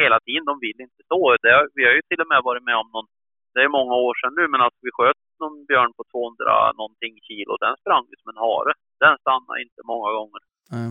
hela 0.03 0.17
tiden. 0.25 0.45
De 0.51 0.55
vill 0.65 0.79
inte 0.85 1.01
stå. 1.07 1.21
Det, 1.45 1.53
vi 1.77 1.81
har 1.87 1.93
ju 1.99 2.03
till 2.09 2.21
och 2.23 2.31
med 2.31 2.41
varit 2.49 2.63
med 2.69 2.77
om 2.83 2.89
någon, 2.95 3.07
det 3.53 3.61
är 3.65 3.77
många 3.79 3.95
år 4.07 4.13
sedan 4.19 4.33
nu, 4.39 4.45
men 4.53 4.61
att 4.67 4.77
vi 4.85 4.89
sköt 4.97 5.21
någon 5.41 5.55
björn 5.69 5.91
på 5.97 6.03
200 6.11 6.71
någonting 6.81 7.15
kilo. 7.27 7.51
Den 7.65 7.75
sprang 7.81 8.05
ju 8.11 8.15
som 8.21 8.29
en 8.33 8.43
hare. 8.45 8.73
Den 9.03 9.15
stannade 9.23 9.61
inte 9.65 9.81
många 9.91 10.09
gånger. 10.17 10.41
ja. 10.75 10.83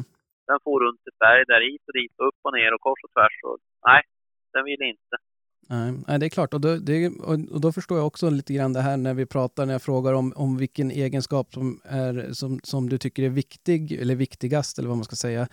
Den 0.49 0.59
får 0.65 0.77
runt 0.85 1.03
ett 1.09 1.19
berg 1.25 1.45
där 1.51 1.61
hit 1.69 1.85
och 1.89 1.97
dit, 2.01 2.15
upp 2.29 2.39
och 2.47 2.55
ner 2.59 2.71
och 2.75 2.83
kors 2.87 3.01
och 3.07 3.13
tvärs. 3.15 3.37
Och, 3.49 3.59
nej, 3.89 4.03
den 4.53 4.65
vill 4.65 4.83
inte. 4.95 5.17
Nej, 5.69 6.19
det 6.19 6.27
är 6.27 6.31
klart. 6.31 6.55
Och 6.55 6.61
då, 6.61 6.77
det, 6.77 7.09
och- 7.09 7.61
då 7.61 7.73
förstår 7.73 7.99
jag 7.99 8.07
också 8.07 8.31
lite 8.31 8.53
grann 8.55 8.73
det 8.73 8.81
här 8.81 8.97
när 8.97 9.15
vi 9.15 9.27
pratar, 9.27 9.67
när 9.67 9.73
jag 9.75 9.83
frågar 9.83 10.13
om, 10.13 10.33
om 10.37 10.57
vilken 10.59 10.91
egenskap 10.91 11.47
som, 11.55 11.81
är, 11.85 12.33
som, 12.33 12.59
som 12.63 12.89
du 12.89 12.99
tycker 12.99 13.23
är 13.23 13.29
viktig, 13.31 13.93
eller 13.93 14.15
viktigast, 14.17 14.79
eller 14.79 14.89
vad 14.89 14.99
man 14.99 15.05
ska 15.05 15.17
säga, 15.17 15.49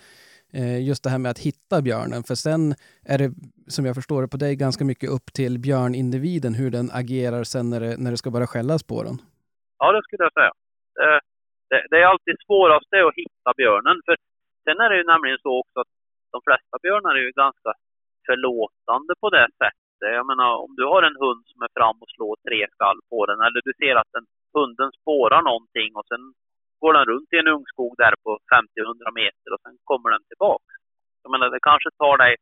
eh, 0.52 0.86
just 0.88 1.04
det 1.04 1.10
här 1.10 1.18
med 1.18 1.30
att 1.30 1.38
hitta 1.38 1.82
björnen. 1.82 2.22
För 2.28 2.34
sen 2.34 2.74
är 3.12 3.18
det, 3.18 3.30
som 3.68 3.84
jag 3.86 3.94
förstår 3.94 4.22
det 4.22 4.28
på 4.28 4.36
dig, 4.36 4.56
ganska 4.56 4.84
mycket 4.84 5.10
upp 5.10 5.32
till 5.32 5.58
björnindividen 5.58 6.54
hur 6.54 6.70
den 6.70 6.90
agerar 6.92 7.44
sen 7.44 7.70
när 7.70 7.80
det, 7.80 7.96
när 7.98 8.10
det 8.10 8.16
ska 8.16 8.30
börja 8.30 8.46
skällas 8.46 8.82
på 8.82 9.02
den. 9.02 9.16
Ja, 9.78 9.92
det 9.92 10.02
skulle 10.02 10.24
jag 10.28 10.32
säga. 10.40 10.52
Det, 10.98 11.20
Det, 11.70 11.80
det 11.90 11.96
är 12.02 12.06
alltid 12.12 12.36
svårast 12.46 12.86
att 13.08 13.14
hitta 13.22 13.50
björnen. 13.60 13.96
För 14.06 14.14
sen 14.64 14.78
är 14.84 14.88
det 14.90 14.98
ju 15.02 15.04
nämligen 15.12 15.38
så 15.46 15.50
också 15.62 15.76
att 15.82 15.92
de 16.34 16.38
flesta 16.46 16.74
björnar 16.84 17.12
är 17.18 17.24
ju 17.28 17.32
ganska 17.44 17.70
förlåtande 18.26 19.12
på 19.22 19.28
det 19.36 19.46
sättet. 19.60 19.83
Jag 20.18 20.26
menar, 20.32 20.50
om 20.64 20.72
du 20.78 20.84
har 20.92 21.02
en 21.02 21.20
hund 21.24 21.42
som 21.50 21.62
är 21.66 21.72
fram 21.78 21.96
och 22.02 22.10
slår 22.14 22.36
tre 22.46 22.60
skall 22.74 22.98
på 23.10 23.26
den, 23.26 23.40
eller 23.46 23.60
du 23.68 23.72
ser 23.80 23.96
att 23.96 24.12
den, 24.16 24.26
hunden 24.56 24.90
spårar 25.00 25.42
någonting 25.50 25.90
och 25.98 26.06
sen 26.10 26.22
går 26.80 26.92
den 26.98 27.06
runt 27.12 27.32
i 27.32 27.38
en 27.42 27.54
ungskog 27.56 27.92
där 28.02 28.14
på 28.24 28.30
50-100 28.54 29.20
meter 29.20 29.48
och 29.54 29.62
sen 29.64 29.76
kommer 29.90 30.08
den 30.10 30.24
tillbaka. 30.30 30.72
Jag 31.22 31.30
menar, 31.32 31.46
det 31.50 31.68
kanske 31.70 31.90
tar 32.02 32.16
dig 32.24 32.32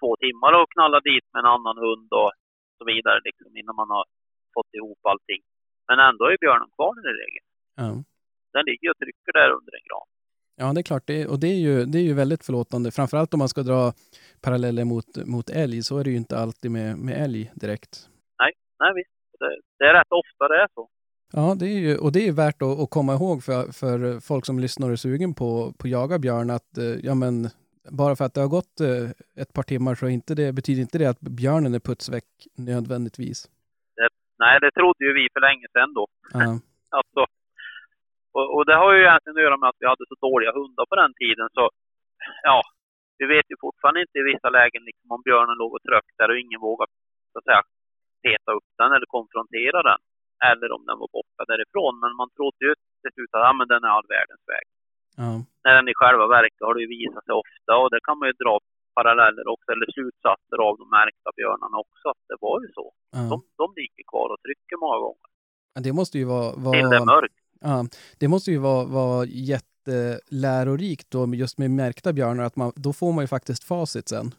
två 0.00 0.10
timmar 0.24 0.52
att 0.52 0.72
knalla 0.74 1.00
dit 1.10 1.26
med 1.32 1.40
en 1.40 1.52
annan 1.56 1.78
hund 1.86 2.08
och 2.22 2.32
så 2.78 2.84
vidare 2.92 3.18
liksom 3.28 3.50
innan 3.60 3.76
man 3.82 3.90
har 3.96 4.04
fått 4.54 4.72
ihop 4.78 5.02
allting. 5.12 5.42
Men 5.88 5.98
ändå 6.08 6.24
är 6.32 6.42
björnen 6.44 6.70
kvar 6.76 6.94
i 7.10 7.12
regel. 7.22 7.44
Ja. 7.80 7.88
Den 8.54 8.64
ligger 8.70 8.90
och 8.90 8.98
trycker 9.02 9.32
där 9.38 9.50
under 9.58 9.72
en 9.78 9.86
gran. 9.88 10.08
Ja, 10.58 10.72
det 10.72 10.80
är 10.80 10.82
klart. 10.82 11.06
Det, 11.06 11.26
och 11.26 11.38
det 11.40 11.48
är, 11.48 11.60
ju, 11.66 11.84
det 11.84 11.98
är 11.98 12.02
ju 12.02 12.14
väldigt 12.14 12.44
förlåtande. 12.44 12.90
Framförallt 12.90 13.34
om 13.34 13.38
man 13.38 13.48
ska 13.48 13.62
dra 13.62 13.92
paralleller 14.40 14.84
mot, 14.84 15.26
mot 15.26 15.50
älg 15.50 15.82
så 15.82 15.98
är 15.98 16.04
det 16.04 16.10
ju 16.10 16.16
inte 16.16 16.38
alltid 16.38 16.70
med, 16.70 16.98
med 16.98 17.24
älg 17.24 17.50
direkt. 17.54 18.08
Nej 18.80 18.92
visst, 18.94 19.10
det, 19.38 19.60
det 19.78 19.84
är 19.84 19.94
rätt 19.94 20.12
ofta 20.22 20.48
det 20.48 20.62
är 20.62 20.68
så. 20.74 20.88
Ja, 21.32 21.56
det 21.58 21.66
är 21.66 21.78
ju, 21.78 21.98
och 21.98 22.12
det 22.12 22.28
är 22.28 22.32
värt 22.32 22.62
att, 22.62 22.80
att 22.80 22.90
komma 22.90 23.14
ihåg 23.14 23.44
för, 23.44 23.72
för 23.72 24.20
folk 24.20 24.46
som 24.46 24.58
lyssnar 24.58 24.86
och 24.86 24.92
är 24.92 24.96
sugen 24.96 25.34
på, 25.34 25.72
på 25.78 25.88
jaga 25.88 26.18
björn 26.18 26.50
att 26.50 26.78
eh, 26.78 26.84
ja, 26.84 27.14
men, 27.14 27.48
bara 27.90 28.16
för 28.16 28.24
att 28.24 28.34
det 28.34 28.40
har 28.40 28.48
gått 28.48 28.80
eh, 28.80 29.10
ett 29.42 29.52
par 29.52 29.62
timmar 29.62 29.94
så 29.94 30.08
inte 30.08 30.34
det, 30.34 30.52
betyder 30.52 30.80
inte 30.82 30.98
det 30.98 31.06
att 31.06 31.20
björnen 31.20 31.74
är 31.74 31.80
putsväck 31.80 32.24
nödvändigtvis. 32.56 33.50
Nej, 34.38 34.60
det 34.60 34.70
trodde 34.70 35.04
ju 35.04 35.12
vi 35.14 35.28
för 35.32 35.40
länge 35.40 35.66
sedan 35.72 35.94
då. 35.94 36.06
Ja, 36.32 36.58
Alltså, 36.98 37.26
och, 38.38 38.46
och 38.54 38.62
det 38.68 38.76
har 38.82 38.90
ju 38.94 39.00
egentligen 39.02 39.36
att 39.38 39.46
göra 39.46 39.60
med 39.60 39.68
att 39.70 39.80
vi 39.82 39.86
hade 39.92 40.04
så 40.08 40.16
dåliga 40.28 40.52
hundar 40.58 40.84
på 40.90 40.96
den 41.02 41.12
tiden. 41.22 41.48
Så 41.56 41.64
ja, 42.50 42.58
vi 43.20 43.26
vet 43.34 43.46
ju 43.52 43.56
fortfarande 43.66 44.00
inte 44.04 44.18
i 44.22 44.28
vissa 44.32 44.48
lägen 44.58 44.82
liksom 44.88 45.08
om 45.16 45.22
björnen 45.28 45.56
låg 45.62 45.70
och 45.76 45.84
tryckte 45.86 46.18
där 46.20 46.30
och 46.32 46.38
ingen 46.44 46.60
vågade 46.68 46.92
så 47.32 47.36
att 47.38 47.48
säga 47.48 47.62
peta 48.26 48.50
upp 48.56 48.68
den 48.80 48.90
eller 48.96 49.08
konfrontera 49.18 49.80
den. 49.90 50.00
Eller 50.50 50.68
om 50.76 50.82
den 50.88 50.98
var 51.02 51.10
borta 51.18 51.42
därifrån. 51.52 51.94
Men 52.02 52.12
man 52.20 52.30
trodde 52.36 52.62
ju 52.68 52.72
till 53.02 53.12
slut 53.14 53.32
att 53.34 53.44
ja, 53.46 53.52
men 53.58 53.66
den 53.72 53.82
är 53.86 53.90
all 53.96 54.08
världens 54.16 54.44
väg. 54.52 54.66
ja, 55.22 55.30
När 55.64 55.74
den 55.78 55.88
i 55.92 55.94
själva 56.00 56.26
verket 56.38 56.60
har 56.66 56.74
det 56.74 56.82
ju 56.86 56.90
visat 56.98 57.24
sig 57.26 57.34
ofta 57.44 57.72
och 57.82 57.88
det 57.92 58.00
kan 58.08 58.16
man 58.18 58.26
ju 58.30 58.34
dra 58.44 58.54
paralleller 58.98 59.44
också, 59.54 59.68
eller 59.74 59.86
slutsatser 59.96 60.58
av 60.68 60.74
de 60.80 60.86
märkta 60.98 61.28
björnarna 61.38 61.76
också. 61.84 62.06
Att 62.14 62.24
det 62.30 62.38
var 62.46 62.56
ju 62.64 62.68
så. 62.78 62.86
ja. 63.16 63.22
De, 63.32 63.36
de 63.60 63.66
ligger 63.80 64.04
kvar 64.12 64.28
och 64.34 64.40
trycker 64.46 64.76
många 64.84 64.98
gånger. 65.06 65.28
Ja, 65.74 65.78
Det 65.86 65.92
måste 66.00 66.16
ju 66.20 66.24
vara, 66.34 66.48
Till 66.76 66.88
det 66.90 66.96
är 67.00 67.04
vara, 67.06 67.14
mörkt. 67.14 67.40
Ja, 67.60 67.84
det 68.18 68.28
måste 68.28 68.50
ju 68.50 68.58
vara, 68.58 68.84
vara 68.84 69.24
jättelärorikt 69.24 71.10
då, 71.10 71.34
just 71.34 71.58
med 71.58 71.70
märkta 71.70 72.12
björnar, 72.12 72.44
att 72.44 72.56
man, 72.56 72.72
då 72.76 72.92
får 72.92 73.12
man 73.12 73.24
ju 73.24 73.28
faktiskt 73.28 73.64
facit 73.64 74.08
sen. 74.08 74.34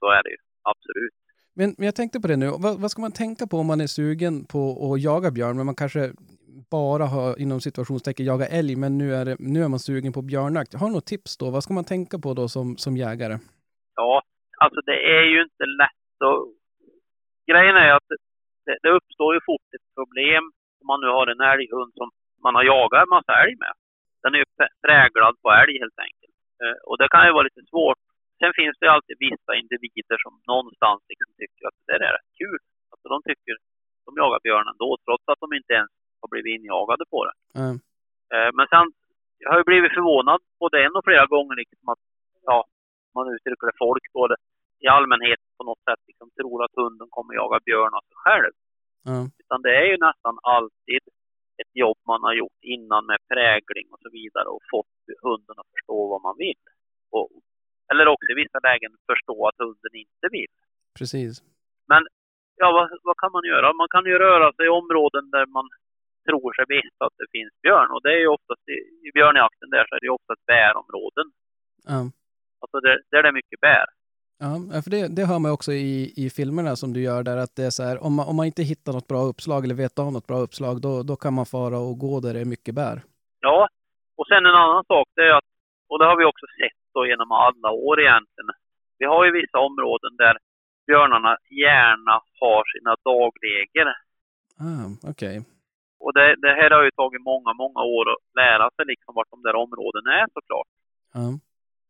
Så 0.00 0.06
är 0.10 0.22
det 0.22 0.30
ju. 0.30 0.36
Absolut. 0.62 1.14
Men, 1.54 1.74
men 1.78 1.84
jag 1.86 1.94
tänkte 1.94 2.20
på 2.20 2.28
det 2.28 2.36
nu, 2.36 2.46
vad, 2.46 2.80
vad 2.80 2.90
ska 2.90 3.00
man 3.00 3.12
tänka 3.12 3.46
på 3.46 3.56
om 3.58 3.66
man 3.66 3.80
är 3.80 3.86
sugen 3.86 4.44
på 4.44 4.92
att 4.94 5.02
jaga 5.02 5.30
björn, 5.30 5.56
men 5.56 5.66
man 5.66 5.74
kanske 5.74 6.12
bara 6.70 7.06
har 7.06 7.40
inom 7.40 7.60
situationstecken 7.60 8.26
jaga 8.26 8.46
älg, 8.46 8.76
men 8.76 8.98
nu 8.98 9.14
är, 9.14 9.24
det, 9.24 9.36
nu 9.38 9.62
är 9.64 9.68
man 9.68 9.78
sugen 9.78 10.12
på 10.12 10.22
björnjakt. 10.22 10.74
Har 10.74 10.86
du 10.86 10.92
något 10.92 11.06
tips 11.06 11.38
då? 11.38 11.50
Vad 11.50 11.62
ska 11.62 11.74
man 11.74 11.84
tänka 11.84 12.18
på 12.18 12.34
då 12.34 12.48
som, 12.48 12.76
som 12.76 12.96
jägare? 12.96 13.38
Ja, 13.94 14.22
alltså 14.58 14.80
det 14.80 14.98
är 15.16 15.24
ju 15.32 15.42
inte 15.42 15.64
lätt 15.80 16.16
och 16.28 16.40
grejen 17.50 17.76
är 17.76 17.90
att 17.96 18.08
det, 18.66 18.78
det 18.82 18.90
uppstår 18.98 19.34
ju 19.34 19.40
fort 19.46 19.68
ett 19.76 19.88
problem 19.98 20.44
man 20.90 21.00
nu 21.04 21.08
har 21.16 21.26
en 21.34 21.40
älghund 21.52 21.92
som 22.00 22.08
man 22.44 22.54
har 22.58 22.64
jagat 22.72 23.02
en 23.04 23.14
massa 23.16 23.32
älg 23.42 23.54
med. 23.64 23.74
Den 24.22 24.34
är 24.34 24.38
ju 24.44 24.48
prä- 24.58 24.74
präglad 24.86 25.34
på 25.42 25.48
älg 25.62 25.74
helt 25.84 25.98
enkelt. 26.06 26.34
Eh, 26.62 26.76
Och 26.88 26.96
det 27.00 27.08
kan 27.14 27.26
ju 27.26 27.32
vara 27.36 27.48
lite 27.50 27.62
svårt. 27.72 28.00
Sen 28.40 28.52
finns 28.60 28.76
det 28.78 28.86
ju 28.86 28.90
alltid 28.96 29.16
vissa 29.28 29.52
individer 29.62 30.18
som 30.24 30.32
någonstans 30.52 31.00
liksom 31.10 31.30
tycker 31.40 31.62
att 31.68 31.76
det 31.78 31.86
där 31.92 32.00
är 32.08 32.12
rätt 32.18 32.32
kul. 32.42 32.60
Alltså 32.90 33.06
de 33.14 33.18
tycker, 33.28 33.54
de 34.06 34.10
jagar 34.22 34.40
björnen 34.46 34.74
då 34.84 34.90
trots 35.04 35.24
att 35.32 35.40
de 35.44 35.48
inte 35.60 35.72
ens 35.80 35.90
har 36.20 36.28
blivit 36.32 36.54
injagade 36.58 37.04
på 37.12 37.18
det. 37.26 37.34
Ja, 38.32 38.34
Eh, 38.34 38.50
Men 38.58 38.66
sen, 38.72 38.86
jag 39.42 39.50
har 39.50 39.58
ju 39.62 39.64
blivit 39.72 39.94
förvånad 39.98 40.40
både 40.62 40.76
en 40.84 40.96
och 40.98 41.04
flera 41.08 41.26
gånger 41.34 41.54
liksom 41.62 41.88
att, 41.92 42.02
ja, 42.48 42.58
man 43.14 43.24
uttrycker 43.34 43.66
det, 43.66 43.76
folk 43.86 44.04
både 44.20 44.34
i 44.84 44.86
allmänhet 44.96 45.40
på 45.58 45.62
något 45.68 45.82
sätt 45.88 46.00
liksom 46.10 46.26
tror 46.38 46.64
att 46.64 46.74
hunden 46.82 47.08
kommer 47.10 47.34
jaga 47.34 47.58
björn 47.68 47.94
av 47.98 48.04
sig 48.08 48.18
själv. 48.24 48.52
Ja, 49.04 49.30
Utan 49.42 49.62
det 49.62 49.74
är 49.82 49.86
ju 49.92 49.96
nästan 50.08 50.38
alltid 50.42 51.02
ett 51.62 51.72
jobb 51.84 51.98
man 52.06 52.22
har 52.22 52.34
gjort 52.34 52.60
innan 52.62 53.06
med 53.06 53.18
prägling 53.28 53.86
och 53.92 54.00
så 54.02 54.10
vidare 54.10 54.48
och 54.54 54.62
fått 54.70 54.96
hunden 55.22 55.56
att 55.62 55.70
förstå 55.74 56.08
vad 56.12 56.22
man 56.22 56.36
vill. 56.38 56.62
Och, 57.10 57.28
eller 57.92 58.06
också 58.08 58.28
i 58.32 58.40
vissa 58.42 58.58
lägen 58.68 58.90
förstå 59.12 59.48
att 59.48 59.58
hunden 59.58 59.94
inte 60.04 60.26
vill. 60.30 60.54
precis. 60.98 61.42
Ja, 62.60 62.68
vad, 62.76 62.86
vad 63.08 63.16
kan 63.22 63.32
man 63.32 63.44
göra? 63.52 63.72
Man 63.72 63.88
kan 63.94 64.04
ju 64.12 64.18
röra 64.18 64.52
sig 64.52 64.66
i 64.66 64.76
områden 64.80 65.24
där 65.34 65.46
man 65.46 65.66
tror 66.28 66.52
sig 66.52 66.64
veta 66.76 67.02
att 67.06 67.18
det 67.20 67.28
finns 67.36 67.54
björn. 67.62 67.90
Och 67.94 68.02
det 68.02 68.12
är 68.16 68.20
ju 68.24 68.30
oftast 68.36 68.64
i, 68.76 68.78
i 69.06 69.08
björnjakten 69.16 69.70
där 69.74 69.84
så 69.86 69.94
är 69.94 70.00
det 70.00 70.08
ju 70.10 70.18
oftast 70.20 70.46
bärområden. 70.46 71.26
Ja. 71.92 72.00
Alltså 72.60 72.76
där, 72.86 72.96
där 73.10 73.22
det 73.22 73.28
är 73.28 73.38
mycket 73.40 73.60
bär. 73.60 73.86
Ja, 74.44 74.52
för 74.82 74.90
det, 74.90 75.08
det 75.16 75.24
hör 75.30 75.38
man 75.38 75.52
också 75.52 75.72
i, 75.72 76.12
i 76.22 76.30
filmerna 76.30 76.76
som 76.76 76.92
du 76.92 77.00
gör 77.02 77.22
där, 77.22 77.36
att 77.36 77.56
det 77.56 77.64
är 77.64 77.70
så 77.70 77.82
här, 77.82 77.96
om 78.06 78.12
man, 78.16 78.26
om 78.30 78.36
man 78.36 78.46
inte 78.46 78.62
hittar 78.62 78.92
något 78.92 79.08
bra 79.12 79.22
uppslag 79.30 79.64
eller 79.64 79.74
vet 79.74 79.98
av 79.98 80.12
något 80.12 80.26
bra 80.26 80.38
uppslag, 80.46 80.80
då, 80.80 81.02
då 81.02 81.16
kan 81.16 81.34
man 81.34 81.46
fara 81.46 81.78
och 81.78 81.98
gå 81.98 82.20
där 82.20 82.34
det 82.34 82.40
är 82.40 82.52
mycket 82.54 82.74
bär. 82.74 82.96
Ja, 83.40 83.68
och 84.18 84.26
sen 84.30 84.46
en 84.46 84.60
annan 84.64 84.84
sak 84.84 85.08
det 85.16 85.22
är 85.30 85.34
att, 85.38 85.48
och 85.88 85.98
det 85.98 86.06
har 86.10 86.16
vi 86.20 86.24
också 86.24 86.46
sett 86.60 86.80
då 86.94 87.06
genom 87.06 87.30
alla 87.32 87.70
år 87.70 88.00
egentligen. 88.00 88.50
Vi 88.98 89.04
har 89.12 89.24
ju 89.24 89.30
vissa 89.40 89.58
områden 89.58 90.12
där 90.16 90.34
björnarna 90.86 91.32
gärna 91.64 92.14
har 92.40 92.62
sina 92.74 92.92
dagläger. 93.10 93.86
Ah, 94.66 95.10
Okej. 95.10 95.36
Och 96.04 96.12
det, 96.16 96.26
det 96.44 96.52
här 96.60 96.70
har 96.70 96.82
ju 96.88 96.90
tagit 96.90 97.22
många, 97.32 97.52
många 97.62 97.82
år 97.96 98.04
att 98.12 98.22
lära 98.42 98.66
sig 98.76 98.84
liksom 98.92 99.14
vart 99.14 99.30
de 99.34 99.42
där 99.42 99.56
områdena 99.64 100.10
är 100.20 100.26
såklart. 100.36 100.70
Ja. 101.14 101.26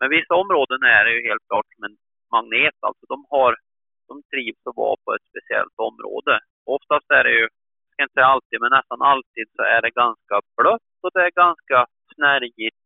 Men 0.00 0.08
vissa 0.16 0.34
områden 0.42 0.82
är 0.96 1.04
det 1.04 1.12
ju 1.16 1.22
helt 1.28 1.44
klart 1.48 1.66
som 1.74 1.84
en 1.84 1.96
magnet. 2.36 2.76
Alltså 2.88 3.04
de 3.12 3.18
har, 3.34 3.52
de 4.08 4.14
trivs 4.32 4.62
att 4.68 4.76
vara 4.76 4.96
på 5.04 5.08
ett 5.16 5.26
speciellt 5.32 5.76
område. 5.90 6.34
Oftast 6.76 7.06
är 7.18 7.24
det 7.24 7.34
ju, 7.40 7.46
jag 7.86 7.92
ska 7.94 8.02
inte 8.02 8.14
säga 8.18 8.26
alltid, 8.34 8.60
men 8.60 8.70
nästan 8.78 9.00
alltid 9.12 9.46
så 9.56 9.62
är 9.74 9.80
det 9.82 9.90
ganska 10.04 10.34
blött 10.56 10.90
och 11.04 11.10
det 11.14 11.22
är 11.28 11.30
ganska 11.44 11.78
snärjigt. 12.14 12.76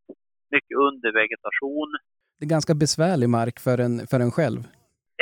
Mycket 0.55 0.77
undervegetation. 0.89 1.91
Det 2.39 2.45
är 2.47 2.55
ganska 2.57 2.75
besvärlig 2.85 3.29
mark 3.39 3.57
för 3.67 3.77
en, 3.87 3.95
för 4.11 4.19
en 4.25 4.31
själv. 4.39 4.61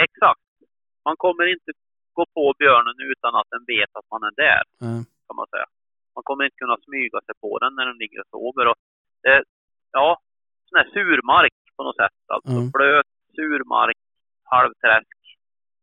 Exakt. 0.06 0.40
Man 1.08 1.16
kommer 1.24 1.46
inte 1.54 1.70
gå 2.18 2.24
på 2.34 2.44
björnen 2.58 2.96
utan 3.12 3.32
att 3.38 3.48
den 3.54 3.64
vet 3.74 3.90
att 3.98 4.08
man 4.14 4.22
är 4.28 4.34
där, 4.46 4.62
Ja. 4.86 4.94
kan 5.26 5.36
man 5.40 5.46
säga. 5.54 5.66
Man 6.16 6.24
kommer 6.28 6.44
inte 6.44 6.56
kunna 6.64 6.76
smyga 6.86 7.18
sig 7.26 7.34
på 7.44 7.58
den 7.62 7.72
när 7.76 7.86
den 7.90 7.98
ligger 8.02 8.18
och 8.22 8.30
sover. 8.34 8.64
Och 8.70 8.78
det, 9.22 9.44
ja, 9.98 10.08
sån 10.68 10.76
här 10.80 10.88
surmark 10.96 11.54
på 11.76 11.82
något 11.84 11.96
sätt. 12.02 12.18
Alltså 12.34 12.50
Mm. 12.58 12.70
blöt, 12.76 13.10
surmark, 13.36 13.98
halvträsk. 14.54 15.18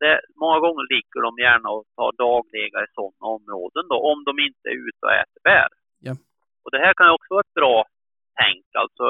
Det, 0.02 0.16
många 0.42 0.60
gånger 0.66 0.84
ligger 0.94 1.22
de 1.28 1.32
gärna 1.46 1.70
och 1.76 1.86
tar 1.98 2.12
daglega 2.26 2.78
i 2.86 2.94
sådana 2.98 3.26
områden 3.36 3.84
då, 3.92 3.98
om 4.12 4.20
de 4.28 4.34
inte 4.48 4.66
är 4.72 4.78
ute 4.88 5.02
och 5.08 5.18
äter 5.22 5.42
bär. 5.50 5.70
Ja. 6.08 6.14
Och 6.64 6.72
det 6.74 6.82
här 6.86 6.94
kan 6.94 7.08
ju 7.08 7.14
också 7.18 7.32
vara 7.34 7.46
ett 7.48 7.60
bra 7.62 7.78
tänk. 8.42 8.66
Alltså, 8.84 9.06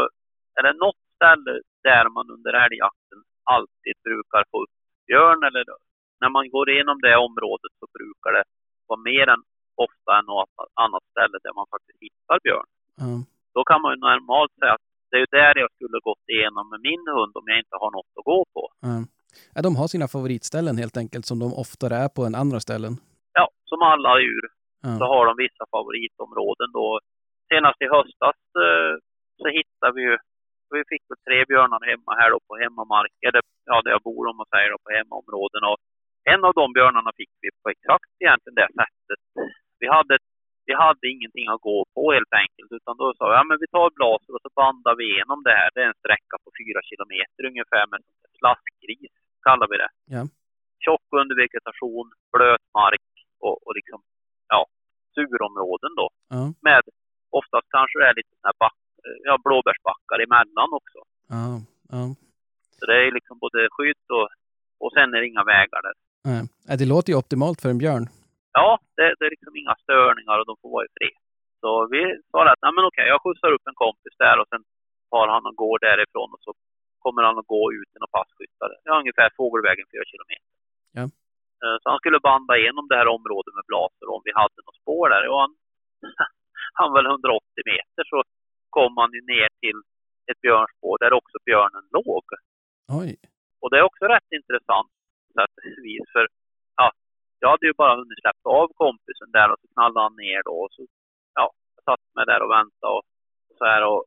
är 0.58 0.64
det 0.68 0.74
något 0.86 1.02
ställe 1.16 1.54
där 1.90 2.06
man 2.16 2.26
under 2.36 2.54
älgjakten 2.66 3.20
alltid 3.56 3.96
brukar 4.08 4.44
få 4.52 4.58
upp 4.64 4.76
björn 5.08 5.42
eller 5.48 5.64
när 6.22 6.32
man 6.36 6.46
går 6.56 6.66
igenom 6.70 6.98
det 7.08 7.16
området 7.28 7.74
så 7.80 7.86
brukar 7.98 8.32
det 8.38 8.46
vara 8.90 9.02
mer 9.12 9.28
än 9.34 9.44
ofta 9.86 10.10
än 10.18 10.26
något 10.26 10.56
annat 10.84 11.06
ställe 11.12 11.38
där 11.46 11.54
man 11.60 11.68
faktiskt 11.74 12.00
hittar 12.06 12.38
björn. 12.46 12.70
Ja. 13.04 13.12
Då 13.56 13.62
kan 13.70 13.82
man 13.82 13.92
ju 13.94 13.98
normalt 14.00 14.54
säga 14.60 14.74
att 14.78 14.88
det 15.12 15.18
är 15.24 15.28
där 15.42 15.54
jag 15.64 15.72
skulle 15.76 16.00
gått 16.10 16.26
igenom 16.36 16.66
med 16.72 16.82
min 16.90 17.04
hund 17.16 17.34
om 17.40 17.46
jag 17.52 17.60
inte 17.64 17.78
har 17.82 17.92
något 17.98 18.14
att 18.20 18.30
gå 18.32 18.40
på. 18.56 18.64
Ja. 18.88 18.96
Ja, 19.56 19.60
de 19.68 19.72
har 19.80 19.88
sina 19.88 20.08
favoritställen 20.16 20.76
helt 20.84 20.98
enkelt, 21.04 21.26
som 21.32 21.38
de 21.44 21.48
oftare 21.64 21.96
är 22.06 22.10
på 22.16 22.22
än 22.28 22.36
andra 22.44 22.60
ställen. 22.68 22.94
Ja, 23.40 23.46
som 23.70 23.80
alla 23.92 24.12
djur 24.20 24.46
så 25.00 25.04
Ja. 25.04 25.08
har 25.14 25.24
de 25.30 25.34
vissa 25.46 25.64
favoritområden 25.76 26.70
då. 26.80 26.88
Senast 27.52 27.80
i 27.86 27.88
höstas 27.96 28.40
eh, 28.66 28.94
så 29.42 29.48
hittade 29.58 29.94
vi 29.98 30.02
ju, 30.10 30.16
vi 30.76 30.82
fick 30.92 31.04
väl 31.10 31.20
tre 31.28 31.38
björnar 31.52 31.82
hemma 31.92 32.12
här 32.20 32.30
då 32.34 32.40
på 32.48 32.54
hemmamark, 32.64 33.14
eller 33.28 33.42
ja 33.70 33.76
där 33.84 33.92
jag 33.96 34.04
bor 34.10 34.24
om 34.30 34.38
man 34.42 34.50
säger 34.54 34.70
då, 34.74 34.78
på 34.86 34.92
hemmaområden. 34.98 35.62
Och 35.72 35.80
en 36.34 36.42
av 36.48 36.54
de 36.60 36.66
björnarna 36.78 37.12
fick 37.20 37.32
vi 37.44 37.50
på 37.62 37.66
exakt 37.76 38.10
egentligen 38.24 38.56
det 38.62 38.70
sättet. 38.82 39.22
Vi 39.82 39.88
hade 39.98 40.12
ett 40.20 40.30
vi 40.68 40.74
hade 40.84 41.06
ingenting 41.16 41.48
att 41.54 41.62
gå 41.70 41.78
på 41.96 42.04
helt 42.18 42.34
enkelt. 42.44 42.70
Utan 42.78 42.94
då 43.02 43.06
sa 43.18 43.24
vi, 43.30 43.34
ja 43.40 43.44
men 43.50 43.58
vi 43.64 43.68
tar 43.76 43.90
blaser 43.98 44.32
och 44.36 44.44
så 44.46 44.52
bandar 44.62 44.94
vi 45.00 45.04
igenom 45.12 45.40
det 45.48 45.56
här. 45.60 45.70
Det 45.74 45.82
är 45.84 45.90
en 45.94 46.02
sträcka 46.04 46.36
på 46.44 46.50
fyra 46.60 46.80
kilometer 46.90 47.42
ungefär 47.52 47.84
med 47.92 48.02
slaskgris, 48.38 49.14
kallar 49.48 49.68
vi 49.72 49.78
det. 49.84 49.92
Ja. 50.16 50.22
Tjock 50.84 51.06
undervegetation, 51.22 52.08
blöt 52.34 52.66
mark 52.80 53.08
och, 53.46 53.56
och 53.66 53.74
liksom, 53.80 54.00
ja, 54.54 54.62
surområden 55.16 55.94
då. 56.02 56.08
Ja. 56.36 56.44
Med 56.68 56.84
oftast 57.40 57.68
kanske 57.78 57.96
det 58.02 58.08
är 58.12 58.16
lite 58.20 58.34
såna 58.38 58.50
här 58.52 58.58
back, 58.64 58.78
ja, 59.28 59.34
blåbärsbackar 59.46 60.20
emellan 60.26 60.70
också. 60.80 61.00
Ja. 61.36 61.46
Ja. 61.96 62.04
Så 62.78 62.82
det 62.90 62.98
är 63.08 63.12
liksom 63.18 63.36
både 63.46 63.60
skydd 63.76 64.06
och, 64.20 64.28
och 64.84 64.92
sen 64.96 65.08
är 65.14 65.20
det 65.22 65.28
inga 65.34 65.46
vägar 65.56 65.82
där. 65.88 65.96
Ja, 66.68 66.76
Det 66.82 66.86
låter 66.94 67.10
ju 67.12 67.18
optimalt 67.22 67.62
för 67.62 67.70
en 67.70 67.82
björn. 67.84 68.06
Ja, 68.58 68.70
det, 68.98 69.06
det 69.18 69.24
är 69.28 69.34
liksom 69.36 69.54
inga 69.62 69.76
störningar 69.84 70.36
och 70.40 70.48
de 70.50 70.56
får 70.62 70.70
vara 70.76 70.86
i 70.88 70.92
fred. 70.98 71.18
Så 71.62 71.70
vi 71.94 72.02
sa 72.32 72.38
att, 72.52 72.62
nej 72.66 72.74
men 72.76 72.86
okej, 72.90 73.06
jag 73.14 73.20
skjutsar 73.24 73.52
upp 73.56 73.66
en 73.72 73.82
kompis 73.86 74.16
där 74.26 74.36
och 74.42 74.48
sen 74.52 74.64
tar 75.12 75.28
han 75.34 75.44
och 75.50 75.56
går 75.64 75.78
därifrån 75.88 76.30
och 76.36 76.42
så 76.46 76.52
kommer 77.04 77.22
han 77.28 77.38
att 77.42 77.52
gå 77.56 77.64
ut 77.80 77.90
i 77.96 77.98
några 78.00 78.16
passkyttar. 78.18 78.68
Det 78.84 78.90
är 78.90 79.02
ungefär 79.04 79.30
fågelvägen 79.40 79.88
fyra 79.94 80.06
kilometer. 80.12 80.52
Ja. 80.98 81.06
Eh, 81.64 81.76
Så 81.82 81.86
han 81.92 82.00
skulle 82.02 82.20
banda 82.32 82.54
igenom 82.58 82.86
det 82.92 82.98
här 83.02 83.10
området 83.18 83.54
med 83.58 83.66
blaser 83.72 84.08
om 84.16 84.22
vi 84.28 84.32
hade 84.42 84.60
något 84.66 84.82
spår 84.82 85.06
där. 85.14 85.24
Och 85.32 85.40
han, 85.44 85.52
han 86.80 86.90
väl 86.96 87.06
180 87.06 87.42
meter 87.74 88.04
så 88.12 88.18
kom 88.78 88.92
han 89.02 89.12
ju 89.18 89.22
ner 89.34 89.50
till 89.64 89.78
ett 90.32 90.42
björnspår 90.46 90.96
där 91.04 91.14
också 91.20 91.38
björnen 91.50 91.86
låg. 91.98 92.26
Oj. 93.02 93.12
Och 93.62 93.70
det 93.72 93.78
är 93.82 93.90
också 93.90 94.04
rätt 94.06 94.30
intressant 94.40 94.92
sätt 95.36 95.56
vis. 95.88 96.08
För 96.16 96.26
jag 97.40 97.50
hade 97.50 97.68
ju 97.68 97.74
bara 97.84 97.96
hunnit 98.00 98.22
släppa 98.22 98.50
av 98.62 98.68
kompisen 98.84 99.32
där 99.38 99.48
och 99.52 99.60
så 99.62 99.68
knallade 99.74 100.06
han 100.06 100.16
ner 100.26 100.42
då. 100.50 100.56
Och 100.64 100.72
så, 100.76 100.82
ja, 101.40 101.46
jag 101.76 101.84
satt 101.90 102.06
mig 102.16 102.26
där 102.32 102.42
och 102.44 102.52
väntade 102.58 102.94
och, 102.98 103.04
och 103.50 103.56
så 103.60 103.66
här. 103.72 103.82
Och, 103.92 104.02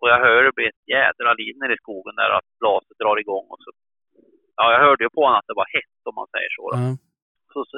och 0.00 0.08
jag 0.12 0.18
hör 0.26 0.42
det 0.44 0.56
blir 0.58 0.68
ett 0.74 0.88
jädra 0.96 1.30
liv 1.40 1.54
nere 1.60 1.74
i 1.74 1.82
skogen 1.84 2.16
där 2.20 2.30
att 2.38 2.48
blaset 2.60 2.98
drar 3.02 3.16
igång. 3.24 3.46
Och 3.54 3.60
så, 3.64 3.70
ja, 4.58 4.64
jag 4.72 4.80
hörde 4.86 5.04
ju 5.04 5.10
på 5.16 5.22
honom 5.24 5.38
att 5.38 5.50
det 5.50 5.60
var 5.62 5.68
hett 5.76 6.08
om 6.10 6.14
man 6.20 6.32
säger 6.34 6.50
så. 6.58 6.64
Då. 6.70 6.76
Ja. 6.78 6.90
Så, 7.52 7.58
så 7.70 7.76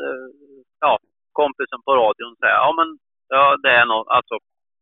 ja, 0.85 0.93
kompisen 1.41 1.81
på 1.87 1.93
radion 2.03 2.37
säger 2.41 2.59
ja 2.65 2.71
men 2.79 2.89
ja, 3.35 3.45
det 3.65 3.73
är 3.81 3.87
nog, 3.93 4.03
alltså, 4.17 4.35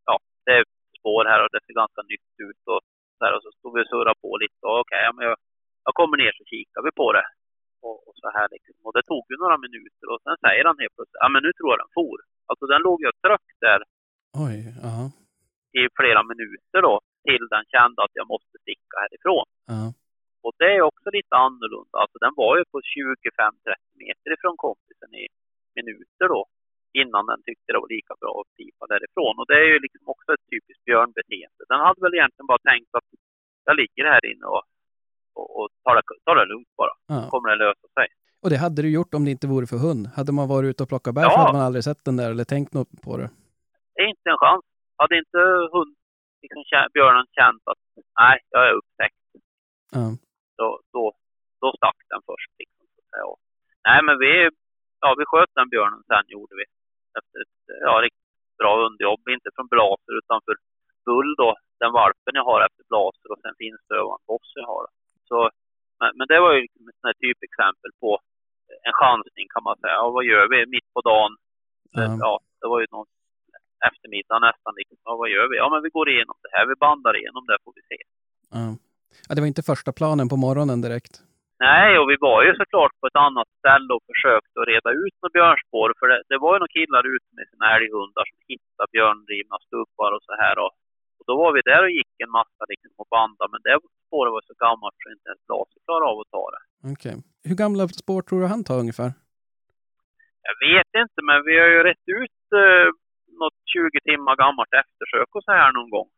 ja, 0.09 0.14
det 0.45 0.53
är 0.59 0.64
spår 0.99 1.25
här 1.31 1.41
och 1.45 1.51
det 1.53 1.61
ser 1.66 1.75
ganska 1.83 2.03
nytt 2.12 2.35
ut 2.49 2.62
och 2.72 2.81
så 3.16 3.20
här 3.25 3.33
och 3.37 3.43
så 3.45 3.51
stod 3.59 3.72
vi 3.75 3.83
och 3.83 3.91
surrade 3.91 4.20
på 4.25 4.31
lite 4.43 4.62
och 4.68 4.79
okej, 4.81 5.03
ja, 5.07 5.12
men 5.16 5.25
jag, 5.29 5.37
jag 5.87 5.95
kommer 5.99 6.16
ner 6.16 6.33
så 6.39 6.45
kikar 6.53 6.83
vi 6.87 6.93
på 7.03 7.09
det. 7.16 7.27
Och, 7.89 7.99
och 8.09 8.16
så 8.22 8.28
här 8.37 8.49
liksom. 8.55 8.74
Och 8.87 8.95
det 8.97 9.05
tog 9.12 9.24
ju 9.32 9.37
några 9.45 9.59
minuter 9.66 10.07
och 10.12 10.20
sen 10.24 10.37
säger 10.45 10.64
han 10.68 10.78
helt 10.82 10.97
plötsligt, 10.97 11.22
ja 11.24 11.28
men 11.35 11.43
nu 11.47 11.51
tror 11.53 11.70
jag 11.72 11.80
den 11.85 11.97
for. 12.01 12.16
Alltså 12.49 12.64
den 12.72 12.82
låg 12.89 12.99
ju 13.05 13.11
tryckt 13.24 13.59
där 13.68 13.80
Oj. 14.47 14.59
Ja. 14.87 14.97
i 15.80 15.82
flera 15.99 16.22
minuter 16.32 16.78
då 16.89 16.95
till 17.28 17.45
den 17.55 17.64
kände 17.74 17.99
att 18.03 18.18
jag 18.20 18.26
måste 18.35 18.55
sticka 18.64 18.97
härifrån. 19.05 19.49
Ja. 19.74 19.85
Och 20.45 20.55
det 20.61 20.70
är 20.76 20.82
också 20.91 21.09
lite 21.18 21.35
annorlunda. 21.47 21.97
Alltså 22.03 22.18
den 22.24 22.35
var 22.43 22.53
ju 22.59 22.64
på 22.72 22.78
25-30 22.80 23.76
meter 24.03 24.28
ifrån 24.37 24.57
kompisen 24.66 25.11
i 25.22 25.24
minuter 25.78 26.26
då. 26.35 26.43
Innan 27.01 27.24
den 27.30 27.41
tyckte 27.43 27.68
det 27.72 27.82
var 27.85 27.95
lika 27.99 28.14
bra 28.22 28.35
att 28.41 28.55
pipa 28.57 28.85
därifrån. 28.95 29.35
Och 29.41 29.47
det 29.51 29.59
är 29.64 29.68
ju 29.72 29.78
liksom 29.87 30.05
också 30.14 30.28
ett 30.32 30.47
typiskt 30.53 30.85
björnbeteende. 30.89 31.62
Den 31.72 31.80
hade 31.87 32.01
väl 32.05 32.16
egentligen 32.18 32.51
bara 32.53 32.68
tänkt 32.70 32.93
att 32.99 33.09
jag 33.68 33.76
ligger 33.82 34.05
här 34.14 34.24
inne 34.32 34.47
och, 34.55 34.64
och, 35.35 35.49
och 35.59 35.68
tar, 35.85 35.95
det, 35.97 36.03
tar 36.24 36.37
det 36.37 36.45
lugnt 36.53 36.68
bara. 36.76 36.95
ja. 37.07 37.28
kommer 37.30 37.49
det 37.51 37.57
lösa 37.64 37.89
sig. 37.99 38.07
Och 38.43 38.51
det 38.51 38.57
hade 38.64 38.82
du 38.82 38.91
gjort 38.99 39.14
om 39.14 39.24
det 39.24 39.30
inte 39.37 39.47
vore 39.47 39.66
för 39.66 39.80
hund. 39.87 40.03
Hade 40.16 40.32
man 40.39 40.49
varit 40.55 40.68
ute 40.70 40.82
och 40.82 40.89
plockat 40.93 41.14
bär 41.14 41.22
så 41.22 41.30
Ja. 41.35 41.39
hade 41.41 41.57
man 41.59 41.66
aldrig 41.68 41.85
sett 41.85 42.05
den 42.09 42.16
där 42.20 42.30
eller 42.30 42.45
tänkt 42.55 42.72
något 42.78 42.93
på 43.07 43.16
det. 43.20 43.30
Det 43.95 44.01
är 44.05 44.09
inte 44.14 44.28
en 44.35 44.39
chans. 44.45 44.64
Hade 45.01 45.14
inte 45.22 45.39
hund, 45.74 45.93
liksom, 46.43 46.62
björnen 46.97 47.26
känt 47.39 47.62
att 47.70 47.82
nej, 48.22 48.37
jag 48.55 48.62
är 48.68 48.74
upptäckt. 48.80 49.20
Ja. 49.97 50.05
då, 50.61 50.68
då, 50.95 51.03
då 51.61 51.68
stack 51.78 51.99
den 52.12 52.22
först. 52.28 52.51
Liksom, 52.61 52.85
så 52.97 53.37
nej, 53.89 54.01
men 54.07 54.16
vi, 54.24 54.32
ja, 55.03 55.09
vi 55.18 55.24
sköt 55.32 55.53
den 55.59 55.68
björnen 55.74 56.03
sen, 56.11 56.24
gjorde 56.35 56.55
vi. 56.61 56.64
Efter 57.18 57.37
ett 57.45 57.59
ja, 57.87 57.95
riktigt 58.05 58.30
bra 58.61 58.72
hundjobb. 58.82 59.22
Inte 59.37 59.51
från 59.57 59.68
blaser, 59.74 60.14
utan 60.22 60.39
för 60.47 60.55
Bull 61.07 61.30
då, 61.43 61.51
den 61.82 61.93
valpen 61.93 62.35
jag 62.41 62.47
har 62.51 62.61
efter 62.66 62.85
blaser 62.91 63.28
och 63.32 63.41
sen 63.43 63.55
finns 63.62 63.80
det 63.89 63.97
en 63.99 64.24
boss 64.30 64.51
jag 64.61 64.66
har. 64.74 64.85
Så, 65.29 65.39
men, 66.01 66.11
men 66.18 66.27
det 66.31 66.41
var 66.45 66.53
ju 66.55 66.61
liksom 66.66 66.89
ett 66.89 67.01
sånt 67.03 67.20
typexempel 67.25 67.91
på 68.03 68.11
en 68.87 68.97
chansning 69.03 69.47
kan 69.55 69.62
man 69.68 69.77
säga. 69.83 69.97
Ja, 70.01 70.07
vad 70.16 70.25
gör 70.25 70.45
vi 70.53 70.59
mitt 70.77 70.89
på 70.97 71.01
dagen? 71.11 71.33
Ja. 71.99 72.16
Ja, 72.25 72.33
det 72.61 72.68
var 72.72 72.81
ju 72.81 72.87
någon 72.97 73.11
eftermiddag 73.89 74.39
nästan. 74.49 74.72
Liksom. 74.79 74.97
Ja, 75.05 75.12
vad 75.22 75.31
gör 75.35 75.47
vi? 75.51 75.57
Ja, 75.62 75.66
men 75.72 75.83
vi 75.87 75.91
går 75.97 76.07
igenom 76.12 76.37
det 76.45 76.53
här. 76.57 76.66
Vi 76.72 76.75
bandar 76.87 77.14
igenom 77.20 77.43
det 77.47 77.59
får 77.64 77.72
vi 77.79 77.83
se. 77.91 77.99
Ja. 78.57 78.64
ja, 79.27 79.31
det 79.35 79.41
var 79.43 79.49
inte 79.53 79.70
första 79.72 79.91
planen 79.99 80.27
på 80.33 80.37
morgonen 80.47 80.81
direkt. 80.87 81.14
Nej, 81.68 81.91
och 82.01 82.09
vi 82.12 82.16
var 82.29 82.41
ju 82.47 82.53
såklart 82.61 82.95
på 83.01 83.07
ett 83.07 83.22
annat 83.27 83.49
ställe 83.61 83.91
och 83.97 84.05
försökte 84.12 84.57
att 84.61 84.70
reda 84.72 84.91
ut 85.03 85.14
några 85.18 85.37
björnspår. 85.37 85.89
För 85.99 86.07
det, 86.11 86.18
det 86.31 86.39
var 86.45 86.51
ju 86.55 86.59
några 86.59 86.77
killar 86.79 87.05
ute 87.14 87.31
med 87.39 87.47
sina 87.51 87.66
älghundar 87.77 88.25
som 88.31 88.39
hittade 88.51 88.93
björndrivna 88.95 89.57
stubbar 89.66 90.11
och 90.16 90.25
så 90.29 90.35
här. 90.43 90.57
Och, 90.64 90.72
och 91.25 91.35
då 91.37 91.43
var 91.43 91.53
vi 91.57 91.61
där 91.70 91.83
och 91.87 91.95
gick 91.99 92.14
en 92.25 92.31
massa 92.39 92.62
liksom 92.72 92.93
och 93.03 93.09
bandade. 93.16 93.51
Men 93.53 93.62
det 93.66 93.75
spåret 94.07 94.33
var 94.37 94.43
så 94.51 94.55
gammalt 94.66 94.97
så 95.03 95.07
inte 95.14 95.29
ens 95.31 95.43
Lasse 95.51 95.79
klarade 95.85 96.11
av 96.12 96.16
att 96.22 96.31
ta 96.37 96.45
det. 96.55 96.62
Okej. 96.93 97.14
Hur 97.49 97.57
gamla 97.62 97.83
spår 98.03 98.20
tror 98.22 98.41
du 98.41 98.47
han 98.55 98.64
tar 98.68 98.79
ungefär? 98.85 99.11
Jag 100.49 100.57
vet 100.68 100.91
inte, 101.03 101.20
men 101.29 101.39
vi 101.49 101.55
har 101.61 101.70
ju 101.77 101.81
rätt 101.91 102.07
ut 102.22 102.43
eh, 102.62 102.89
något 103.43 103.59
20 103.75 104.01
timmar 104.11 104.35
gammalt 104.43 104.72
eftersök 104.83 105.29
och 105.37 105.45
så 105.47 105.53
här 105.61 105.72
någon 105.79 105.91
gång. 105.97 106.11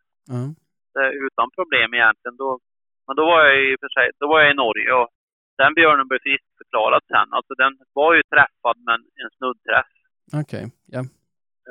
Eh, 0.98 1.12
utan 1.26 1.46
problem 1.58 1.88
egentligen. 1.98 2.36
Då, 2.42 2.48
men 3.06 3.16
då 3.18 3.24
var 3.30 3.38
jag 3.46 3.54
i 3.64 3.76
för 3.82 3.90
sig, 3.96 4.06
då 4.20 4.24
var 4.32 4.38
jag 4.40 4.50
i 4.50 4.60
Norge 4.64 4.92
och 5.00 5.08
den 5.60 5.74
björnen 5.74 6.08
blev 6.08 6.20
friskförklarad 6.26 7.02
sen. 7.12 7.28
Alltså 7.36 7.52
den 7.62 7.72
var 8.00 8.10
ju 8.14 8.22
träffad 8.34 8.76
men 8.88 9.00
en 9.22 9.30
snuddträff. 9.36 9.92
Okej, 10.40 10.64
ja. 10.94 11.02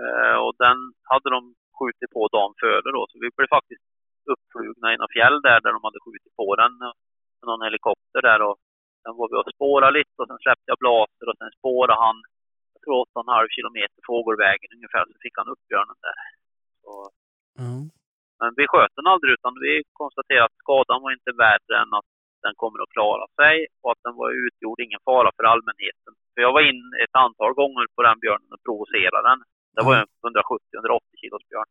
Eh, 0.02 0.36
och 0.44 0.54
den 0.66 0.78
hade 1.12 1.30
de 1.36 1.42
skjutit 1.80 2.12
på 2.16 2.22
dagen 2.36 2.54
före 2.64 2.90
då. 2.98 3.02
Så 3.10 3.16
vi 3.24 3.30
blev 3.36 3.48
faktiskt 3.58 3.86
uppflugna 4.34 4.88
i 4.94 4.98
några 4.98 5.16
fjäll 5.18 5.38
där, 5.48 5.60
där 5.64 5.74
de 5.76 5.82
hade 5.88 6.04
skjutit 6.06 6.36
på 6.42 6.48
den 6.62 6.74
eh, 6.86 6.96
med 7.40 7.48
någon 7.50 7.66
helikopter 7.68 8.22
där. 8.30 8.40
Och 8.48 8.58
sen 9.02 9.14
var 9.18 9.28
vi 9.30 9.36
och 9.36 9.56
spårade 9.56 9.98
lite 10.00 10.18
och 10.22 10.30
sen 10.30 10.44
släppte 10.44 10.72
jag 10.72 10.82
blaser 10.84 11.26
och 11.30 11.38
sen 11.40 11.52
spårade 11.60 11.96
han, 12.06 12.18
jag 12.74 12.82
tror 12.84 12.98
8,5 13.06 13.56
kilometer 13.56 14.00
fågelvägen 14.12 14.76
ungefär, 14.78 15.04
så 15.10 15.14
fick 15.26 15.36
han 15.40 15.52
upp 15.54 15.64
björnen 15.70 16.00
där. 16.08 16.18
Så, 16.84 16.92
ja. 17.62 17.72
men 18.40 18.50
vi 18.60 18.64
sköt 18.72 18.96
den 18.98 19.12
aldrig 19.14 19.32
utan 19.38 19.54
vi 19.68 19.74
konstaterade 20.02 20.48
att 20.50 20.62
skadan 20.64 21.04
var 21.04 21.12
inte 21.18 21.32
värre 21.46 21.76
än 21.82 21.92
att 22.00 22.10
den 22.46 22.56
kommer 22.62 22.80
att 22.84 22.96
klara 22.96 23.26
sig 23.40 23.56
och 23.82 23.92
att 23.92 24.04
den 24.08 24.16
var 24.22 24.30
utgjorde 24.46 24.84
ingen 24.84 25.06
fara 25.10 25.30
för 25.36 25.46
allmänheten. 25.54 26.14
För 26.32 26.40
jag 26.46 26.54
var 26.58 26.64
in 26.72 26.84
ett 27.04 27.16
antal 27.26 27.54
gånger 27.60 27.86
på 27.96 28.02
den 28.08 28.20
björnen 28.24 28.54
och 28.56 28.64
provocerade 28.68 29.28
den. 29.30 29.42
Det 29.76 29.84
var 29.88 29.96
en 30.02 30.12
170-180 30.24 31.22
kilos 31.22 31.44
björn. 31.50 31.70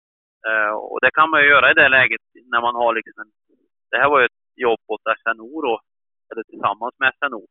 Och 0.91 0.99
det 1.05 1.11
kan 1.19 1.31
man 1.31 1.41
ju 1.43 1.49
göra 1.55 1.71
i 1.71 1.79
det 1.81 1.89
läget 1.89 2.25
när 2.53 2.61
man 2.67 2.75
har 2.75 2.95
liksom 2.95 3.17
en... 3.23 3.31
Det 3.91 3.99
här 4.01 4.09
var 4.13 4.21
ju 4.21 4.27
ett 4.27 4.43
jobb 4.67 4.83
åt 4.93 5.07
SNO 5.23 5.61
då, 5.69 5.75
eller 6.31 6.43
tillsammans 6.53 6.95
med 6.99 7.13
SNO, 7.19 7.43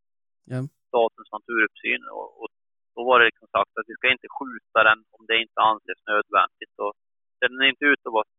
Ja. 0.53 0.59
Statens 0.89 1.29
naturuppsyn. 1.35 2.03
Och, 2.17 2.29
och 2.41 2.49
då 2.95 3.01
var 3.09 3.19
det 3.19 3.25
liksom 3.29 3.47
sagt 3.55 3.73
att 3.77 3.89
vi 3.89 3.95
ska 3.97 4.07
inte 4.15 4.35
skjuta 4.37 4.79
den 4.89 4.99
om 5.15 5.21
det 5.29 5.37
inte 5.45 5.59
anses 5.69 5.99
nödvändigt. 6.11 6.75
Och 6.85 6.93
den 7.41 7.51
är 7.61 7.67
inte 7.73 7.85
ute 7.91 8.05
att 8.09 8.17
vara 8.19 8.29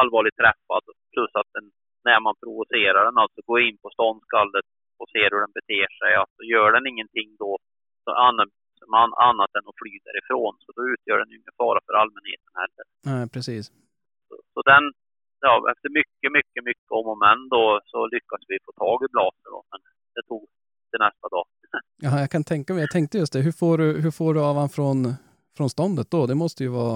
allvarligt 0.00 0.38
träffad, 0.42 0.84
plus 1.12 1.32
att 1.40 1.50
den, 1.56 1.66
när 2.08 2.20
man 2.26 2.34
provocerar 2.42 3.02
den, 3.04 3.18
alltså 3.22 3.40
går 3.48 3.60
in 3.68 3.78
på 3.82 3.88
ståndskallet 3.96 4.66
och 5.00 5.08
ser 5.14 5.28
hur 5.30 5.40
den 5.44 5.56
beter 5.58 5.88
sig, 6.00 6.12
alltså 6.22 6.40
gör 6.52 6.68
den 6.72 6.86
ingenting 6.92 7.28
då, 7.42 7.52
så 8.04 8.10
man, 8.96 9.08
annat 9.28 9.50
än 9.58 9.68
att 9.70 9.78
fly 9.82 9.92
därifrån, 10.08 10.52
så 10.64 10.68
då 10.76 10.80
utgör 10.92 11.18
den 11.20 11.30
ju 11.32 11.36
ingen 11.40 11.56
fara 11.62 11.80
för 11.86 11.94
allmänheten 12.02 12.52
heller. 12.62 12.84
Nej, 13.10 13.24
precis. 13.34 13.64
Så, 14.28 14.34
så 14.54 14.58
den, 14.72 14.84
ja, 15.46 15.52
efter 15.72 15.88
mycket, 15.98 16.30
mycket, 16.38 16.62
mycket 16.70 16.90
om 16.98 17.06
och 17.12 17.18
men 17.26 17.38
då 17.54 17.64
så 17.92 17.98
lyckades 18.14 18.44
vi 18.52 18.56
få 18.66 18.72
tag 18.84 18.98
i 19.06 19.08
blaser 19.14 19.48
då, 19.56 19.60
men 19.70 19.80
det 20.14 20.22
tog 20.30 20.42
till 20.90 21.00
nästa 21.06 21.26
dag. 21.36 21.46
Ja, 22.04 22.12
jag 22.22 22.30
kan 22.34 22.44
tänka 22.52 22.68
mig. 22.72 22.80
Jag 22.86 22.94
tänkte 22.98 23.18
just 23.22 23.32
det. 23.32 23.40
Hur 23.48 23.56
får 23.62 23.74
du, 23.82 23.86
hur 24.04 24.10
får 24.18 24.30
du 24.34 24.40
av 24.50 24.56
han 24.62 24.68
från, 24.78 24.96
från 25.56 25.68
ståndet 25.76 26.08
då? 26.14 26.20
Det 26.30 26.34
måste 26.44 26.60
ju 26.66 26.70
vara... 26.80 26.94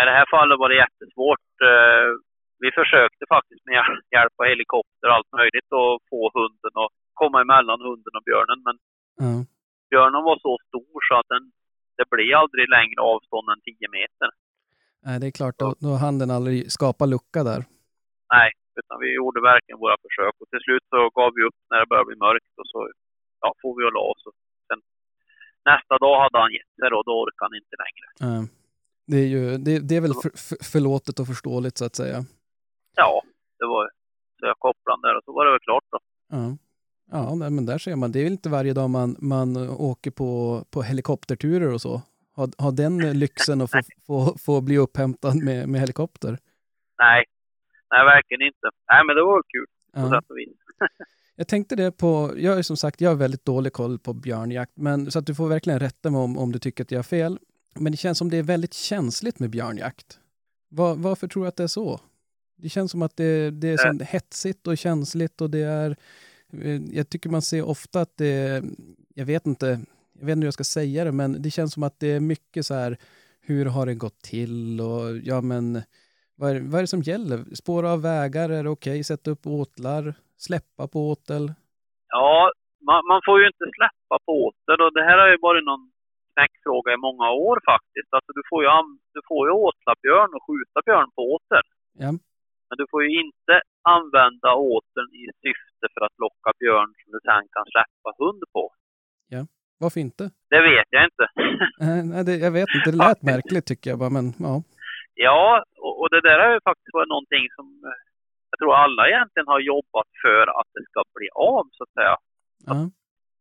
I 0.00 0.04
det 0.08 0.16
här 0.20 0.28
fallet 0.36 0.58
var 0.62 0.68
det 0.72 0.82
jättesvårt. 0.84 1.48
Eh, 1.70 2.08
Vi 2.64 2.70
försökte 2.80 3.24
faktiskt 3.36 3.62
med 3.70 3.74
hjälp 4.14 4.34
av 4.40 4.46
helikopter 4.52 5.06
och 5.08 5.14
allt 5.16 5.32
möjligt 5.40 5.70
att 5.82 5.94
få 6.10 6.20
hunden 6.38 6.74
att 6.84 6.92
komma 7.20 7.38
emellan 7.46 7.80
hunden 7.88 8.12
och 8.18 8.24
björnen. 8.28 8.58
Men 8.66 8.76
Ja. 9.24 9.32
Björnen 9.92 10.22
var 10.28 10.38
så 10.46 10.52
stor 10.68 10.96
så 11.08 11.14
att 11.20 11.28
den, 11.34 11.44
det 11.98 12.06
blir 12.12 12.32
aldrig 12.42 12.64
längre 12.76 13.00
avstånd 13.12 13.46
än 13.52 13.60
10 13.60 13.88
meter. 13.98 14.30
Nej, 15.04 15.14
det 15.20 15.26
är 15.30 15.36
klart. 15.40 15.56
Då, 15.62 15.68
då 15.84 15.90
hann 16.02 16.18
den 16.22 16.30
aldrig 16.36 16.58
skapa 16.76 17.04
lucka 17.14 17.40
där. 17.50 17.60
Nej, 18.36 18.50
utan 18.80 18.96
vi 19.02 19.08
gjorde 19.20 19.40
verkligen 19.52 19.78
våra 19.84 19.96
försök. 20.04 20.34
Och 20.40 20.48
till 20.52 20.64
slut 20.66 20.84
så 20.92 20.98
gav 21.18 21.30
vi 21.36 21.42
upp 21.48 21.58
när 21.70 21.78
det 21.80 21.88
började 21.90 22.10
bli 22.10 22.18
mörkt 22.26 22.52
och 22.60 22.68
så 22.72 22.78
ja, 23.42 23.48
får 23.62 23.72
vi 23.76 23.82
och 23.88 23.94
la 23.98 24.04
oss. 24.12 24.22
Och 24.28 24.36
sen, 24.68 24.80
nästa 25.70 25.94
dag 26.04 26.16
hade 26.22 26.38
han 26.44 26.52
gett 26.58 26.72
sig 26.78 26.88
och 26.98 27.06
då 27.08 27.14
orkade 27.22 27.46
han 27.48 27.60
inte 27.62 27.76
längre. 27.84 28.06
Det 29.10 29.18
är, 29.24 29.28
ju, 29.34 29.42
det, 29.66 29.74
det 29.88 29.94
är 29.96 30.04
väl 30.06 30.16
för, 30.22 30.32
för, 30.46 30.58
förlåtet 30.72 31.20
och 31.20 31.26
förståeligt 31.32 31.76
så 31.78 31.84
att 31.88 31.96
säga. 32.02 32.18
Ja, 33.02 33.22
det 33.58 33.66
var 33.72 33.90
så 34.38 34.46
jag 34.46 34.58
kopplade 34.58 35.02
där 35.08 35.16
och 35.16 35.24
så 35.24 35.32
var 35.32 35.44
det 35.44 35.50
väl 35.50 35.66
klart 35.68 35.84
då. 35.90 35.98
Ja, 36.28 36.56
ja 37.12 37.34
men 37.34 37.66
där 37.66 37.78
ser 37.78 37.96
man. 37.96 38.12
Det 38.12 38.18
är 38.18 38.24
väl 38.24 38.32
inte 38.32 38.48
varje 38.48 38.72
dag 38.72 38.90
man, 38.90 39.16
man 39.18 39.56
åker 39.70 40.10
på, 40.10 40.64
på 40.70 40.82
helikopterturer 40.82 41.72
och 41.72 41.80
så. 41.80 42.02
Ha, 42.36 42.48
ha 42.58 42.70
den 42.70 43.18
lyxen 43.18 43.60
att 43.60 43.70
få, 43.70 43.80
få, 44.06 44.38
få 44.38 44.60
bli 44.60 44.78
upphämtad 44.78 45.36
med, 45.36 45.68
med 45.68 45.80
helikopter. 45.80 46.38
Nej, 46.98 47.24
nej 47.90 48.04
verkligen 48.04 48.46
inte. 48.46 48.66
Nej, 48.92 49.04
men 49.06 49.16
det 49.16 49.22
var 49.22 49.42
kul 49.48 49.66
på 49.94 50.00
Ja. 50.00 50.20
sätt 50.20 50.30
och 50.30 50.36
vis. 50.36 50.56
Jag 51.36 51.48
tänkte 51.48 51.76
det 51.76 51.92
på, 51.92 52.32
jag 52.36 52.58
är 52.58 52.62
som 52.62 52.76
sagt, 52.76 53.00
jag 53.00 53.10
har 53.10 53.16
väldigt 53.16 53.44
dålig 53.44 53.72
koll 53.72 53.98
på 53.98 54.12
björnjakt, 54.12 54.72
men 54.74 55.10
så 55.10 55.18
att 55.18 55.26
du 55.26 55.34
får 55.34 55.48
verkligen 55.48 55.80
rätta 55.80 56.10
mig 56.10 56.20
om, 56.20 56.38
om 56.38 56.52
du 56.52 56.58
tycker 56.58 56.84
att 56.84 56.90
jag 56.90 56.98
har 56.98 57.02
fel. 57.02 57.38
Men 57.74 57.92
det 57.92 57.98
känns 57.98 58.18
som 58.18 58.30
det 58.30 58.36
är 58.36 58.42
väldigt 58.42 58.74
känsligt 58.74 59.38
med 59.38 59.50
björnjakt. 59.50 60.18
Var, 60.68 60.94
varför 60.94 61.28
tror 61.28 61.42
du 61.42 61.48
att 61.48 61.56
det 61.56 61.62
är 61.62 61.66
så? 61.66 62.00
Det 62.56 62.68
känns 62.68 62.90
som 62.90 63.02
att 63.02 63.16
det, 63.16 63.50
det 63.50 63.68
är 63.68 63.76
så 63.76 64.04
hetsigt 64.04 64.66
och 64.66 64.78
känsligt 64.78 65.40
och 65.40 65.50
det 65.50 65.58
är, 65.58 65.90
eh, 65.90 65.96
jag 66.92 67.08
tycker 67.10 67.30
man 67.30 67.42
ser 67.42 67.68
ofta 67.68 68.00
att 68.00 68.16
det, 68.16 68.62
jag 69.14 69.26
vet 69.26 69.46
inte, 69.46 69.66
jag 70.18 70.26
vet 70.26 70.32
inte 70.32 70.44
hur 70.44 70.46
jag 70.46 70.54
ska 70.54 70.64
säga 70.64 71.04
det, 71.04 71.12
men 71.12 71.42
det 71.42 71.50
känns 71.50 71.72
som 71.72 71.82
att 71.82 72.00
det 72.00 72.12
är 72.12 72.20
mycket 72.20 72.66
så 72.66 72.74
här, 72.74 72.96
hur 73.40 73.66
har 73.66 73.86
det 73.86 73.94
gått 73.94 74.22
till 74.22 74.80
och 74.80 75.16
ja 75.24 75.40
men, 75.40 75.82
vad 76.36 76.50
är, 76.50 76.60
vad 76.70 76.74
är 76.74 76.80
det 76.80 76.86
som 76.96 77.02
gäller? 77.02 77.54
Spåra 77.54 77.92
av 77.92 78.02
vägar, 78.02 78.50
är 78.50 78.62
det 78.62 78.70
okej? 78.70 79.04
Sätta 79.04 79.30
upp 79.30 79.46
åtlar? 79.46 80.14
Släppa 80.36 80.88
på 80.92 80.98
åtel? 81.10 81.52
Ja, 82.08 82.52
man, 82.88 83.00
man 83.10 83.20
får 83.26 83.40
ju 83.40 83.46
inte 83.46 83.66
släppa 83.78 84.16
på 84.26 84.32
åter 84.46 84.76
och 84.84 84.92
det 84.96 85.04
här 85.08 85.18
har 85.18 85.28
ju 85.34 85.38
varit 85.48 85.64
någon 85.64 85.84
knäckfråga 86.32 86.90
i 86.96 87.00
många 87.06 87.28
år 87.30 87.56
faktiskt. 87.72 88.10
Alltså 88.16 88.30
du 88.38 88.42
får 88.50 88.60
ju, 88.64 88.68
du 89.16 89.20
får 89.28 89.42
ju 89.48 89.52
åtla 89.66 89.92
björn 90.02 90.30
och 90.36 90.42
skjuta 90.46 90.78
björn 90.86 91.10
på 91.16 91.22
åter. 91.34 91.64
Ja. 92.04 92.10
Men 92.72 92.76
du 92.80 92.86
får 92.90 93.02
ju 93.04 93.10
inte 93.24 93.54
använda 93.82 94.48
återn 94.54 95.08
i 95.22 95.24
syfte 95.42 95.86
för 95.94 96.00
att 96.06 96.16
locka 96.24 96.50
björn 96.60 96.90
som 97.00 97.08
du 97.14 97.20
sen 97.28 97.44
kan 97.54 97.64
släppa 97.72 98.10
hund 98.18 98.42
på. 98.52 98.64
Varför 99.82 100.00
inte? 100.06 100.24
Det 100.54 100.62
vet 100.70 100.88
jag 100.96 101.04
inte. 101.10 101.26
Eh, 101.84 102.00
Nej, 102.12 102.22
det, 102.28 102.34
jag 102.46 102.52
vet 102.58 102.70
inte, 102.76 102.90
det 102.94 103.02
lät 103.06 103.22
märkligt 103.32 103.66
tycker 103.66 103.86
jag 103.90 103.98
bara, 104.02 104.14
men 104.18 104.26
ja. 104.48 104.54
Ja, 105.26 105.64
och, 105.84 105.94
och 106.00 106.08
det 106.14 106.20
där 106.28 106.38
har 106.42 106.52
ju 106.56 106.60
faktiskt 106.70 106.96
varit 106.98 107.14
någonting 107.14 107.44
som 107.56 107.66
eh, 107.88 108.00
jag 108.50 108.56
tror 108.58 108.72
alla 108.84 109.02
egentligen 109.12 109.48
har 109.54 109.60
jobbat 109.74 110.10
för 110.24 110.44
att 110.58 110.70
det 110.74 110.84
ska 110.90 111.00
bli 111.18 111.28
av, 111.54 111.64
så 111.76 111.82
att 111.84 111.94
säga. 111.98 112.16
ja. 112.70 112.80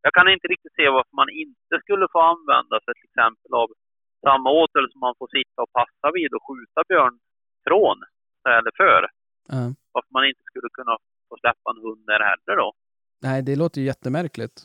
Jag 0.05 0.13
kan 0.17 0.27
inte 0.35 0.47
riktigt 0.53 0.75
se 0.79 0.85
varför 0.97 1.15
man 1.21 1.29
inte 1.43 1.75
skulle 1.83 2.07
få 2.13 2.19
använda 2.33 2.75
sig 2.83 2.93
till 2.97 3.09
exempel 3.11 3.51
av 3.61 3.67
samma 4.27 4.49
åtel 4.61 4.85
som 4.91 4.99
man 5.05 5.15
får 5.19 5.29
sitta 5.37 5.59
och 5.65 5.73
passa 5.79 6.07
vid 6.17 6.31
och 6.35 6.43
skjuta 6.47 6.81
björn 6.89 7.15
från, 7.67 7.97
eller 8.57 8.73
för. 8.81 9.01
Ja. 9.47 9.61
Varför 9.93 10.11
man 10.17 10.25
inte 10.29 10.43
skulle 10.49 10.69
kunna 10.79 10.95
få 11.29 11.33
släppa 11.43 11.67
en 11.73 11.81
hund 11.85 12.03
där 12.11 12.21
heller 12.29 12.55
då. 12.63 12.69
Nej, 13.25 13.37
det 13.47 13.55
låter 13.61 13.77
ju 13.81 13.85
jättemärkligt. 13.91 14.55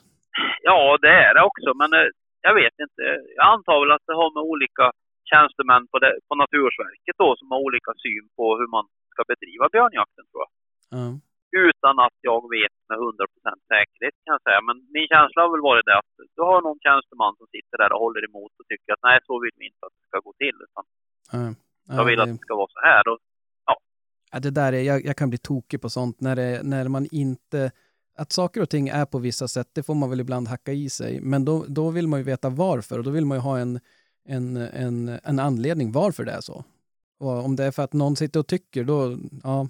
Ja, 0.69 0.79
det 1.05 1.15
är 1.27 1.33
det 1.35 1.45
också, 1.51 1.71
men 1.81 1.91
eh, 2.01 2.09
jag 2.47 2.55
vet 2.61 2.77
inte. 2.87 3.03
Jag 3.39 3.47
antar 3.55 3.77
väl 3.83 3.93
att 3.97 4.07
det 4.09 4.17
har 4.21 4.31
med 4.37 4.45
olika 4.55 4.85
tjänstemän 5.31 5.83
på, 5.91 5.97
det, 6.03 6.13
på 6.29 6.35
Naturvårdsverket 6.43 7.17
då 7.25 7.29
som 7.39 7.47
har 7.53 7.59
olika 7.69 7.93
syn 8.05 8.25
på 8.37 8.45
hur 8.59 8.69
man 8.77 8.85
ska 9.13 9.21
bedriva 9.33 9.65
björnjakten 9.75 10.25
tror 10.31 10.43
jag. 10.45 10.53
Ja. 10.99 11.07
Utan 11.69 11.95
att 12.07 12.19
jag 12.31 12.41
vet 12.57 12.77
med 12.91 12.99
100% 12.99 13.73
säkerhet 13.73 14.17
kan 14.25 14.33
jag 14.37 14.43
säga. 14.47 14.61
Men 14.69 14.77
min 14.97 15.09
känsla 15.13 15.39
har 15.43 15.51
väl 15.55 15.69
varit 15.71 15.87
det 15.89 15.97
att 16.03 16.13
du 16.37 16.43
har 16.51 16.61
någon 16.67 16.81
tjänsteman 16.87 17.33
som 17.39 17.47
sitter 17.55 17.77
där 17.83 17.91
och 17.95 18.03
håller 18.07 18.23
emot 18.31 18.53
och 18.61 18.67
tycker 18.71 18.91
att 18.95 19.05
nej, 19.09 19.19
så 19.29 19.35
vill 19.43 19.57
vi 19.61 19.65
inte 19.71 19.83
att 19.87 19.97
det 19.99 20.07
ska 20.11 20.19
gå 20.29 20.33
till. 20.43 20.57
Utan 20.67 20.85
Ja. 21.37 21.45
jag 21.99 22.05
vill 22.11 22.21
att 22.23 22.33
det 22.35 22.45
ska 22.47 22.55
vara 22.63 22.73
så 22.77 22.83
här. 22.91 23.05
Och, 23.13 23.19
Ja, 24.37 24.41
det 24.41 24.51
där 24.51 24.73
är, 24.73 24.83
jag, 24.83 25.05
jag 25.05 25.17
kan 25.17 25.29
bli 25.31 25.39
tokig 25.39 25.83
på 25.83 25.91
sånt 25.91 26.21
när, 26.21 26.37
det, 26.37 26.61
när 26.63 26.89
man 26.89 27.07
inte... 27.13 27.71
Att 28.19 28.33
saker 28.33 28.63
och 28.63 28.71
ting 28.71 28.89
är 28.89 29.07
på 29.07 29.19
vissa 29.19 29.49
sätt, 29.49 29.69
det 29.75 29.83
får 29.83 29.95
man 29.95 30.11
väl 30.11 30.21
ibland 30.21 30.49
hacka 30.49 30.73
i 30.73 30.91
sig. 30.91 31.21
Men 31.21 31.45
då, 31.45 31.65
då 31.69 31.91
vill 31.91 32.09
man 32.09 32.21
ju 32.21 32.25
veta 32.25 32.49
varför 32.49 32.99
och 32.99 33.05
då 33.05 33.11
vill 33.11 33.27
man 33.27 33.39
ju 33.39 33.43
ha 33.43 33.59
en, 33.59 33.81
en, 34.29 34.57
en, 34.57 35.19
en 35.25 35.39
anledning 35.39 35.93
varför 35.93 36.25
det 36.25 36.33
är 36.33 36.41
så. 36.41 36.65
Och 37.21 37.45
om 37.45 37.57
det 37.57 37.65
är 37.65 37.71
för 37.71 37.83
att 37.83 37.93
någon 37.93 38.17
sitter 38.17 38.41
och 38.41 38.47
tycker, 38.47 38.85
då... 38.85 39.17
Ja, 39.45 39.69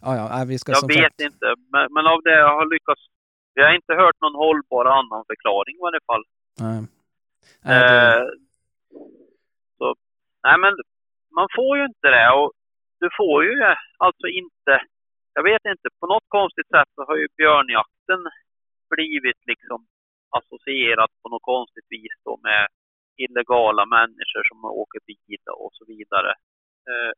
ja, 0.00 0.38
ja 0.38 0.44
vi 0.44 0.58
ska 0.58 0.72
jag 0.72 0.78
som 0.78 0.88
vet 0.88 0.98
sagt, 0.98 1.20
inte, 1.20 1.46
men, 1.72 1.92
men 1.94 2.06
av 2.06 2.22
det 2.22 2.36
jag 2.38 2.54
har 2.58 2.66
lyckats... 2.74 3.00
Vi 3.54 3.62
har 3.62 3.74
inte 3.74 3.94
hört 3.94 4.20
någon 4.20 4.34
hållbar 4.34 4.84
annan 4.84 5.24
förklaring 5.26 5.74
i 5.76 5.82
varje 5.88 6.04
fall. 6.06 6.24
Nej. 6.60 6.78
Nej, 7.62 7.80
det, 7.80 8.16
Eh, 8.16 8.26
så, 9.78 9.94
nej 10.44 10.56
men 10.62 10.72
man 11.38 11.48
får 11.56 11.78
ju 11.78 11.84
inte 11.84 12.08
det 12.08 12.30
och 12.30 12.52
du 13.02 13.08
får 13.20 13.38
ju 13.44 13.54
alltså 14.06 14.26
inte, 14.40 14.72
jag 15.38 15.44
vet 15.50 15.64
inte, 15.72 15.88
på 16.00 16.06
något 16.12 16.28
konstigt 16.38 16.68
sätt 16.74 16.90
så 16.94 17.00
har 17.08 17.16
ju 17.22 17.26
björnjakten 17.40 18.20
blivit 18.94 19.40
liksom 19.52 19.80
associerat 20.38 21.12
på 21.22 21.28
något 21.32 21.46
konstigt 21.52 21.88
vis 21.94 22.16
då 22.24 22.34
med 22.48 22.62
illegala 23.24 23.84
människor 23.96 24.42
som 24.50 24.58
åker 24.64 25.00
bil 25.06 25.42
och 25.64 25.72
så 25.78 25.84
vidare. 25.92 26.32
Eh, 26.90 27.12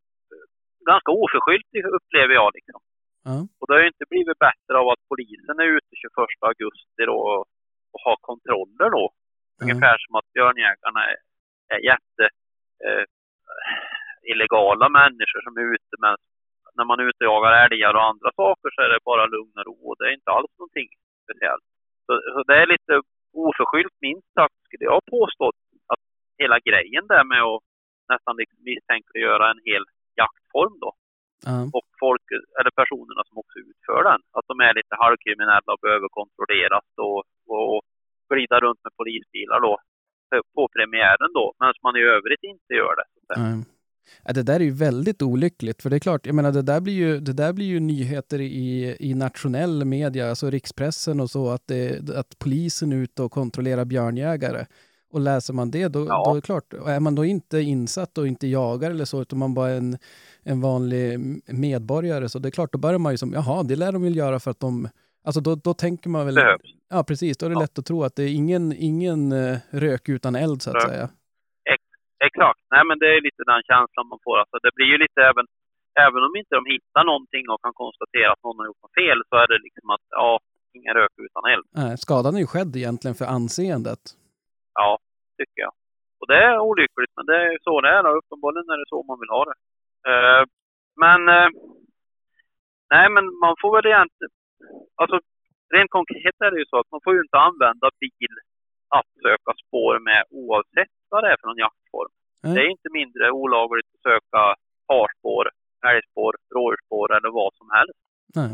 ganska 0.90 1.11
oförskyllt 1.23 1.70
upplever 1.98 2.35
jag 2.40 2.51
liksom. 2.59 2.81
ja, 3.24 3.36
Och 3.59 3.66
det 3.66 3.74
har 3.74 3.82
ju 3.85 3.93
inte 3.94 4.11
blivit 4.12 4.39
bättre 4.48 4.74
av 4.82 4.86
att 4.89 5.09
polisen 5.12 5.56
är 5.65 5.69
ute 5.77 5.93
21 6.02 6.48
augusti 6.51 7.02
då 7.11 7.19
och, 7.32 7.43
och 7.93 8.01
har 8.06 8.16
kontroller 8.31 8.89
då. 8.97 9.05
Ungefär 9.62 9.97
som 10.05 10.15
att 10.19 10.32
björnjägarna 10.35 11.01
är, 11.12 11.19
är 11.74 11.81
jätte 11.90 12.24
eh, 12.85 13.05
illegala 14.32 14.88
människor 14.88 15.40
som 15.44 15.56
är 15.56 15.66
ute 15.74 15.94
men 16.05 16.16
när 16.76 16.84
man 16.84 17.01
är 17.01 17.06
ute 17.10 17.20
och 17.24 17.30
jagar 17.32 17.52
älgar 17.64 17.94
och 17.94 18.09
andra 18.12 18.30
saker 18.42 18.68
så 18.74 18.78
är 18.82 18.88
det 18.88 19.09
bara 19.12 19.26
lugn 19.26 19.56
och 19.60 19.66
ro 19.68 19.78
och 19.88 19.96
det 19.98 20.05
är 20.09 20.14
inte 20.18 20.30
alls 20.36 20.52
någonting 20.59 20.88
speciellt. 21.24 21.66
Så, 22.06 22.12
så 22.34 22.40
det 22.48 22.56
är 22.62 22.66
lite 22.74 22.92
oförskyllt 23.32 23.96
minst 24.06 24.28
sagt 24.38 24.59
skulle 24.66 24.84
jag 24.92 25.01
påstå 25.16 25.44
att 25.92 26.02
hela 26.42 26.59
grejen 26.68 27.06
där 27.12 27.24
med 27.32 27.42
att 27.42 27.62
nästan 28.12 28.34
liksom 28.40 28.59
misstänkliggöra 28.70 29.44
en 29.51 29.62
hel 29.68 29.84
jaktform 30.20 30.74
då 30.84 30.90
ja, 31.46 31.56
och 31.76 31.88
folk, 32.05 32.26
eller 32.59 32.72
personerna 32.80 33.22
som 33.28 33.36
också 33.42 33.59
utför 33.70 34.02
den. 34.10 34.20
Att 34.36 34.46
de 34.51 34.56
är 34.66 34.74
lite 34.74 34.94
halvkriminella 35.02 35.70
och 35.74 35.82
behöver 35.86 36.09
kontrolleras 36.18 36.86
och, 37.06 37.22
och 37.56 37.82
glida 38.30 38.56
runt 38.64 38.80
med 38.84 38.96
polisbilar 39.01 39.60
då 39.60 39.74
på 40.55 40.68
premiären 40.76 41.32
då, 41.34 41.46
medan 41.59 41.74
man 41.82 41.96
i 41.96 42.02
övrigt 42.16 42.42
inte 42.42 42.74
gör 42.74 42.94
det. 42.96 43.06
säga. 43.26 43.73
Ja. 44.06 44.22
Ja, 44.26 44.32
det 44.32 44.43
där 44.43 44.55
är 44.60 44.64
ju 44.64 44.70
väldigt 44.70 45.22
olyckligt, 45.22 45.82
för 45.82 45.90
det 45.90 45.97
är 45.97 46.01
klart, 46.01 46.26
jag 46.26 46.35
menar 46.35 46.52
det 46.52 46.62
där 46.62 46.81
blir 46.81 46.94
ju, 46.94 47.20
det 47.20 47.32
där 47.32 47.52
blir 47.52 47.66
ju 47.66 47.81
nyheter 47.81 48.40
i, 48.40 48.97
i 49.01 49.14
nationell 49.14 49.85
media, 49.85 50.31
alltså 50.31 50.51
rikspressen 50.51 51.20
och 51.20 51.31
så, 51.31 51.48
att, 51.51 51.62
det, 51.66 52.10
att 52.10 52.39
polisen 52.39 52.93
är 52.93 52.97
ute 52.97 53.22
och 53.22 53.32
kontrollerar 53.32 53.85
björnjägare. 53.85 54.66
Och 55.10 55.20
läser 55.20 55.55
man 55.55 55.70
det, 55.70 55.89
då, 55.89 56.06
Ja. 56.06 56.22
då 56.24 56.31
är 56.31 56.35
det 56.35 56.40
klart, 56.40 56.72
är 56.86 57.01
man 57.01 57.14
då 57.14 57.24
inte 57.24 57.60
insatt 57.60 58.18
och 58.18 58.28
inte 58.28 58.47
jagar 58.47 58.90
eller 58.90 59.05
så, 59.05 59.22
utan 59.22 59.39
man 59.39 59.55
bara 59.55 59.70
är 59.70 59.76
en, 59.76 59.98
en 60.43 60.60
vanlig 60.60 61.18
medborgare, 61.47 62.28
så 62.28 62.39
det 62.39 62.48
är 62.48 62.51
klart, 62.51 62.72
då 62.72 62.78
börjar 62.78 62.98
man 62.98 63.12
ju 63.12 63.16
som, 63.18 63.32
jaha, 63.32 63.62
det 63.62 63.76
lär 63.76 63.93
de 63.93 64.02
väl 64.02 64.16
göra 64.16 64.40
för 64.40 64.51
att 64.51 64.60
de, 64.60 64.89
alltså 65.24 65.40
då, 65.40 65.55
då 65.55 65.74
tänker 65.74 66.10
man 66.10 66.26
väl, 66.26 66.39
ja 66.90 67.05
precis, 67.05 67.36
då 67.36 67.47
är 67.47 67.51
det 67.51 67.55
Ja. 67.56 67.60
lätt 67.60 67.78
att 67.78 67.86
tro 67.86 68.05
att 68.05 68.16
det 68.16 68.22
är 68.22 68.28
ingen, 68.28 68.72
ingen 68.72 69.32
eh, 69.32 69.56
rök 69.70 70.09
utan 70.09 70.36
eld 70.36 70.62
så 70.62 70.70
att 70.70 70.76
Rök. 70.76 70.89
säga. 70.89 71.09
Exakt. 72.26 72.60
Nej, 72.74 72.82
men 72.88 72.98
det 73.02 73.09
är 73.16 73.20
lite 73.28 73.42
den 73.52 73.62
känslan 73.70 74.06
man 74.12 74.20
får. 74.26 74.36
Alltså, 74.42 74.56
det 74.64 74.72
blir 74.76 74.90
ju 74.94 74.98
lite 75.05 75.20
även, 75.30 75.46
även 76.06 76.22
om 76.26 76.32
inte 76.40 76.55
de 76.59 76.64
hittar 76.74 77.05
någonting 77.10 77.44
och 77.52 77.62
kan 77.64 77.74
konstatera 77.82 78.30
att 78.32 78.44
någon 78.44 78.59
har 78.60 78.66
gjort 78.70 78.82
något 78.84 78.98
fel 79.02 79.18
så 79.28 79.34
är 79.42 79.46
det 79.52 79.59
liksom 79.66 79.86
att, 79.94 80.05
ja, 80.20 80.30
ingen 80.78 80.94
rök 81.01 81.14
utan 81.26 81.44
eld. 81.55 81.66
Nej, 81.80 81.92
skadan 82.05 82.34
är 82.36 82.42
ju 82.44 82.52
skedd 82.55 82.72
egentligen 82.76 83.18
för 83.20 83.26
anseendet. 83.38 84.02
Ja, 84.80 84.90
tycker 85.38 85.60
jag. 85.66 85.74
Och 86.20 86.26
det 86.30 86.40
är 86.48 86.59
olyckligt, 86.70 87.12
men 87.16 87.26
det 87.30 87.36
är 87.44 87.59
så 87.66 87.74
det 87.80 87.90
är. 87.96 88.02
och 88.09 88.18
Uppenbarligen 88.20 88.70
är 88.74 88.78
det 88.82 88.88
så 88.94 88.98
man 89.10 89.20
vill 89.22 89.34
ha 89.36 89.42
det. 89.51 89.56
Eh, 90.10 90.42
men... 91.05 91.20
eh, 91.36 91.51
nej, 92.94 93.06
men 93.14 93.24
man 93.44 93.55
får 93.60 93.70
väl 93.76 93.86
egentligen... 93.92 94.34
Alltså, 95.01 95.16
rent 95.74 95.90
konkret 95.98 96.36
är 96.46 96.51
det 96.51 96.60
ju 96.62 96.66
så 96.72 96.78
att 96.80 96.90
man 96.94 97.01
får 97.05 97.12
ju 97.14 97.20
inte 97.26 97.38
använda 97.48 97.86
bil 98.01 98.34
att 98.98 99.10
söka 99.26 99.52
spår 99.62 99.94
med 100.09 100.20
oavsett 100.30 100.94
vad 101.14 101.24
det 101.24 101.32
är 101.32 101.38
för 101.40 101.48
någon 101.48 101.64
jaktform. 101.66 102.12
Nej. 102.42 102.54
Det 102.54 102.60
är 102.64 102.70
inte 102.76 102.90
mindre 102.98 103.24
olagligt 103.42 103.90
att 103.94 104.06
söka 104.10 104.40
harspår, 104.92 105.44
älgspår, 105.90 106.32
rådjursspår 106.54 107.08
eller 107.16 107.30
vad 107.40 107.52
som 107.60 107.68
helst. 107.76 108.00
Nej. 108.38 108.52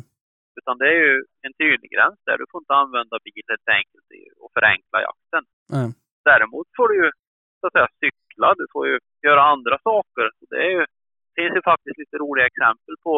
Utan 0.58 0.74
det 0.80 0.88
är 0.94 1.00
ju 1.06 1.14
en 1.46 1.54
tydlig 1.62 1.90
gräns 1.94 2.18
där. 2.26 2.36
Du 2.38 2.46
får 2.50 2.60
inte 2.64 2.74
använda 2.82 3.16
bil 3.26 3.44
helt 3.52 3.70
enkelt 3.78 4.06
och 4.42 4.50
förenkla 4.56 4.98
jakten. 5.08 5.42
Nej. 5.74 5.88
Däremot 6.30 6.68
får 6.76 6.88
du 6.88 6.94
ju 7.04 7.10
så 7.60 7.66
att 7.66 7.74
säga 7.76 7.88
cykla, 8.02 8.48
du 8.60 8.66
får 8.74 8.84
ju 8.90 8.96
göra 9.26 9.42
andra 9.54 9.76
saker. 9.90 10.24
Det 10.50 10.60
är 10.66 10.70
ju, 10.76 10.82
finns 11.38 11.54
ju 11.58 11.62
faktiskt 11.72 11.98
lite 12.02 12.16
roliga 12.24 12.46
exempel 12.50 12.94
på 13.06 13.14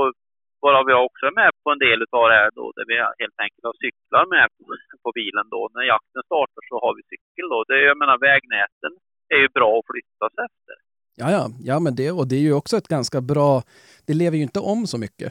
varav 0.64 0.84
jag 0.94 1.04
också 1.08 1.24
är 1.30 1.40
med 1.42 1.52
på 1.62 1.68
en 1.70 1.84
del 1.86 1.98
utav 2.06 2.24
det 2.28 2.38
här 2.42 2.50
då, 2.58 2.64
där 2.76 2.86
vi 2.90 2.96
helt 3.22 3.40
enkelt 3.44 3.64
har 3.68 3.76
cyklar 3.84 4.24
med 4.34 4.46
på, 4.56 4.64
på 5.04 5.10
bilen 5.20 5.46
då. 5.54 5.62
När 5.74 5.84
jakten 5.94 6.22
startar 6.30 6.62
så 6.70 6.76
har 6.84 6.92
vi 6.96 7.02
cykel 7.12 7.46
då. 7.54 7.58
Det 7.68 7.74
är, 7.80 7.84
jag 7.90 7.98
menar 8.02 8.18
vägnäten 8.30 8.92
är 9.34 9.40
ju 9.46 9.48
bra 9.48 9.78
att 9.78 9.86
flyttas 9.90 10.32
efter. 10.46 10.74
Ja, 11.20 11.30
ja, 11.36 11.42
ja 11.70 11.80
men 11.80 11.94
det, 11.94 12.10
och 12.10 12.26
det 12.28 12.36
är 12.36 12.44
ju 12.48 12.54
också 12.60 12.76
ett 12.76 12.88
ganska 12.88 13.20
bra, 13.20 13.62
det 14.06 14.14
lever 14.14 14.36
ju 14.36 14.42
inte 14.42 14.60
om 14.60 14.86
så 14.86 14.98
mycket. 14.98 15.30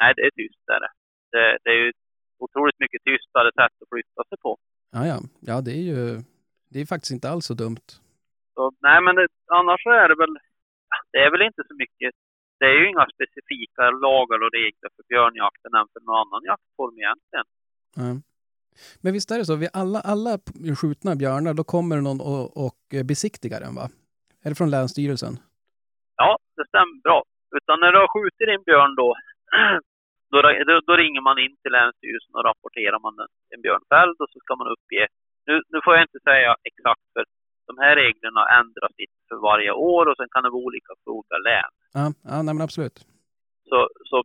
Nej, 0.00 0.12
det 0.16 0.22
är 0.22 0.30
tyst 0.30 0.68
är 0.76 0.80
det. 0.84 0.92
det. 1.32 1.70
Är 1.70 1.74
ju 1.74 1.92
otroligt 2.38 2.78
mycket 2.78 3.02
tystare 3.04 3.50
sätt 3.58 3.74
att 3.82 3.88
flytta 3.92 4.22
sig 4.28 4.38
på. 4.38 4.58
Ja, 4.96 5.06
ja, 5.06 5.18
ja 5.40 5.60
det 5.60 5.72
är 5.80 5.84
ju, 5.92 6.00
det 6.70 6.78
är 6.80 6.86
faktiskt 6.86 7.12
inte 7.16 7.30
alls 7.30 7.46
så 7.46 7.54
dumt. 7.54 7.88
Så, 8.54 8.72
nej, 8.80 8.98
men 9.04 9.14
det, 9.16 9.28
annars 9.58 9.82
så 9.82 9.90
är 9.90 10.08
det 10.08 10.18
väl, 10.22 10.34
det 11.12 11.18
är 11.26 11.30
väl 11.30 11.42
inte 11.42 11.62
så 11.68 11.74
mycket. 11.74 12.10
Det 12.58 12.66
är 12.72 12.76
ju 12.80 12.88
inga 12.88 13.06
specifika 13.14 13.82
lagar 14.06 14.38
och 14.44 14.52
regler 14.58 14.90
för 14.96 15.04
björnjakten 15.08 15.72
än 15.78 15.88
för 15.92 16.00
någon 16.00 16.20
annan 16.22 16.42
jaktform 16.50 16.96
egentligen. 17.02 17.48
Ja. 18.00 18.29
Men 19.02 19.12
visst 19.12 19.30
är 19.30 19.38
det 19.38 19.44
så, 19.44 19.56
vid 19.56 19.72
alla, 19.72 20.00
alla 20.12 20.32
skjutna 20.80 21.16
björnar, 21.22 21.54
då 21.54 21.64
kommer 21.64 21.96
det 21.96 22.02
någon 22.02 22.20
och, 22.20 22.46
och 22.66 22.82
besiktigar 23.10 23.60
den 23.60 23.74
va? 23.80 23.86
Är 24.44 24.48
det 24.50 24.58
från 24.60 24.70
Länsstyrelsen? 24.70 25.34
Ja, 26.22 26.30
det 26.56 26.64
stämmer 26.68 26.98
bra. 27.06 27.20
Utan 27.58 27.76
när 27.80 27.92
du 27.92 27.98
har 28.02 28.10
skjutit 28.14 28.48
din 28.50 28.64
björn 28.68 28.92
då, 29.02 29.08
då, 30.32 30.36
då, 30.68 30.74
då 30.88 30.92
ringer 31.02 31.22
man 31.28 31.38
in 31.44 31.54
till 31.62 31.72
Länsstyrelsen 31.78 32.34
och 32.38 32.44
rapporterar 32.48 32.98
man 33.06 33.14
en, 33.22 33.32
en 33.54 33.62
björn 33.64 33.84
fälld 33.92 34.16
och 34.22 34.30
så 34.32 34.38
ska 34.44 34.52
man 34.60 34.72
uppge. 34.74 35.02
Nu, 35.48 35.54
nu 35.72 35.78
får 35.84 35.92
jag 35.94 36.02
inte 36.08 36.20
säga 36.30 36.50
exakt 36.70 37.04
för 37.12 37.24
de 37.70 37.74
här 37.82 37.94
reglerna 38.02 38.42
ändras 38.60 38.94
inte 39.04 39.20
för 39.28 39.38
varje 39.50 39.72
år 39.92 40.04
och 40.08 40.16
sen 40.16 40.30
kan 40.34 40.42
det 40.44 40.50
vara 40.50 40.66
olika 40.68 40.90
för 41.00 41.10
olika 41.16 41.38
län. 41.48 41.70
Ja, 41.98 42.04
ja 42.30 42.36
nej, 42.42 42.54
men 42.54 42.64
absolut. 42.68 42.98
Så, 43.70 43.78
så 44.10 44.16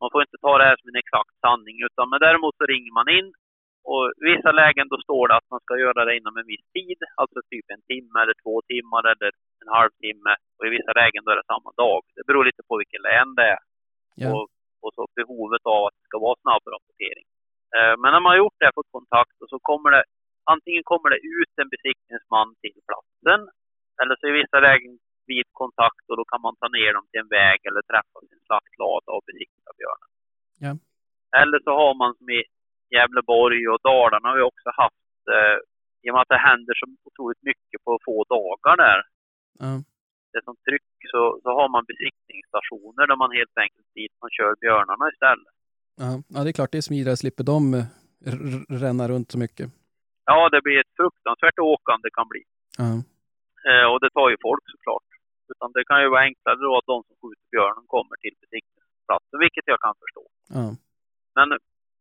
man 0.00 0.10
får 0.12 0.22
inte 0.22 0.38
ta 0.46 0.52
det 0.58 0.68
här 0.68 0.76
som 0.78 0.88
en 0.88 1.02
exakt 1.04 1.34
sanning 1.46 1.76
utan 1.86 2.06
men 2.10 2.20
däremot 2.26 2.54
så 2.60 2.64
ringer 2.72 2.92
man 3.00 3.08
in 3.18 3.28
och 3.90 4.04
i 4.20 4.22
vissa 4.32 4.52
lägen 4.60 4.86
då 4.92 4.96
står 5.06 5.24
det 5.28 5.36
att 5.36 5.50
man 5.52 5.60
ska 5.64 5.74
göra 5.84 6.00
det 6.04 6.16
inom 6.20 6.36
en 6.40 6.50
viss 6.52 6.66
tid, 6.76 7.00
alltså 7.20 7.38
typ 7.52 7.66
en 7.74 7.84
timme 7.90 8.16
eller 8.22 8.36
två 8.44 8.54
timmar 8.72 9.04
eller 9.12 9.30
en 9.62 9.70
halvtimme 9.78 10.32
och 10.56 10.64
i 10.68 10.70
vissa 10.76 10.92
lägen 11.00 11.22
då 11.24 11.30
är 11.32 11.38
det 11.40 11.52
samma 11.52 11.70
dag. 11.84 12.00
Det 12.16 12.24
beror 12.28 12.44
lite 12.44 12.62
på 12.68 12.74
vilket 12.80 13.02
län 13.08 13.30
det 13.38 13.48
är 13.56 13.62
Ja. 14.22 14.28
och, 14.34 14.46
och 14.82 14.92
så 14.96 15.02
behovet 15.18 15.64
av 15.76 15.82
att 15.86 15.96
det 15.98 16.06
ska 16.08 16.18
vara 16.26 16.42
snabb 16.44 16.64
rapportering. 16.74 17.26
Eh, 17.76 17.94
men 18.00 18.08
när 18.12 18.22
man 18.22 18.32
har 18.32 18.42
gjort 18.44 18.60
det, 18.62 18.76
fått 18.78 18.96
kontakt 18.98 19.36
och 19.42 19.50
så 19.52 19.58
kommer 19.70 19.90
det 19.90 20.04
antingen 20.54 20.84
kommer 20.92 21.08
det 21.14 21.20
ut 21.40 21.54
en 21.62 21.72
besiktningsman 21.74 22.48
till 22.62 22.76
platsen 22.88 23.40
eller 24.00 24.14
så 24.16 24.24
i 24.30 24.38
vissa 24.40 24.58
lägen 24.68 24.92
vid 25.30 25.46
kontakt 25.62 26.04
och 26.10 26.16
då 26.20 26.24
kan 26.24 26.40
man 26.46 26.54
ta 26.60 26.68
ner 26.78 26.92
dem 26.96 27.06
till 27.10 27.20
en 27.24 27.34
väg 27.40 27.58
eller 27.68 27.82
träffa 27.90 28.18
sin 28.30 28.42
slaktlada 28.76 29.10
och 29.16 29.24
besikta 29.26 29.70
björnen. 29.80 30.10
Ja. 30.64 30.72
Eller 31.40 31.58
så 31.66 31.70
har 31.70 31.94
man 31.94 32.14
som 32.18 32.30
i 32.30 32.42
Gävleborg 32.94 33.68
och 33.68 33.80
Dalarna 33.82 34.28
har 34.28 34.36
vi 34.36 34.42
också 34.42 34.68
haft, 34.82 35.20
eh, 35.36 35.56
i 36.02 36.10
och 36.10 36.14
med 36.14 36.22
att 36.22 36.28
det 36.34 36.46
händer 36.50 36.74
så 36.80 36.86
otroligt 37.08 37.42
mycket 37.42 37.78
på 37.84 37.98
få 38.04 38.24
dagar 38.24 38.76
där, 38.76 39.00
Ja. 39.58 39.72
det 40.32 40.42
som 40.44 40.56
tryck, 40.66 40.92
så, 41.12 41.40
så 41.42 41.48
har 41.58 41.68
man 41.68 41.84
besiktningsstationer 41.92 43.06
där 43.06 43.16
man 43.16 43.30
helt 43.40 43.56
enkelt 43.64 43.88
dit 43.94 44.12
man 44.22 44.30
kör 44.30 44.54
björnarna 44.60 45.04
istället. 45.12 45.54
Ja. 46.02 46.10
ja, 46.34 46.38
det 46.44 46.50
är 46.50 46.58
klart 46.58 46.72
det 46.72 46.78
är 46.78 46.88
smidigare, 46.90 47.16
slipper 47.16 47.44
de 47.44 47.74
eh, 47.74 47.84
ränna 48.84 49.08
runt 49.08 49.30
så 49.30 49.38
mycket. 49.38 49.66
Ja, 50.24 50.48
det 50.48 50.60
blir 50.62 50.78
ett 50.80 50.96
fruktansvärt 50.96 51.58
åkande 51.58 52.08
kan 52.18 52.28
bli. 52.28 52.42
Ja. 52.78 52.90
Eh, 53.70 53.86
och 53.92 54.00
det 54.00 54.10
tar 54.10 54.28
ju 54.30 54.36
folk 54.42 54.64
såklart. 54.74 55.08
Utan 55.52 55.68
det 55.76 55.84
kan 55.90 56.02
ju 56.02 56.08
vara 56.14 56.26
enklare 56.28 56.58
då 56.68 56.72
att 56.78 56.90
de 56.92 56.98
som 57.06 57.16
skjuter 57.20 57.48
björnen 57.54 57.86
kommer 57.94 58.16
till 58.22 58.36
besiktningsplatsen, 58.42 59.38
vilket 59.44 59.66
jag 59.72 59.80
kan 59.86 59.96
förstå. 60.02 60.24
Ja. 60.56 60.66
Men 61.36 61.48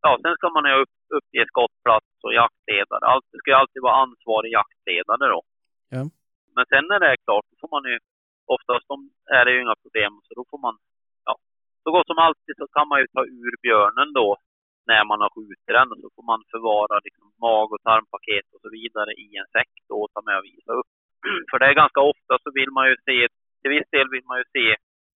ja, 0.05 0.11
sen 0.23 0.35
ska 0.37 0.47
man 0.49 0.65
ju 0.69 0.75
upp, 0.83 0.95
uppge 1.17 1.43
skottplats 1.51 2.11
och 2.25 2.33
jaktledare. 2.43 3.03
Allt, 3.11 3.27
det 3.31 3.39
ska 3.39 3.47
ju 3.51 3.61
alltid 3.61 3.81
vara 3.87 4.01
ansvarig 4.05 4.51
jaktledare 4.59 5.25
då. 5.35 5.41
Ja. 5.95 6.03
Men 6.55 6.65
sen 6.71 6.83
när 6.89 6.99
det 6.99 7.09
är 7.13 7.19
klart, 7.25 7.45
då 7.51 7.55
får 7.61 7.71
man 7.75 7.83
ju, 7.91 7.97
oftast 8.55 8.87
om, 8.95 9.01
är 9.37 9.43
det 9.45 9.51
ju 9.55 9.61
inga 9.61 9.77
problem, 9.83 10.13
så 10.25 10.31
då 10.39 10.43
får 10.51 10.59
man, 10.65 10.75
ja, 11.27 11.33
så 11.83 11.89
gott 11.95 12.07
som 12.11 12.19
alltid 12.27 12.55
så 12.57 12.67
kan 12.75 12.87
man 12.91 12.99
ju 13.01 13.07
ta 13.15 13.21
ur 13.25 13.53
björnen 13.65 14.09
då 14.19 14.29
när 14.91 15.03
man 15.09 15.21
har 15.23 15.29
skjutit 15.35 15.75
den 15.77 15.91
och 15.91 15.99
så 16.03 16.09
får 16.15 16.25
man 16.31 16.41
förvara 16.53 16.95
liksom 17.05 17.25
mag 17.47 17.67
och 17.73 17.83
tarmpaket 17.87 18.47
och 18.53 18.61
så 18.63 18.69
vidare 18.77 19.11
i 19.25 19.27
en 19.41 19.49
säck 19.55 19.73
då 19.89 19.97
och 20.03 20.11
ta 20.13 20.21
med 20.27 20.37
och 20.39 20.47
visa 20.51 20.71
upp. 20.79 20.91
För 21.49 21.57
det 21.59 21.65
är 21.65 21.81
ganska 21.83 22.01
ofta 22.11 22.33
så 22.43 22.49
vill 22.59 22.71
man 22.77 22.85
ju 22.89 22.95
se, 23.07 23.17
till 23.61 23.71
viss 23.75 23.89
del 23.95 24.07
vill 24.15 24.25
man 24.29 24.37
ju 24.41 24.45
se 24.57 24.65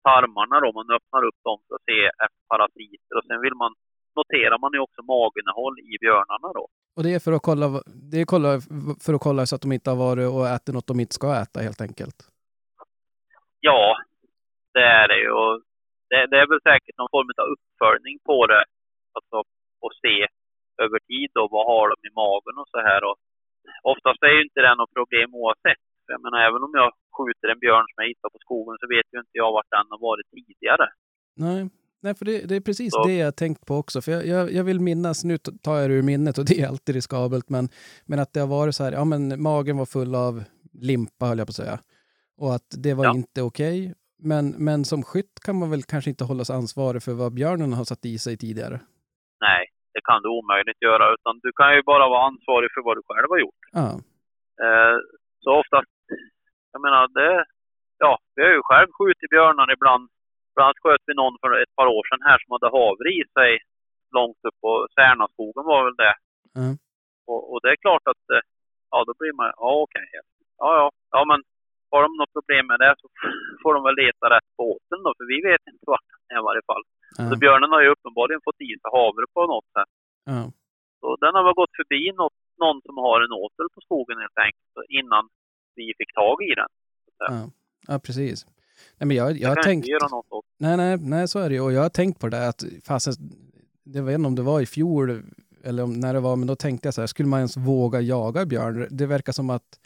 tarmarna 0.08 0.56
då, 0.64 0.68
man 0.80 0.96
öppnar 0.98 1.22
upp 1.30 1.40
dem 1.48 1.58
för 1.66 1.76
att 1.76 1.86
se 1.90 2.00
efter 2.26 2.44
parasiter 2.52 3.14
och 3.18 3.26
sen 3.28 3.42
vill 3.46 3.56
man, 3.64 3.72
noterar 4.16 4.58
man 4.64 4.72
ju 4.74 4.80
också 4.80 5.02
maginnehåll 5.14 5.76
i 5.92 5.94
björnarna 6.04 6.50
då. 6.60 6.66
Och 6.96 7.04
det 7.04 7.12
är 7.16 7.20
för 7.26 7.34
att 7.38 7.48
kolla, 7.50 7.68
det 8.12 8.18
är 8.22 8.26
kolla 8.34 8.52
för 9.06 9.14
att 9.14 9.26
kolla 9.28 9.42
så 9.46 9.56
att 9.56 9.66
de 9.66 9.72
inte 9.72 9.90
har 9.92 10.00
varit 10.08 10.28
och 10.36 10.48
ätit 10.56 10.76
något 10.76 10.92
de 10.92 11.00
inte 11.00 11.18
ska 11.20 11.28
äta 11.44 11.58
helt 11.68 11.82
enkelt. 11.88 12.18
Ja, 13.60 13.98
det 14.76 14.86
är 15.00 15.08
det 15.12 15.20
ju. 15.24 15.30
Och 15.42 15.54
det, 16.10 16.20
det 16.32 16.38
är 16.44 16.48
väl 16.52 16.68
säkert 16.70 16.98
någon 16.98 17.14
form 17.16 17.30
av 17.42 17.48
uppföljning 17.56 18.18
på 18.30 18.38
det. 18.52 18.64
Alltså 19.16 19.36
att 19.86 19.96
se 20.06 20.16
över 20.84 21.00
tid 21.00 21.30
då, 21.38 21.44
vad 21.56 21.66
har 21.72 21.86
de 21.92 21.98
i 22.10 22.12
magen 22.22 22.56
och 22.62 22.70
så 22.74 22.80
här. 22.90 23.02
Och 23.10 23.18
oftast 23.92 24.24
är 24.24 24.34
ju 24.38 24.42
inte 24.44 24.62
det 24.62 24.76
något 24.76 24.98
problem 24.98 25.30
oavsett. 25.42 25.85
För 26.06 26.12
Jag 26.16 26.22
menar, 26.26 26.40
även 26.50 26.62
om 26.68 26.72
jag 26.82 26.90
skjuter 27.18 27.48
en 27.54 27.60
björn 27.60 27.86
som 27.90 27.98
jag 28.04 28.08
hittar 28.12 28.30
på 28.30 28.40
skogen 28.46 28.76
så 28.82 28.86
vet 28.96 29.08
ju 29.14 29.18
inte 29.20 29.36
jag 29.44 29.52
vart 29.52 29.70
den 29.76 29.86
har 29.90 30.00
varit 30.10 30.28
tidigare. 30.36 30.88
Nej, 31.46 31.70
Nej 32.04 32.16
för 32.16 32.26
det, 32.26 32.50
det 32.50 32.56
är 32.56 32.62
precis 32.62 32.92
Så- 32.94 33.04
det 33.08 33.18
jag 33.18 33.36
tänkt 33.36 33.66
på 33.66 33.76
också. 33.76 34.02
För 34.02 34.12
jag, 34.12 34.26
jag, 34.34 34.52
jag 34.52 34.64
vill 34.64 34.80
minnas, 34.80 35.24
nu 35.24 35.38
tar 35.38 35.76
jag 35.80 35.90
det 35.90 35.96
ur 35.96 36.02
minnet 36.12 36.38
och 36.38 36.46
det 36.46 36.62
är 36.62 36.68
alltid 36.68 36.96
riskabelt, 36.96 37.50
men, 37.50 37.70
men 38.06 38.20
att 38.20 38.34
det 38.34 38.40
har 38.40 38.48
varit 38.48 38.76
så 38.76 38.84
här, 38.84 38.92
ja 38.92 39.06
men 39.06 39.42
magen 39.42 39.78
var 39.78 39.86
full 39.86 40.16
av 40.16 40.44
limpa 40.90 41.26
höll 41.26 41.38
jag 41.38 41.48
på 41.48 41.52
att 41.52 41.56
säga. 41.64 41.80
Och 42.38 42.56
att 42.56 42.70
det 42.84 42.94
var 42.94 43.06
Ja. 43.06 43.14
inte 43.16 43.42
okej. 43.42 43.94
Men, 44.32 44.46
men 44.68 44.86
som 44.86 45.04
skytt 45.04 45.40
kan 45.46 45.56
man 45.60 45.70
väl 45.70 45.84
kanske 45.84 46.10
inte 46.10 46.24
hållas 46.24 46.50
ansvarig 46.50 47.04
för 47.04 47.14
vad 47.14 47.34
björnen 47.34 47.74
har 47.74 47.84
satt 47.84 48.06
i 48.06 48.18
sig 48.18 48.38
tidigare. 48.38 48.80
Nej, 49.48 49.64
det 49.94 50.02
kan 50.10 50.22
du 50.24 50.30
omöjligt 50.30 50.82
göra. 50.82 51.14
Utan 51.14 51.40
du 51.44 51.52
kan 51.60 51.76
ju 51.76 51.82
bara 51.84 52.10
vara 52.10 52.24
ansvarig 52.28 52.70
för 52.74 52.82
vad 52.88 52.98
du 52.98 53.02
själv 53.10 53.28
har 53.30 53.40
gjort. 53.40 53.62
Ja, 53.72 53.90
Eh, 54.66 54.98
så 55.44 55.50
oftast, 55.62 55.88
jag 56.76 56.82
menar, 56.86 57.04
det, 57.20 57.34
ja, 58.06 58.14
vi 58.36 58.40
har 58.46 58.54
ju 58.58 58.62
själv 58.70 58.90
skjutit 58.98 59.30
björnar 59.36 59.68
ibland. 59.78 60.04
Bland 60.54 60.66
annat 60.68 60.84
sköt 60.84 61.04
vi 61.10 61.14
någon 61.22 61.36
för 61.42 61.50
ett 61.64 61.76
par 61.80 61.88
år 61.96 62.04
sedan 62.08 62.28
här 62.30 62.38
som 62.42 62.50
hade 62.56 62.70
havre 62.80 63.10
i 63.20 63.24
sig 63.38 63.52
långt 64.18 64.42
upp 64.48 64.58
på 64.66 64.72
Särnaskogen 64.98 65.66
var 65.74 65.82
väl 65.88 65.98
det. 66.06 66.16
Ja. 66.60 66.68
Och, 67.30 67.42
och 67.52 67.60
det 67.64 67.70
är 67.76 67.84
klart 67.86 68.06
att, 68.12 68.24
eh, 68.36 68.44
ja 68.92 68.98
då 69.08 69.14
blir 69.20 69.34
man, 69.40 69.52
ja 69.64 69.72
okej. 69.86 70.08
Ja, 70.62 70.70
ja, 70.80 70.86
ja 71.16 71.22
men 71.30 71.40
har 71.92 72.02
de 72.06 72.12
något 72.22 72.34
problem 72.38 72.66
med 72.72 72.80
det 72.84 72.94
så 73.02 73.08
får 73.62 73.72
de 73.76 73.80
väl 73.88 73.98
leta 74.04 74.26
rätt 74.36 74.50
på 74.58 74.64
båten 74.64 75.00
då, 75.06 75.10
för 75.18 75.26
vi 75.34 75.40
vet 75.50 75.64
inte 75.72 75.86
vart 75.94 76.08
den 76.12 76.38
är 76.38 76.42
i 76.42 76.48
varje 76.50 76.64
fall. 76.70 76.84
ja, 77.18 77.24
Så 77.30 77.34
björnen 77.44 77.72
har 77.76 77.82
ju 77.86 77.90
uppenbarligen 77.96 78.46
fått 78.48 78.62
i 78.70 78.72
sig 78.82 78.92
havre 78.98 79.26
på 79.36 79.42
något 79.54 79.70
sätt. 79.78 79.92
ja. 80.34 80.42
Så 81.00 81.08
den 81.24 81.36
har 81.36 81.44
väl 81.48 81.60
gått 81.62 81.76
förbi 81.82 82.02
något, 82.22 82.38
någon 82.64 82.78
som 82.88 82.96
har 83.06 83.18
en 83.26 83.34
åtel 83.44 83.68
på 83.76 83.80
skogen 83.88 84.18
helt 84.24 84.40
enkelt 84.48 84.90
innan 85.00 85.24
vi 85.76 85.94
fick 85.98 86.14
tag 86.14 86.38
i 86.42 86.56
den. 86.56 86.68
ja. 87.20 87.50
ja 87.88 88.00
precis. 88.00 88.46
Nej, 88.98 89.08
men 89.08 89.18
jag, 89.18 89.38
jag 89.38 89.50
har 89.50 89.64
tänkt... 89.64 89.88
Nej, 90.58 90.78
nej, 90.78 90.98
nej, 90.98 91.28
så 91.28 91.40
är 91.40 91.50
det 91.50 91.56
ju. 91.56 91.62
Och 91.62 91.74
jag 91.74 91.82
har 91.82 91.90
tänkt 91.90 92.20
på 92.20 92.30
det 92.30 92.48
att 92.48 92.64
fasen, 92.84 93.14
det 93.84 94.02
vet 94.02 94.16
inte 94.16 94.28
om 94.28 94.36
det 94.36 94.42
var 94.42 94.62
i 94.62 94.66
fjol 94.66 95.24
eller 95.64 95.84
om, 95.84 95.94
när 95.94 96.14
det 96.14 96.20
var, 96.20 96.36
men 96.36 96.48
då 96.48 96.56
tänkte 96.56 96.88
jag 96.88 96.94
så 96.94 97.02
här, 97.02 97.08
skulle 97.08 97.30
man 97.30 97.40
ens 97.40 97.58
våga 97.58 98.02
jaga 98.02 98.46
björn? 98.46 98.88
Det 98.92 99.06
verkar 99.06 99.34
som 99.34 99.50
att 99.50 99.80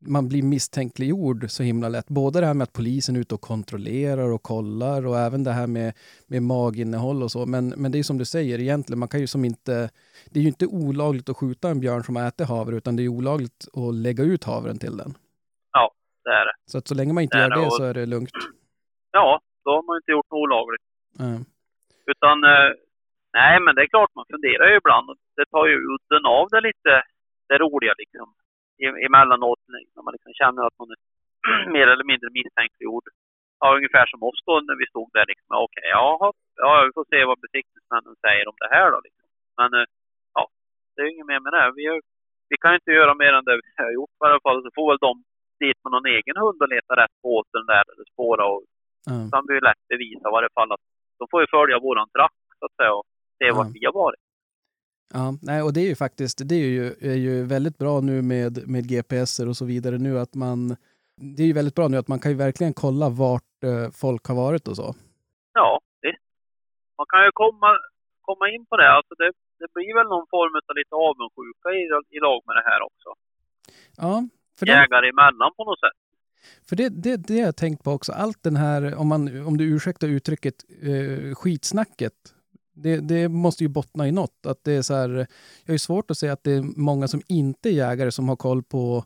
man 0.00 0.28
blir 0.28 0.42
misstänkliggjord 0.42 1.50
så 1.50 1.62
himla 1.62 1.88
lätt. 1.88 2.08
Både 2.08 2.40
det 2.40 2.46
här 2.46 2.54
med 2.54 2.62
att 2.62 2.72
polisen 2.72 3.16
är 3.16 3.20
ute 3.20 3.34
och 3.34 3.40
kontrollerar 3.40 4.28
och 4.28 4.42
kollar 4.42 5.06
och 5.06 5.18
även 5.18 5.44
det 5.44 5.52
här 5.52 5.66
med, 5.66 5.92
med 6.26 6.42
maginnehåll 6.42 7.22
och 7.22 7.32
så. 7.32 7.46
Men, 7.46 7.68
men 7.68 7.92
det 7.92 7.98
är 7.98 8.02
som 8.02 8.18
du 8.18 8.24
säger 8.24 8.60
egentligen, 8.60 8.98
man 8.98 9.08
kan 9.08 9.20
ju 9.20 9.26
som 9.26 9.44
inte, 9.44 9.90
det 10.30 10.40
är 10.40 10.42
ju 10.42 10.48
inte 10.48 10.66
olagligt 10.66 11.28
att 11.28 11.36
skjuta 11.36 11.70
en 11.70 11.80
björn 11.80 12.04
som 12.04 12.16
äter 12.16 12.44
havre, 12.44 12.76
utan 12.76 12.96
det 12.96 13.02
är 13.02 13.08
olagligt 13.08 13.68
att 13.72 13.94
lägga 13.94 14.24
ut 14.24 14.44
havren 14.44 14.78
till 14.78 14.96
den. 14.96 15.14
Det. 16.30 16.36
Är 16.40 16.44
det. 16.50 16.54
Så 16.70 16.78
att 16.78 16.88
så 16.90 16.94
länge 16.98 17.12
man 17.12 17.22
inte 17.26 17.38
Det 17.38 17.44
är 17.44 17.48
gör 17.50 17.56
det 17.60 17.66
och- 17.66 17.78
så 17.80 17.84
är 17.90 17.94
det 17.94 18.06
lugnt. 18.14 18.36
Ja, 19.18 19.28
då 19.64 19.70
har 19.76 19.82
man 19.88 19.96
inte 20.00 20.10
gjort 20.14 20.30
något 20.30 20.42
olagligt. 20.46 20.84
Ja. 21.22 21.30
Utan, 22.12 22.36
eh, 22.52 22.70
nej 23.40 23.54
men 23.64 23.72
det 23.74 23.82
är 23.82 23.86
klart 23.94 24.14
man 24.18 24.26
funderar 24.34 24.66
ju 24.70 24.76
ibland. 24.82 25.10
och 25.10 25.16
Det 25.38 25.46
tar 25.54 25.66
ju 25.72 25.76
udden 25.94 26.24
av 26.38 26.44
det 26.54 26.60
lite, 26.68 26.92
det 27.48 27.56
roliga 27.64 27.94
liksom. 28.02 28.26
Emellanåt 29.06 29.60
när 29.96 30.02
man 30.06 30.12
liksom 30.16 30.32
känner 30.40 30.62
att 30.68 30.78
man 30.80 30.88
är 30.94 30.98
mer 31.76 31.86
eller 31.92 32.04
mindre 32.12 32.28
misstänkliggjord. 32.38 33.06
Ja, 33.60 33.66
ungefär 33.78 34.06
som 34.06 34.22
oss 34.28 34.40
då 34.46 34.54
när 34.68 34.76
vi 34.82 34.86
stod 34.92 35.08
där 35.16 35.26
liksom. 35.32 35.50
Okej, 35.66 35.88
jaha, 35.98 36.32
ja, 36.62 36.70
vi 36.86 36.92
får 36.96 37.06
se 37.12 37.24
vad 37.30 37.38
besiktningsmännen 37.46 38.14
säger 38.24 38.44
om 38.50 38.56
det 38.62 38.70
här 38.76 38.88
då 38.94 39.00
liksom. 39.06 39.26
Men 39.58 39.70
eh, 39.80 39.86
ja, 40.36 40.42
det 40.94 40.98
är 41.02 41.06
ju 41.06 41.12
inget 41.14 41.30
mer 41.32 41.40
med 41.46 41.52
det. 41.56 41.66
Vi, 41.78 41.84
har, 41.90 41.98
vi 42.50 42.56
kan 42.62 42.70
ju 42.72 42.76
inte 42.80 42.90
göra 43.00 43.14
mer 43.22 43.32
än 43.38 43.44
det 43.48 43.56
vi 43.56 43.82
har 43.84 43.92
gjort 43.98 44.10
i 44.20 44.24
alla 44.26 44.40
fall. 44.46 44.62
Så 44.64 44.70
får 44.78 44.86
väl 44.90 44.98
de 45.08 45.14
dit 45.64 45.78
med 45.84 45.90
någon 45.94 46.06
egen 46.16 46.36
hund 46.42 46.58
och 46.62 46.68
leta 46.76 46.92
rätt 47.02 47.14
på 47.22 47.28
åten 47.38 47.64
där 47.72 47.84
eller 47.92 48.04
spåra 48.12 48.44
och 48.54 48.62
Ja. 49.08 49.12
kan 49.32 49.44
vi 49.48 49.54
ju 49.54 49.60
lätt 49.60 49.82
bevisa 49.88 50.28
i 50.28 50.32
varje 50.36 50.48
fall 50.54 50.72
att 50.72 50.80
de 51.18 51.28
får 51.30 51.40
ju 51.40 51.46
följa 51.56 51.78
våran 51.78 52.08
track 52.16 52.32
så 52.58 52.64
att 52.66 52.74
säga 52.80 52.92
och 52.94 53.04
se 53.38 53.44
Ja. 53.46 53.54
vart 53.54 53.70
vi 53.74 53.84
har 53.88 53.92
varit. 53.92 54.20
Ja, 55.14 55.34
nej, 55.42 55.62
och 55.62 55.72
det 55.72 55.80
är 55.80 55.88
ju 55.92 55.96
faktiskt, 55.96 56.38
det 56.48 56.54
är 56.54 56.68
ju, 56.78 56.86
är 57.12 57.14
ju 57.26 57.44
väldigt 57.44 57.78
bra 57.78 58.00
nu 58.00 58.22
med, 58.22 58.68
med 58.68 58.82
GPSer 58.90 59.48
och 59.48 59.56
så 59.56 59.64
vidare 59.64 59.98
nu 59.98 60.18
att 60.18 60.34
man, 60.34 60.76
Det 61.36 61.42
är 61.42 61.46
ju 61.46 61.52
väldigt 61.52 61.74
bra 61.74 61.88
nu 61.88 61.96
att 61.96 62.08
man 62.08 62.18
kan 62.20 62.30
ju 62.32 62.36
verkligen 62.46 62.74
kolla 62.74 63.08
vart 63.08 63.56
eh, 63.70 63.90
folk 64.02 64.22
har 64.28 64.34
varit 64.46 64.68
och 64.68 64.76
så. 64.76 64.94
Ja, 65.52 65.80
visst. 66.02 66.22
Man 66.98 67.06
kan 67.12 67.24
ju 67.24 67.30
komma, 67.32 67.68
komma 68.20 68.44
in 68.54 68.66
på 68.66 68.76
det. 68.76 68.90
Alltså 68.96 69.14
det, 69.14 69.32
det 69.58 69.68
blir 69.74 69.94
väl 69.98 70.08
någon 70.14 70.26
form 70.30 70.54
av 70.68 70.76
lite 70.80 70.94
avundsjuka 71.08 71.68
i, 71.80 71.82
i 72.16 72.18
lag 72.26 72.40
med 72.46 72.56
det 72.56 72.64
här 72.70 72.80
också. 72.88 73.10
Ja, 73.96 74.12
för 74.58 74.66
Jägare 74.66 75.08
emellan 75.08 75.52
på 75.56 75.64
något 75.64 75.80
sätt. 75.80 75.98
för 76.68 76.76
det, 76.76 76.88
det, 76.88 77.16
det 77.16 77.38
har 77.38 77.46
jag 77.46 77.56
tänkt 77.56 77.84
på 77.84 77.90
också. 77.92 78.12
Allt 78.12 78.42
den 78.42 78.56
här, 78.56 78.94
om, 79.00 79.08
man, 79.08 79.46
om 79.46 79.56
du 79.56 79.64
ursäktar 79.76 80.08
uttrycket, 80.08 80.54
eh, 80.82 81.34
skitsnacket. 81.34 82.12
Det, 82.84 82.96
det 83.08 83.28
måste 83.28 83.64
ju 83.64 83.68
bottna 83.68 84.08
i 84.08 84.12
något. 84.12 84.46
Att 84.46 84.64
det 84.64 84.72
är 84.72 84.82
så 84.82 84.94
här, 84.94 85.08
jag 85.64 85.66
har 85.66 85.74
ju 85.74 85.78
svårt 85.78 86.10
att 86.10 86.18
säga 86.18 86.32
att 86.32 86.44
det 86.44 86.52
är 86.52 86.80
många 86.80 87.08
som 87.08 87.20
inte 87.28 87.68
är 87.68 87.72
jägare 87.72 88.10
som 88.12 88.28
har 88.28 88.36
koll 88.36 88.62
på, 88.62 89.04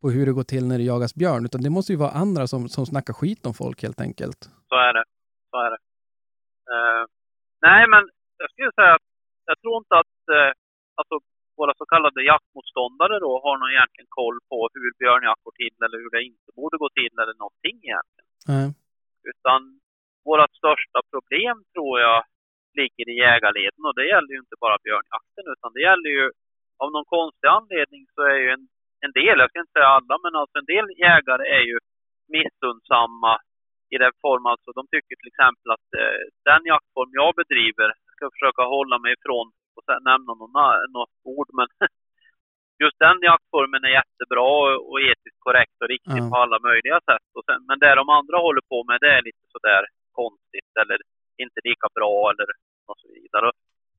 på 0.00 0.10
hur 0.10 0.26
det 0.26 0.32
går 0.32 0.42
till 0.42 0.66
när 0.66 0.78
det 0.78 0.84
jagas 0.84 1.14
björn. 1.14 1.44
Utan 1.44 1.62
det 1.62 1.70
måste 1.70 1.92
ju 1.92 1.98
vara 1.98 2.10
andra 2.10 2.46
som, 2.46 2.68
som 2.68 2.86
snackar 2.86 3.14
skit 3.14 3.46
om 3.46 3.54
folk 3.54 3.82
helt 3.82 4.00
enkelt. 4.00 4.40
Så 4.68 4.74
är 4.74 4.92
det. 4.92 5.04
Så 5.50 5.56
är 5.66 5.70
det. 5.70 5.78
Eh, 6.72 7.04
nej, 7.66 7.88
men 7.92 8.02
jag 8.38 8.50
skulle 8.50 8.72
säga 8.74 8.94
att 8.94 9.08
jag 9.46 9.60
tror 9.60 9.76
inte 9.76 9.94
att 10.02 10.18
eh, 10.36 10.52
alltså, 11.00 11.14
våra 11.60 11.72
så 11.80 11.84
kallade 11.92 12.28
jaktmotståndare 12.32 13.16
då 13.26 13.32
har 13.44 13.54
någon 13.58 13.74
egentligen 13.76 14.10
koll 14.20 14.38
på 14.50 14.58
hur 14.74 14.90
björnjakt 15.00 15.42
går 15.46 15.56
till 15.62 15.76
eller 15.84 15.98
hur 16.02 16.10
det 16.14 16.22
inte 16.32 16.50
borde 16.58 16.76
gå 16.82 16.88
till 16.98 17.14
eller 17.22 17.36
någonting 17.42 17.76
egentligen. 17.88 18.30
Nej. 18.52 18.68
Utan 19.30 19.60
vårt 20.28 20.54
största 20.60 20.98
problem 21.12 21.56
tror 21.74 21.94
jag 22.06 22.18
ligger 22.80 23.06
i 23.12 23.16
jägarleden 23.26 23.82
och 23.88 23.96
det 23.98 24.06
gäller 24.12 24.32
ju 24.34 24.40
inte 24.44 24.62
bara 24.64 24.84
björnjakten 24.86 25.44
utan 25.54 25.70
det 25.74 25.82
gäller 25.88 26.10
ju 26.18 26.26
av 26.82 26.88
någon 26.94 27.08
konstig 27.16 27.48
anledning 27.58 28.02
så 28.14 28.20
är 28.32 28.38
ju 28.44 28.48
en, 28.56 28.64
en 29.04 29.12
del, 29.20 29.36
jag 29.42 29.50
ska 29.50 29.60
inte 29.60 29.76
säga 29.78 29.94
alla, 29.96 30.14
men 30.24 30.32
alltså 30.40 30.56
en 30.58 30.70
del 30.74 30.86
jägare 31.06 31.44
är 31.58 31.64
ju 31.70 31.78
missundsamma 32.36 33.32
i 33.94 33.96
den 34.04 34.14
form 34.24 34.46
alltså, 34.46 34.68
de 34.78 34.82
tycker 34.92 35.14
till 35.16 35.32
exempel 35.32 35.68
att 35.76 35.88
eh, 36.02 36.20
den 36.50 36.62
jaktform 36.72 37.10
jag 37.20 37.32
bedriver, 37.40 37.88
ska 38.14 38.24
försöka 38.34 38.62
hålla 38.76 38.96
mig 38.98 39.10
ifrån 39.18 39.46
och 39.76 39.84
sen 39.88 40.00
nämna 40.10 40.32
något 40.96 41.14
ord, 41.34 41.48
men 41.58 41.68
just 42.82 42.98
den 43.04 43.18
jaktformen 43.30 43.82
är 43.88 43.92
jättebra 44.00 44.52
och 44.90 44.98
etiskt 45.10 45.40
korrekt 45.46 45.76
och 45.82 45.88
riktigt 45.94 46.22
Ja. 46.24 46.30
på 46.32 46.36
alla 46.42 46.58
möjliga 46.68 46.98
sätt. 47.10 47.28
Och 47.38 47.44
sen, 47.48 47.60
men 47.68 47.78
det 47.82 47.94
de 48.02 48.08
andra 48.18 48.36
håller 48.46 48.64
på 48.72 48.78
med, 48.88 48.96
det 49.04 49.10
är 49.18 49.22
lite 49.28 49.44
sådär 49.54 49.82
konstigt 50.20 50.72
eller 50.82 50.98
inte 51.42 51.58
lika 51.68 51.88
bra 51.98 52.16
eller 52.32 52.48
och 52.90 52.98
så 53.02 53.08
vidare. 53.16 53.48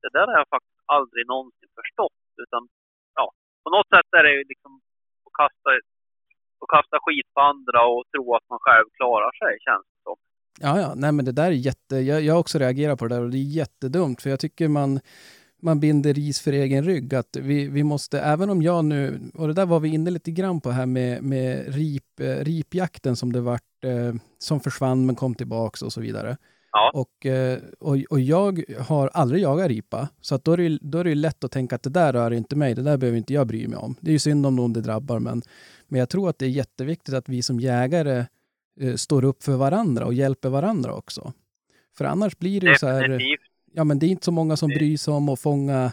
Det 0.02 0.10
där 0.16 0.26
har 0.30 0.36
jag 0.42 0.48
faktiskt 0.56 0.80
aldrig 0.98 1.22
någonsin 1.32 1.70
förstått. 1.80 2.22
Utan 2.44 2.62
ja, 3.18 3.24
på 3.64 3.68
något 3.76 3.88
sätt 3.94 4.08
är 4.18 4.22
det 4.26 4.32
ju 4.38 4.44
liksom 4.52 4.72
att 5.26 5.34
kasta, 5.40 5.68
att 6.62 6.70
kasta 6.76 6.96
skit 7.04 7.28
på 7.34 7.40
andra 7.52 7.80
och 7.92 8.04
tro 8.12 8.24
att 8.36 8.46
man 8.52 8.58
själv 8.66 8.86
klarar 8.98 9.32
sig, 9.42 9.52
känns 9.66 9.86
det 9.92 10.00
som. 10.06 10.16
Ja, 10.66 10.72
ja, 10.84 10.90
nej 11.02 11.12
men 11.12 11.24
det 11.24 11.32
där 11.40 11.46
är 11.56 11.60
jätte, 11.70 11.96
jag, 11.96 12.18
jag 12.22 12.34
har 12.34 12.40
också 12.40 12.58
reagerat 12.58 12.98
på 12.98 13.04
det 13.08 13.14
där 13.14 13.24
och 13.24 13.30
det 13.30 13.36
är 13.46 13.56
jättedumt 13.62 14.22
för 14.22 14.30
jag 14.30 14.40
tycker 14.40 14.68
man, 14.68 15.00
man 15.62 15.80
binder 15.80 16.14
ris 16.14 16.40
för 16.40 16.52
egen 16.52 16.84
rygg. 16.84 17.14
Att 17.14 17.36
vi, 17.36 17.68
vi 17.68 17.84
måste, 17.84 18.20
även 18.20 18.50
om 18.50 18.62
jag 18.62 18.84
nu, 18.84 19.20
och 19.34 19.48
det 19.48 19.54
där 19.54 19.66
var 19.66 19.80
vi 19.80 19.88
inne 19.88 20.10
lite 20.10 20.30
grann 20.30 20.60
på 20.60 20.70
här 20.70 20.86
med, 20.86 21.22
med 21.22 21.74
rip, 21.74 22.20
eh, 22.20 22.36
ripjakten 22.36 23.16
som 23.16 23.32
det 23.32 23.40
vart, 23.40 23.84
eh, 23.84 24.14
som 24.38 24.60
försvann 24.60 25.06
men 25.06 25.14
kom 25.14 25.34
tillbaks 25.34 25.82
och 25.82 25.92
så 25.92 26.00
vidare. 26.00 26.36
Ja. 26.72 26.90
Och, 26.94 27.26
eh, 27.26 27.58
och, 27.80 27.96
och 28.10 28.20
jag 28.20 28.64
har 28.78 29.08
aldrig 29.08 29.42
jagat 29.42 29.68
ripa, 29.68 30.08
så 30.20 30.34
att 30.34 30.44
då, 30.44 30.52
är 30.52 30.56
det, 30.56 30.78
då 30.82 30.98
är 30.98 31.04
det 31.04 31.14
lätt 31.14 31.44
att 31.44 31.52
tänka 31.52 31.76
att 31.76 31.82
det 31.82 31.90
där 31.90 32.12
rör 32.12 32.32
inte 32.32 32.56
mig, 32.56 32.74
det 32.74 32.82
där 32.82 32.96
behöver 32.96 33.18
inte 33.18 33.34
jag 33.34 33.46
bry 33.46 33.68
mig 33.68 33.78
om. 33.78 33.94
Det 34.00 34.10
är 34.10 34.12
ju 34.12 34.18
synd 34.18 34.46
om 34.46 34.56
någon 34.56 34.72
det 34.72 34.80
drabbar, 34.80 35.18
men, 35.18 35.42
men 35.86 35.98
jag 35.98 36.08
tror 36.08 36.28
att 36.28 36.38
det 36.38 36.46
är 36.46 36.50
jätteviktigt 36.50 37.14
att 37.14 37.28
vi 37.28 37.42
som 37.42 37.60
jägare 37.60 38.24
eh, 38.80 38.94
står 38.94 39.24
upp 39.24 39.42
för 39.42 39.56
varandra 39.56 40.06
och 40.06 40.14
hjälper 40.14 40.48
varandra 40.48 40.94
också. 40.94 41.32
För 41.98 42.04
annars 42.04 42.38
blir 42.38 42.60
det 42.60 42.66
ju 42.66 42.74
så 42.74 42.86
här, 42.86 43.08
Definitivt. 43.08 43.40
Ja 43.72 43.84
men 43.84 43.98
det 43.98 44.06
är 44.06 44.08
inte 44.08 44.24
så 44.24 44.32
många 44.32 44.56
som 44.56 44.68
bryr 44.68 44.96
sig 44.96 45.14
om 45.14 45.28
att 45.28 45.40
fånga 45.40 45.92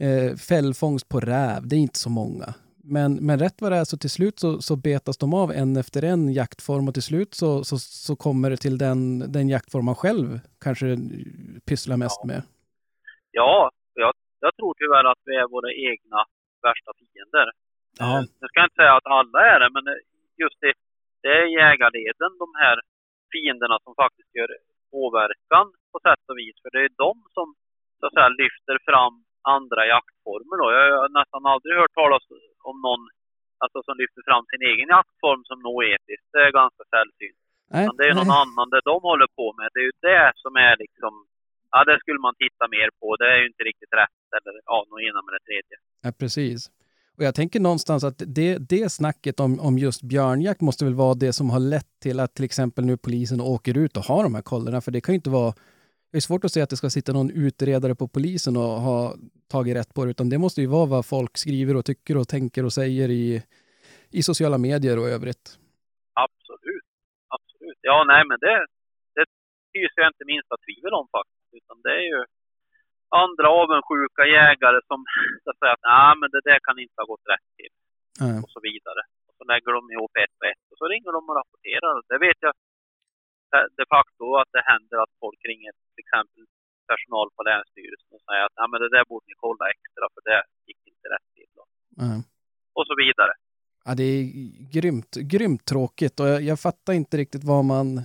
eh, 0.00 0.36
fällfångst 0.48 1.08
på 1.08 1.20
räv, 1.20 1.68
det 1.68 1.76
är 1.76 1.80
inte 1.80 1.98
så 1.98 2.10
många. 2.10 2.54
Men, 2.88 3.14
men 3.26 3.38
rätt 3.38 3.60
vad 3.62 3.72
det 3.72 3.78
är 3.78 3.84
så 3.84 3.96
till 3.96 4.10
slut 4.10 4.38
så, 4.38 4.62
så 4.62 4.76
betas 4.76 5.18
de 5.18 5.34
av 5.34 5.52
en 5.52 5.76
efter 5.76 6.02
en 6.04 6.32
jaktform 6.32 6.88
och 6.88 6.94
till 6.94 7.02
slut 7.10 7.34
så, 7.34 7.64
så, 7.64 7.78
så 7.78 8.16
kommer 8.16 8.50
det 8.50 8.56
till 8.56 8.78
den, 8.78 9.32
den 9.32 9.48
jaktform 9.48 9.84
man 9.84 9.94
själv 10.04 10.40
kanske 10.64 10.86
pysslar 11.68 11.96
mest 11.96 12.24
med. 12.24 12.42
Ja, 13.30 13.70
jag, 13.94 14.12
jag 14.40 14.52
tror 14.56 14.74
tyvärr 14.80 15.06
att 15.12 15.22
vi 15.28 15.34
är 15.42 15.48
våra 15.56 15.70
egna 15.90 16.20
värsta 16.66 16.90
fiender. 16.98 17.46
Ja. 17.98 18.10
Eh, 18.18 18.24
Jag 18.40 18.48
ska 18.50 18.58
inte 18.64 18.80
säga 18.82 18.94
att 18.96 19.06
alla 19.18 19.40
är 19.52 19.58
det, 19.62 19.70
men 19.76 19.84
eh, 19.92 20.00
just 20.42 20.58
det, 20.64 20.72
det 21.22 21.32
är 21.40 21.46
jägarleden, 21.62 22.30
de 22.44 22.48
här 22.62 22.76
fienderna 23.32 23.76
som 23.84 23.92
faktiskt 24.02 24.30
gör 24.38 24.50
påverkan 24.96 25.66
på 25.96 26.00
sätt 26.08 26.24
och 26.30 26.38
vis. 26.42 26.56
För 26.62 26.70
det 26.74 26.82
är 26.86 26.92
de 27.06 27.14
som 27.36 27.46
så 27.98 28.04
att 28.06 28.14
säga 28.16 28.38
lyfter 28.42 28.76
fram 28.88 29.14
andra 29.56 29.82
jaktformer. 29.94 30.56
Då. 30.60 30.66
Jag 30.76 30.84
har 31.02 31.10
nästan 31.20 31.42
aldrig 31.52 31.72
hört 31.80 31.98
talas 32.00 32.24
om 32.70 32.76
någon 32.86 33.02
alltså, 33.62 33.78
som 33.86 33.94
lyfter 34.02 34.22
fram 34.28 34.44
sin 34.52 34.62
egen 34.70 34.88
jaktform 34.96 35.42
som 35.50 35.58
något 35.66 35.86
etiskt. 35.94 36.28
Det 36.32 36.42
är 36.46 36.60
ganska 36.62 36.84
sällsynt. 36.94 37.40
Nej, 37.74 37.84
det 37.98 38.04
är 38.10 38.14
någon 38.20 38.32
nej. 38.34 38.42
annan, 38.42 38.66
det 38.74 38.80
de 38.92 38.98
håller 39.10 39.30
på 39.40 39.46
med. 39.58 39.68
Det 39.74 39.80
är 39.82 39.88
ju 39.90 39.96
det 40.10 40.26
som 40.44 40.52
är 40.66 40.74
liksom, 40.84 41.12
ja 41.74 41.78
det 41.88 41.96
skulle 42.02 42.20
man 42.26 42.34
titta 42.44 42.64
mer 42.76 42.88
på. 43.00 43.06
Det 43.20 43.28
är 43.32 43.38
ju 43.42 43.46
inte 43.52 43.64
riktigt 43.70 43.92
rätt 44.00 44.28
eller 44.38 44.54
ja, 44.70 44.78
något 44.90 45.02
ena 45.08 45.20
med 45.26 45.32
det 45.36 45.42
tredje. 45.48 45.76
Ja, 46.04 46.10
precis. 46.22 46.58
Och 47.16 47.24
jag 47.24 47.34
tänker 47.34 47.60
någonstans 47.60 48.04
att 48.04 48.22
det, 48.26 48.58
det 48.58 48.92
snacket 48.92 49.40
om, 49.40 49.60
om 49.60 49.78
just 49.78 50.02
björnjakt 50.02 50.60
måste 50.60 50.84
väl 50.84 50.94
vara 50.94 51.14
det 51.14 51.32
som 51.32 51.50
har 51.50 51.60
lett 51.60 52.00
till 52.02 52.20
att 52.20 52.34
till 52.34 52.44
exempel 52.44 52.84
nu 52.84 52.96
polisen 52.96 53.40
åker 53.40 53.78
ut 53.78 53.96
och 53.96 54.02
har 54.02 54.22
de 54.22 54.34
här 54.34 54.42
kollerna. 54.42 54.80
För 54.80 54.92
det 54.92 55.00
kan 55.00 55.12
ju 55.12 55.16
inte 55.16 55.30
vara... 55.30 55.54
Det 56.10 56.18
är 56.18 56.20
svårt 56.28 56.44
att 56.44 56.52
säga 56.52 56.64
att 56.64 56.70
det 56.70 56.76
ska 56.76 56.90
sitta 56.90 57.12
någon 57.12 57.30
utredare 57.30 57.94
på 57.94 58.08
polisen 58.08 58.56
och 58.56 58.80
ha 58.88 59.14
tagit 59.54 59.76
rätt 59.76 59.94
på 59.94 60.04
det, 60.04 60.10
utan 60.10 60.28
det 60.28 60.38
måste 60.38 60.60
ju 60.60 60.66
vara 60.66 60.86
vad 60.86 61.06
folk 61.06 61.32
skriver 61.44 61.74
och 61.76 61.84
tycker 61.84 62.16
och 62.16 62.28
tänker 62.28 62.64
och 62.64 62.72
säger 62.80 63.08
i, 63.08 63.42
i 64.18 64.20
sociala 64.22 64.58
medier 64.58 64.96
och 64.98 65.08
övrigt. 65.16 65.44
Absolut. 66.26 66.86
Absolut. 67.36 67.78
Ja, 67.90 68.04
nej 68.12 68.22
men 68.28 68.38
det, 68.44 68.56
det 69.16 69.24
hyser 69.76 70.00
jag 70.02 70.10
inte 70.14 70.30
minsta 70.32 70.54
tvivel 70.64 70.94
om 71.00 71.06
faktiskt. 71.16 71.50
Utan 71.58 71.76
det 71.84 71.94
är 72.02 72.06
ju 72.14 72.20
andra 73.24 73.46
avundsjuka 73.62 74.22
jägare 74.38 74.78
som 74.90 75.00
så 75.44 75.50
att 75.50 75.82
nej 75.92 76.12
men 76.20 76.28
det 76.34 76.42
där 76.48 76.58
kan 76.66 76.78
inte 76.84 76.98
ha 77.02 77.06
gått 77.12 77.26
rätt 77.32 77.48
till. 77.58 77.74
Ja. 78.22 78.32
och 78.44 78.50
så 78.54 78.60
vidare. 78.68 79.02
Och 79.28 79.34
så 79.38 79.44
lägger 79.52 79.70
de 79.78 79.82
ihop 79.94 80.14
ett 80.24 80.36
och 80.40 80.46
ett 80.52 80.64
och 80.70 80.78
så 80.80 80.84
ringer 80.92 81.12
de 81.16 81.22
och 81.30 81.36
rapporterar. 81.40 81.94
Det 82.10 82.18
vet 82.26 82.40
jag 82.46 82.54
eh, 83.54 83.66
de 83.78 83.84
facto 83.94 84.24
att 84.40 84.50
det 84.56 84.64
händer 84.72 84.96
att 85.04 85.14
folk 85.24 85.40
ringer 85.50 85.74
till 85.96 86.06
exempel 86.06 86.42
personal 86.90 87.26
på 87.36 87.40
Länsstyrelsen 87.48 88.10
och 88.16 88.24
säger 88.26 88.44
att 88.46 88.56
Nej, 88.58 88.68
men 88.70 88.78
det 88.84 88.90
där 88.96 89.04
borde 89.10 89.26
ni 89.30 89.36
kolla 89.44 89.64
extra 89.74 90.04
för 90.14 90.22
det 90.28 90.40
gick 90.68 90.82
inte 90.92 91.06
rätt 91.14 91.28
till. 91.36 91.52
Ja. 92.02 92.12
Och 92.78 92.86
så 92.90 92.94
vidare. 93.02 93.32
Ja, 93.86 93.94
det 93.94 94.04
är 94.04 94.22
grymt, 94.76 95.16
grymt 95.16 95.64
tråkigt 95.64 96.20
och 96.20 96.28
jag, 96.28 96.42
jag 96.42 96.60
fattar 96.60 96.92
inte 96.92 97.16
riktigt 97.16 97.44
vad 97.44 97.64
man... 97.64 98.02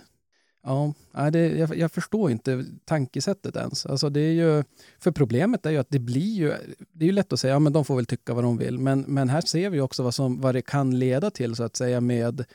Ja, 0.64 0.94
det, 1.32 1.48
jag, 1.48 1.76
jag 1.76 1.92
förstår 1.92 2.32
inte 2.32 2.66
tankesättet 2.86 3.56
ens. 3.56 3.86
Alltså 3.86 4.10
det 4.10 4.20
är 4.20 4.34
ju, 4.34 4.64
för 5.00 5.12
problemet 5.12 5.66
är 5.66 5.72
ju 5.72 5.78
att 5.78 5.90
det 5.90 6.00
blir 6.00 6.36
ju... 6.36 6.54
Det 6.94 7.06
är 7.06 7.08
ju 7.08 7.12
lätt 7.12 7.34
att 7.34 7.40
säga, 7.40 7.54
ja 7.54 7.60
men 7.60 7.74
de 7.74 7.86
får 7.86 7.96
väl 7.96 8.06
tycka 8.06 8.34
vad 8.34 8.44
de 8.44 8.58
vill. 8.58 8.80
Men, 8.80 9.02
men 9.02 9.30
här 9.30 9.42
ser 9.42 9.70
vi 9.70 9.82
också 9.82 10.04
vad, 10.04 10.14
som, 10.14 10.42
vad 10.42 10.56
det 10.56 10.62
kan 10.62 11.00
leda 11.00 11.32
till 11.32 11.56
så 11.56 11.64
att 11.64 11.76
säga 11.76 12.02
med... 12.02 12.46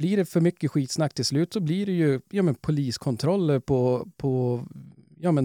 Blir 0.00 0.16
det 0.20 0.26
för 0.34 0.40
mycket 0.48 0.70
skitsnack 0.72 1.12
till 1.14 1.28
slut 1.32 1.50
så 1.56 1.60
blir 1.68 1.84
det 1.90 1.96
ju 2.04 2.10
ja, 2.38 2.42
men 2.48 2.54
poliskontroller 2.68 3.58
på, 3.70 3.80
på 4.22 4.30
ja, 5.24 5.30
men 5.36 5.44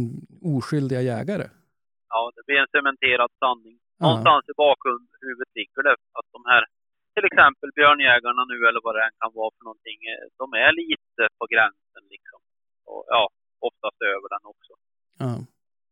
oskyldiga 0.55 1.01
jägare. 1.11 1.47
Ja, 2.13 2.21
det 2.35 2.43
blir 2.47 2.59
en 2.63 2.73
cementerad 2.77 3.31
sanning. 3.43 3.77
Ja. 3.81 4.03
Någonstans 4.05 4.43
i 4.51 4.55
bakhuvudet 4.65 5.49
ligger 5.59 5.81
det 5.87 5.95
att 6.17 6.27
de 6.37 6.41
här 6.51 6.63
till 7.15 7.25
exempel 7.29 7.69
björnjägarna 7.79 8.41
nu 8.51 8.57
eller 8.67 8.81
vad 8.85 8.93
det 8.95 9.03
än 9.07 9.15
kan 9.21 9.31
vara 9.39 9.51
för 9.55 9.63
någonting, 9.69 9.99
eh, 10.11 10.25
de 10.41 10.45
är 10.65 10.71
lite 10.83 11.21
på 11.39 11.45
gränsen 11.53 12.03
liksom. 12.13 12.39
Och 12.89 13.03
ja, 13.15 13.23
oftast 13.67 13.99
över 14.13 14.27
den 14.35 14.43
också. 14.53 14.73
Ja. 15.23 15.33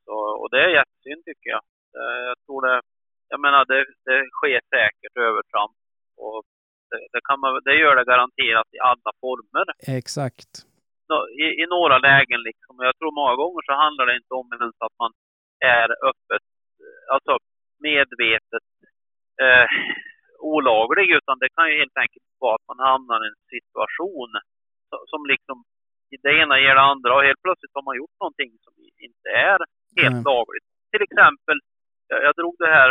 Så, 0.05 0.15
och 0.41 0.49
det 0.53 0.59
är 0.65 0.77
jättesynd 0.79 1.21
tycker 1.29 1.49
jag. 1.55 1.63
Eh, 1.99 2.21
Jag 2.29 2.37
tror 2.45 2.59
det, 2.67 2.77
jag 3.33 3.39
menar 3.45 3.61
det, 3.71 3.81
det 4.07 4.19
sker 4.37 4.59
säkert 4.75 5.15
övertramp. 5.29 5.75
Och 6.27 6.43
det, 7.13 7.21
kan 7.29 7.39
man, 7.39 7.61
det 7.67 7.75
gör 7.83 7.95
det 7.95 8.11
garanterat 8.13 8.69
i 8.77 8.79
alla 8.89 9.11
former. 9.23 9.65
Exakt. 9.99 10.51
I, 11.43 11.45
I 11.61 11.65
några 11.75 11.97
lägen 12.09 12.41
liksom. 12.49 12.73
Jag 12.87 12.95
tror 12.97 13.11
många 13.21 13.35
gånger 13.41 13.61
så 13.65 13.73
handlar 13.83 14.05
det 14.05 14.15
inte 14.21 14.33
om 14.41 14.47
ens 14.57 14.75
att 14.85 14.95
man 15.03 15.11
är 15.77 15.87
öppet, 16.09 16.43
alltså 17.13 17.33
medvetet 17.87 18.67
eh, 19.43 19.67
olaglig. 20.39 21.07
Utan 21.19 21.39
det 21.39 21.49
kan 21.55 21.69
ju 21.69 21.75
helt 21.81 21.97
enkelt 22.03 22.25
vara 22.45 22.55
att 22.55 22.67
man 22.71 22.79
hamnar 22.89 23.19
i 23.25 23.27
en 23.33 23.41
situation 23.55 24.31
som, 24.89 24.99
som 25.11 25.21
liksom 25.33 25.57
det 26.25 26.33
ena 26.43 26.55
ger 26.59 26.75
det 26.75 26.87
andra 26.93 27.15
och 27.15 27.23
helt 27.29 27.41
plötsligt 27.45 27.75
har 27.77 27.85
man 27.89 27.97
gjort 28.01 28.17
någonting 28.19 28.51
som 28.65 28.73
inte 29.07 29.29
är 29.51 29.59
helt 30.01 30.19
Mm. 30.21 30.23
lagligt. 30.31 30.67
Till 30.91 31.03
exempel, 31.07 31.57
jag, 32.07 32.19
jag 32.27 32.33
drog 32.39 32.55
det 32.59 32.71
här 32.77 32.89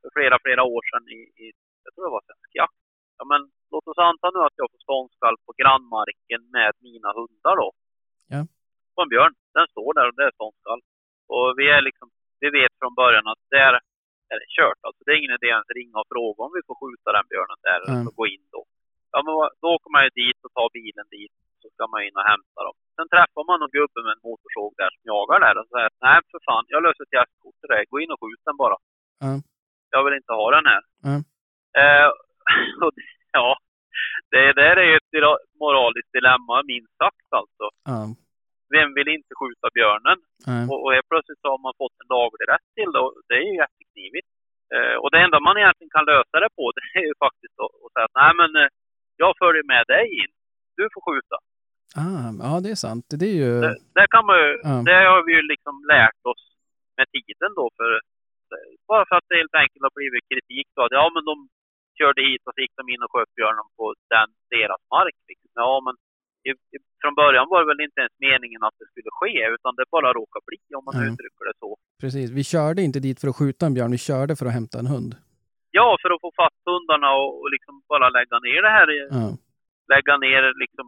för 0.00 0.10
flera, 0.16 0.36
flera 0.44 0.62
år 0.74 0.82
sedan 0.90 1.04
i, 1.18 1.20
i 1.42 1.44
jag 1.84 1.90
tror 1.94 2.04
det 2.06 2.16
var 2.16 2.24
svensk 2.26 2.50
jakt. 2.62 2.81
Ja, 3.22 3.26
men 3.34 3.42
låt 3.72 3.86
oss 3.90 4.00
anta 4.08 4.26
nu 4.34 4.40
att 4.48 4.58
jag 4.60 4.68
får 4.72 4.82
ståndskall 4.86 5.36
på 5.46 5.52
grannmarken 5.60 6.40
med 6.56 6.72
mina 6.88 7.10
hundar 7.18 7.54
då. 7.62 7.68
Ja. 8.34 8.40
På 8.94 8.98
en 9.04 9.12
björn. 9.14 9.34
Den 9.58 9.66
står 9.74 9.90
där 9.98 10.06
och 10.08 10.16
det 10.18 10.24
är 10.30 10.34
ståndskall. 10.38 10.80
Och 11.34 11.46
vi 11.58 11.64
är 11.76 11.82
liksom, 11.88 12.06
vi 12.42 12.48
vet 12.58 12.72
från 12.80 12.94
början 13.02 13.26
att 13.32 13.42
där 13.58 13.72
är 14.32 14.36
det 14.42 14.48
kört. 14.58 14.80
Alltså 14.86 15.00
det 15.04 15.10
är 15.12 15.18
ingen 15.22 15.36
idé 15.38 15.50
att 15.60 15.74
ringa 15.78 15.96
och 16.02 16.10
fråga 16.14 16.40
om 16.46 16.52
vi 16.58 16.62
får 16.68 16.76
skjuta 16.82 17.08
den 17.18 17.26
björnen 17.32 17.60
där 17.68 17.78
Mm. 17.80 17.90
eller 18.00 18.12
gå 18.20 18.24
in 18.34 18.44
då. 18.56 18.62
Ja 19.12 19.18
men 19.24 19.32
då 19.62 19.66
åker 19.76 19.90
man 19.94 20.02
ju 20.06 20.10
dit 20.22 20.38
och 20.46 20.52
tar 20.58 20.68
bilen 20.78 21.06
dit. 21.16 21.34
Så 21.60 21.66
ska 21.74 21.82
man 21.92 22.00
in 22.06 22.16
och 22.20 22.26
hämta 22.32 22.60
dem. 22.66 22.76
Sen 22.96 23.08
träffar 23.14 23.42
man 23.48 23.56
någon 23.60 23.74
gubbe 23.78 23.98
med 24.04 24.12
en 24.16 24.24
motorsåg 24.28 24.70
där 24.80 24.90
som 24.94 25.02
jagar 25.12 25.38
där 25.46 25.54
och 25.60 25.68
säger 25.72 25.90
nej 26.06 26.18
för 26.30 26.40
fan, 26.48 26.64
jag 26.74 26.80
löser 26.86 27.02
ett 27.06 27.16
jaktkort 27.18 27.56
till 27.60 27.72
dig. 27.74 27.82
Gå 27.92 27.96
in 28.02 28.12
och 28.14 28.20
skjut 28.22 28.42
den 28.48 28.56
bara. 28.64 28.76
Ja. 29.24 29.32
Jag 29.94 30.00
vill 30.04 30.18
inte 30.20 30.32
ha 30.40 30.46
den 30.56 30.66
här. 30.72 30.82
Ja. 31.08 31.14
Eh, 31.82 32.08
och 32.84 32.92
ja, 33.38 33.48
det 34.34 34.52
där 34.60 34.76
är 34.82 34.88
ju 34.92 34.96
ett 34.96 35.12
moraliskt 35.62 36.12
dilemma 36.16 36.56
minst 36.72 36.94
sagt 37.02 37.28
alltså. 37.40 37.66
Ja. 37.92 38.00
Vem 38.76 38.88
vill 38.96 39.08
inte 39.16 39.32
skjuta 39.40 39.66
björnen? 39.78 40.18
Nej. 40.50 40.64
Och, 40.70 40.78
och 40.84 40.92
helt 40.94 41.08
plötsligt 41.12 41.42
så 41.42 41.48
har 41.54 41.60
man 41.66 41.74
fått 41.82 41.96
en 42.02 42.10
laglig 42.16 42.44
rätt 42.52 42.68
till 42.76 42.90
det 42.94 43.00
och 43.06 43.14
det 43.28 43.36
är 43.42 43.46
ju 43.50 43.54
jätteknivigt. 43.62 44.28
Eh, 44.74 44.96
och 45.02 45.10
det 45.12 45.20
enda 45.24 45.36
man 45.48 45.58
egentligen 45.60 45.94
kan 45.96 46.08
lösa 46.12 46.36
det 46.44 46.50
på 46.58 46.64
det 46.76 46.86
är 47.00 47.04
ju 47.10 47.14
faktiskt 47.26 47.56
att, 47.64 47.72
att 47.84 47.92
säga 47.92 48.06
att 48.08 48.18
nej 48.22 48.32
men 48.40 48.50
eh, 48.62 48.70
jag 49.22 49.32
följer 49.42 49.64
med 49.74 49.84
dig 49.94 50.04
in. 50.20 50.30
Du 50.78 50.84
får 50.94 51.02
skjuta. 51.08 51.36
Ah, 52.04 52.30
ja, 52.46 52.52
det 52.64 52.70
är 52.76 52.80
sant. 52.86 53.04
Det 53.20 53.28
är 53.34 53.38
ju... 53.44 53.52
Det, 53.66 53.76
det 53.98 54.06
kan 54.14 54.24
man 54.30 54.36
ju, 54.44 54.50
Ja. 54.68 54.74
det 54.88 54.98
har 55.12 55.22
vi 55.26 55.32
ju 55.38 55.42
liksom 55.52 55.74
lärt 55.94 56.22
oss 56.32 56.42
med 56.96 57.06
tiden 57.14 57.50
då 57.60 57.66
för 57.78 57.90
bara 58.90 59.04
för 59.08 59.16
att 59.16 59.28
det 59.28 59.36
helt 59.42 59.58
enkelt 59.62 59.82
har 59.88 59.94
blivit 60.00 60.30
kritik 60.32 60.66
då 60.76 60.80
att 60.84 60.96
ja 61.00 61.06
men 61.14 61.24
de 61.30 61.36
körde 62.02 62.20
hit 62.28 62.42
och 62.46 62.52
så 62.54 62.60
gick 62.64 62.74
de 62.80 62.84
in 62.94 63.02
och 63.04 63.10
sköt 63.14 63.32
björnen 63.38 63.66
på 63.78 63.84
den, 64.14 64.28
deras 64.54 64.82
mark. 64.96 65.16
Liksom. 65.30 65.50
Ja 65.64 65.72
men 65.86 65.94
i, 66.48 66.50
i, 66.74 66.78
från 67.02 67.14
början 67.22 67.46
var 67.52 67.58
det 67.62 67.68
väl 67.72 67.84
inte 67.88 68.00
ens 68.04 68.16
meningen 68.28 68.60
att 68.66 68.76
det 68.80 68.86
skulle 68.90 69.10
ske 69.20 69.34
utan 69.56 69.72
det 69.78 69.84
bara 69.96 70.08
råkade 70.20 70.44
bli 70.50 70.60
om 70.78 70.84
man 70.88 70.94
Ja. 70.98 71.02
uttrycker 71.08 71.44
det 71.50 71.56
så. 71.64 71.70
Precis. 72.02 72.28
Vi 72.38 72.44
körde 72.54 72.80
inte 72.88 73.00
dit 73.06 73.18
för 73.20 73.28
att 73.30 73.38
skjuta 73.40 73.62
en 73.66 73.74
björn, 73.76 73.90
vi 73.98 74.02
körde 74.10 74.32
för 74.38 74.46
att 74.48 74.56
hämta 74.58 74.76
en 74.82 74.90
hund. 74.94 75.12
Ja, 75.78 75.88
för 76.02 76.10
att 76.14 76.20
få 76.24 76.30
fast 76.42 76.60
hundarna 76.72 77.08
och, 77.20 77.30
och 77.40 77.50
liksom 77.54 77.74
bara 77.92 78.06
lägga 78.18 78.36
ner 78.46 78.60
det 78.66 78.72
här, 78.78 78.88
Ja. 79.20 79.26
lägga 79.94 80.14
ner 80.26 80.42
liksom, 80.62 80.86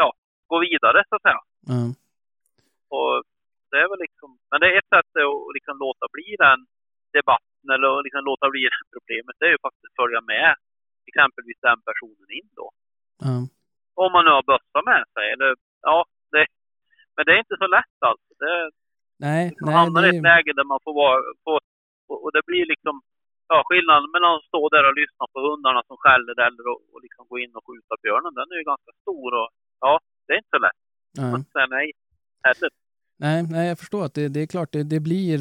ja, 0.00 0.08
gå 0.50 0.56
vidare 0.68 0.98
så 1.08 1.14
att 1.16 1.22
säga. 1.26 1.40
Ja. 1.72 1.80
Och 2.96 3.12
det 3.70 3.78
är 3.84 3.88
väl 3.92 4.02
liksom, 4.06 4.28
men 4.50 4.58
det 4.60 4.66
är 4.72 4.78
ett 4.78 4.92
sätt 4.94 5.10
att 5.24 5.54
liksom 5.56 5.74
låta 5.86 6.06
bli 6.14 6.28
den 6.46 6.58
debatten 7.18 7.47
eller 7.74 7.88
att 7.98 8.04
liksom 8.06 8.24
låta 8.30 8.46
bli 8.52 8.62
problemet. 8.94 9.36
Det 9.38 9.46
är 9.48 9.54
ju 9.56 9.64
faktiskt 9.66 9.88
att 9.90 10.00
följa 10.02 10.20
med 10.34 10.50
exempelvis 11.10 11.60
den 11.68 11.80
personen 11.88 12.28
in 12.38 12.48
då. 12.60 12.66
Ja. 13.26 13.36
Om 14.02 14.10
man 14.14 14.24
nu 14.24 14.30
har 14.36 14.50
bössa 14.52 14.80
med 14.90 15.04
sig 15.14 15.26
eller 15.34 15.50
ja, 15.88 15.98
det, 16.32 16.46
men 17.14 17.22
det 17.26 17.32
är 17.36 17.40
inte 17.44 17.58
så 17.62 17.68
lätt 17.76 17.98
alltså. 18.10 18.30
Det, 18.42 18.70
Nej, 19.26 19.44
man 19.60 19.70
nej, 19.70 19.78
hamnar 19.80 20.02
i 20.06 20.08
ett 20.08 20.24
är... 20.24 20.28
läge 20.32 20.52
där 20.58 20.68
man 20.72 20.80
får 20.84 20.94
vara, 21.02 21.18
får, 21.44 21.60
och, 22.10 22.18
och 22.24 22.32
det 22.36 22.42
blir 22.50 22.64
liksom, 22.72 22.94
ja 23.48 23.58
skillnaden 23.68 24.10
mellan 24.14 24.36
att 24.36 24.48
stå 24.50 24.62
där 24.74 24.84
och 24.88 24.96
lyssna 25.02 25.24
på 25.32 25.38
hundarna 25.46 25.80
som 25.88 25.96
skäller 26.02 26.36
eller 26.46 26.64
och, 26.72 26.80
och 26.92 27.00
liksom 27.06 27.22
gå 27.30 27.36
in 27.44 27.52
och 27.58 27.64
skjuta 27.66 27.94
björnen, 28.02 28.34
den 28.38 28.48
är 28.52 28.58
ju 28.62 28.66
ganska 28.72 28.92
stor 29.02 29.30
och 29.40 29.48
ja, 29.84 29.92
det 30.26 30.32
är 30.34 30.38
inte 30.42 30.54
så 30.56 30.62
lätt. 30.66 30.80
Ja. 31.18 31.26
Man 31.32 31.44
säger 31.52 31.70
nej 31.78 31.86
heller. 32.46 32.70
Nej, 33.24 33.38
nej, 33.54 33.68
jag 33.68 33.78
förstår 33.78 34.02
att 34.04 34.14
det, 34.14 34.28
det 34.34 34.40
är 34.40 34.46
klart, 34.54 34.72
det, 34.72 34.82
det 34.94 35.00
blir... 35.00 35.38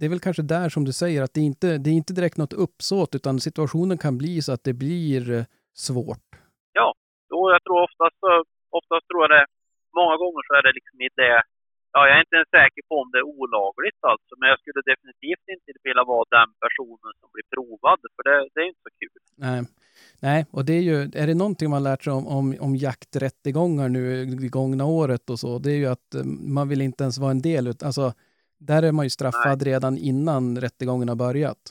Det 0.00 0.06
är 0.06 0.14
väl 0.14 0.26
kanske 0.26 0.42
där 0.42 0.68
som 0.68 0.84
du 0.84 0.92
säger 0.92 1.20
att 1.22 1.34
det 1.34 1.40
inte 1.50 1.68
det 1.82 1.90
är 1.90 1.98
inte 2.02 2.18
direkt 2.18 2.36
något 2.42 2.60
uppsåt 2.66 3.14
utan 3.18 3.40
situationen 3.48 3.98
kan 4.04 4.14
bli 4.22 4.42
så 4.42 4.52
att 4.52 4.64
det 4.64 4.76
blir 4.84 5.22
eh, 5.36 5.44
svårt. 5.86 6.28
Jo, 6.78 7.40
jag 7.54 7.62
tror 7.64 7.78
oftast, 7.88 8.20
oftast 8.78 9.04
tror 9.08 9.20
jag 9.24 9.30
det, 9.36 9.44
många 10.00 10.16
gånger 10.22 10.42
så 10.46 10.52
är 10.58 10.62
det 10.66 10.72
liksom 10.78 10.96
i 11.06 11.08
det, 11.20 11.36
ja 11.94 12.00
jag 12.06 12.14
är 12.16 12.22
inte 12.26 12.36
ens 12.40 12.52
säker 12.58 12.82
på 12.88 12.94
om 13.02 13.08
det 13.12 13.20
är 13.24 13.28
olagligt 13.40 14.00
alltså, 14.10 14.32
men 14.38 14.46
jag 14.52 14.58
skulle 14.60 14.82
definitivt 14.92 15.46
inte 15.54 15.70
vilja 15.88 16.04
vara 16.12 16.24
den 16.38 16.50
personen 16.64 17.12
som 17.20 17.28
blir 17.34 17.46
provad, 17.54 18.00
för 18.14 18.22
det, 18.28 18.36
det 18.54 18.60
är 18.64 18.68
inte 18.72 18.84
så 18.88 18.92
kul. 19.00 19.20
Nej. 19.46 19.60
Nej, 20.26 20.40
och 20.56 20.64
det 20.64 20.74
är 20.80 20.84
ju, 20.90 20.96
är 21.22 21.26
det 21.26 21.34
någonting 21.42 21.70
man 21.70 21.82
lärt 21.88 22.04
sig 22.04 22.12
om, 22.12 22.26
om, 22.38 22.46
om 22.66 22.72
jakträttegångar 22.88 23.88
nu 23.88 24.24
det 24.24 24.48
gångna 24.60 24.84
året 25.00 25.30
och 25.30 25.38
så, 25.38 25.58
det 25.64 25.70
är 25.72 25.80
ju 25.84 25.86
att 25.96 26.08
eh, 26.14 26.24
man 26.56 26.68
vill 26.68 26.80
inte 26.88 27.04
ens 27.04 27.18
vara 27.18 27.30
en 27.30 27.42
del 27.42 27.64
alltså 27.68 28.04
där 28.68 28.82
är 28.88 28.92
man 28.92 29.06
ju 29.06 29.10
straffad 29.10 29.62
redan 29.62 29.94
innan 30.10 30.42
rättegången 30.64 31.08
har 31.08 31.16
börjat. 31.16 31.62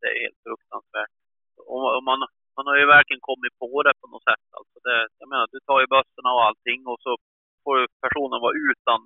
Det 0.00 0.08
är 0.14 0.18
helt 0.24 0.40
fruktansvärt. 0.46 1.14
Och, 1.72 1.84
och 1.96 2.02
man, 2.08 2.18
man 2.56 2.66
har 2.70 2.76
ju 2.82 2.86
verkligen 2.96 3.22
kommit 3.30 3.54
på 3.62 3.70
det 3.86 3.94
på 4.02 4.06
något 4.12 4.24
sätt. 4.30 4.44
Alltså 4.58 4.76
det, 4.86 4.96
jag 5.20 5.28
menar, 5.32 5.46
du 5.54 5.58
tar 5.68 5.78
ju 5.82 5.86
bössorna 5.96 6.30
och 6.36 6.44
allting 6.48 6.80
och 6.90 6.98
så 7.06 7.12
får 7.64 7.76
personen 8.04 8.38
vara 8.46 8.54
utan 8.70 8.98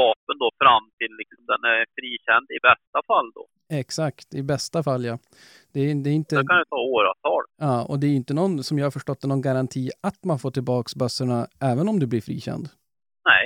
vapen 0.00 0.36
då 0.42 0.48
fram 0.62 0.84
till 0.98 1.12
liksom 1.20 1.42
den 1.52 1.62
är 1.72 1.80
frikänd 1.96 2.46
i 2.56 2.58
bästa 2.68 2.98
fall 3.10 3.28
då. 3.38 3.44
Exakt, 3.82 4.28
i 4.40 4.42
bästa 4.52 4.78
fall 4.88 5.02
ja. 5.10 5.16
Det 5.72 5.80
är, 5.80 5.94
det 6.04 6.10
är 6.14 6.16
inte, 6.22 6.36
Det 6.36 6.46
kan 6.52 6.62
ju 6.64 6.68
ta 6.74 6.80
åratal. 6.96 7.42
ja, 7.66 7.76
och 7.90 7.98
det 8.00 8.06
är 8.10 8.14
inte 8.22 8.34
någon, 8.40 8.52
som 8.68 8.74
jag 8.78 8.86
har 8.86 8.94
förstått 8.98 9.20
det, 9.20 9.28
någon 9.28 9.46
garanti 9.50 9.82
att 10.08 10.20
man 10.30 10.38
får 10.42 10.50
tillbaks 10.50 10.90
bössorna 11.02 11.38
även 11.70 11.86
om 11.90 11.96
du 12.02 12.06
blir 12.12 12.20
frikänd. 12.28 12.64
Nej, 13.30 13.44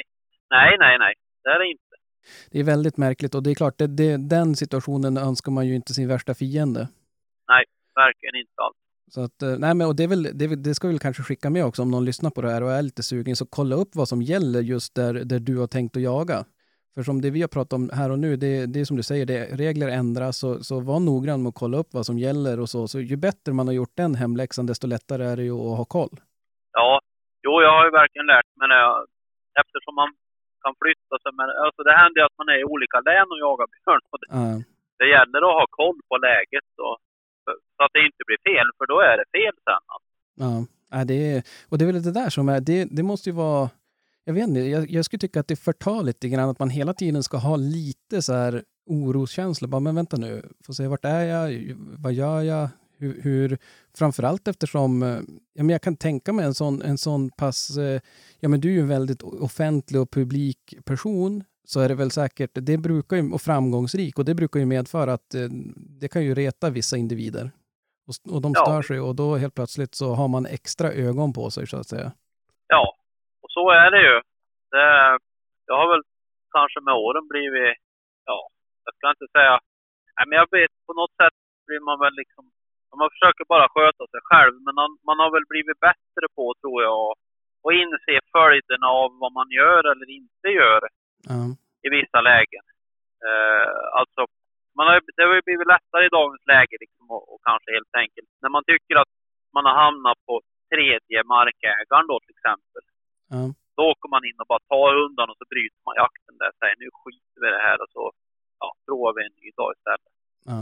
nej, 0.57 0.71
nej, 0.85 0.95
nej. 1.05 1.15
Det 1.43 1.51
är 1.55 1.59
det 1.59 1.69
inte. 1.77 1.86
Det 2.57 2.61
är 2.61 2.65
väldigt 2.65 2.97
märkligt 2.97 3.35
och 3.35 3.43
det 3.43 3.51
är 3.51 3.55
klart, 3.55 3.79
det, 3.79 3.87
det, 3.87 4.17
den 4.17 4.57
situationen 4.57 5.17
önskar 5.17 5.53
man 5.53 5.67
ju 5.67 5.75
inte 5.75 5.95
sin 5.95 6.09
värsta 6.09 6.35
fiende. 6.35 6.89
Verkligen 7.95 8.35
inte 8.35 8.63
alls. 8.63 8.77
Så 9.11 9.21
att, 9.21 9.43
eh, 9.43 9.59
nej 9.59 9.75
men 9.75 9.87
och 9.87 9.97
det, 9.97 10.07
väl, 10.07 10.23
det, 10.23 10.47
det 10.57 10.75
ska 10.75 10.89
vi 10.89 10.95
väl 10.95 11.01
kanske 11.01 11.23
skicka 11.23 11.51
med 11.51 11.65
också 11.65 11.83
om 11.83 11.91
någon 11.91 12.05
lyssnar 12.05 12.31
på 12.31 12.43
det 12.43 12.51
här 12.51 12.63
och 12.63 12.73
är 12.73 12.83
lite 12.83 13.03
sugen, 13.03 13.37
så 13.37 13.47
kolla 13.47 13.77
upp 13.77 13.89
vad 13.95 14.09
som 14.09 14.23
gäller 14.23 14.61
just 14.61 14.95
där, 14.95 15.15
där 15.15 15.39
du 15.39 15.57
har 15.59 15.67
tänkt 15.67 15.97
att 15.97 16.03
jaga. 16.03 16.45
För 16.95 17.03
som 17.03 17.21
det 17.21 17.31
vi 17.31 17.41
har 17.41 17.49
pratat 17.49 17.73
om 17.73 17.91
här 17.93 18.11
och 18.11 18.19
nu, 18.19 18.37
det, 18.37 18.67
det 18.67 18.81
är 18.81 18.85
som 18.85 18.97
du 18.97 19.03
säger, 19.03 19.27
det, 19.27 19.45
regler 19.45 19.89
ändras, 19.89 20.39
så, 20.39 20.65
så 20.65 20.81
var 20.81 21.01
noggrann 21.01 21.43
med 21.43 21.49
att 21.49 21.55
kolla 21.55 21.77
upp 21.79 21.91
vad 21.93 22.07
som 22.07 22.19
gäller 22.19 22.61
och 22.61 22.69
så. 22.69 22.89
Så 22.89 23.01
ju 23.01 23.17
bättre 23.17 23.53
man 23.53 23.67
har 23.67 23.75
gjort 23.75 23.97
den 23.97 24.15
hemläxan, 24.15 24.67
desto 24.67 24.87
lättare 24.87 25.25
är 25.25 25.37
det 25.37 25.45
ju 25.45 25.53
att 25.53 25.79
ha 25.79 25.85
koll. 25.85 26.15
Ja, 26.73 27.01
jo, 27.43 27.53
jag 27.63 27.73
har 27.79 27.85
ju 27.85 27.91
verkligen 27.91 28.27
lärt 28.27 28.57
mig 28.57 28.69
det. 28.69 28.83
Eftersom 29.61 29.95
man 29.95 30.09
kan 30.67 30.75
flytta 30.83 31.15
sig. 31.23 31.33
Men, 31.39 31.49
alltså 31.65 31.81
det 31.89 31.95
händer 32.03 32.19
ju 32.21 32.25
att 32.29 32.39
man 32.41 32.49
är 32.55 32.59
i 32.63 32.71
olika 32.75 32.99
län 33.09 33.29
och 33.33 33.41
jagar 33.47 33.67
björn. 33.75 34.03
Och 34.13 34.19
det, 34.23 34.29
Ja, 34.39 34.51
det 35.01 35.09
gäller 35.15 35.41
att 35.49 35.59
ha 35.61 35.67
koll 35.81 35.99
på 36.09 36.15
läget 36.29 36.71
och, 36.87 36.97
så 37.77 37.81
att 37.85 37.95
det 37.97 38.03
inte 38.09 38.23
blir 38.29 38.41
fel, 38.51 38.69
för 38.79 38.87
då 38.93 38.97
är 39.11 39.17
det 39.21 39.27
fel 39.39 39.57
sen. 39.67 39.83
Alltså. 39.95 40.11
ja. 40.45 40.55
Ja, 40.91 41.05
det 41.05 41.33
är, 41.33 41.43
och 41.69 41.79
det 41.79 41.85
är 41.85 41.93
väl 41.93 42.03
det 42.03 42.13
där 42.13 42.31
som 42.31 42.49
är, 42.49 42.61
det, 42.61 42.85
det 42.91 43.03
måste 43.03 43.31
ju 43.31 43.37
vara, 43.37 43.71
jag 44.25 44.35
vet 44.35 44.49
inte, 44.49 44.61
jag, 44.61 44.91
jag 44.91 45.05
skulle 45.05 45.21
tycka 45.21 45.41
att 45.41 45.49
det 45.49 45.57
förtar 45.57 46.03
lite 46.03 46.29
grann 46.29 46.49
att 46.49 46.59
man 46.59 46.71
hela 46.71 46.95
tiden 46.95 47.23
ska 47.23 47.37
ha 47.37 47.57
lite 47.57 48.23
så 48.23 48.33
här 48.33 48.63
oroskänsla. 48.87 49.69
Bara, 49.69 49.81
men 49.81 49.95
vänta 49.95 50.17
nu, 50.17 50.43
får 50.67 50.73
se 50.73 50.89
vart 50.89 51.05
är 51.05 51.21
jag, 51.21 51.75
vad 51.99 52.13
gör 52.13 52.41
jag, 52.43 52.69
hur, 52.99 53.23
hur 53.23 53.59
framförallt 53.99 54.49
eftersom, 54.49 55.03
eh, 55.03 55.09
ja, 55.55 55.63
men 55.63 55.69
jag 55.69 55.83
kan 55.83 55.97
tänka 55.97 56.33
mig 56.33 56.45
en 56.45 56.55
sån, 56.55 56.83
en 56.83 56.99
sån 56.99 57.31
pass, 57.31 57.77
eh, 57.79 58.01
ja 58.41 58.49
men 58.49 58.61
du 58.61 58.69
är 58.69 58.73
ju 58.73 58.81
en 58.81 58.89
väldigt 58.89 59.23
offentlig 59.23 60.01
och 60.01 60.11
publik 60.11 60.75
person, 60.85 61.45
så 61.65 61.81
är 61.81 61.89
det 61.89 61.95
väl 61.95 62.11
säkert, 62.11 62.51
det 62.55 62.79
brukar 62.79 63.17
ju, 63.17 63.33
och 63.33 63.41
framgångsrik, 63.43 64.19
och 64.19 64.25
det 64.25 64.35
brukar 64.35 64.61
ju 64.61 64.67
medföra 64.67 65.13
att 65.13 65.35
eh, 65.35 65.49
det 66.01 66.09
kan 66.09 66.25
ju 66.25 66.35
reta 66.35 66.71
vissa 66.71 66.97
individer. 66.97 67.51
Och, 68.09 68.35
och 68.35 68.41
de 68.43 68.53
Ja. 68.55 68.65
stör 68.65 68.83
sig 68.83 69.01
och 69.01 69.15
då 69.23 69.37
helt 69.37 69.55
plötsligt 69.55 69.95
så 69.95 70.15
har 70.15 70.29
man 70.29 70.47
extra 70.47 70.89
ögon 70.93 71.33
på 71.33 71.51
sig 71.51 71.67
så 71.67 71.77
att 71.77 71.89
säga. 71.89 72.13
Ja, 72.69 72.97
och 73.43 73.51
så 73.51 73.71
är 73.71 73.91
det 73.91 74.03
ju. 74.09 74.15
Det, 74.71 74.87
jag 75.67 75.77
har 75.81 75.89
väl 75.95 76.03
kanske 76.57 76.81
med 76.81 76.95
åren 76.95 77.25
blivit, 77.33 77.77
ja, 78.31 78.39
jag 78.85 78.93
ska 78.95 79.05
inte 79.11 79.29
säga, 79.37 79.55
nej 80.17 80.25
men 80.29 80.37
jag 80.43 80.49
vet 80.59 80.73
på 80.87 80.93
något 81.01 81.15
sätt 81.21 81.37
blir 81.67 81.81
man 81.89 81.99
väl 82.05 82.15
liksom, 82.23 82.45
man 83.01 83.11
försöker 83.15 83.45
bara 83.55 83.69
sköta 83.75 84.05
sig 84.13 84.21
själv, 84.31 84.55
men 84.67 84.75
man, 85.09 85.19
har 85.23 85.31
väl 85.37 85.49
blivit 85.53 85.81
bättre 85.89 86.25
på 86.37 86.45
tror 86.61 86.79
jag 86.89 87.03
att 87.65 87.75
inse 87.83 88.15
följderna 88.37 88.89
av 89.03 89.09
vad 89.23 89.33
man 89.39 89.49
gör 89.61 89.83
eller 89.93 90.09
inte 90.21 90.49
gör 90.61 90.81
Ja, 91.33 91.41
i 91.87 91.89
vissa 91.99 92.21
lägen. 92.31 92.65
Eh, 93.27 93.77
alltså, 94.01 94.21
man 94.77 94.87
har, 94.89 94.95
det 95.17 95.25
har 95.27 95.35
ju 95.41 95.49
blivit 95.49 95.73
lättare 95.75 96.05
i 96.07 96.15
dagens 96.19 96.45
läge 96.53 96.77
liksom, 96.85 97.05
och, 97.15 97.25
och 97.33 97.41
kanske 97.49 97.69
helt 97.77 97.95
enkelt. 98.03 98.29
När 98.43 98.51
man 98.57 98.65
tycker 98.71 98.97
att 99.03 99.13
man 99.57 99.65
har 99.69 99.77
hamnat 99.85 100.19
på 100.29 100.35
tredje 100.73 101.19
markägaren 101.35 102.07
då 102.13 102.17
till 102.21 102.37
exempel. 102.37 102.83
ja, 103.33 103.43
Då 103.77 103.83
åker 103.93 104.09
man 104.15 104.25
in 104.29 104.41
och 104.43 104.51
bara 104.53 104.65
tar 104.73 104.93
undan 105.05 105.31
och 105.31 105.39
så 105.41 105.47
bryter 105.53 105.81
man 105.87 106.01
jakten 106.05 106.37
där. 106.43 106.53
Säger 106.61 106.77
nu 106.83 106.89
skiter 107.01 107.39
vi 107.43 107.47
i 107.49 107.55
det 107.57 107.67
här 107.69 107.79
och 107.85 107.91
så 107.97 108.05
ja, 108.63 108.69
provar 108.87 109.13
vi 109.17 109.21
en 109.29 109.37
ny 109.43 109.49
dag 109.61 109.71
istället. 109.77 110.13
ja, 110.51 110.61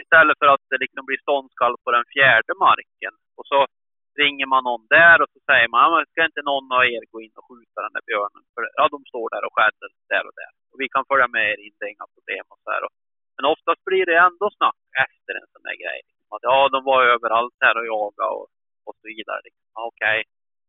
Istället 0.00 0.38
för 0.40 0.48
att 0.54 0.64
det 0.70 0.78
liksom 0.84 1.02
blir 1.08 1.20
ståndskall 1.24 1.74
på 1.84 1.90
den 1.96 2.06
fjärde 2.14 2.52
marken. 2.66 3.14
Och 3.38 3.46
så 3.50 3.58
ringer 4.22 4.48
man 4.54 4.62
någon 4.70 4.84
där 4.98 5.16
och 5.22 5.30
så 5.34 5.38
säger 5.48 5.68
man, 5.72 5.80
ja, 5.84 6.04
ska 6.10 6.20
inte 6.30 6.48
någon 6.50 6.66
av 6.76 6.82
er 6.94 7.04
gå 7.12 7.18
in 7.26 7.34
och 7.38 7.46
skjuta 7.48 7.78
den 7.84 7.94
där 7.96 8.06
björnen? 8.10 8.42
För 8.54 8.62
ja, 8.78 8.84
de 8.94 9.00
står 9.10 9.26
där 9.34 9.44
och 9.46 9.54
skäller 9.56 9.90
där 10.12 10.24
och 10.28 10.36
där. 10.40 10.52
Och 10.70 10.78
vi 10.82 10.86
kan 10.94 11.04
följa 11.10 11.28
med 11.34 11.44
er 11.52 11.58
in, 11.66 11.74
det 11.78 11.84
är 11.86 11.94
inga 11.96 12.08
problem 12.16 12.44
och 12.52 12.60
så 12.64 12.70
här. 12.74 12.82
Men 13.36 13.44
oftast 13.54 13.80
blir 13.88 14.04
det 14.10 14.18
ändå 14.28 14.46
snack 14.58 14.80
efter 15.06 15.32
en 15.40 15.48
sån 15.52 15.64
där 15.68 15.78
grej. 15.82 16.00
Att 16.34 16.44
ja, 16.50 16.58
de 16.74 16.80
var 16.90 17.00
överallt 17.14 17.56
här 17.64 17.76
och 17.80 17.86
jagade 17.94 18.32
och, 18.38 18.46
och 18.86 18.94
så 18.98 19.04
vidare. 19.12 19.40
Liksom. 19.46 19.64
Ja, 19.76 19.82
Okej. 19.92 20.18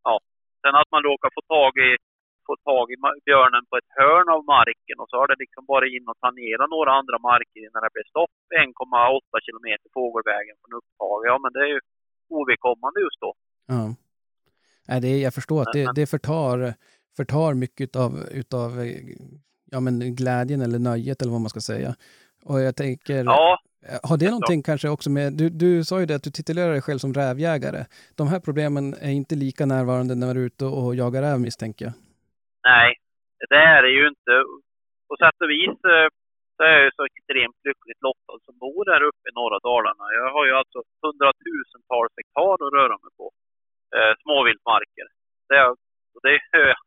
Ja. 0.07 0.13
Sen 0.61 0.75
att 0.81 0.91
man 0.95 1.03
råkar 1.09 1.29
få 1.37 1.41
tag 1.55 1.73
i 1.87 1.89
få 2.47 2.55
tag 2.69 2.85
i 2.93 2.97
björnen 3.27 3.63
på 3.69 3.75
ett 3.81 3.91
hörn 3.99 4.27
av 4.35 4.41
marken 4.55 4.97
och 5.01 5.09
så 5.09 5.15
har 5.19 5.27
det 5.31 5.39
liksom 5.43 5.63
bara 5.73 5.85
in 5.95 6.05
och 6.11 6.19
tangera 6.25 6.63
några 6.75 6.91
andra 6.99 7.17
marker 7.29 7.67
när 7.73 7.81
det 7.85 7.91
blir 7.95 8.07
stopp 8.13 8.35
1,8 8.63 9.45
kilometer 9.47 9.87
fågelvägen 9.97 10.55
från 10.61 10.71
upptag. 10.79 11.19
Ja, 11.29 11.35
men 11.43 11.51
det 11.55 11.61
är 11.67 11.71
ju 11.75 11.79
ovidkommande 12.37 12.99
just 13.05 13.21
då. 13.25 13.31
Ja. 13.73 13.83
Nej, 14.87 14.97
det 15.01 15.09
är, 15.13 15.17
jag 15.27 15.33
förstår 15.39 15.59
att 15.61 15.73
det, 15.77 15.85
det 15.99 16.07
förtar, 16.15 16.57
förtar 17.17 17.51
mycket 17.53 17.91
av 17.95 18.11
utav, 18.41 18.69
eh, 18.79 19.01
ja, 19.73 19.79
men 19.85 20.15
glädjen 20.19 20.61
eller 20.65 20.79
nöjet 20.79 21.21
eller 21.21 21.31
vad 21.31 21.41
man 21.41 21.53
ska 21.55 21.59
säga. 21.59 21.91
Och 22.43 22.59
jag 22.61 22.75
tänker, 22.75 23.23
Ja, 23.23 23.59
har 24.03 24.17
det 24.17 24.29
någonting 24.29 24.63
kanske 24.63 24.89
också 24.89 25.09
med, 25.09 25.33
du, 25.33 25.49
du 25.49 25.83
sa 25.83 25.99
ju 25.99 26.05
det 26.05 26.15
att 26.15 26.23
du 26.23 26.31
titulerar 26.31 26.71
dig 26.71 26.81
själv 26.81 26.99
som 26.99 27.13
rävjägare. 27.13 27.85
De 28.15 28.27
här 28.27 28.39
problemen 28.39 28.93
är 28.93 29.11
inte 29.11 29.35
lika 29.35 29.65
närvarande 29.65 30.15
när 30.15 30.33
du 30.33 30.41
är 30.41 30.45
ute 30.45 30.65
och 30.65 30.95
jagar 30.95 31.21
räv 31.21 31.39
misstänker 31.39 31.85
jag 31.85 31.93
nej. 32.71 32.89
Det 33.51 33.61
är 33.73 33.81
det 33.83 33.89
ju 33.99 34.07
inte... 34.07 34.33
På 35.09 35.15
sätt 35.23 35.39
och 35.45 35.49
vis 35.57 35.79
eh, 35.95 36.07
så 36.55 36.61
är 36.67 36.73
jag 36.77 36.83
ju 36.87 36.91
så 36.99 37.03
extremt 37.11 37.59
lyckligt 37.67 38.01
lottad 38.07 38.39
som 38.47 38.55
bor 38.63 38.81
där 38.91 39.01
uppe 39.09 39.25
i 39.29 39.37
norra 39.39 39.59
Dalarna. 39.69 40.05
Jag 40.19 40.29
har 40.37 40.45
ju 40.49 40.53
alltså 40.61 40.79
hundratusentals 41.03 42.13
hektar 42.19 42.53
att 42.67 42.73
röra 42.79 42.97
mig 43.03 43.11
på. 43.19 43.25
Eh, 43.97 44.13
småviltmarker. 44.23 45.07
Det, 45.49 45.57
är- 45.63 45.77
och 46.15 46.21
det 46.25 46.33
är, 46.35 46.39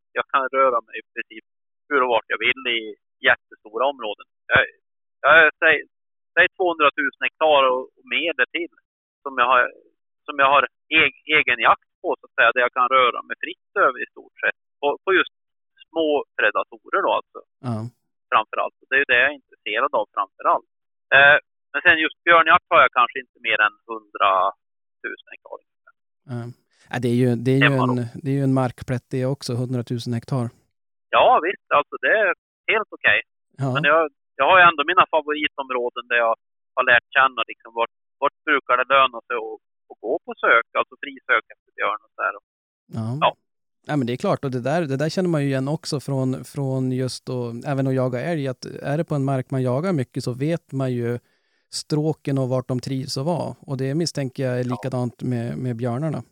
jag 0.19 0.27
kan 0.35 0.44
röra 0.59 0.78
mig 0.86 0.94
i 1.01 1.05
princip 1.12 1.44
hur 1.89 2.02
och 2.05 2.09
vart 2.15 2.28
jag 2.35 2.40
vill 2.47 2.62
i 2.78 2.82
jättestora 3.28 3.85
områden. 3.93 4.27
Jag, 4.55 4.62
jag 5.27 5.52
säger, 5.62 5.82
säg 6.35 6.47
200 6.48 6.90
000 6.97 7.11
hektar 7.27 7.62
och, 7.73 7.82
och 7.98 8.07
mer 8.16 8.32
därtill 8.40 8.74
som 9.24 9.32
jag 9.40 9.47
har, 9.52 9.62
som 10.27 10.36
jag 10.43 10.48
har 10.55 10.65
eg, 11.01 11.12
egen 11.39 11.61
jakt 11.69 11.90
på 12.02 12.09
så 12.20 12.27
att 12.27 12.35
säga, 12.36 12.52
där 12.55 12.61
jag 12.66 12.73
kan 12.78 12.89
röra 12.98 13.20
mig 13.28 13.36
fritt 13.44 13.70
över 13.86 13.98
i 14.05 14.07
stort 14.15 14.36
sett. 14.43 14.59
På, 14.81 14.86
på 15.05 15.11
just 15.19 15.35
små 15.91 16.09
predatorer 16.39 17.01
då 17.07 17.11
alltså 17.19 17.41
Ja. 17.69 17.77
framför 18.33 18.57
allt. 18.62 18.77
Och 18.81 18.87
Det 18.91 18.95
är 18.97 19.03
ju 19.05 19.09
det 19.12 19.19
jag 19.23 19.29
är 19.33 19.39
intresserad 19.41 19.91
av 20.01 20.07
framför 20.17 20.45
allt. 20.53 20.69
Eh, 21.17 21.37
men 21.73 21.81
sen 21.85 21.97
just 22.05 22.19
björnjakt 22.27 22.67
har 22.73 22.81
jag 22.85 22.93
kanske 22.99 23.17
inte 23.25 23.39
mer 23.49 23.59
än 23.67 23.75
100 23.89 24.53
000 25.05 25.15
hektar. 25.33 25.59
Ja. 26.33 26.41
Ja, 26.91 26.97
det 27.03 27.09
är 27.15 27.19
ju, 27.25 27.31
det 27.45 27.53
är 27.57 27.61
ju, 27.71 27.75
en, 27.85 27.97
det 28.23 28.31
är 28.35 28.37
ju 28.41 28.45
en 28.51 28.59
markplätt 28.62 29.07
det 29.15 29.25
också, 29.35 29.51
100 29.53 29.83
000 29.91 30.15
hektar. 30.19 30.45
Ja 31.17 31.29
visst, 31.47 31.69
alltså 31.79 31.95
det 32.05 32.12
är 32.23 32.29
helt 32.73 32.91
okej. 32.97 33.19
Ja. 33.62 33.69
Men 33.75 33.85
jag, 33.93 34.01
jag 34.39 34.45
har 34.51 34.57
ju 34.61 34.65
ändå 34.71 34.83
mina 34.93 35.05
favoritområden 35.15 36.05
där 36.11 36.17
jag 36.27 36.35
har 36.77 36.85
lärt 36.93 37.07
känna 37.17 37.41
liksom 37.51 37.71
vart, 37.79 37.95
vart 38.23 38.37
brukar 38.49 38.75
det 38.81 38.87
löna 38.95 39.19
sig 39.27 39.37
att, 39.45 39.61
att 39.91 39.99
gå 40.05 40.12
på 40.25 40.31
sök, 40.45 40.67
alltså 40.79 40.95
frisök 41.03 41.45
efter 41.55 41.71
björn 41.79 42.01
och 42.05 42.11
så 42.15 42.19
där. 42.25 42.35
Ja. 42.99 43.07
Ja. 43.25 43.29
Ja, 43.86 43.97
men 43.97 44.07
det 44.07 44.12
är 44.12 44.16
klart, 44.16 44.44
och 44.44 44.51
det 44.51 44.61
där, 44.61 44.82
det 44.82 44.97
där 44.97 45.09
känner 45.09 45.28
man 45.28 45.43
ju 45.43 45.48
igen 45.48 45.69
också 45.69 46.01
från, 46.01 46.44
från 46.44 46.93
just 46.93 47.28
och, 47.28 47.55
även 47.66 47.86
att 47.86 47.94
jaga 47.94 48.20
älg, 48.20 48.48
att 48.48 48.65
är 48.65 48.97
det 48.98 49.05
på 49.05 49.15
en 49.15 49.24
mark 49.24 49.51
man 49.51 49.62
jagar 49.62 49.93
mycket 49.93 50.24
så 50.24 50.32
vet 50.32 50.73
man 50.73 50.93
ju 50.93 51.19
stråken 51.73 52.39
och 52.39 52.48
vart 52.48 52.69
de 52.69 52.81
trivs 52.81 53.19
att 53.19 53.24
vara. 53.24 53.57
Och 53.61 53.77
det 53.77 53.94
misstänker 53.94 54.47
jag 54.47 54.61
är 54.61 54.65
likadant 54.65 55.23
med, 55.23 55.59
med 55.59 55.77
björnarna. 55.77 56.23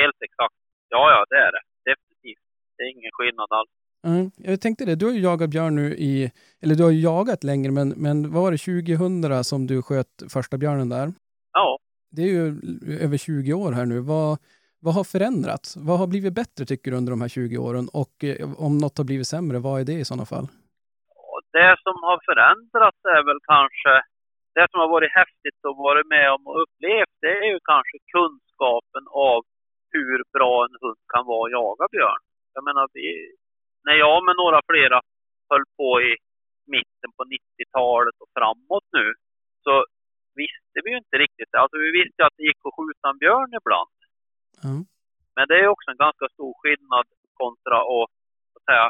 Helt 0.00 0.22
exakt. 0.24 0.54
Ja, 0.88 1.10
ja, 1.10 1.24
det 1.28 1.36
är 1.36 1.52
det. 1.52 1.90
Definitivt. 1.90 2.44
Det 2.76 2.82
är 2.82 2.90
ingen 2.90 3.10
skillnad 3.12 3.46
alls. 3.50 3.70
Mm. 4.04 4.30
Jag 4.36 4.60
tänkte 4.60 4.84
det, 4.84 4.94
du 4.94 5.06
har 5.06 5.12
ju 5.12 5.20
jagat 5.20 5.50
björn 5.50 5.74
nu 5.74 5.94
i, 5.94 6.30
eller 6.62 6.74
du 6.74 6.82
har 6.82 6.90
ju 6.90 7.00
jagat 7.00 7.44
längre, 7.44 7.72
men, 7.72 7.88
men 7.88 8.32
vad 8.32 8.42
var 8.42 8.52
det 8.52 8.58
2000 8.58 9.44
som 9.44 9.66
du 9.66 9.82
sköt 9.82 10.22
första 10.28 10.58
björnen 10.58 10.88
där? 10.88 11.12
Ja, 11.52 11.78
Det 12.10 12.22
är 12.22 12.26
ju 12.26 12.60
över 13.00 13.16
20 13.16 13.52
år 13.52 13.72
här 13.72 13.86
nu. 13.86 14.00
Vad, 14.00 14.38
vad 14.86 14.94
har 14.98 15.06
förändrats? 15.14 15.68
Vad 15.88 15.98
har 16.00 16.08
blivit 16.14 16.34
bättre 16.40 16.62
tycker 16.70 16.90
du 16.90 16.96
under 17.00 17.12
de 17.14 17.20
här 17.24 17.28
20 17.28 17.58
åren? 17.66 17.86
Och 18.02 18.16
eh, 18.30 18.36
om 18.66 18.74
något 18.82 18.98
har 19.00 19.06
blivit 19.10 19.28
sämre, 19.34 19.56
vad 19.66 19.76
är 19.80 19.86
det 19.90 19.98
i 20.02 20.04
sådana 20.10 20.26
fall? 20.32 20.46
Det 21.58 21.72
som 21.86 21.96
har 22.08 22.18
förändrats 22.28 23.00
är 23.16 23.22
väl 23.28 23.40
kanske, 23.54 23.92
det 24.56 24.66
som 24.70 24.78
har 24.82 24.90
varit 24.96 25.12
häftigt 25.20 25.60
att 25.68 25.80
vara 25.86 26.02
med 26.14 26.26
om 26.34 26.42
och 26.48 26.58
upplevt, 26.62 27.14
det 27.24 27.34
är 27.42 27.48
ju 27.52 27.58
kanske 27.72 27.96
kunskapen 28.14 29.04
av 29.32 29.40
hur 29.94 30.18
bra 30.36 30.54
en 30.66 30.76
hund 30.82 31.02
kan 31.14 31.24
vara 31.32 31.44
att 31.46 31.56
jaga 31.60 31.84
björn. 31.94 32.22
Jag 32.56 32.64
menar, 32.68 32.84
vi, 32.96 33.06
när 33.86 33.96
jag 34.04 34.18
med 34.26 34.36
några 34.42 34.60
flera 34.70 34.98
höll 35.50 35.66
på 35.78 35.88
i 36.08 36.10
mitten 36.74 37.10
på 37.16 37.22
90-talet 37.36 38.16
och 38.22 38.30
framåt 38.36 38.86
nu, 38.98 39.06
så 39.64 39.74
visste 40.40 40.76
vi 40.84 40.88
ju 40.92 40.98
inte 41.04 41.16
riktigt. 41.24 41.52
Alltså 41.62 41.76
vi 41.84 41.90
visste 41.98 42.18
ju 42.20 42.26
att 42.26 42.38
det 42.38 42.48
gick 42.50 42.62
att 42.66 42.76
skjuta 42.76 43.04
en 43.12 43.22
björn 43.24 43.52
ibland. 43.60 43.99
Men 45.36 45.48
det 45.48 45.56
är 45.62 45.68
också 45.74 45.90
en 45.90 46.02
ganska 46.06 46.26
stor 46.34 46.54
skillnad 46.60 47.06
kontra 47.42 47.76
att, 47.76 48.10
att 48.56 48.64
säga, 48.68 48.86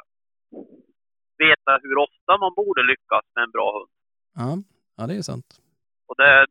veta 1.44 1.72
hur 1.82 1.97
ofta 2.06 2.32
man 2.44 2.52
borde 2.60 2.82
lyckas 2.82 3.24
med 3.34 3.44
en 3.44 3.55
bra 3.56 3.68
hund. 3.76 3.92
Ja, 4.40 4.51
ja 4.97 5.02
det 5.06 5.14
är 5.20 5.22
sant. 5.32 5.51
Och 6.09 6.16
det, 6.20 6.47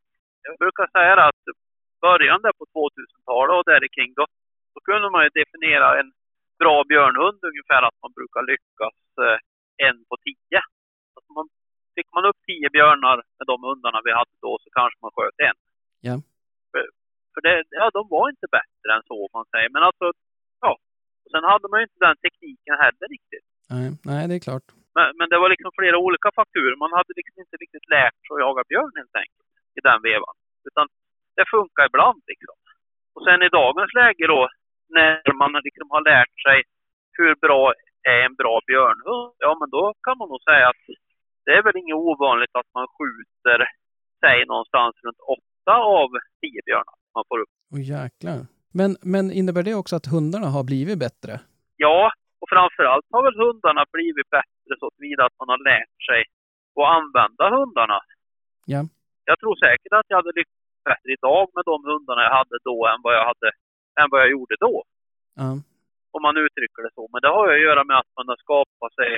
jag 0.48 0.58
brukar 0.64 0.88
säga 0.98 1.14
att 1.30 1.44
början 2.08 2.42
där 2.46 2.54
på 2.60 2.66
2000-talet 2.76 3.56
och 3.60 3.66
där 3.70 3.82
kring 3.96 4.12
då, 4.20 4.26
då 4.74 4.80
kunde 4.90 5.08
man 5.14 5.24
ju 5.26 5.30
definiera 5.42 6.00
en 6.00 6.10
bra 6.62 6.78
björnhund 6.92 7.40
ungefär 7.52 7.82
att 7.88 7.98
man 8.04 8.12
brukar 8.18 8.42
lyckas 8.52 8.98
eh, 9.26 9.38
en 9.88 9.98
på 10.10 10.16
tio. 10.26 10.62
Alltså 11.16 11.30
man, 11.38 11.46
fick 11.96 12.10
man 12.16 12.26
upp 12.30 12.40
tio 12.50 12.70
björnar 12.78 13.18
med 13.38 13.46
de 13.52 13.58
hundarna 13.70 14.00
vi 14.08 14.12
hade 14.20 14.36
då 14.42 14.52
så 14.64 14.70
kanske 14.80 14.98
man 15.02 15.12
sköt 15.16 15.40
en. 15.50 15.58
Ja. 16.08 16.16
För, 17.34 17.42
det, 17.46 17.54
ja, 17.82 17.86
de 17.98 18.02
var 18.16 18.26
inte 18.34 18.48
bättre 18.58 18.90
än 18.96 19.04
så 19.10 19.16
om 19.26 19.34
man 19.40 19.48
säger. 19.54 19.70
Men 19.76 19.84
alltså, 19.90 20.06
ja. 20.66 20.72
Och 21.24 21.32
sen 21.34 21.44
hade 21.52 21.68
man 21.70 21.80
ju 21.80 21.86
inte 21.88 22.06
den 22.08 22.18
tekniken 22.26 22.76
heller 22.84 23.08
riktigt. 23.16 23.48
Nej, 23.74 23.88
nej, 24.10 24.22
det 24.30 24.36
är 24.38 24.46
klart. 24.48 24.68
Men, 24.96 25.08
men 25.18 25.28
det 25.30 25.38
var 25.42 25.50
liksom 25.50 25.72
flera 25.80 25.98
olika 26.08 26.30
faktorer. 26.40 26.76
Man 26.84 26.94
hade 26.98 27.12
liksom 27.20 27.38
inte 27.44 27.58
riktigt 27.64 27.88
lärt 27.96 28.18
sig 28.22 28.34
att 28.36 28.46
jaga 28.46 28.64
björn 28.70 28.94
helt 29.00 29.18
enkelt 29.24 29.50
i 29.78 29.82
den 29.90 30.00
vevan. 30.08 30.36
Utan 30.68 30.86
det 31.38 31.46
funkar 31.56 31.86
ibland 31.90 32.22
liksom. 32.32 32.58
Och 33.14 33.24
sen 33.26 33.40
i 33.48 33.50
dagens 33.60 33.92
läge 34.00 34.26
då, 34.34 34.42
när 34.98 35.34
man 35.42 35.52
liksom 35.68 35.88
har 35.96 36.04
lärt 36.14 36.38
sig 36.46 36.58
hur 37.18 37.36
bra 37.46 37.64
är 38.14 38.20
en 38.28 38.36
bra 38.42 38.56
björnhund? 38.68 39.34
Ja, 39.46 39.52
men 39.60 39.70
då 39.70 39.84
kan 40.06 40.18
man 40.18 40.30
nog 40.30 40.42
säga 40.50 40.66
att 40.70 40.84
det 41.46 41.52
är 41.58 41.64
väl 41.64 41.78
inget 41.82 42.02
ovanligt 42.10 42.56
att 42.60 42.70
man 42.78 42.88
skjuter, 42.96 43.60
säg 44.24 44.46
någonstans 44.46 44.96
runt 45.04 45.22
åtta 45.38 45.76
av 46.00 46.10
tio 46.42 46.62
björnar 46.66 46.99
man 47.16 47.24
får 47.30 47.40
upp. 47.44 47.54
Åh 47.74 47.82
jäklar. 47.96 48.40
Men, 48.80 48.92
men 49.14 49.32
innebär 49.40 49.64
det 49.64 49.76
också 49.82 49.96
att 49.96 50.08
hundarna 50.16 50.48
har 50.48 50.64
blivit 50.64 51.00
bättre? 51.06 51.40
Ja, 51.86 52.12
och 52.42 52.50
framförallt 52.54 53.06
har 53.16 53.24
väl 53.28 53.38
hundarna 53.46 53.86
blivit 53.96 54.30
bättre 54.38 54.72
så 54.80 54.90
tillvida 54.96 55.22
att 55.26 55.38
man 55.42 55.50
har 55.54 55.62
lärt 55.72 55.98
sig 56.10 56.22
att 56.80 56.90
använda 56.98 57.46
hundarna. 57.58 58.00
Ja. 58.74 58.82
Jag 59.30 59.38
tror 59.40 59.56
säkert 59.66 59.94
att 60.00 60.10
jag 60.12 60.18
hade 60.22 60.34
lyckats 60.40 60.84
bättre 60.90 61.10
idag 61.18 61.44
med 61.56 61.64
de 61.72 61.78
hundarna 61.92 62.22
jag 62.28 62.36
hade 62.40 62.58
då 62.70 62.78
än 62.92 63.00
vad 63.06 63.14
jag, 63.18 63.26
hade, 63.32 63.48
än 64.00 64.08
vad 64.12 64.20
jag 64.24 64.30
gjorde 64.36 64.56
då. 64.68 64.76
Ja. 65.42 65.50
Om 66.16 66.22
man 66.28 66.36
uttrycker 66.46 66.82
det 66.86 66.92
så. 66.98 67.04
Men 67.14 67.22
det 67.24 67.32
har 67.38 67.46
ju 67.48 67.54
att 67.58 67.68
göra 67.70 67.84
med 67.90 67.98
att 68.02 68.12
man 68.18 68.28
har 68.32 68.40
skapat 68.46 68.92
sig 69.00 69.10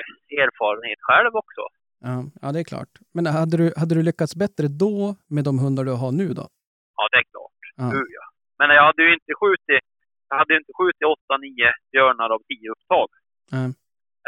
erfarenhet 0.42 1.00
själv 1.08 1.32
också. 1.42 1.62
Ja, 2.08 2.16
ja 2.42 2.52
det 2.52 2.60
är 2.60 2.68
klart. 2.72 2.92
Men 3.14 3.26
hade 3.26 3.56
du, 3.56 3.66
hade 3.80 3.94
du 3.94 4.02
lyckats 4.02 4.34
bättre 4.44 4.66
då 4.84 5.16
med 5.34 5.44
de 5.48 5.58
hundar 5.64 5.84
du 5.84 5.94
har 6.02 6.12
nu 6.12 6.28
då? 6.40 6.46
Ja, 6.96 7.02
det 7.12 7.18
är 7.22 7.26
klart. 7.34 7.51
Ja. 7.76 7.84
Gud, 7.94 8.08
ja. 8.18 8.24
Men 8.58 8.68
jag 8.76 8.84
hade 8.88 9.02
ju 9.06 9.12
inte 9.18 9.32
skjutit, 9.40 9.84
jag 10.28 10.36
hade 10.40 10.56
inte 10.60 10.72
skjutit 10.78 11.02
8-9 11.02 11.12
björnar 11.92 12.28
av 12.34 12.40
10 12.48 12.70
upptag. 12.74 13.08
Nej. 13.52 13.68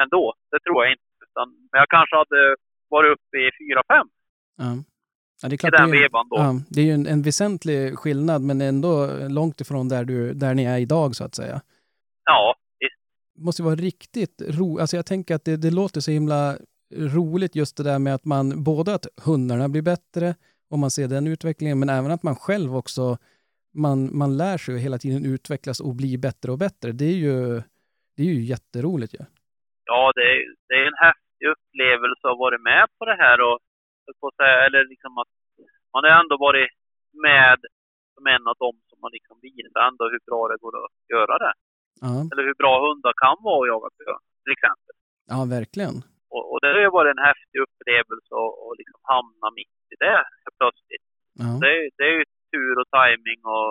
Ändå. 0.03 0.35
Det 0.51 0.61
tror 0.65 0.79
jag 0.85 0.93
inte. 0.93 1.11
Utan, 1.27 1.47
men 1.71 1.79
jag 1.83 1.89
kanske 1.89 2.17
hade 2.17 2.57
varit 2.89 3.11
uppe 3.15 3.37
i 3.47 3.51
4-5 3.51 4.09
Ja. 4.57 4.65
Ja, 5.43 5.49
det 5.49 5.53
är 5.53 5.55
i 5.55 5.59
klart. 5.59 5.73
den 5.73 5.91
det 5.91 5.97
är, 5.97 6.03
vevan 6.03 6.29
då. 6.31 6.37
ja, 6.37 6.55
det 6.71 6.81
är 6.81 6.85
ju 6.85 6.93
en, 6.93 7.07
en 7.07 7.23
väsentlig 7.23 7.99
skillnad, 7.99 8.43
men 8.43 8.61
ändå 8.61 9.11
långt 9.29 9.61
ifrån 9.61 9.89
där, 9.89 10.05
du, 10.05 10.35
där 10.35 10.55
ni 10.55 10.65
är 10.65 10.79
idag 10.79 11.17
så 11.17 11.25
att 11.25 11.35
säga. 11.35 11.61
Ja, 12.25 12.55
visst. 12.81 12.95
Det 13.35 13.43
måste 13.43 13.63
vara 13.63 13.75
riktigt 13.75 14.43
roligt. 14.49 14.81
Alltså 14.81 14.97
jag 14.97 15.07
tänker 15.07 15.35
att 15.35 15.45
det, 15.45 15.57
det 15.57 15.71
låter 15.71 16.01
så 16.01 16.11
himla 16.11 16.57
roligt 16.97 17.55
just 17.55 17.77
det 17.77 17.83
där 17.83 17.99
med 17.99 18.15
att 18.15 18.25
man, 18.25 18.65
både 18.65 18.95
att 18.95 19.07
hundarna 19.25 19.69
blir 19.69 19.83
bättre, 19.83 20.35
om 20.71 20.81
man 20.81 20.91
ser 20.91 21.09
den 21.09 21.27
utvecklingen, 21.27 21.79
men 21.79 21.89
även 21.89 22.11
att 22.11 22.23
man 22.23 22.37
själv 22.37 22.77
också, 22.77 23.19
man, 23.75 23.99
man 24.19 24.37
lär 24.37 24.59
sig 24.59 24.75
ju 24.75 24.81
hela 24.81 24.99
tiden 24.99 25.25
utvecklas 25.35 25.81
och 25.81 25.95
bli 25.95 26.19
bättre 26.27 26.49
och 26.53 26.59
bättre. 26.59 26.93
Det 26.93 27.05
är 27.15 27.19
ju, 27.27 27.37
det 28.17 28.23
är 28.29 28.33
ju 28.39 28.43
jätteroligt 28.55 29.15
ju. 29.15 29.23
Ja, 29.85 30.13
det 30.17 30.25
är, 30.33 30.39
det 30.69 30.75
är 30.83 30.87
en 30.93 31.01
häftig 31.07 31.47
upplevelse 31.55 32.25
att 32.33 32.43
vara 32.45 32.59
med 32.71 32.85
på 32.99 33.05
det 33.11 33.17
här 33.25 33.39
och, 33.49 33.59
får 34.21 34.33
säga, 34.41 34.57
eller 34.67 34.83
liksom 34.93 35.13
att 35.23 35.33
man 35.93 36.03
har 36.05 36.13
ändå 36.23 36.37
varit 36.49 36.71
med 37.29 37.59
som 38.15 38.25
en 38.35 38.45
av 38.51 38.57
dem 38.65 38.77
som 38.91 38.99
har 39.05 39.11
liksom 39.17 39.37
visat 39.47 39.77
ändå 39.89 40.03
hur 40.13 40.23
bra 40.29 40.41
det 40.51 40.59
går 40.65 40.75
att 40.85 40.95
göra 41.15 41.35
det. 41.45 41.55
Ja, 42.05 42.15
Eller 42.31 42.45
hur 42.49 42.59
bra 42.63 42.75
hundar 42.87 43.13
kan 43.25 43.37
vara 43.49 43.61
att 43.63 43.71
jaga 43.73 43.89
björn, 43.99 44.25
till 44.45 44.55
exempel. 44.57 44.95
ja 45.33 45.39
verkligen. 45.57 45.97
Och, 46.35 46.45
och 46.51 46.59
det 46.63 46.69
har 46.75 46.83
ju 46.89 46.93
varit 46.99 47.15
en 47.17 47.27
häftig 47.31 47.59
upplevelse 47.67 48.31
att 48.43 48.53
och 48.65 48.75
liksom 48.81 49.01
hamna 49.15 49.47
mitt 49.59 49.79
i 49.95 49.97
det 50.05 50.21
plötsligt. 50.59 51.07
Ja. 51.43 51.51
Det, 51.63 51.71
det 51.99 52.05
är 52.11 52.15
ju 52.19 52.24
tur 52.55 52.75
och 52.81 52.89
timing 52.99 53.41
och 53.55 53.71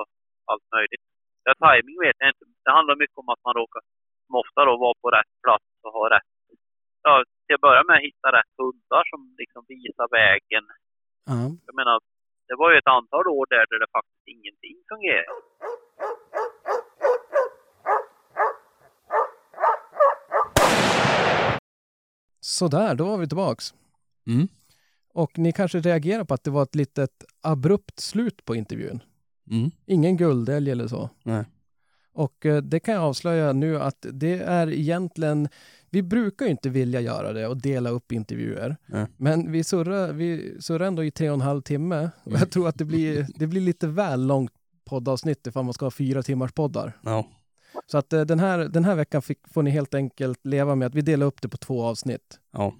allt 0.49 0.67
möjligt. 0.75 1.05
Ja, 1.45 1.51
timing 1.67 1.97
vet 2.05 2.17
jag 2.19 2.29
inte. 2.31 2.45
Det 2.65 2.73
handlar 2.77 2.95
mycket 3.03 3.17
om 3.23 3.29
att 3.33 3.43
man 3.47 3.55
råkar, 3.61 3.81
som 4.25 4.33
ofta 4.43 4.59
då, 4.67 4.73
vara 4.85 4.97
på 5.03 5.07
rätt 5.17 5.33
plats 5.43 5.69
och 5.85 5.93
ha 5.97 6.05
rätt. 6.15 6.31
Ja, 7.05 7.13
till 7.45 7.55
att 7.57 7.65
börja 7.67 7.83
med 7.89 7.97
hitta 8.07 8.27
rätt 8.37 8.53
hundar 8.61 9.03
som 9.11 9.19
liksom 9.41 9.61
visar 9.73 10.07
vägen. 10.21 10.65
Ja. 11.31 11.39
Jag 11.67 11.75
menar, 11.79 11.97
det 12.47 12.55
var 12.61 12.71
ju 12.71 12.77
ett 12.77 12.93
antal 12.97 13.27
år 13.37 13.45
där, 13.53 13.65
där 13.69 13.79
det 13.83 13.91
faktiskt 13.97 14.27
ingenting 14.35 14.77
fungerade. 14.91 15.33
Sådär, 22.39 22.95
då 22.95 23.05
var 23.05 23.17
vi 23.17 23.27
tillbaks. 23.27 23.73
Mm. 24.27 24.47
Och 25.13 25.37
ni 25.39 25.51
kanske 25.51 25.79
reagerar 25.79 26.23
på 26.23 26.33
att 26.33 26.43
det 26.43 26.51
var 26.51 26.63
ett 26.63 26.75
litet 26.75 27.23
abrupt 27.41 27.99
slut 27.99 28.45
på 28.45 28.55
intervjun. 28.55 28.99
Mm. 29.51 29.71
Ingen 29.85 30.17
guldälg 30.17 30.71
eller 30.71 30.87
så. 30.87 31.09
Nej. 31.23 31.43
Och 32.13 32.45
eh, 32.45 32.57
det 32.61 32.79
kan 32.79 32.93
jag 32.93 33.03
avslöja 33.03 33.53
nu 33.53 33.79
att 33.81 34.05
det 34.11 34.39
är 34.39 34.71
egentligen, 34.71 35.49
vi 35.89 36.01
brukar 36.03 36.45
ju 36.45 36.51
inte 36.51 36.69
vilja 36.69 37.01
göra 37.01 37.33
det 37.33 37.47
och 37.47 37.57
dela 37.61 37.89
upp 37.89 38.11
intervjuer. 38.11 38.77
Nej. 38.85 39.05
Men 39.17 39.51
vi 39.51 39.63
surrar, 39.63 40.13
vi 40.13 40.57
surrar 40.61 40.85
ändå 40.87 41.03
i 41.03 41.11
tre 41.11 41.29
och 41.29 41.33
en 41.33 41.41
halv 41.41 41.61
timme. 41.61 42.09
Och 42.21 42.27
Mm. 42.27 42.39
jag 42.39 42.51
tror 42.51 42.67
att 42.67 42.77
det 42.77 42.85
blir, 42.85 43.27
det 43.35 43.47
blir 43.47 43.61
lite 43.61 43.87
väl 43.87 44.25
långt 44.27 44.51
poddavsnitt 44.85 45.47
ifall 45.47 45.63
man 45.65 45.73
ska 45.73 45.85
ha 45.85 45.91
fyra 45.91 46.23
timmars 46.23 46.51
poddar. 46.51 46.97
Ja. 47.03 47.27
Så 47.87 47.97
att 47.97 48.13
eh, 48.13 48.21
den 48.21 48.39
här, 48.39 48.57
den 48.59 48.85
här 48.85 48.95
veckan 48.95 49.21
fick, 49.21 49.47
får 49.47 49.63
ni 49.63 49.69
helt 49.71 49.93
enkelt 49.93 50.45
leva 50.45 50.75
med 50.75 50.85
att 50.85 50.95
vi 50.95 51.01
delar 51.01 51.25
upp 51.25 51.41
det 51.41 51.49
på 51.49 51.57
två 51.57 51.83
avsnitt. 51.83 52.39
Ja. 52.51 52.73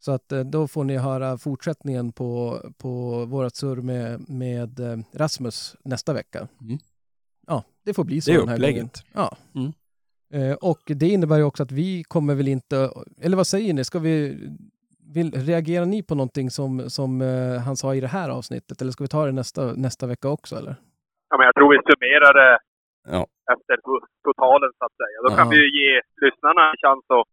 Så 0.00 0.12
att 0.12 0.32
eh, 0.32 0.40
då 0.40 0.68
får 0.68 0.84
ni 0.84 0.96
höra 0.96 1.38
fortsättningen 1.38 2.12
på, 2.12 2.60
på 2.78 3.24
vårat 3.24 3.56
surr 3.56 3.76
med, 3.82 4.30
med 4.30 4.80
eh, 4.80 4.98
Rasmus 5.14 5.76
nästa 5.84 6.12
vecka. 6.12 6.38
Mm. 6.60 6.78
Ja, 7.46 7.64
det 7.84 7.94
får 7.94 8.04
bli 8.04 8.20
så 8.20 8.30
Det 8.30 8.36
är 8.36 8.40
den 8.40 8.48
här 8.48 8.56
gången. 8.56 8.68
upplägget. 8.74 9.04
Ja. 9.12 9.36
Mm. 9.54 9.72
Eh, 10.50 10.56
och 10.56 10.78
det 10.86 11.08
innebär 11.08 11.36
ju 11.36 11.42
också 11.44 11.62
att 11.62 11.72
vi 11.72 12.04
kommer 12.04 12.34
väl 12.34 12.48
inte, 12.48 12.90
eller 13.20 13.36
vad 13.36 13.46
säger 13.46 13.74
ni, 13.74 13.84
ska 13.84 13.98
vi, 13.98 14.38
vill, 15.14 15.32
reagerar 15.32 15.86
ni 15.86 16.02
på 16.02 16.14
någonting 16.14 16.50
som, 16.50 16.90
som 16.90 17.20
han 17.66 17.76
sa 17.76 17.94
i 17.94 18.00
det 18.00 18.06
här 18.06 18.28
avsnittet 18.30 18.82
eller 18.82 18.92
ska 18.92 19.04
vi 19.04 19.08
ta 19.08 19.26
det 19.26 19.32
nästa, 19.32 19.72
nästa 19.72 20.06
vecka 20.06 20.28
också 20.28 20.56
eller? 20.56 20.76
Ja, 21.30 21.36
men 21.38 21.44
jag 21.46 21.54
tror 21.54 21.70
vi 21.72 21.78
summerar 21.92 22.32
det 22.40 22.58
Ja. 23.10 23.26
efter 23.52 23.74
to- 23.86 24.06
totalen 24.24 24.70
så 24.78 24.84
att 24.84 24.96
säga. 25.02 25.16
Då 25.28 25.30
kan 25.36 25.48
vi 25.50 25.56
ju 25.56 25.66
ge 25.80 25.90
lyssnarna 26.24 26.62
en 26.70 26.76
chans 26.84 27.04
att, 27.16 27.26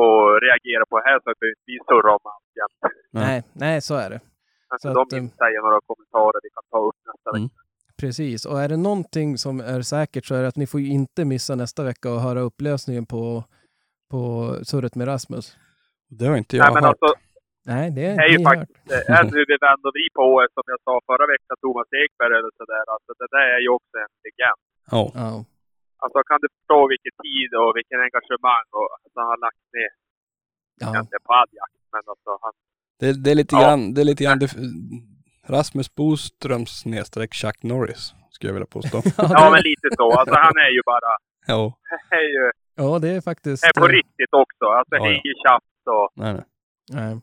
att 0.00 0.42
reagera 0.46 0.84
på 0.90 0.94
det 0.98 1.04
här 1.10 1.18
så 1.24 1.30
att 1.30 1.40
vi 1.70 1.74
surrar 1.88 2.12
om 2.18 2.24
allt 2.34 2.50
jämt. 2.60 2.78
Nej. 3.10 3.42
Nej, 3.52 3.80
så 3.88 3.94
är 4.04 4.10
det. 4.10 4.20
Så 4.68 4.76
Så 4.82 4.88
att 4.88 4.96
att, 4.96 5.10
de 5.10 5.16
eh, 5.16 5.22
säger 5.42 5.60
några 5.66 5.80
kommentarer 5.90 6.40
vi 6.42 6.50
kan 6.56 6.64
ta 6.70 6.78
upp 6.88 6.98
nästa 7.10 7.30
Mm. 7.30 7.42
vecka. 7.42 7.54
Precis, 8.00 8.40
och 8.50 8.60
är 8.64 8.68
det 8.68 8.76
någonting 8.76 9.38
som 9.38 9.60
är 9.60 9.82
säkert 9.82 10.24
så 10.26 10.34
är 10.34 10.42
det 10.42 10.48
att 10.48 10.56
ni 10.62 10.66
får 10.66 10.80
ju 10.80 10.88
inte 11.00 11.24
missa 11.24 11.54
nästa 11.54 11.82
vecka 11.90 12.06
och 12.14 12.20
höra 12.20 12.40
upplösningen 12.40 13.06
på, 13.06 13.44
på 14.10 14.22
surret 14.64 14.94
med 14.94 15.06
Rasmus. 15.08 15.56
Det 16.18 16.26
har 16.26 16.36
inte 16.36 16.56
jag 16.56 16.64
Nej, 16.64 16.74
men 16.74 16.84
hört. 16.84 16.96
alltså, 17.02 17.10
Nej, 17.66 17.90
det 17.96 18.04
är 18.06 18.16
Det 18.16 18.24
är 18.28 18.32
ju 18.38 18.44
faktiskt 18.44 18.92
eh, 19.08 19.20
en 19.20 19.28
huvudvän 19.36 19.80
och 19.86 19.94
vi 19.98 20.04
på 20.16 20.22
OS, 20.34 20.50
som 20.56 20.64
jag 20.72 20.80
sa 20.86 20.92
förra 21.10 21.26
veckan, 21.34 21.56
Thomas 21.64 21.88
Ekberg 22.02 22.34
eller 22.38 22.52
sådär. 22.60 22.84
Alltså 22.94 23.10
det 23.20 23.28
där 23.36 23.46
är 23.56 23.60
ju 23.66 23.70
också 23.78 23.94
en 24.04 24.12
legend. 24.26 24.60
Ja. 24.94 25.02
Ja. 25.22 25.30
Alltså 26.04 26.18
kan 26.30 26.38
du 26.42 26.48
förstå 26.56 26.78
vilken 26.94 27.14
tid 27.26 27.50
och 27.62 27.70
vilken 27.78 28.00
engagemang 28.06 28.66
och, 28.78 28.88
alltså, 29.02 29.18
han 29.24 29.30
har 29.34 29.40
lagt 29.46 29.64
ner. 29.76 29.92
Ja. 30.82 30.88
Inte 31.00 31.16
på 31.26 31.32
all 31.40 31.50
jakt, 31.60 31.82
men 31.94 32.02
alltså 32.12 32.30
han... 32.42 32.52
Det, 33.00 33.08
det 33.24 33.30
är 33.30 33.34
lite 33.42 33.54
Ja. 33.56 33.60
grann, 33.62 33.94
det 33.94 34.00
är 34.04 34.04
lite 34.12 34.24
grann 34.24 34.38
det, 34.42 34.48
Rasmus 35.54 35.94
Boströms 35.94 36.70
snedstreck 36.80 37.34
Chuck 37.34 37.62
Norris, 37.62 38.14
skulle 38.30 38.48
jag 38.50 38.54
vilja 38.54 38.66
påstå. 38.76 38.96
Ja, 39.16 39.50
men 39.54 39.62
lite 39.70 39.88
så. 39.96 40.06
Alltså 40.20 40.34
han 40.46 40.56
är 40.66 40.70
ju 40.76 40.82
bara... 40.86 41.10
ja. 41.46 41.62
är 42.10 42.28
ju 42.36 42.50
ja, 42.74 42.98
det 42.98 43.08
är 43.08 43.20
faktiskt... 43.20 43.64
är 43.64 43.80
på 43.80 43.88
riktigt 43.88 44.32
också. 44.32 44.64
Alltså 44.64 44.94
Ja, 44.96 45.06
ja. 45.06 45.10
inget 45.10 45.38
tjafs 45.46 45.86
och... 45.86 46.08
Nej, 46.14 46.32
nej. 46.34 46.44
nej. 46.90 47.20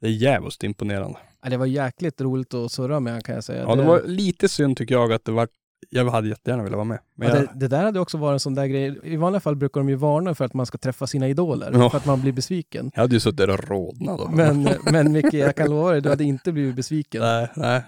Det 0.00 0.06
är 0.06 0.10
jävligt 0.10 0.62
imponerande. 0.62 1.18
Ja, 1.42 1.50
det 1.50 1.56
var 1.56 1.66
jäkligt 1.66 2.20
roligt 2.20 2.54
att 2.54 2.72
surra 2.72 3.00
med 3.00 3.24
kan 3.24 3.34
jag 3.34 3.44
säga. 3.44 3.62
Ja, 3.62 3.74
det 3.74 3.82
var 3.82 4.02
lite 4.02 4.48
synd 4.48 4.76
tycker 4.76 4.94
jag 4.94 5.12
att 5.12 5.24
det 5.24 5.32
var, 5.32 5.48
jag 5.90 6.10
hade 6.10 6.28
jättegärna 6.28 6.62
velat 6.62 6.76
vara 6.76 6.84
med. 6.84 6.98
Men 7.14 7.28
ja, 7.28 7.36
jag, 7.36 7.44
det, 7.44 7.50
det 7.54 7.68
där 7.68 7.84
hade 7.84 8.00
också 8.00 8.18
varit 8.18 8.32
en 8.32 8.40
sån 8.40 8.54
där 8.54 8.66
grej. 8.66 8.98
I 9.04 9.16
vanliga 9.16 9.40
fall 9.40 9.56
brukar 9.56 9.80
de 9.80 9.88
ju 9.88 9.94
varna 9.94 10.34
för 10.34 10.44
att 10.44 10.54
man 10.54 10.66
ska 10.66 10.78
träffa 10.78 11.06
sina 11.06 11.28
idoler, 11.28 11.70
Ja. 11.74 11.90
för 11.90 11.98
att 11.98 12.06
man 12.06 12.20
blir 12.20 12.32
besviken. 12.32 12.90
jag 12.94 13.02
hade 13.02 13.14
ju 13.16 13.20
suttit 13.20 13.36
där 13.36 13.50
och 13.50 13.68
rodnat 13.68 14.18
då. 14.18 14.28
Men, 14.30 14.68
men 14.92 15.12
Micke, 15.12 15.32
jag 15.34 15.56
kan 15.56 15.70
lova 15.70 15.90
dig, 15.90 16.00
du 16.00 16.08
hade 16.08 16.24
inte 16.24 16.52
blivit 16.52 16.74
besviken. 16.76 17.20
nej, 17.22 17.48
nej. 17.56 17.82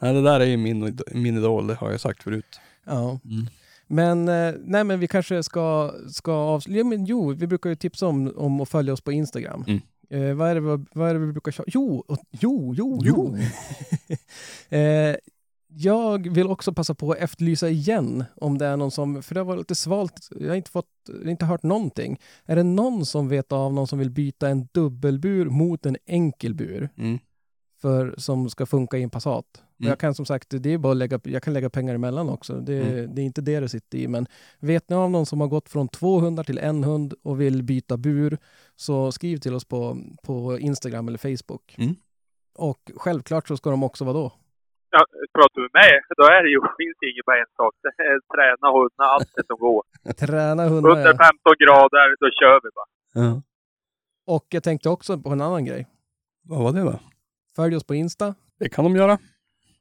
Nej, 0.00 0.14
det 0.14 0.22
där 0.22 0.40
är 0.40 0.44
ju 0.44 0.56
min, 0.56 0.98
min 1.12 1.36
idol, 1.38 1.66
det 1.66 1.74
har 1.74 1.90
jag 1.90 2.00
sagt 2.00 2.22
förut. 2.22 2.60
Ja. 2.86 3.20
Mm. 3.24 3.46
Men, 3.86 4.28
eh, 4.28 4.54
nej, 4.64 4.84
men 4.84 5.00
vi 5.00 5.08
kanske 5.08 5.42
ska, 5.42 5.94
ska 6.10 6.32
avsluta. 6.32 6.78
Ja, 6.78 6.84
men 6.84 7.04
jo, 7.04 7.32
vi 7.32 7.46
brukar 7.46 7.70
ju 7.70 7.76
tipsa 7.76 8.06
om, 8.06 8.32
om 8.36 8.60
att 8.60 8.68
följa 8.68 8.92
oss 8.92 9.00
på 9.00 9.12
Instagram. 9.12 9.64
Mm. 9.66 9.80
Eh, 10.10 10.34
vad, 10.34 10.50
är 10.50 10.54
det, 10.54 10.60
vad, 10.60 10.86
vad 10.94 11.10
är 11.10 11.14
det 11.14 11.20
vi 11.20 11.32
brukar 11.32 11.52
köra? 11.52 11.64
Jo, 11.68 12.04
jo, 12.30 12.74
jo, 12.76 13.00
jo. 13.04 13.36
Jo. 13.36 13.36
eh, 14.78 15.16
jag 15.76 16.30
vill 16.34 16.46
också 16.46 16.72
passa 16.72 16.94
på 16.94 17.12
att 17.12 17.18
efterlysa 17.18 17.68
igen 17.68 18.24
om 18.36 18.58
det 18.58 18.66
är 18.66 18.76
någon 18.76 18.90
som, 18.90 19.22
för 19.22 19.34
det 19.34 19.40
har 19.40 19.44
varit 19.44 19.58
lite 19.58 19.74
svalt, 19.74 20.28
jag 20.40 20.48
har 20.48 20.54
inte, 20.56 20.70
fått, 20.70 20.86
inte 21.24 21.44
hört 21.44 21.62
någonting. 21.62 22.20
Är 22.44 22.56
det 22.56 22.62
någon 22.62 23.06
som 23.06 23.28
vet 23.28 23.52
av 23.52 23.72
någon 23.74 23.86
som 23.86 23.98
vill 23.98 24.10
byta 24.10 24.48
en 24.48 24.68
dubbelbur 24.72 25.46
mot 25.50 25.86
en 25.86 25.96
enkelbur 26.06 26.88
Mm. 26.96 27.18
för, 27.80 28.14
som 28.18 28.50
ska 28.50 28.66
funka 28.66 28.98
i 28.98 29.02
en 29.02 29.10
Passat? 29.10 29.44
Mm. 29.80 29.88
Jag 29.90 29.98
kan 29.98 30.14
som 30.14 30.26
sagt, 30.26 30.48
det 30.50 30.72
är 30.72 30.78
bara 30.78 30.90
att 30.92 30.96
lägga, 30.96 31.20
jag 31.24 31.42
kan 31.42 31.54
lägga 31.54 31.70
pengar 31.70 31.94
emellan 31.94 32.28
också. 32.28 32.60
Det, 32.60 32.80
Mm. 32.82 33.14
det 33.14 33.22
är 33.22 33.24
inte 33.24 33.40
det 33.40 33.60
det 33.60 33.68
sitter 33.68 33.98
i. 33.98 34.08
Men 34.08 34.26
vet 34.58 34.88
ni 34.88 34.96
av 34.96 35.10
någon 35.10 35.26
som 35.26 35.40
har 35.40 35.48
gått 35.48 35.68
från 35.68 35.88
två 35.88 36.18
hundar 36.20 36.44
till 36.44 36.58
en 36.58 36.84
hund 36.84 37.14
och 37.22 37.40
vill 37.40 37.62
byta 37.62 37.96
bur 37.96 38.38
så 38.76 39.12
skriv 39.12 39.36
till 39.38 39.54
oss 39.54 39.64
på, 39.64 39.98
på 40.22 40.58
Instagram 40.58 41.08
eller 41.08 41.18
Facebook. 41.18 41.74
Mm. 41.78 41.94
Och 42.54 42.90
självklart 42.96 43.48
så 43.48 43.56
ska 43.56 43.70
de 43.70 43.82
också 43.82 44.04
vara 44.04 44.14
då. 44.14 44.32
Ja, 44.96 45.00
pratar 45.38 45.56
du 45.62 45.68
med 45.72 45.74
mig, 45.82 45.92
då 46.20 46.24
är 46.36 46.40
det 46.44 46.50
ju, 46.54 46.60
finns 46.80 46.96
det 47.00 47.06
inget 47.10 47.26
bara 47.28 47.38
en 47.44 47.52
sak. 47.60 47.72
Det 47.82 47.92
är 48.10 48.16
träna 48.34 48.66
hundar, 48.76 49.06
allt 49.14 49.30
det 49.36 49.44
som 49.46 49.58
går. 49.66 49.82
Träna 50.26 50.62
hundar. 50.72 50.90
Under 50.90 51.10
ja. 51.18 51.30
15 51.30 51.54
grader, 51.64 52.06
då 52.22 52.26
kör 52.40 52.56
vi 52.64 52.68
bara. 52.78 52.90
Ja. 53.24 53.42
Och 54.34 54.46
jag 54.50 54.62
tänkte 54.62 54.88
också 54.88 55.18
på 55.18 55.30
en 55.30 55.40
annan 55.40 55.64
grej. 55.64 55.86
Vad 56.48 56.62
var 56.62 56.72
det 56.72 56.80
då? 56.80 57.00
Följ 57.56 57.76
oss 57.76 57.84
på 57.84 57.94
Insta 57.94 58.34
Det 58.58 58.68
kan 58.68 58.84
de 58.84 58.96
göra. 58.96 59.18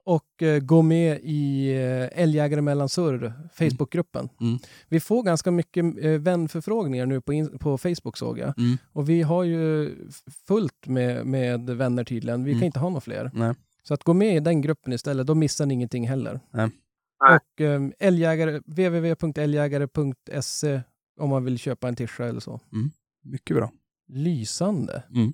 och 0.05 0.41
eh, 0.43 0.59
gå 0.59 0.81
med 0.81 1.19
i 1.23 1.71
eh, 1.75 2.21
Älgjägare 2.23 2.61
mellan 2.61 2.89
surr, 2.89 3.33
Facebookgruppen. 3.53 4.29
Mm. 4.41 4.57
Vi 4.89 4.99
får 4.99 5.23
ganska 5.23 5.51
mycket 5.51 5.85
eh, 6.03 6.11
vänförfrågningar 6.11 7.05
nu 7.05 7.21
på, 7.21 7.33
in, 7.33 7.57
på 7.59 7.77
Facebook 7.77 8.17
såg 8.17 8.39
jag. 8.39 8.53
Mm. 8.59 8.77
Och 8.93 9.09
vi 9.09 9.21
har 9.21 9.43
ju 9.43 9.91
fullt 10.47 10.87
med, 10.87 11.25
med 11.25 11.69
vänner 11.69 12.03
tydligen. 12.03 12.43
Vi 12.43 12.51
kan 12.51 12.57
Mm. 12.57 12.65
inte 12.65 12.79
ha 12.79 12.89
några 12.89 13.01
fler. 13.01 13.31
Nej. 13.33 13.53
Så 13.83 13.93
att 13.93 14.03
gå 14.03 14.13
med 14.13 14.35
i 14.35 14.39
den 14.39 14.61
gruppen 14.61 14.93
istället, 14.93 15.27
då 15.27 15.35
missar 15.35 15.65
ni 15.65 15.73
ingenting 15.73 16.07
heller. 16.07 16.39
Nej. 16.51 16.69
Och 17.19 17.61
um, 17.61 17.93
älgjägare, 17.99 18.61
www.älgjägare.se 18.65 20.81
om 21.19 21.29
man 21.29 21.43
vill 21.43 21.57
köpa 21.57 21.87
en 21.87 21.95
tischa 21.95 22.25
eller 22.25 22.39
så. 22.39 22.59
Mycket 23.23 23.57
bra. 23.57 23.71
Lysande. 24.07 25.03
Mm. 25.15 25.33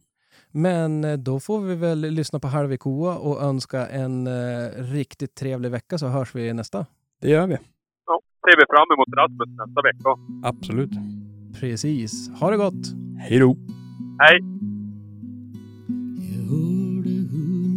Men 0.52 1.04
eh, 1.04 1.18
då 1.18 1.40
får 1.40 1.60
vi 1.60 1.76
väl 1.76 2.00
lyssna 2.00 2.40
på 2.40 2.48
Harvey 2.48 2.78
Koa 2.78 3.18
och 3.18 3.42
önska 3.42 3.88
en 3.88 4.28
eh, 4.28 4.70
riktigt 4.76 5.36
trevlig 5.36 5.72
vecka 5.72 5.98
så 5.98 6.08
hörs 6.08 6.36
vi 6.36 6.54
nästa. 6.54 6.86
Det 7.22 7.30
gör 7.30 7.48
vi. 7.48 7.58
Ja, 8.06 8.22
ser 8.42 8.58
vi 8.58 8.66
fram 8.70 8.88
emot 8.94 9.08
Rasmus 9.18 9.50
nästa 9.58 9.82
vecka. 9.82 10.18
Absolut. 10.44 10.92
Precis. 11.60 12.30
Ha 12.40 12.52
det 12.52 12.58
gott! 12.58 12.94
Hej 13.20 13.40
då. 13.40 13.56
Hej! 14.20 14.40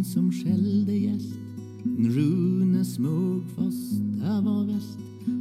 Som 0.03 0.31
skällde 0.31 0.97
gäst. 0.97 1.33
Rune 1.97 2.85
smög 2.85 3.41
fast 3.55 3.91
det 3.91 4.41
var 4.45 4.65
väst. 4.65 4.97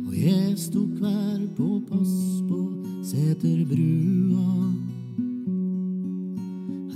Och 0.08 0.14
jag 0.14 0.58
stod 0.58 0.98
kvar 0.98 1.56
på 1.56 1.80
post 1.80 2.48
på 2.48 2.84
Säterbrua. 3.04 4.74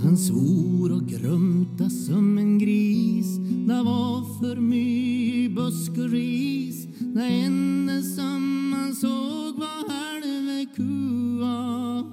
Han 0.02 0.16
svor 0.16 0.93
och 0.93 1.09
grumta 1.09 1.90
som 1.90 2.38
en 2.38 2.59
gris. 2.59 3.38
Det 3.66 3.82
var 3.82 4.40
för 4.40 4.60
mycket 4.60 5.56
busk 5.56 5.90
och 5.90 6.10
ris? 6.10 6.88
Det 6.98 7.24
enda 7.24 8.02
som 8.02 8.70
man 8.70 8.94
såg 8.94 9.59
var 9.59 9.88
Halve 9.88 10.66
kua. 10.76 12.05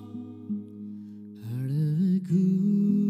Halve 1.43 2.19
kua. 2.27 3.02